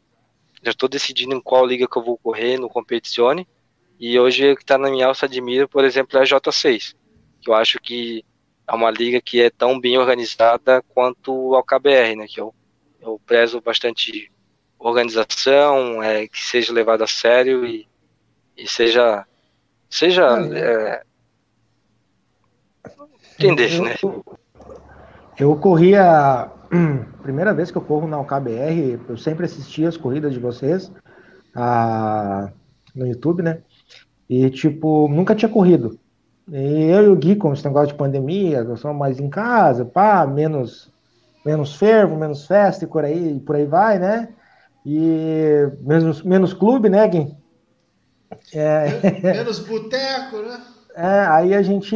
já 0.62 0.72
estou 0.72 0.88
decidindo 0.88 1.34
em 1.34 1.42
qual 1.42 1.66
liga 1.66 1.88
que 1.88 1.98
eu 1.98 2.04
vou 2.04 2.18
correr 2.18 2.60
no 2.60 2.70
Competizione, 2.70 3.48
e 4.00 4.20
hoje 4.20 4.52
o 4.52 4.56
que 4.56 4.64
está 4.64 4.78
na 4.78 4.90
minha 4.90 5.08
alça 5.08 5.28
de 5.28 5.42
mira, 5.42 5.68
por 5.68 5.84
exemplo, 5.84 6.18
é 6.18 6.22
a 6.22 6.26
J6, 6.26 6.96
que 7.42 7.50
eu 7.50 7.54
acho 7.54 7.80
que 7.80 8.24
é 8.68 8.74
uma 8.74 8.92
liga 8.92 9.20
que 9.20 9.42
é 9.42 9.50
tão 9.50 9.80
bem 9.80 9.98
organizada 9.98 10.82
quanto 10.90 11.56
ao 11.56 11.64
KBR, 11.64 12.16
né? 12.16 12.28
Que 12.28 12.40
eu, 12.40 12.54
eu 13.02 13.20
prezo 13.26 13.60
bastante 13.60 14.32
organização, 14.80 16.02
é, 16.02 16.28
que 16.28 16.42
seja 16.42 16.72
levado 16.72 17.04
a 17.04 17.08
sério 17.08 17.66
e, 17.66 17.88
e 18.58 18.68
seja 18.68 19.26
seja 19.90 20.40
é, 20.54 21.04
entender, 23.38 23.82
né? 23.82 23.96
Eu 25.38 25.56
corria 25.56 26.50
primeira 27.22 27.54
vez 27.54 27.72
que 27.72 27.78
eu 27.78 27.82
corro 27.82 28.08
na 28.08 28.20
UKBR, 28.20 29.00
eu 29.08 29.18
sempre 29.18 29.46
assisti 29.46 29.86
as 29.86 29.98
corridas 29.98 30.34
de 30.34 30.40
vocês 30.40 30.92
a, 31.56 32.52
no 32.96 33.08
YouTube, 33.08 33.42
né? 33.42 33.62
E, 34.30 34.50
tipo, 34.50 35.08
nunca 35.08 35.34
tinha 35.34 35.50
corrido. 35.50 36.00
E 36.52 36.84
eu 36.90 37.06
e 37.06 37.08
o 37.10 37.16
Gui, 37.16 37.36
com 37.36 37.54
esse 37.54 37.66
negócio 37.66 37.90
de 37.90 37.96
pandemia, 37.96 38.64
nós 38.64 38.80
somos 38.80 38.98
mais 38.98 39.20
em 39.20 39.30
casa, 39.30 39.86
pá, 39.86 40.26
menos, 40.26 40.92
menos 41.46 41.76
fervo, 41.76 42.16
menos 42.16 42.46
festa 42.46 42.86
e 42.86 42.88
por 42.88 43.04
aí, 43.04 43.40
por 43.40 43.56
aí 43.56 43.66
vai, 43.66 43.98
né? 43.98 44.30
E 44.92 45.72
menos, 45.82 46.24
menos 46.24 46.52
clube, 46.52 46.90
né, 46.90 47.08
Gui? 47.08 47.38
É... 48.52 48.88
Menos 49.22 49.60
boteco, 49.60 50.38
né? 50.38 50.60
É, 50.96 51.26
aí 51.28 51.54
a 51.54 51.62
gente 51.62 51.96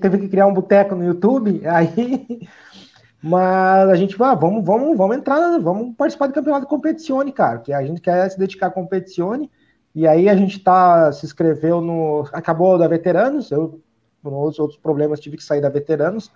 teve 0.00 0.18
que 0.18 0.28
criar 0.28 0.48
um 0.48 0.52
boteco 0.52 0.96
no 0.96 1.04
YouTube, 1.04 1.62
aí. 1.64 2.48
Mas 3.22 3.88
a 3.88 3.94
gente 3.94 4.16
vai, 4.16 4.32
ah, 4.32 4.34
vamos, 4.34 4.64
vamos, 4.64 4.98
vamos 4.98 5.16
entrar, 5.16 5.58
vamos 5.60 5.94
participar 5.96 6.26
do 6.26 6.34
campeonato 6.34 6.66
competizione, 6.66 7.30
cara, 7.30 7.58
que 7.58 7.72
a 7.72 7.82
gente 7.84 8.00
quer 8.00 8.28
se 8.28 8.38
dedicar 8.38 8.66
a 8.66 8.70
competizione 8.70 9.48
e 9.94 10.04
aí 10.06 10.28
a 10.28 10.34
gente 10.34 10.58
tá, 10.58 11.12
se 11.12 11.24
inscreveu 11.24 11.80
no. 11.80 12.28
Acabou 12.32 12.76
da 12.76 12.88
Veteranos, 12.88 13.52
eu, 13.52 13.80
por 14.20 14.32
outros, 14.32 14.58
outros 14.58 14.80
problemas, 14.80 15.20
tive 15.20 15.36
que 15.36 15.44
sair 15.44 15.60
da 15.60 15.68
Veteranos, 15.68 16.32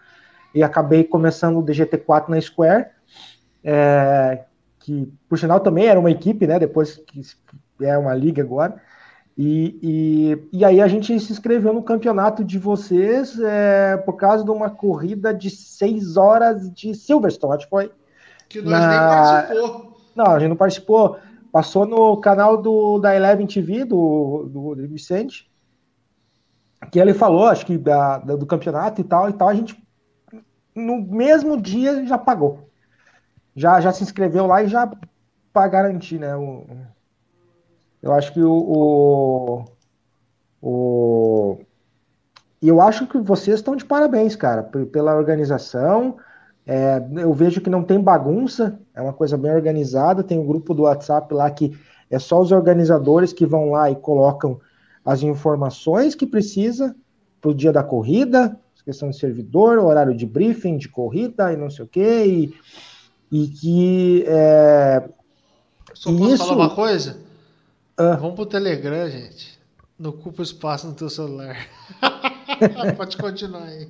e 0.55 0.63
acabei 0.63 1.03
começando 1.03 1.59
o 1.59 1.65
DGT4 1.65 2.29
na 2.29 2.41
Square, 2.41 2.87
é, 3.65 4.45
que, 4.89 5.13
por 5.29 5.39
sinal, 5.39 5.61
também 5.61 5.85
era 5.85 6.01
uma 6.01 6.11
equipe, 6.11 6.47
né? 6.47 6.59
Depois 6.59 6.97
que 6.97 7.21
é 7.83 7.99
uma 7.99 8.15
liga 8.15 8.43
agora. 8.43 8.81
E, 9.37 9.79
e, 9.83 10.59
e 10.59 10.65
aí 10.65 10.81
a 10.81 10.89
gente 10.89 11.21
se 11.21 11.31
inscreveu 11.31 11.75
no 11.75 11.83
campeonato 11.83 12.43
de 12.43 12.59
vocês 12.59 13.39
é, 13.39 13.99
por 13.99 14.15
causa 14.15 14.43
de 14.43 14.51
uma 14.51 14.71
corrida 14.71 15.33
de 15.35 15.51
seis 15.51 16.17
horas 16.17 16.73
de 16.73 16.95
Silverstone, 16.95 17.55
acho 17.55 17.65
que 17.67 17.71
foi. 17.71 17.93
Que 18.49 18.63
nós 18.63 18.81
na... 18.81 18.89
nem 18.89 18.99
participou. 18.99 20.01
Não, 20.17 20.27
a 20.27 20.39
gente 20.39 20.49
não 20.49 20.57
participou. 20.57 21.19
Passou 21.53 21.87
no 21.87 22.17
canal 22.17 22.57
do, 22.57 22.99
da 22.99 23.15
Eleven 23.15 23.47
TV, 23.47 23.85
do, 23.85 24.49
do, 24.51 24.75
do 24.75 24.89
Vicente, 24.89 25.51
que 26.91 26.99
ele 26.99 27.13
falou, 27.13 27.47
acho 27.47 27.67
que 27.67 27.77
da, 27.77 28.19
da, 28.19 28.37
do 28.37 28.47
campeonato 28.47 29.03
e 29.03 29.05
tal, 29.05 29.29
e 29.29 29.35
tal, 29.35 29.49
a 29.49 29.55
gente 29.55 29.77
no 30.75 31.03
mesmo 31.03 31.61
dia 31.61 32.07
já 32.07 32.17
pagou. 32.17 32.68
Já, 33.55 33.81
já 33.81 33.93
se 33.93 34.03
inscreveu 34.03 34.47
lá 34.47 34.63
e 34.63 34.69
já 34.69 34.91
para 35.53 35.69
garantir, 35.69 36.19
né? 36.19 36.37
O, 36.37 36.65
eu 38.03 38.13
acho 38.13 38.33
que 38.33 38.41
o, 38.41 38.53
o, 38.53 39.65
o 40.63 41.59
eu 42.63 42.81
acho 42.81 43.07
que 43.07 43.19
vocês 43.19 43.59
estão 43.59 43.77
de 43.77 43.85
parabéns, 43.85 44.35
cara, 44.35 44.63
pela 44.63 45.17
organização, 45.17 46.17
é, 46.67 47.03
eu 47.17 47.33
vejo 47.33 47.61
que 47.61 47.71
não 47.71 47.83
tem 47.83 48.01
bagunça, 48.01 48.79
é 48.95 49.01
uma 49.01 49.13
coisa 49.13 49.39
bem 49.39 49.53
organizada. 49.53 50.23
Tem 50.23 50.39
um 50.39 50.47
grupo 50.47 50.75
do 50.75 50.83
WhatsApp 50.83 51.33
lá 51.33 51.51
que 51.51 51.73
é 52.11 52.19
só 52.19 52.41
os 52.41 52.53
organizadores 52.53 53.33
que 53.33 53.47
vão 53.47 53.71
lá 53.71 53.91
e 53.91 53.97
colocam 53.97 54.61
as 55.05 55.23
informações 55.23 56.15
que 56.15 56.27
precisa 56.27 56.95
para 57.41 57.51
o 57.51 57.55
dia 57.55 57.73
da 57.73 57.83
corrida, 57.83 58.59
questão 58.85 59.11
de 59.11 59.19
servidor, 59.19 59.79
horário 59.79 60.15
de 60.15 60.25
briefing, 60.25 60.79
de 60.79 60.89
corrida 60.89 61.53
e 61.53 61.57
não 61.59 61.69
sei 61.69 61.85
o 61.85 61.89
quê, 61.89 62.25
e, 62.27 62.55
e 63.31 63.49
que. 63.49 64.25
É, 64.27 65.09
Só 65.95 66.11
posso 66.13 66.35
isso... 66.35 66.47
falar 66.47 66.57
uma 66.57 66.75
coisa? 66.75 67.21
Ah. 67.97 68.17
Vamos 68.17 68.37
pro 68.37 68.47
Telegram, 68.47 69.09
gente. 69.09 69.59
Não 69.99 70.11
ocupa 70.11 70.43
espaço 70.43 70.87
no 70.87 70.95
teu 70.95 71.11
celular. 71.11 71.57
Pode 72.97 73.17
continuar 73.17 73.65
aí. 73.65 73.89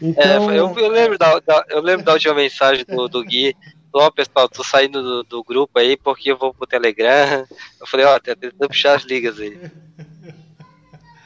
Então... 0.00 0.50
É, 0.50 0.58
eu, 0.58 0.78
eu, 0.78 0.88
lembro 0.88 1.18
da, 1.18 1.40
da, 1.40 1.64
eu 1.70 1.80
lembro 1.80 2.04
da 2.04 2.12
última 2.12 2.34
mensagem 2.34 2.84
do, 2.84 3.08
do 3.08 3.24
Gui. 3.24 3.56
Ó, 3.94 4.06
oh, 4.06 4.12
pessoal, 4.12 4.48
tô 4.48 4.62
saindo 4.64 5.02
do, 5.02 5.22
do, 5.22 5.44
grupo 5.44 5.78
aí 5.78 5.96
porque 5.96 6.32
eu 6.32 6.38
vou 6.38 6.54
pro 6.54 6.66
Telegram. 6.66 7.44
Eu 7.80 7.86
falei, 7.86 8.06
ó, 8.06 8.16
oh, 8.16 8.20
tá 8.20 8.34
tentando 8.34 8.68
puxar 8.68 8.96
as 8.96 9.04
ligas 9.04 9.38
aí. 9.38 9.70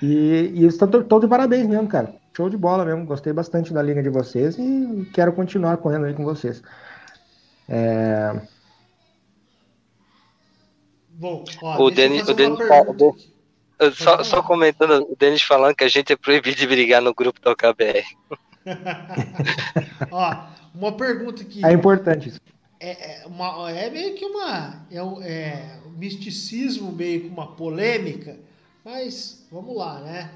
E, 0.03 0.53
e 0.55 0.67
estão 0.67 1.21
de 1.21 1.29
parabéns 1.29 1.67
mesmo, 1.67 1.89
cara. 1.89 2.15
Show 2.37 2.51
de 2.51 2.57
bola 2.57 2.85
mesmo. 2.85 3.07
Gostei 3.07 3.33
bastante 3.33 3.73
da 3.73 3.83
liga 3.83 4.03
de 4.03 4.11
vocês 4.11 4.57
e 4.59 5.09
quero 5.15 5.33
continuar 5.33 5.77
correndo 5.79 6.07
aí 6.07 6.15
com 6.15 6.25
vocês. 6.25 6.63
É... 7.69 8.41
Bom, 11.09 11.45
ó, 11.63 11.83
o 11.83 11.91
Denis, 11.91 12.29
o 12.29 12.35
Denis 12.35 12.59
só, 13.95 14.23
só, 14.23 14.43
comentando, 14.43 15.07
o 15.11 15.17
Denis 15.17 15.43
falando 15.43 15.75
que 15.75 15.85
a 15.85 15.89
gente 15.89 16.13
é 16.13 16.17
proibido 16.17 16.57
de 16.57 16.67
brigar 16.67 17.03
no 17.03 17.15
grupo 17.15 17.41
do 17.41 17.57
KBR. 17.57 18.05
ó, 20.11 20.47
uma 20.75 20.93
pergunta 20.93 21.45
que. 21.45 21.65
É 21.65 21.73
importante 21.73 22.29
isso. 22.29 22.41
É, 22.79 23.23
é, 23.23 23.27
uma, 23.27 23.71
é 23.71 23.89
meio 23.91 24.15
que 24.15 24.25
uma. 24.25 24.87
É, 24.91 24.97
é 24.99 25.81
um 25.87 25.91
misticismo, 25.91 26.93
meio 26.93 27.23
que 27.23 27.29
uma 27.29 27.55
polêmica, 27.55 28.39
mas 28.85 29.47
vamos 29.51 29.77
lá, 29.77 30.01
né? 30.01 30.31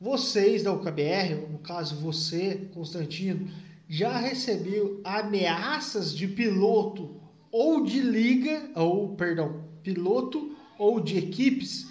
Vocês 0.00 0.62
da 0.62 0.72
UKBR, 0.72 1.48
no 1.50 1.58
caso 1.58 1.96
você, 1.96 2.68
Constantino, 2.72 3.50
já 3.88 4.18
recebeu 4.18 5.00
ameaças 5.02 6.14
de 6.14 6.28
piloto 6.28 7.16
ou 7.50 7.82
de 7.82 8.00
liga, 8.00 8.70
ou 8.74 9.16
perdão, 9.16 9.64
piloto 9.82 10.54
ou 10.78 11.00
de 11.00 11.16
equipes 11.16 11.88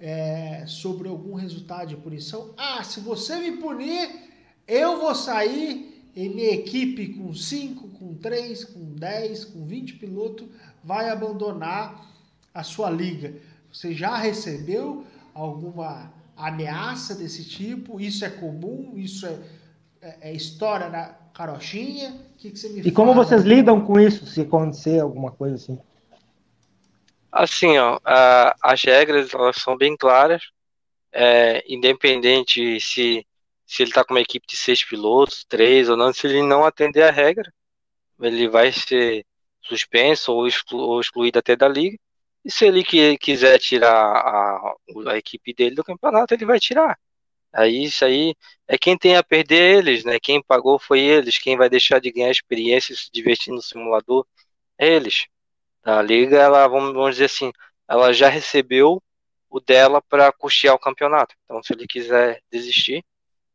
é, 0.00 0.64
sobre 0.66 1.08
algum 1.08 1.34
resultado 1.34 1.88
de 1.88 1.96
punição? 1.96 2.54
Ah, 2.56 2.82
se 2.82 3.00
você 3.00 3.36
me 3.38 3.58
punir, 3.58 4.08
eu 4.66 4.98
vou 4.98 5.14
sair 5.14 6.10
e 6.16 6.30
minha 6.30 6.54
equipe 6.54 7.08
com 7.08 7.34
5, 7.34 7.88
com 7.88 8.14
3, 8.14 8.64
com 8.64 8.94
10, 8.94 9.44
com 9.44 9.66
20 9.66 9.96
pilotos 9.96 10.48
vai 10.82 11.10
abandonar 11.10 12.10
a 12.54 12.62
sua 12.62 12.88
liga. 12.88 13.34
Você 13.70 13.92
já 13.92 14.16
recebeu 14.16 15.04
alguma 15.34 16.10
ameaça 16.34 17.14
desse 17.14 17.44
tipo? 17.44 18.00
Isso 18.00 18.24
é 18.24 18.30
comum? 18.30 18.94
Isso 18.96 19.26
é, 19.26 19.38
é, 20.06 20.30
é 20.30 20.32
história 20.32 20.88
na 20.88 21.08
carochinha? 21.34 22.10
O 22.10 22.38
que, 22.38 22.50
que 22.50 22.58
você 22.58 22.68
me 22.68 22.80
E 22.80 22.82
fala? 22.82 22.94
como 22.94 23.14
vocês 23.14 23.42
lidam 23.42 23.84
com 23.84 23.98
isso, 23.98 24.26
se 24.26 24.42
acontecer 24.42 25.00
alguma 25.00 25.32
coisa 25.32 25.56
assim? 25.56 25.78
Assim, 27.30 27.76
ó, 27.78 27.98
a, 28.04 28.56
as 28.62 28.82
regras 28.82 29.34
elas 29.34 29.56
são 29.56 29.76
bem 29.76 29.96
claras, 29.96 30.42
é, 31.12 31.62
independente 31.68 32.80
se, 32.80 33.26
se 33.66 33.82
ele 33.82 33.90
está 33.90 34.04
com 34.04 34.14
uma 34.14 34.20
equipe 34.20 34.46
de 34.46 34.56
seis 34.56 34.84
pilotos, 34.84 35.44
três 35.44 35.88
ou 35.88 35.96
não, 35.96 36.12
se 36.12 36.26
ele 36.26 36.42
não 36.42 36.64
atender 36.64 37.02
a 37.02 37.10
regra, 37.10 37.52
ele 38.20 38.48
vai 38.48 38.72
ser 38.72 39.26
suspenso 39.60 40.32
ou, 40.32 40.46
exclu, 40.46 40.78
ou 40.78 41.00
excluído 41.00 41.38
até 41.38 41.56
da 41.56 41.68
liga. 41.68 41.98
E 42.44 42.50
se 42.50 42.64
ele 42.66 42.84
que, 42.84 43.18
quiser 43.18 43.58
tirar 43.58 43.92
a, 43.92 44.74
a 45.08 45.18
equipe 45.18 45.52
dele 45.52 45.74
do 45.74 45.84
campeonato, 45.84 46.32
ele 46.32 46.46
vai 46.46 46.60
tirar. 46.60 46.98
Aí 47.56 47.84
isso 47.84 48.04
aí 48.04 48.34
é 48.68 48.76
quem 48.78 48.98
tem 48.98 49.16
a 49.16 49.22
perder 49.22 49.78
eles, 49.78 50.04
né? 50.04 50.18
Quem 50.20 50.42
pagou 50.42 50.78
foi 50.78 51.00
eles, 51.00 51.38
quem 51.38 51.56
vai 51.56 51.70
deixar 51.70 52.00
de 52.00 52.12
ganhar 52.12 52.30
experiência 52.30 52.94
se 52.94 53.10
divertir 53.10 53.52
no 53.52 53.62
simulador, 53.62 54.26
é 54.78 54.88
eles. 54.88 55.26
A 55.84 56.02
liga, 56.02 56.36
ela, 56.38 56.68
vamos, 56.68 56.92
vamos 56.94 57.12
dizer 57.12 57.26
assim, 57.26 57.52
ela 57.88 58.12
já 58.12 58.28
recebeu 58.28 59.02
o 59.50 59.60
dela 59.60 60.02
para 60.02 60.32
custear 60.32 60.74
o 60.74 60.78
campeonato. 60.78 61.34
Então, 61.44 61.62
se 61.62 61.72
ele 61.72 61.86
quiser 61.86 62.42
desistir, 62.50 63.04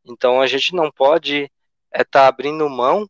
então 0.04 0.40
a 0.40 0.46
gente 0.46 0.74
não 0.74 0.90
pode 0.90 1.44
estar 1.44 1.50
é, 1.92 2.04
tá 2.04 2.26
abrindo 2.28 2.68
mão, 2.68 3.08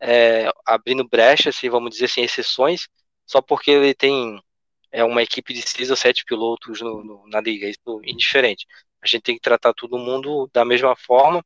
é, 0.00 0.50
abrindo 0.66 1.06
brechas, 1.08 1.56
assim, 1.56 1.70
vamos 1.70 1.90
dizer 1.90 2.06
assim, 2.06 2.22
exceções, 2.22 2.88
só 3.26 3.40
porque 3.42 3.70
ele 3.70 3.94
tem 3.94 4.40
é 4.90 5.02
uma 5.04 5.22
equipe 5.22 5.52
de 5.52 5.62
seis 5.62 5.90
ou 5.90 5.96
sete 5.96 6.24
pilotos 6.24 6.80
no, 6.80 7.02
no, 7.04 7.26
na 7.28 7.40
liga, 7.40 7.68
isso 7.68 7.80
é 8.04 8.10
indiferente. 8.10 8.64
A 9.04 9.06
gente 9.06 9.22
tem 9.22 9.34
que 9.36 9.42
tratar 9.42 9.74
todo 9.74 9.98
mundo 9.98 10.48
da 10.52 10.64
mesma 10.64 10.96
forma, 10.96 11.44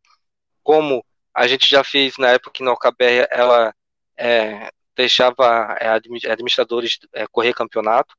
como 0.63 1.05
a 1.35 1.47
gente 1.49 1.69
já 1.69 1.83
fez 1.83 2.17
na 2.19 2.31
época 2.31 2.53
que 2.53 2.63
na 2.63 2.73
OKBR 2.73 3.27
ela 3.31 3.75
é, 4.17 4.71
deixava 4.95 5.77
é, 5.81 5.89
administradores 5.89 6.99
é, 7.13 7.27
correr 7.27 7.53
campeonato, 7.53 8.15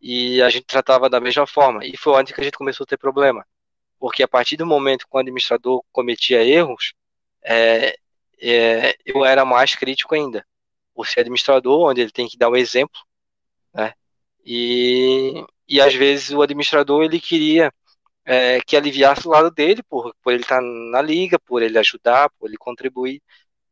e 0.00 0.40
a 0.42 0.50
gente 0.50 0.66
tratava 0.66 1.08
da 1.10 1.20
mesma 1.20 1.46
forma. 1.46 1.84
E 1.84 1.96
foi 1.96 2.12
onde 2.12 2.32
que 2.32 2.40
a 2.40 2.44
gente 2.44 2.56
começou 2.56 2.84
a 2.84 2.86
ter 2.86 2.96
problema. 2.96 3.44
Porque 3.98 4.22
a 4.22 4.28
partir 4.28 4.56
do 4.56 4.66
momento 4.66 5.06
que 5.08 5.16
o 5.16 5.18
administrador 5.18 5.82
cometia 5.90 6.44
erros, 6.44 6.92
é, 7.42 7.96
é, 8.40 8.94
eu 9.04 9.24
era 9.24 9.44
mais 9.44 9.74
crítico 9.74 10.14
ainda. 10.14 10.46
Por 10.94 11.06
ser 11.06 11.20
administrador, 11.20 11.90
onde 11.90 12.02
ele 12.02 12.10
tem 12.10 12.28
que 12.28 12.38
dar 12.38 12.48
o 12.48 12.56
exemplo, 12.56 13.00
né? 13.74 13.94
E, 14.44 15.44
e 15.68 15.80
às 15.80 15.94
vezes 15.94 16.30
o 16.30 16.42
administrador 16.42 17.02
ele 17.04 17.20
queria 17.20 17.72
é, 18.26 18.60
que 18.60 18.76
aliviasse 18.76 19.26
o 19.26 19.30
lado 19.30 19.50
dele, 19.50 19.82
por, 19.84 20.14
por 20.22 20.32
ele 20.32 20.42
estar 20.42 20.60
na 20.60 21.00
liga, 21.00 21.38
por 21.38 21.62
ele 21.62 21.78
ajudar, 21.78 22.28
por 22.38 22.48
ele 22.48 22.58
contribuir. 22.58 23.22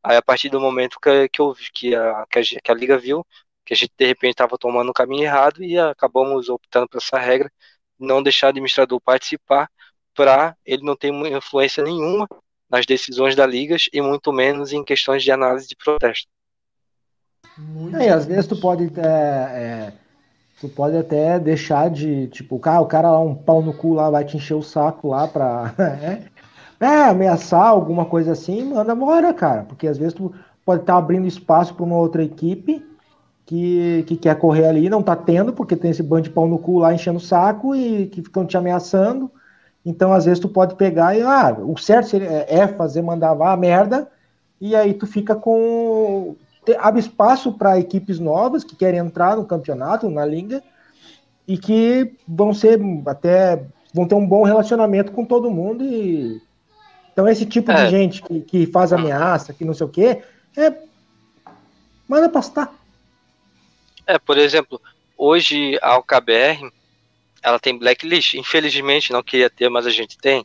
Aí 0.02 0.16
a 0.16 0.22
partir 0.22 0.48
do 0.48 0.60
momento 0.60 0.98
que, 1.00 1.28
que, 1.28 1.40
eu, 1.40 1.54
que, 1.72 1.94
a, 1.94 2.24
que, 2.30 2.38
a, 2.38 2.42
que 2.62 2.70
a 2.70 2.74
liga 2.74 2.96
viu 2.96 3.26
que 3.64 3.72
a 3.72 3.76
gente 3.76 3.92
de 3.96 4.06
repente 4.06 4.32
estava 4.32 4.58
tomando 4.58 4.90
o 4.90 4.94
caminho 4.94 5.24
errado 5.24 5.62
e 5.64 5.78
acabamos 5.78 6.48
optando 6.48 6.88
por 6.88 6.98
essa 6.98 7.18
regra, 7.18 7.50
não 7.98 8.22
deixar 8.22 8.48
o 8.48 8.50
administrador 8.50 9.00
participar 9.00 9.70
para 10.14 10.56
ele 10.64 10.84
não 10.84 10.94
ter 10.94 11.08
influência 11.08 11.82
nenhuma 11.82 12.28
nas 12.68 12.86
decisões 12.86 13.34
da 13.34 13.46
liga 13.46 13.76
e 13.92 14.00
muito 14.00 14.32
menos 14.32 14.72
em 14.72 14.84
questões 14.84 15.22
de 15.22 15.32
análise 15.32 15.66
de 15.66 15.76
protesto. 15.76 16.28
É, 17.98 18.06
e 18.06 18.08
às 18.08 18.26
vezes 18.26 18.46
tu 18.46 18.56
pode 18.56 18.84
é, 19.00 19.06
é 19.06 19.92
Tu 20.60 20.68
pode 20.68 20.96
até 20.96 21.38
deixar 21.38 21.90
de, 21.90 22.28
tipo, 22.28 22.58
cara, 22.58 22.80
o 22.80 22.86
cara 22.86 23.10
lá, 23.10 23.20
um 23.20 23.34
pau 23.34 23.60
no 23.60 23.72
cu 23.74 23.92
lá, 23.92 24.08
vai 24.08 24.24
te 24.24 24.36
encher 24.36 24.54
o 24.54 24.62
saco 24.62 25.08
lá 25.08 25.26
pra 25.26 25.74
é, 25.78 26.22
é, 26.80 27.04
ameaçar 27.08 27.66
alguma 27.66 28.04
coisa 28.04 28.32
assim, 28.32 28.64
manda 28.64 28.92
embora, 28.92 29.34
cara. 29.34 29.64
Porque 29.64 29.86
às 29.86 29.98
vezes 29.98 30.14
tu 30.14 30.32
pode 30.64 30.82
estar 30.82 30.94
tá 30.94 30.98
abrindo 30.98 31.26
espaço 31.26 31.74
para 31.74 31.84
uma 31.84 31.96
outra 31.96 32.22
equipe 32.22 32.84
que, 33.44 34.04
que 34.06 34.16
quer 34.16 34.38
correr 34.38 34.66
ali, 34.66 34.88
não 34.88 35.02
tá 35.02 35.14
tendo, 35.14 35.52
porque 35.52 35.76
tem 35.76 35.90
esse 35.90 36.02
bando 36.02 36.22
de 36.22 36.30
pau 36.30 36.46
no 36.46 36.58
cu 36.58 36.78
lá 36.78 36.94
enchendo 36.94 37.18
o 37.18 37.20
saco 37.20 37.74
e 37.74 38.06
que 38.06 38.22
ficam 38.22 38.46
te 38.46 38.56
ameaçando. 38.56 39.30
Então, 39.84 40.12
às 40.12 40.24
vezes, 40.24 40.40
tu 40.40 40.48
pode 40.48 40.76
pegar 40.76 41.14
e, 41.14 41.22
ah, 41.22 41.54
o 41.58 41.76
certo 41.76 42.16
é 42.16 42.66
fazer 42.68 43.02
mandar 43.02 43.34
vá 43.34 43.52
a 43.52 43.56
merda, 43.56 44.08
e 44.60 44.74
aí 44.74 44.94
tu 44.94 45.06
fica 45.06 45.34
com 45.34 46.36
abre 46.78 47.00
espaço 47.00 47.52
para 47.52 47.78
equipes 47.78 48.18
novas 48.18 48.64
que 48.64 48.76
querem 48.76 49.00
entrar 49.00 49.36
no 49.36 49.44
campeonato, 49.44 50.08
na 50.08 50.24
liga, 50.24 50.62
e 51.46 51.58
que 51.58 52.14
vão 52.26 52.54
ser 52.54 52.80
até 53.06 53.64
vão 53.92 54.08
ter 54.08 54.14
um 54.14 54.26
bom 54.26 54.42
relacionamento 54.42 55.12
com 55.12 55.24
todo 55.24 55.50
mundo 55.50 55.84
e 55.84 56.42
então 57.12 57.28
esse 57.28 57.46
tipo 57.46 57.70
é. 57.70 57.84
de 57.84 57.90
gente 57.90 58.22
que, 58.22 58.40
que 58.40 58.66
faz 58.66 58.92
ameaça, 58.92 59.52
que 59.52 59.64
não 59.64 59.72
sei 59.72 59.86
o 59.86 59.90
quê, 59.90 60.22
é 60.56 60.74
manda 62.08 62.28
pastar. 62.28 62.74
É, 64.06 64.18
por 64.18 64.36
exemplo, 64.36 64.80
hoje 65.16 65.78
a 65.80 65.96
UKBR 65.98 66.70
ela 67.42 67.60
tem 67.60 67.78
blacklist, 67.78 68.34
infelizmente 68.34 69.12
não 69.12 69.22
queria 69.22 69.48
ter, 69.48 69.68
mas 69.68 69.86
a 69.86 69.90
gente 69.90 70.18
tem. 70.18 70.44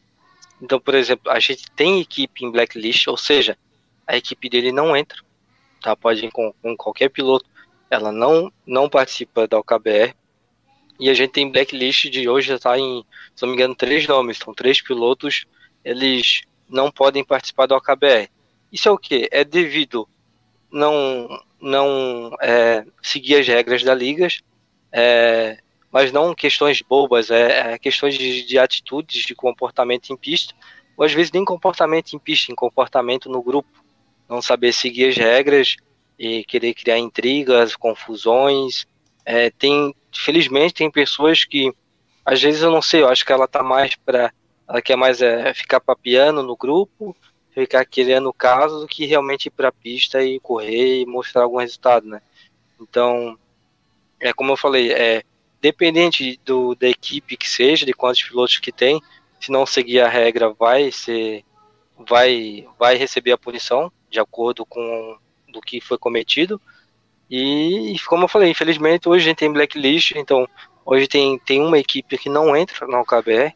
Então, 0.62 0.80
por 0.80 0.94
exemplo, 0.94 1.32
a 1.32 1.40
gente 1.40 1.72
tem 1.72 2.02
equipe 2.02 2.46
em 2.46 2.52
blacklist, 2.52 3.08
ou 3.08 3.18
seja, 3.18 3.58
a 4.06 4.18
equipe 4.18 4.50
dele 4.50 4.72
não 4.72 4.96
entra 4.96 5.18
tá? 5.82 5.96
Pode 5.96 6.26
ir 6.26 6.32
com, 6.32 6.54
com 6.62 6.76
qualquer 6.76 7.10
piloto. 7.10 7.46
Ela 7.90 8.12
não, 8.12 8.52
não 8.66 8.90
participa 8.90 9.48
da 9.48 9.60
OKBR. 9.60 10.14
E 11.00 11.10
a 11.10 11.14
gente 11.14 11.32
tem 11.32 11.52
blacklist 11.52 12.10
de 12.10 12.28
hoje 12.28 12.50
já 12.50 12.56
está 12.56 12.78
em, 12.78 13.06
se 13.36 13.44
não 13.44 13.50
me 13.50 13.56
engano, 13.56 13.74
três 13.74 14.08
nomes. 14.08 14.38
São 14.38 14.54
três 14.54 14.82
pilotos, 14.82 15.46
eles 15.84 16.42
não 16.68 16.92
podem 16.92 17.24
participar 17.24 17.68
da 17.68 17.78
OKBR. 17.78 18.30
Isso 18.72 18.88
é 18.88 18.92
o 18.92 18.98
que? 18.98 19.28
É 19.32 19.44
devido 19.44 20.08
não 20.72 21.28
não 21.62 22.32
é, 22.42 22.86
seguir 23.02 23.36
as 23.36 23.48
regras 23.48 23.84
da 23.84 23.94
ligas, 23.94 24.42
é, 24.92 25.60
mas 25.92 26.12
não 26.12 26.34
questões 26.34 26.82
bobas, 26.82 27.30
é, 27.30 27.74
é 27.74 27.78
questões 27.78 28.18
de, 28.18 28.44
de, 28.44 28.58
atitudes, 28.58 29.26
de 29.26 29.36
comportamento 29.36 30.10
em 30.12 30.16
pista, 30.16 30.54
ou 30.96 31.04
às 31.04 31.12
vezes 31.12 31.32
nem 31.32 31.44
comportamento 31.44 32.14
em 32.14 32.20
pista, 32.20 32.52
em 32.52 32.56
comportamento 32.56 33.30
no 33.30 33.42
grupo 33.42 33.79
não 34.30 34.42
saber 34.42 34.72
seguir 34.72 35.10
as 35.10 35.18
regras 35.18 35.76
e 36.18 36.44
querer 36.44 36.74
criar 36.74 37.00
intrigas, 37.00 37.76
confusões. 37.76 38.86
É, 39.26 39.50
tem, 39.50 39.94
felizmente, 40.14 40.76
tem 40.76 40.92
pessoas 40.92 41.44
que, 41.44 41.74
às 42.24 42.42
vezes, 42.42 42.62
eu 42.62 42.72
não 42.72 42.82
sei, 42.82 43.02
eu 43.02 43.10
acho 43.10 43.26
que 43.26 43.32
ela 43.32 43.48
tá 43.48 43.64
mais 43.64 43.96
para 43.96 44.32
Ela 44.68 44.82
quer 44.82 44.96
mais 44.96 45.22
é, 45.22 45.52
ficar 45.54 45.80
papiando 45.80 46.44
no 46.44 46.56
grupo, 46.56 47.16
ficar 47.52 47.84
querendo 47.86 48.32
caso 48.32 48.82
do 48.82 48.88
que 48.88 49.06
realmente 49.06 49.48
ir 49.48 49.52
para 49.52 49.70
a 49.70 49.72
pista 49.72 50.24
e 50.24 50.40
correr 50.40 51.02
e 51.02 51.06
mostrar 51.06 51.42
algum 51.44 51.58
resultado, 51.58 52.08
né? 52.08 52.22
Então, 52.80 53.38
é 54.20 54.32
como 54.32 54.52
eu 54.52 54.58
falei, 54.58 54.92
é 54.92 55.24
dependente 55.60 56.40
do, 56.46 56.76
da 56.76 56.88
equipe 56.88 57.36
que 57.36 57.50
seja, 57.50 57.86
de 57.86 57.94
quantos 57.94 58.24
pilotos 58.24 58.60
que 58.60 58.72
tem, 58.72 59.02
se 59.42 59.52
não 59.52 59.66
seguir 59.66 60.02
a 60.02 60.08
regra, 60.08 60.54
vai 60.54 60.92
ser, 60.92 61.44
vai, 62.08 62.68
vai 62.78 62.96
receber 62.96 63.32
a 63.32 63.38
punição 63.38 63.92
de 64.10 64.20
acordo 64.20 64.66
com 64.66 65.18
do 65.52 65.62
que 65.62 65.82
foi 65.82 65.98
cometido. 65.98 66.62
E 67.30 67.96
como 68.08 68.24
eu 68.24 68.28
falei, 68.28 68.50
infelizmente 68.50 69.08
hoje 69.08 69.26
a 69.26 69.30
gente 69.30 69.38
tem 69.38 69.52
blacklist, 69.52 70.12
então 70.16 70.48
hoje 70.86 71.08
tem, 71.08 71.38
tem 71.40 71.62
uma 71.62 71.78
equipe 71.78 72.18
que 72.18 72.30
não 72.30 72.56
entra 72.56 72.88
na 72.88 73.02
OKBR, 73.02 73.54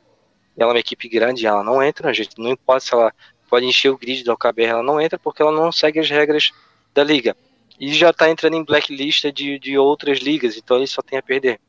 ela 0.55 0.71
é 0.71 0.73
uma 0.73 0.79
equipe 0.79 1.09
grande, 1.09 1.47
ela 1.47 1.63
não 1.63 1.81
entra, 1.81 2.09
a 2.09 2.13
gente 2.13 2.37
não 2.37 2.51
importa 2.51 2.85
se 2.85 2.93
ela 2.93 3.11
pode 3.49 3.65
encher 3.65 3.89
o 3.89 3.97
grid 3.97 4.23
da 4.23 4.33
OKBR, 4.33 4.69
ela 4.69 4.83
não 4.83 5.01
entra 5.01 5.17
porque 5.17 5.41
ela 5.41 5.51
não 5.51 5.71
segue 5.71 5.99
as 5.99 6.09
regras 6.09 6.51
da 6.93 7.03
liga. 7.03 7.35
E 7.79 7.91
já 7.93 8.11
está 8.11 8.29
entrando 8.29 8.55
em 8.55 8.63
blacklist 8.63 9.25
de, 9.31 9.57
de 9.57 9.77
outras 9.77 10.19
ligas, 10.19 10.55
então 10.57 10.77
ele 10.77 10.87
só 10.87 11.01
tem 11.01 11.17
a 11.17 11.23
perder. 11.23 11.59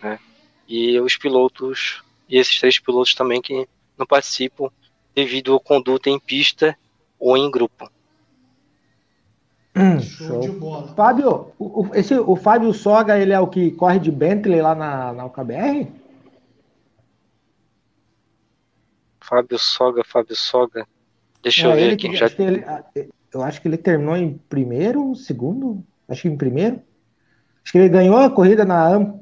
Né? 0.00 0.18
E 0.68 0.98
os 1.00 1.16
pilotos, 1.16 2.02
e 2.28 2.38
esses 2.38 2.58
três 2.58 2.78
pilotos 2.78 3.14
também 3.14 3.42
que 3.42 3.68
não 3.98 4.06
participam 4.06 4.70
devido 5.14 5.54
à 5.54 5.60
conduta 5.60 6.08
em 6.08 6.18
pista 6.18 6.78
ou 7.18 7.36
em 7.36 7.50
grupo. 7.50 7.90
Hum, 9.74 10.00
show, 10.00 10.26
show, 10.26 10.40
de 10.40 10.50
bola. 10.50 10.94
Fábio, 10.94 11.52
o, 11.58 11.88
esse, 11.94 12.14
o 12.14 12.36
Fábio 12.36 12.74
Soga, 12.74 13.18
ele 13.18 13.32
é 13.32 13.40
o 13.40 13.46
que 13.46 13.70
corre 13.70 13.98
de 13.98 14.10
Bentley 14.10 14.60
lá 14.60 14.74
na, 14.74 15.12
na 15.12 15.24
UKBR? 15.24 15.90
Fábio 19.20 19.58
Soga, 19.58 20.04
Fábio 20.04 20.36
Soga. 20.36 20.86
Deixa 21.42 21.66
é, 21.66 21.70
eu 21.70 21.76
ver 21.76 21.92
aqui. 21.94 22.10
Que, 22.10 22.16
já... 22.16 22.26
acho 22.26 22.42
ele, 22.42 22.64
eu 23.32 23.42
acho 23.42 23.62
que 23.62 23.68
ele 23.68 23.78
terminou 23.78 24.16
em 24.16 24.34
primeiro, 24.48 25.14
segundo, 25.14 25.82
acho 26.06 26.22
que 26.22 26.28
em 26.28 26.36
primeiro. 26.36 26.82
Acho 27.64 27.72
que 27.72 27.78
ele 27.78 27.88
ganhou 27.88 28.18
a 28.18 28.30
corrida 28.30 28.64
na 28.64 28.86
AM. 28.88 29.20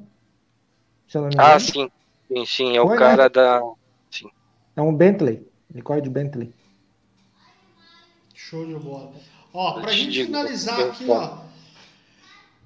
ah, 1.39 1.61
sim. 1.61 1.89
Sim, 2.27 2.47
sim, 2.47 2.77
é 2.77 2.81
Foi, 2.81 2.97
o 2.97 2.99
cara 2.99 3.25
né? 3.25 3.29
da. 3.29 3.63
Sim. 4.11 4.29
É 4.75 4.83
um 4.83 4.95
Bentley. 4.95 5.47
Ele 5.73 5.83
corre 5.83 6.01
de 6.01 6.11
Bentley. 6.11 6.53
Show 8.35 8.67
de 8.67 8.75
bola. 8.75 9.13
Ó, 9.53 9.81
pra 9.81 9.93
gente 9.93 10.25
finalizar 10.25 10.81
aqui, 10.81 11.09
ó, 11.09 11.39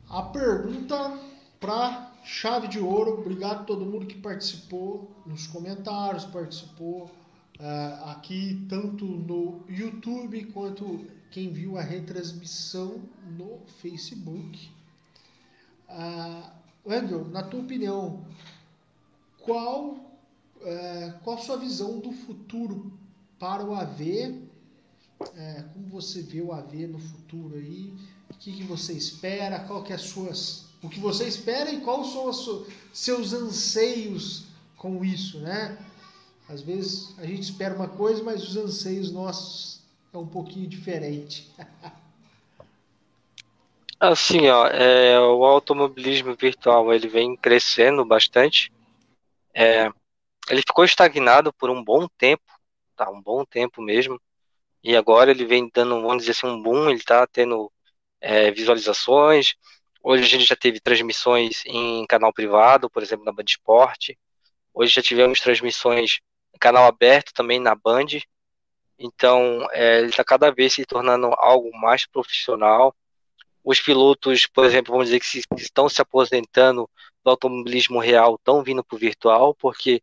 a 0.09 0.23
pergunta 0.23 1.19
pra 1.59 2.13
chave 2.25 2.69
de 2.69 2.79
ouro. 2.79 3.21
Obrigado 3.21 3.61
a 3.61 3.65
todo 3.65 3.87
mundo 3.87 4.07
que 4.07 4.19
participou 4.19 5.11
nos 5.25 5.47
comentários, 5.47 6.25
participou 6.27 7.11
uh, 7.59 8.11
aqui 8.11 8.67
tanto 8.69 9.05
no 9.05 9.63
YouTube 9.69 10.45
quanto 10.53 11.07
quem 11.31 11.51
viu 11.51 11.79
a 11.79 11.83
retransmissão 11.83 13.01
no 13.37 13.61
Facebook. 13.81 14.71
Uh, 15.89 16.51
Andrew, 16.87 17.27
na 17.29 17.43
tua 17.43 17.61
opinião, 17.61 18.27
qual, 19.41 19.85
uh, 19.87 21.19
qual 21.23 21.37
a 21.37 21.41
sua 21.41 21.57
visão 21.57 21.99
do 21.99 22.13
futuro 22.13 22.93
para 23.39 23.65
o 23.65 23.75
AV 23.75 24.44
é, 25.37 25.65
como 25.73 25.87
você 25.89 26.23
vê 26.23 26.41
o 26.41 26.53
AV 26.53 26.87
no 26.87 26.99
futuro 26.99 27.57
aí? 27.57 27.93
O 28.31 28.35
que, 28.35 28.53
que 28.53 28.63
você 28.63 28.93
espera? 28.93 29.61
Qual 29.61 29.83
que 29.83 29.93
é 29.93 29.97
as 29.97 30.03
suas, 30.03 30.67
o 30.83 30.89
que 30.89 31.01
você 31.01 31.27
espera 31.27 31.71
e 31.71 31.81
quais 31.81 32.09
são 32.09 32.29
os 32.29 32.67
seus 32.93 33.33
anseios 33.33 34.45
com 34.77 35.05
isso, 35.05 35.41
né? 35.41 35.79
Às 36.49 36.63
vezes 36.63 37.15
a 37.19 37.27
gente 37.27 37.43
espera 37.43 37.75
uma 37.75 37.89
coisa, 37.89 38.23
mas 38.23 38.43
os 38.43 38.57
anseios 38.57 39.11
nossos 39.11 39.81
é 40.13 40.19
um 40.19 40.27
pouquinho 40.27 40.67
diferente. 40.69 41.51
assim, 44.11 44.49
ó, 44.49 44.67
é, 44.67 45.19
o 45.21 45.45
automobilismo 45.45 46.35
virtual 46.35 46.93
ele 46.93 47.09
vem 47.09 47.37
crescendo 47.37 48.05
bastante. 48.05 48.73
É, 49.55 49.89
ele 50.49 50.61
ficou 50.61 50.85
estagnado 50.85 51.53
por 51.53 51.71
um 51.71 51.83
bom 51.83 52.07
tempo, 52.19 52.45
tá? 52.97 53.09
Um 53.11 53.21
bom 53.21 53.45
tempo 53.45 53.81
mesmo. 53.81 54.21
E 54.85 54.95
agora 54.97 55.31
ele 55.31 55.47
vem 55.47 55.71
dando, 55.73 56.03
vamos 56.03 56.19
dizer 56.19 56.33
assim, 56.33 56.47
um 56.47 56.63
boom, 56.63 56.91
ele 56.91 56.99
está 56.99 57.27
tendo 57.27 57.73
é, 58.21 58.51
visualizações. 58.51 59.55
Hoje 60.03 60.25
a 60.25 60.27
gente 60.27 60.45
já 60.45 60.55
teve 60.55 60.79
transmissões 60.79 61.63
em 61.67 62.07
canal 62.07 62.33
privado, 62.35 62.91
por 62.91 63.03
exemplo, 63.03 63.25
na 63.25 63.33
Band 63.33 63.45
Esporte. 63.49 64.19
Hoje 64.75 64.93
já 64.93 65.03
tivemos 65.03 65.41
transmissões 65.41 66.21
em 66.55 66.59
canal 66.59 66.85
aberto 66.87 67.33
também 67.33 67.59
na 67.59 67.75
Band. 67.75 68.09
Então, 68.99 69.67
é, 69.73 70.01
ele 70.01 70.11
está 70.11 70.23
cada 70.23 70.51
vez 70.51 70.75
se 70.75 70.85
tornando 70.85 71.29
algo 71.39 71.71
mais 71.79 72.07
profissional. 72.07 72.95
Os 73.65 73.81
pilotos, 73.81 74.47
por 74.47 74.67
exemplo, 74.67 74.93
vamos 74.93 75.07
dizer 75.07 75.21
que, 75.21 75.27
se, 75.27 75.43
que 75.49 75.63
estão 75.63 75.89
se 75.89 76.03
aposentando 76.03 76.89
do 77.25 77.31
automobilismo 77.31 78.01
real 78.01 78.35
estão 78.35 78.63
vindo 78.63 78.85
para 78.85 78.97
o 78.97 78.99
virtual, 78.99 79.55
porque, 79.55 80.03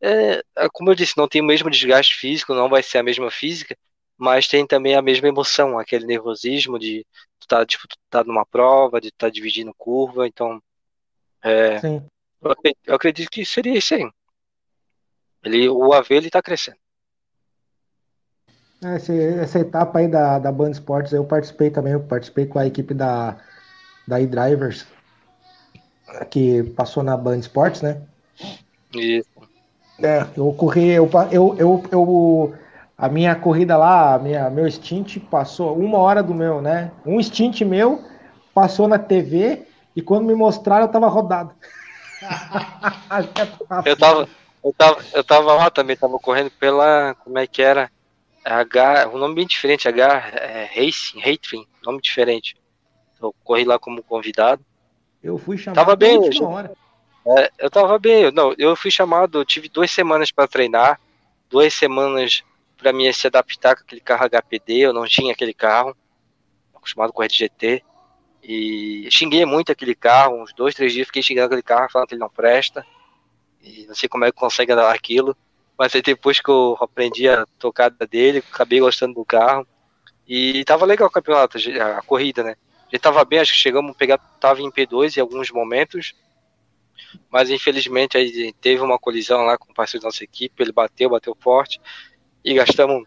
é, 0.00 0.42
é, 0.56 0.68
como 0.72 0.90
eu 0.90 0.94
disse, 0.94 1.18
não 1.18 1.28
tem 1.28 1.42
o 1.42 1.44
mesmo 1.44 1.70
desgaste 1.70 2.16
físico, 2.16 2.54
não 2.54 2.68
vai 2.70 2.82
ser 2.82 2.98
a 2.98 3.02
mesma 3.02 3.30
física, 3.30 3.76
mas 4.22 4.46
tem 4.46 4.64
também 4.64 4.94
a 4.94 5.02
mesma 5.02 5.26
emoção, 5.26 5.76
aquele 5.76 6.06
nervosismo 6.06 6.78
de 6.78 7.04
estar 7.40 7.58
tá, 7.58 7.66
tipo, 7.66 7.88
tá 8.08 8.22
numa 8.22 8.46
prova, 8.46 9.00
de 9.00 9.08
estar 9.08 9.26
tá 9.26 9.30
dividindo 9.30 9.74
curva, 9.76 10.28
então 10.28 10.62
é, 11.42 11.80
eu, 12.40 12.52
acredito, 12.52 12.78
eu, 12.86 12.94
acredito, 12.94 13.30
que 13.30 13.44
seria 13.44 13.76
isso 13.76 13.96
aí. 13.96 14.08
Ele, 15.42 15.68
o 15.68 15.92
AV 15.92 16.06
ele 16.12 16.28
está 16.28 16.40
crescendo. 16.40 16.76
É, 18.84 18.94
essa, 18.94 19.12
essa 19.12 19.58
etapa 19.58 19.98
aí 19.98 20.06
da, 20.06 20.38
da 20.38 20.52
Band 20.52 20.70
Sports 20.70 21.12
eu 21.12 21.24
participei 21.24 21.68
também, 21.68 21.94
eu 21.94 22.04
participei 22.04 22.46
com 22.46 22.60
a 22.60 22.66
equipe 22.66 22.94
da, 22.94 23.44
da 24.06 24.20
e-Drivers, 24.20 24.86
que 26.30 26.62
passou 26.76 27.02
na 27.02 27.16
Band 27.16 27.38
Sports, 27.38 27.82
né? 27.82 28.00
Isso. 28.94 29.28
É, 30.00 30.20
eu 30.36 30.52
corri, 30.54 30.90
eu, 30.90 31.10
eu, 31.32 31.56
eu, 31.58 31.84
eu 31.90 32.61
a 33.02 33.08
minha 33.08 33.34
corrida 33.34 33.76
lá, 33.76 34.16
minha, 34.16 34.48
meu 34.48 34.70
stint 34.70 35.18
passou 35.18 35.76
uma 35.76 35.98
hora 35.98 36.22
do 36.22 36.32
meu, 36.32 36.62
né? 36.62 36.92
Um 37.04 37.20
stint 37.20 37.62
meu 37.62 38.00
passou 38.54 38.86
na 38.86 38.96
TV 38.96 39.66
e 39.96 40.00
quando 40.00 40.24
me 40.24 40.36
mostraram 40.36 40.86
eu 40.86 40.92
tava 40.92 41.08
rodado. 41.08 41.52
eu 43.84 43.96
tava, 43.96 44.28
eu 44.62 44.72
tava, 44.72 45.04
eu 45.14 45.24
tava 45.24 45.52
lá 45.52 45.68
também, 45.68 45.96
tava 45.96 46.16
correndo 46.20 46.52
pela, 46.52 47.16
como 47.24 47.36
é 47.40 47.44
que 47.44 47.60
era? 47.60 47.90
H, 48.44 49.10
um 49.12 49.18
nome 49.18 49.34
bem 49.34 49.48
diferente, 49.48 49.88
H 49.88 50.30
é, 50.34 50.70
Racing, 50.72 51.18
Hatefin, 51.18 51.66
nome 51.84 52.00
diferente. 52.00 52.56
Eu 53.20 53.34
corri 53.42 53.64
lá 53.64 53.80
como 53.80 54.00
convidado. 54.04 54.64
Eu 55.20 55.38
fui 55.38 55.58
chamado 55.58 55.74
tava 55.74 55.96
bem, 55.96 56.20
eu, 56.24 56.44
hora. 56.46 56.70
É, 57.26 57.50
eu 57.58 57.68
tava 57.68 57.98
bem, 57.98 58.30
não, 58.30 58.54
eu 58.56 58.76
fui 58.76 58.92
chamado, 58.92 59.40
eu 59.40 59.44
tive 59.44 59.68
duas 59.68 59.90
semanas 59.90 60.30
para 60.30 60.46
treinar, 60.46 61.00
duas 61.50 61.74
semanas 61.74 62.44
para 62.82 62.92
mim 62.92 63.10
se 63.12 63.26
adaptar 63.26 63.76
com 63.76 63.82
aquele 63.82 64.00
carro 64.00 64.28
HPD, 64.28 64.78
eu 64.78 64.92
não 64.92 65.06
tinha 65.06 65.32
aquele 65.32 65.54
carro, 65.54 65.96
acostumado 66.74 67.12
com 67.12 67.22
o 67.22 67.28
GT, 67.28 67.82
e 68.42 69.08
xinguei 69.10 69.46
muito 69.46 69.70
aquele 69.70 69.94
carro, 69.94 70.42
uns 70.42 70.52
dois, 70.52 70.74
três 70.74 70.92
dias 70.92 71.06
fiquei 71.06 71.22
xingando 71.22 71.46
aquele 71.46 71.62
carro, 71.62 71.88
falando 71.90 72.08
que 72.08 72.14
ele 72.14 72.20
não 72.20 72.28
presta, 72.28 72.84
e 73.62 73.86
não 73.86 73.94
sei 73.94 74.08
como 74.08 74.24
é 74.24 74.32
que 74.32 74.36
consegue 74.36 74.72
andar 74.72 74.92
aquilo, 74.92 75.36
mas 75.78 75.94
aí 75.94 76.02
depois 76.02 76.40
que 76.40 76.50
eu 76.50 76.76
aprendi 76.80 77.28
a 77.28 77.46
tocar 77.58 77.90
dele, 77.90 78.38
acabei 78.52 78.80
gostando 78.80 79.14
do 79.14 79.24
carro, 79.24 79.66
e 80.26 80.64
tava 80.64 80.84
legal 80.84 81.08
o 81.08 81.10
campeonato, 81.10 81.58
a 81.98 82.02
corrida, 82.02 82.42
né? 82.42 82.56
Ele 82.90 83.00
tava 83.00 83.24
bem, 83.24 83.38
acho 83.38 83.52
que 83.52 83.58
chegamos 83.58 83.92
a 83.92 83.94
pegar, 83.94 84.18
tava 84.18 84.60
em 84.60 84.70
P2 84.70 85.16
em 85.16 85.20
alguns 85.20 85.50
momentos, 85.50 86.14
mas 87.30 87.48
infelizmente 87.48 88.16
aí 88.16 88.52
teve 88.60 88.82
uma 88.82 88.98
colisão 88.98 89.42
lá 89.42 89.56
com 89.56 89.70
o 89.70 89.74
parceiro 89.74 90.02
da 90.02 90.08
nossa 90.08 90.24
equipe, 90.24 90.62
ele 90.62 90.72
bateu, 90.72 91.10
bateu 91.10 91.36
forte, 91.38 91.80
e 92.44 92.54
gastamos, 92.54 93.04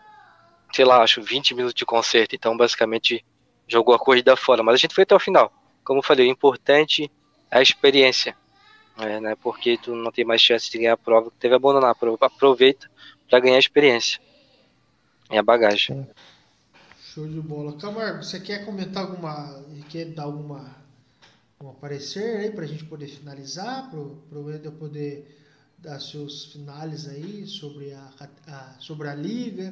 sei 0.74 0.86
lá, 0.86 1.02
acho 1.02 1.22
20 1.22 1.54
minutos 1.54 1.76
de 1.76 1.86
conserto. 1.86 2.36
Então, 2.36 2.56
basicamente, 2.56 3.24
jogou 3.68 3.94
a 3.94 4.00
corrida 4.00 4.36
fora. 4.36 4.64
Mas 4.64 4.76
a 4.76 4.78
gente 4.78 4.96
foi 4.96 5.04
até 5.04 5.16
o 5.16 5.20
final. 5.20 5.52
Como 5.84 6.00
eu 6.00 6.04
falei, 6.04 6.28
o 6.28 6.32
importante 6.32 7.12
é 7.52 7.58
a 7.58 7.62
experiência. 7.62 8.36
É, 8.98 9.20
né, 9.20 9.36
porque 9.44 9.78
tu 9.78 9.94
não 9.94 10.10
tem 10.10 10.24
mais 10.24 10.42
chance 10.42 10.72
de 10.72 10.78
ganhar 10.78 10.94
a 10.94 10.98
prova, 10.98 11.30
teve 11.38 11.52
que 11.52 11.56
abandonar 11.56 11.92
a 11.92 11.96
prova. 11.96 12.18
Aproveita 12.22 12.90
para 13.30 13.40
ganhar 13.40 13.60
experiência. 13.60 14.22
É 15.30 15.38
a 15.38 15.44
bagagem. 15.44 16.08
Show 17.02 17.28
de 17.28 17.42
bola. 17.42 17.78
Camargo, 17.78 18.24
você 18.24 18.40
quer 18.40 18.66
comentar 18.66 19.04
alguma. 19.04 19.64
Quer 19.90 20.06
dar 20.06 20.24
alguma. 20.24 20.76
Um 21.62 21.70
aparecer 21.70 22.38
aí 22.38 22.52
para 22.52 22.64
a 22.64 22.68
gente 22.68 22.86
poder 22.86 23.08
finalizar? 23.08 23.90
Para 23.90 24.00
o 24.40 24.52
Eder 24.52 24.72
poder 24.72 25.45
dar 25.86 26.00
seus 26.02 26.46
finais 26.52 27.08
aí 27.08 27.46
sobre 27.48 27.94
a, 27.94 28.14
a, 28.48 28.76
sobre 28.80 29.08
a 29.10 29.16
liga, 29.16 29.68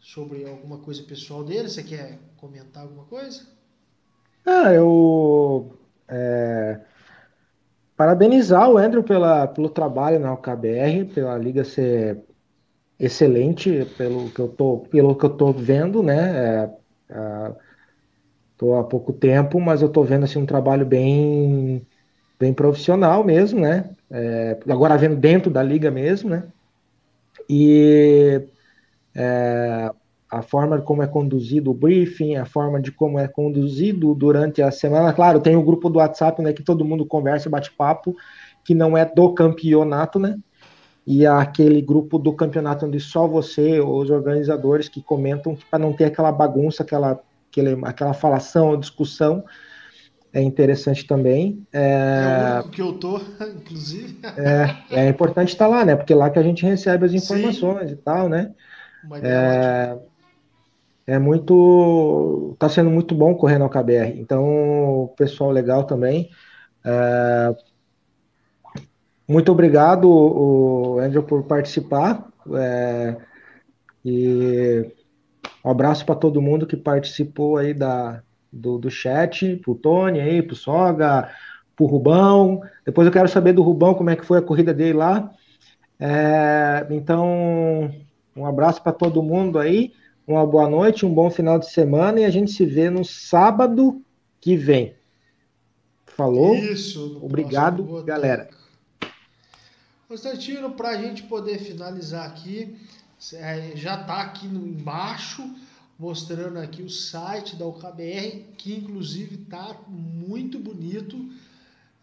sobre 0.00 0.44
alguma 0.46 0.78
coisa 0.80 1.02
pessoal 1.04 1.44
dele. 1.44 1.68
Você 1.68 1.84
quer 1.84 2.18
comentar 2.36 2.82
alguma 2.84 3.04
coisa? 3.06 3.46
Ah, 4.44 4.72
eu 4.72 5.78
é, 6.08 6.80
parabenizar 7.96 8.70
o 8.70 8.76
Andrew 8.78 9.02
pela, 9.02 9.46
pelo 9.48 9.68
trabalho 9.70 10.18
na 10.20 10.32
UKBR, 10.34 11.04
pela 11.06 11.36
liga 11.38 11.64
ser 11.64 12.22
excelente 12.98 13.84
pelo 13.98 14.30
que 14.32 14.40
eu 14.40 14.48
tô, 14.50 14.80
pelo 14.90 15.16
que 15.16 15.26
eu 15.26 15.36
tô 15.36 15.52
vendo, 15.52 16.02
né? 16.02 16.64
É, 16.64 16.70
Estou 18.52 18.76
há 18.78 18.84
pouco 18.84 19.12
tempo, 19.12 19.60
mas 19.60 19.82
eu 19.82 19.88
estou 19.88 20.04
vendo 20.04 20.24
assim, 20.24 20.38
um 20.38 20.46
trabalho 20.46 20.86
bem, 20.86 21.86
bem 22.38 22.54
profissional 22.54 23.24
mesmo, 23.24 23.60
né? 23.60 23.95
É, 24.10 24.58
agora 24.68 24.96
vendo 24.96 25.16
dentro 25.16 25.50
da 25.50 25.62
liga 25.62 25.90
mesmo, 25.90 26.30
né? 26.30 26.44
E 27.48 28.42
é, 29.14 29.90
a 30.30 30.42
forma 30.42 30.80
como 30.80 31.02
é 31.02 31.06
conduzido 31.06 31.70
o 31.70 31.74
briefing, 31.74 32.36
a 32.36 32.44
forma 32.44 32.80
de 32.80 32.92
como 32.92 33.18
é 33.18 33.28
conduzido 33.28 34.14
durante 34.14 34.62
a 34.62 34.70
semana. 34.70 35.12
Claro, 35.12 35.40
tem 35.40 35.56
o 35.56 35.62
grupo 35.62 35.88
do 35.88 35.98
WhatsApp, 35.98 36.40
né? 36.42 36.52
Que 36.52 36.62
todo 36.62 36.84
mundo 36.84 37.06
conversa, 37.06 37.50
bate 37.50 37.72
papo, 37.72 38.14
que 38.64 38.74
não 38.74 38.96
é 38.96 39.04
do 39.04 39.32
campeonato, 39.32 40.18
né? 40.18 40.38
E 41.06 41.24
aquele 41.24 41.80
grupo 41.80 42.18
do 42.18 42.32
campeonato 42.32 42.84
onde 42.84 42.98
só 42.98 43.28
você, 43.28 43.80
os 43.80 44.10
organizadores 44.10 44.88
que 44.88 45.00
comentam, 45.00 45.56
para 45.70 45.78
não 45.78 45.92
ter 45.92 46.04
aquela 46.04 46.32
bagunça, 46.32 46.82
aquela 46.82 47.20
aquele, 47.48 47.80
aquela 47.84 48.12
falação, 48.12 48.78
discussão, 48.78 49.44
é 50.36 50.42
interessante 50.42 51.06
também. 51.06 51.66
É, 51.72 52.58
é 52.58 52.60
o 52.60 52.68
que 52.68 52.82
eu 52.82 52.92
tô, 52.92 53.16
inclusive. 53.56 54.18
É, 54.36 55.00
é 55.00 55.08
importante 55.08 55.48
estar 55.48 55.66
lá, 55.66 55.82
né? 55.82 55.96
Porque 55.96 56.14
lá 56.14 56.28
que 56.28 56.38
a 56.38 56.42
gente 56.42 56.62
recebe 56.66 57.06
as 57.06 57.14
informações 57.14 57.88
Sim. 57.88 57.94
e 57.94 57.96
tal, 57.96 58.28
né? 58.28 58.52
É, 59.22 59.96
é 61.06 61.18
muito. 61.18 62.50
Está 62.52 62.68
sendo 62.68 62.90
muito 62.90 63.14
bom 63.14 63.34
correr 63.34 63.58
no 63.58 63.70
KBR. 63.70 64.20
Então, 64.20 65.10
pessoal 65.16 65.50
legal 65.50 65.84
também. 65.84 66.28
É, 66.84 67.56
muito 69.26 69.50
obrigado, 69.50 70.06
o 70.06 70.98
Andrew, 71.00 71.22
por 71.22 71.44
participar. 71.44 72.28
É, 72.54 73.16
e 74.04 74.92
um 75.64 75.70
abraço 75.70 76.04
para 76.04 76.14
todo 76.14 76.42
mundo 76.42 76.66
que 76.66 76.76
participou 76.76 77.56
aí 77.56 77.72
da, 77.72 78.22
do, 78.56 78.78
do 78.78 78.90
chat, 78.90 79.56
pro 79.56 79.74
Tony 79.74 80.20
aí, 80.20 80.42
pro 80.42 80.56
Soga, 80.56 81.30
pro 81.76 81.86
Rubão. 81.86 82.62
Depois 82.84 83.06
eu 83.06 83.12
quero 83.12 83.28
saber 83.28 83.52
do 83.52 83.62
Rubão 83.62 83.94
como 83.94 84.10
é 84.10 84.16
que 84.16 84.24
foi 84.24 84.38
a 84.38 84.42
corrida 84.42 84.72
dele 84.72 84.94
lá. 84.94 85.30
É, 85.98 86.86
então, 86.90 87.90
um 88.36 88.46
abraço 88.46 88.82
para 88.82 88.92
todo 88.92 89.22
mundo 89.22 89.58
aí, 89.58 89.92
uma 90.26 90.46
boa 90.46 90.68
noite, 90.68 91.06
um 91.06 91.14
bom 91.14 91.30
final 91.30 91.58
de 91.58 91.70
semana 91.70 92.20
e 92.20 92.24
a 92.24 92.30
gente 92.30 92.50
se 92.50 92.66
vê 92.66 92.90
no 92.90 93.04
sábado 93.04 94.02
que 94.40 94.56
vem. 94.56 94.94
Falou? 96.06 96.54
Isso. 96.54 97.18
Obrigado, 97.22 98.02
galera. 98.02 98.48
Constantino, 100.08 100.70
para 100.70 100.90
a 100.90 100.96
gente 100.96 101.24
poder 101.24 101.58
finalizar 101.58 102.26
aqui, 102.26 102.76
é, 103.34 103.72
já 103.74 104.00
está 104.00 104.22
aqui 104.22 104.46
embaixo 104.46 105.42
mostrando 105.98 106.58
aqui 106.58 106.82
o 106.82 106.90
site 106.90 107.56
da 107.56 107.66
UKBR, 107.66 108.52
que 108.56 108.74
inclusive 108.74 109.42
está 109.42 109.80
muito 109.88 110.58
bonito. 110.58 111.30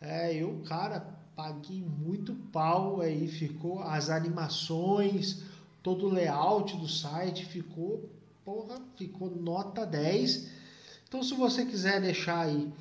É, 0.02 0.34
eu, 0.36 0.61
cara, 0.65 0.99
paguei 1.36 1.82
muito 1.82 2.34
pau 2.52 3.02
aí, 3.02 3.28
ficou 3.28 3.82
as 3.82 4.10
animações, 4.10 5.41
todo 5.82 6.07
o 6.07 6.11
layout 6.11 6.76
do 6.78 6.88
site 6.88 7.45
ficou, 7.45 8.10
porra, 8.44 8.82
ficou 8.95 9.30
nota 9.30 9.86
10. 9.86 10.49
Então, 11.07 11.22
se 11.22 11.34
você 11.36 11.65
quiser 11.65 12.02
deixar 12.02 12.48
aí 12.48 12.72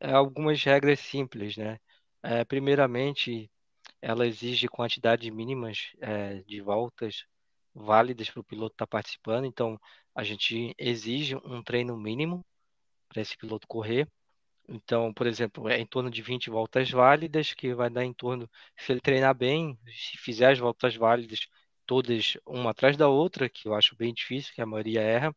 é, 0.00 0.12
algumas 0.12 0.62
regras 0.64 1.00
simples, 1.00 1.56
né? 1.56 1.78
É, 2.22 2.44
primeiramente, 2.44 3.50
ela 4.02 4.26
exige 4.26 4.68
quantidades 4.68 5.28
mínimas 5.30 5.92
é, 6.00 6.42
de 6.42 6.60
voltas 6.62 7.26
válidas 7.74 8.30
para 8.30 8.40
o 8.40 8.44
piloto 8.44 8.74
estar 8.74 8.86
tá 8.86 8.90
participando. 8.90 9.46
Então, 9.46 9.78
a 10.14 10.24
gente 10.24 10.74
exige 10.78 11.36
um 11.36 11.62
treino 11.62 11.96
mínimo 11.96 12.44
para 13.08 13.22
esse 13.22 13.36
piloto 13.36 13.66
correr. 13.68 14.08
Então, 14.68 15.12
por 15.12 15.26
exemplo, 15.26 15.68
é 15.68 15.78
em 15.78 15.86
torno 15.86 16.10
de 16.10 16.22
20 16.22 16.48
voltas 16.50 16.90
válidas, 16.90 17.52
que 17.52 17.74
vai 17.74 17.90
dar 17.90 18.04
em 18.04 18.12
torno, 18.14 18.48
se 18.78 18.92
ele 18.92 19.00
treinar 19.00 19.34
bem, 19.34 19.78
se 19.86 20.16
fizer 20.18 20.50
as 20.52 20.58
voltas 20.58 20.96
válidas 20.96 21.40
todas 21.86 22.36
uma 22.46 22.70
atrás 22.70 22.96
da 22.96 23.08
outra, 23.08 23.48
que 23.48 23.68
eu 23.68 23.74
acho 23.74 23.94
bem 23.96 24.12
difícil, 24.14 24.54
que 24.54 24.62
a 24.62 24.66
maioria 24.66 25.02
erra, 25.02 25.36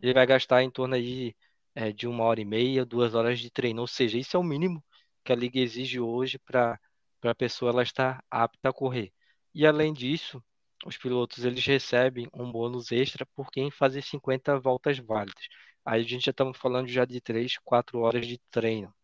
ele 0.00 0.14
vai 0.14 0.26
gastar 0.26 0.62
em 0.62 0.70
torno 0.70 0.94
aí, 0.94 1.34
é, 1.74 1.92
de 1.92 2.06
uma 2.08 2.24
hora 2.24 2.40
e 2.40 2.44
meia, 2.44 2.84
duas 2.86 3.14
horas 3.14 3.40
de 3.40 3.50
treino. 3.50 3.82
Ou 3.82 3.86
seja, 3.88 4.18
isso 4.18 4.36
é 4.36 4.40
o 4.40 4.44
mínimo 4.44 4.84
que 5.24 5.32
a 5.32 5.36
liga 5.36 5.58
exige 5.60 6.00
hoje 6.00 6.38
para 6.38 6.78
a 7.24 7.34
pessoa 7.34 7.70
ela 7.72 7.82
estar 7.82 8.24
apta 8.30 8.68
a 8.70 8.72
correr. 8.72 9.12
E 9.54 9.66
além 9.66 9.92
disso, 9.92 10.42
os 10.86 10.96
pilotos 10.98 11.44
eles 11.44 11.64
recebem 11.66 12.28
um 12.34 12.50
bônus 12.50 12.92
extra 12.92 13.26
por 13.26 13.50
quem 13.50 13.70
fazer 13.70 14.02
50 14.02 14.58
voltas 14.58 14.98
válidas. 14.98 15.48
Aí 15.88 16.02
a 16.02 16.04
gente 16.04 16.26
já 16.26 16.32
estamos 16.32 16.58
falando 16.58 16.86
já 16.88 17.06
de 17.06 17.18
3, 17.18 17.56
4 17.64 18.00
horas 18.00 18.26
de 18.26 18.38
treino. 18.50 18.94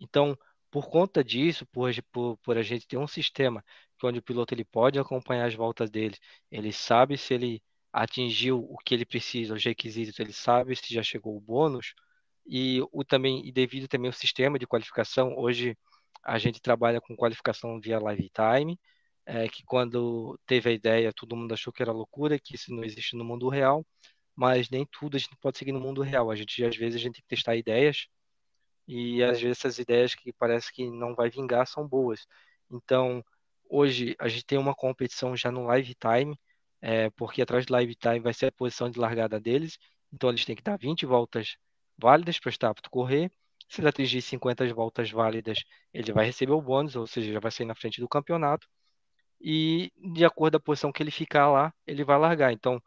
Então, 0.00 0.38
por 0.70 0.88
conta 0.88 1.22
disso, 1.22 1.66
por, 1.66 1.90
por, 2.10 2.38
por, 2.38 2.56
a 2.58 2.62
gente 2.62 2.86
ter 2.86 2.96
um 2.96 3.06
sistema 3.06 3.62
onde 4.02 4.20
o 4.20 4.22
piloto 4.22 4.54
ele 4.54 4.64
pode 4.64 4.98
acompanhar 4.98 5.46
as 5.46 5.54
voltas 5.54 5.90
dele, 5.90 6.16
ele 6.50 6.72
sabe 6.72 7.18
se 7.18 7.34
ele 7.34 7.62
atingiu 7.92 8.58
o 8.58 8.78
que 8.78 8.94
ele 8.94 9.04
precisa, 9.06 9.54
os 9.54 9.64
requisitos, 9.64 10.18
ele 10.18 10.32
sabe 10.32 10.74
se 10.76 10.94
já 10.94 11.02
chegou 11.02 11.36
o 11.36 11.40
bônus, 11.40 11.94
e 12.46 12.80
o 12.92 13.04
também 13.04 13.46
e 13.46 13.52
devido 13.52 13.88
também 13.88 14.08
ao 14.08 14.12
sistema 14.14 14.58
de 14.58 14.66
qualificação, 14.66 15.36
hoje 15.38 15.76
a 16.22 16.38
gente 16.38 16.60
trabalha 16.60 17.00
com 17.00 17.16
qualificação 17.16 17.80
via 17.80 17.98
live 17.98 18.30
time, 18.30 18.78
é, 19.26 19.48
que 19.48 19.62
quando 19.64 20.38
teve 20.46 20.70
a 20.70 20.72
ideia, 20.72 21.12
todo 21.12 21.36
mundo 21.36 21.52
achou 21.54 21.72
que 21.72 21.82
era 21.82 21.92
loucura, 21.92 22.38
que 22.38 22.54
isso 22.56 22.74
não 22.74 22.84
existe 22.84 23.16
no 23.16 23.24
mundo 23.24 23.48
real, 23.48 23.86
mas 24.36 24.70
nem 24.70 24.86
tudo 24.86 25.16
a 25.16 25.18
gente 25.20 25.36
pode 25.40 25.58
seguir 25.58 25.72
no 25.72 25.80
mundo 25.80 26.02
real. 26.02 26.30
A 26.30 26.36
gente, 26.36 26.64
às 26.64 26.76
vezes, 26.76 26.96
a 26.96 27.02
gente 27.02 27.14
tem 27.14 27.22
que 27.22 27.28
testar 27.28 27.56
ideias 27.56 28.08
e 28.86 29.22
às 29.22 29.40
vezes 29.40 29.58
essas 29.58 29.78
ideias 29.78 30.14
que 30.14 30.32
parece 30.32 30.72
que 30.72 30.90
não 30.90 31.14
vai 31.14 31.30
vingar 31.30 31.66
são 31.66 31.86
boas. 31.86 32.26
Então, 32.70 33.24
hoje 33.68 34.14
a 34.18 34.28
gente 34.28 34.44
tem 34.44 34.58
uma 34.58 34.74
competição 34.74 35.36
já 35.36 35.50
no 35.50 35.64
live 35.64 35.94
time, 35.94 36.38
é, 36.80 37.10
porque 37.10 37.42
atrás 37.42 37.66
do 37.66 37.72
live 37.72 37.94
time 37.94 38.20
vai 38.20 38.34
ser 38.34 38.46
a 38.46 38.52
posição 38.52 38.90
de 38.90 38.98
largada 38.98 39.40
deles. 39.40 39.78
Então, 40.12 40.30
eles 40.30 40.44
têm 40.44 40.56
que 40.56 40.62
dar 40.62 40.78
20 40.78 41.06
voltas 41.06 41.56
válidas 41.98 42.38
para 42.38 42.50
estar 42.50 42.70
apto 42.70 42.90
correr. 42.90 43.30
Se 43.68 43.80
ele 43.80 43.88
atingir 43.88 44.20
50 44.22 44.72
voltas 44.74 45.10
válidas, 45.10 45.58
ele 45.92 46.12
vai 46.12 46.26
receber 46.26 46.52
o 46.52 46.60
bônus, 46.62 46.96
ou 46.96 47.06
seja, 47.06 47.32
já 47.32 47.40
vai 47.40 47.50
sair 47.50 47.66
na 47.66 47.74
frente 47.74 48.00
do 48.00 48.08
campeonato. 48.08 48.66
E 49.40 49.92
de 50.14 50.24
acordo 50.24 50.58
com 50.58 50.62
a 50.62 50.64
posição 50.64 50.92
que 50.92 51.02
ele 51.02 51.10
ficar 51.10 51.50
lá, 51.50 51.72
ele 51.86 52.04
vai 52.04 52.18
largar. 52.18 52.52
Então, 52.52 52.80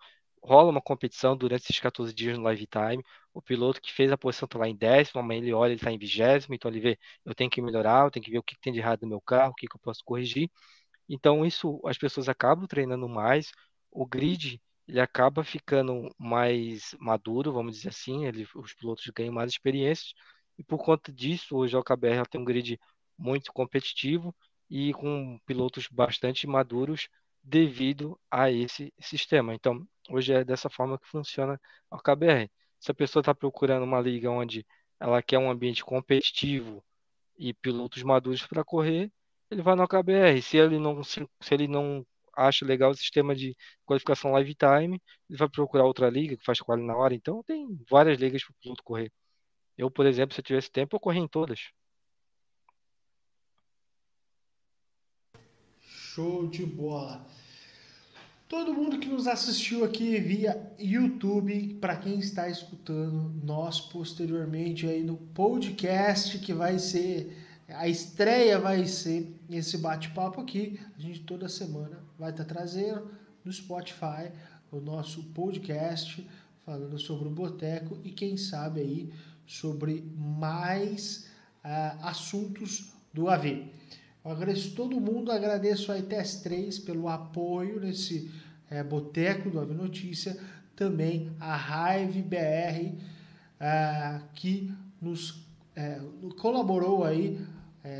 rola 0.47 0.71
uma 0.71 0.81
competição 0.81 1.35
durante 1.35 1.63
esses 1.63 1.79
14 1.79 2.13
dias 2.13 2.37
no 2.37 2.45
live 2.45 2.65
time. 2.67 3.03
O 3.33 3.41
piloto 3.41 3.81
que 3.81 3.91
fez 3.93 4.11
a 4.11 4.17
posição 4.17 4.45
está 4.45 4.57
lá 4.57 4.67
em 4.67 4.75
décimo, 4.75 5.19
amanhã 5.19 5.39
ele 5.41 5.53
olha, 5.53 5.71
ele 5.71 5.75
está 5.75 5.91
em 5.91 5.97
vigésimo, 5.97 6.55
então 6.55 6.71
ele 6.71 6.79
vê, 6.79 6.99
eu 7.25 7.35
tenho 7.35 7.49
que 7.49 7.61
melhorar, 7.61 8.05
eu 8.05 8.11
tenho 8.11 8.23
que 8.23 8.31
ver 8.31 8.39
o 8.39 8.43
que, 8.43 8.57
tem 8.59 8.71
de 8.73 8.79
errado 8.79 9.01
no 9.01 9.09
meu 9.09 9.21
carro, 9.21 9.51
o 9.51 9.55
que, 9.55 9.67
que 9.67 9.75
eu 9.75 9.79
posso 9.81 10.03
corrigir. 10.05 10.49
Então 11.09 11.45
isso 11.45 11.81
as 11.85 11.97
pessoas 11.97 12.29
acabam 12.29 12.65
treinando 12.67 13.07
mais, 13.09 13.51
o 13.91 14.05
grid 14.05 14.61
ele 14.87 15.01
acaba 15.01 15.43
ficando 15.43 16.09
mais 16.17 16.95
maduro, 16.99 17.51
vamos 17.51 17.75
dizer 17.75 17.89
assim, 17.89 18.25
ele, 18.25 18.47
os 18.55 18.73
pilotos 18.73 19.05
ganham 19.13 19.33
mais 19.33 19.51
experiência 19.51 20.15
e 20.57 20.63
por 20.63 20.77
conta 20.79 21.11
disso 21.11 21.57
hoje 21.57 21.75
a 21.75 21.79
OKBR 21.79 22.25
tem 22.29 22.39
um 22.41 22.45
grid 22.45 22.79
muito 23.17 23.51
competitivo 23.51 24.33
e 24.69 24.93
com 24.93 25.39
pilotos 25.45 25.87
bastante 25.91 26.47
maduros 26.47 27.09
devido 27.43 28.19
a 28.29 28.51
esse 28.51 28.93
sistema. 28.99 29.53
Então 29.53 29.85
hoje 30.09 30.33
é 30.33 30.43
dessa 30.43 30.69
forma 30.69 30.97
que 30.99 31.07
funciona 31.07 31.59
a 31.89 31.95
OKBR. 31.97 32.49
Se 32.79 32.91
a 32.91 32.93
pessoa 32.93 33.21
está 33.21 33.33
procurando 33.33 33.83
uma 33.83 33.99
liga 33.99 34.29
onde 34.29 34.65
ela 34.99 35.21
quer 35.21 35.37
um 35.39 35.49
ambiente 35.49 35.83
competitivo 35.83 36.83
e 37.37 37.53
pilotos 37.53 38.03
maduros 38.03 38.45
para 38.45 38.63
correr, 38.63 39.11
ele 39.49 39.61
vai 39.61 39.75
no 39.75 39.83
OKBR. 39.83 40.41
Se 40.41 40.57
ele 40.57 40.79
não 40.79 41.03
se, 41.03 41.27
se 41.41 41.53
ele 41.53 41.67
não 41.67 42.05
acha 42.35 42.65
legal 42.65 42.91
o 42.91 42.95
sistema 42.95 43.35
de 43.35 43.55
qualificação 43.85 44.31
live 44.31 44.55
time, 44.55 45.01
ele 45.29 45.37
vai 45.37 45.49
procurar 45.49 45.85
outra 45.85 46.09
liga 46.09 46.37
que 46.37 46.45
faz 46.45 46.59
quali 46.59 46.83
na 46.83 46.95
hora. 46.95 47.15
Então 47.15 47.43
tem 47.43 47.67
várias 47.89 48.19
ligas 48.19 48.43
para 48.43 48.51
o 48.51 48.55
piloto 48.61 48.83
correr. 48.83 49.11
Eu, 49.77 49.91
por 49.91 50.05
exemplo, 50.05 50.33
se 50.33 50.41
eu 50.41 50.45
tivesse 50.45 50.71
tempo, 50.71 50.95
eu 50.95 50.99
corria 50.99 51.21
em 51.21 51.27
todas. 51.27 51.71
Show 55.81 56.47
de 56.47 56.65
bola. 56.65 57.25
Todo 58.47 58.73
mundo 58.73 58.97
que 58.97 59.09
nos 59.09 59.27
assistiu 59.27 59.83
aqui 59.83 60.17
via 60.19 60.71
YouTube, 60.79 61.77
para 61.81 61.97
quem 61.97 62.17
está 62.17 62.47
escutando 62.47 63.33
nós 63.43 63.81
posteriormente 63.81 64.87
aí 64.87 65.03
no 65.03 65.17
podcast 65.17 66.39
que 66.39 66.53
vai 66.53 66.79
ser 66.79 67.45
a 67.67 67.89
estreia 67.89 68.57
vai 68.57 68.85
ser 68.85 69.35
esse 69.49 69.77
bate-papo 69.77 70.39
aqui. 70.39 70.79
A 70.97 71.01
gente 71.01 71.19
toda 71.23 71.49
semana 71.49 71.99
vai 72.17 72.31
estar 72.31 72.45
tá 72.45 72.53
trazendo 72.53 73.11
no 73.43 73.51
Spotify 73.51 74.31
o 74.71 74.79
nosso 74.79 75.23
podcast 75.33 76.25
falando 76.65 76.97
sobre 76.97 77.27
o 77.27 77.31
Boteco 77.31 77.99
e 78.01 78.11
quem 78.11 78.37
sabe 78.37 78.79
aí 78.79 79.13
sobre 79.45 80.09
mais 80.15 81.29
uh, 81.65 82.05
assuntos 82.05 82.93
do 83.13 83.27
AV. 83.27 83.69
Eu 84.27 84.33
agradeço 84.33 84.71
todo 84.71 84.99
mundo, 84.99 85.31
agradeço 85.31 85.89
a 85.89 85.97
ITS 85.97 86.41
3 86.41 86.79
pelo 86.79 87.07
apoio 87.07 87.79
nesse 87.79 88.29
é, 88.69 88.83
Boteco 88.83 89.49
do 89.49 89.57
Ave 89.57 89.73
Notícia, 89.73 90.37
também 90.75 91.31
a 91.39 91.55
Raive 91.55 92.21
BR, 92.21 92.97
é, 93.57 94.19
que 94.33 94.69
nos 95.01 95.47
é, 95.73 96.01
colaborou 96.41 97.05
aí 97.05 97.39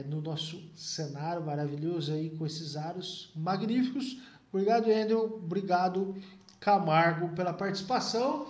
no 0.09 0.19
nosso 0.19 0.61
cenário 0.75 1.41
maravilhoso 1.45 2.11
aí 2.11 2.29
com 2.31 2.45
esses 2.45 2.75
aros 2.75 3.31
magníficos. 3.33 4.21
Obrigado, 4.51 4.91
Endel. 4.91 5.39
Obrigado, 5.41 6.13
Camargo, 6.59 7.29
pela 7.29 7.53
participação. 7.53 8.47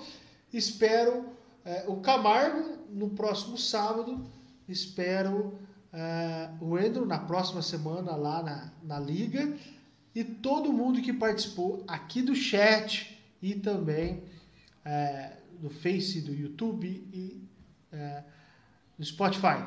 Espero 0.52 1.28
o 1.86 1.98
Camargo 1.98 2.80
no 2.90 3.12
próximo 3.12 3.56
sábado. 3.56 4.26
Espero 4.68 5.60
uh, 5.98 6.64
o 6.64 6.78
Endro 6.78 7.06
na 7.06 7.18
próxima 7.18 7.62
semana 7.62 8.16
lá 8.16 8.44
na, 8.44 8.72
na 8.84 9.00
Liga 9.00 9.52
e 10.14 10.24
todo 10.24 10.72
mundo 10.72 11.02
que 11.02 11.12
participou 11.12 11.84
aqui 11.88 12.22
do 12.22 12.36
chat 12.36 13.20
e 13.42 13.56
também 13.56 14.24
uh, 14.86 15.32
do 15.60 15.70
Face, 15.70 16.22
do 16.22 16.34
YouTube 16.34 16.88
e 17.12 17.44
uh, 17.94 18.24
do 18.98 19.06
Spotify. 19.06 19.64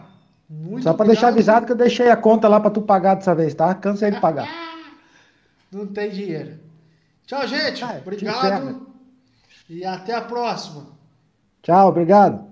Muito 0.49 0.83
Só 0.83 0.95
para 0.95 1.07
deixar 1.07 1.29
avisado 1.29 1.67
que 1.67 1.73
eu 1.73 1.77
deixei 1.77 2.11
a 2.11 2.17
conta 2.17 2.49
lá 2.49 2.59
para 2.59 2.71
tu 2.71 2.83
pagar 2.83 3.15
dessa 3.15 3.35
vez, 3.35 3.55
tá? 3.55 3.73
Cansei 3.75 4.11
de 4.11 4.21
pagar. 4.21 4.49
Não 5.71 5.87
tem 5.87 6.11
dinheiro. 6.11 6.59
Tchau, 7.25 7.47
gente. 7.47 7.85
Ah, 7.85 8.01
obrigado. 8.03 8.89
E 9.69 9.85
até 9.85 10.13
a 10.13 10.21
próxima. 10.21 10.89
Tchau, 11.63 11.89
obrigado. 11.89 12.50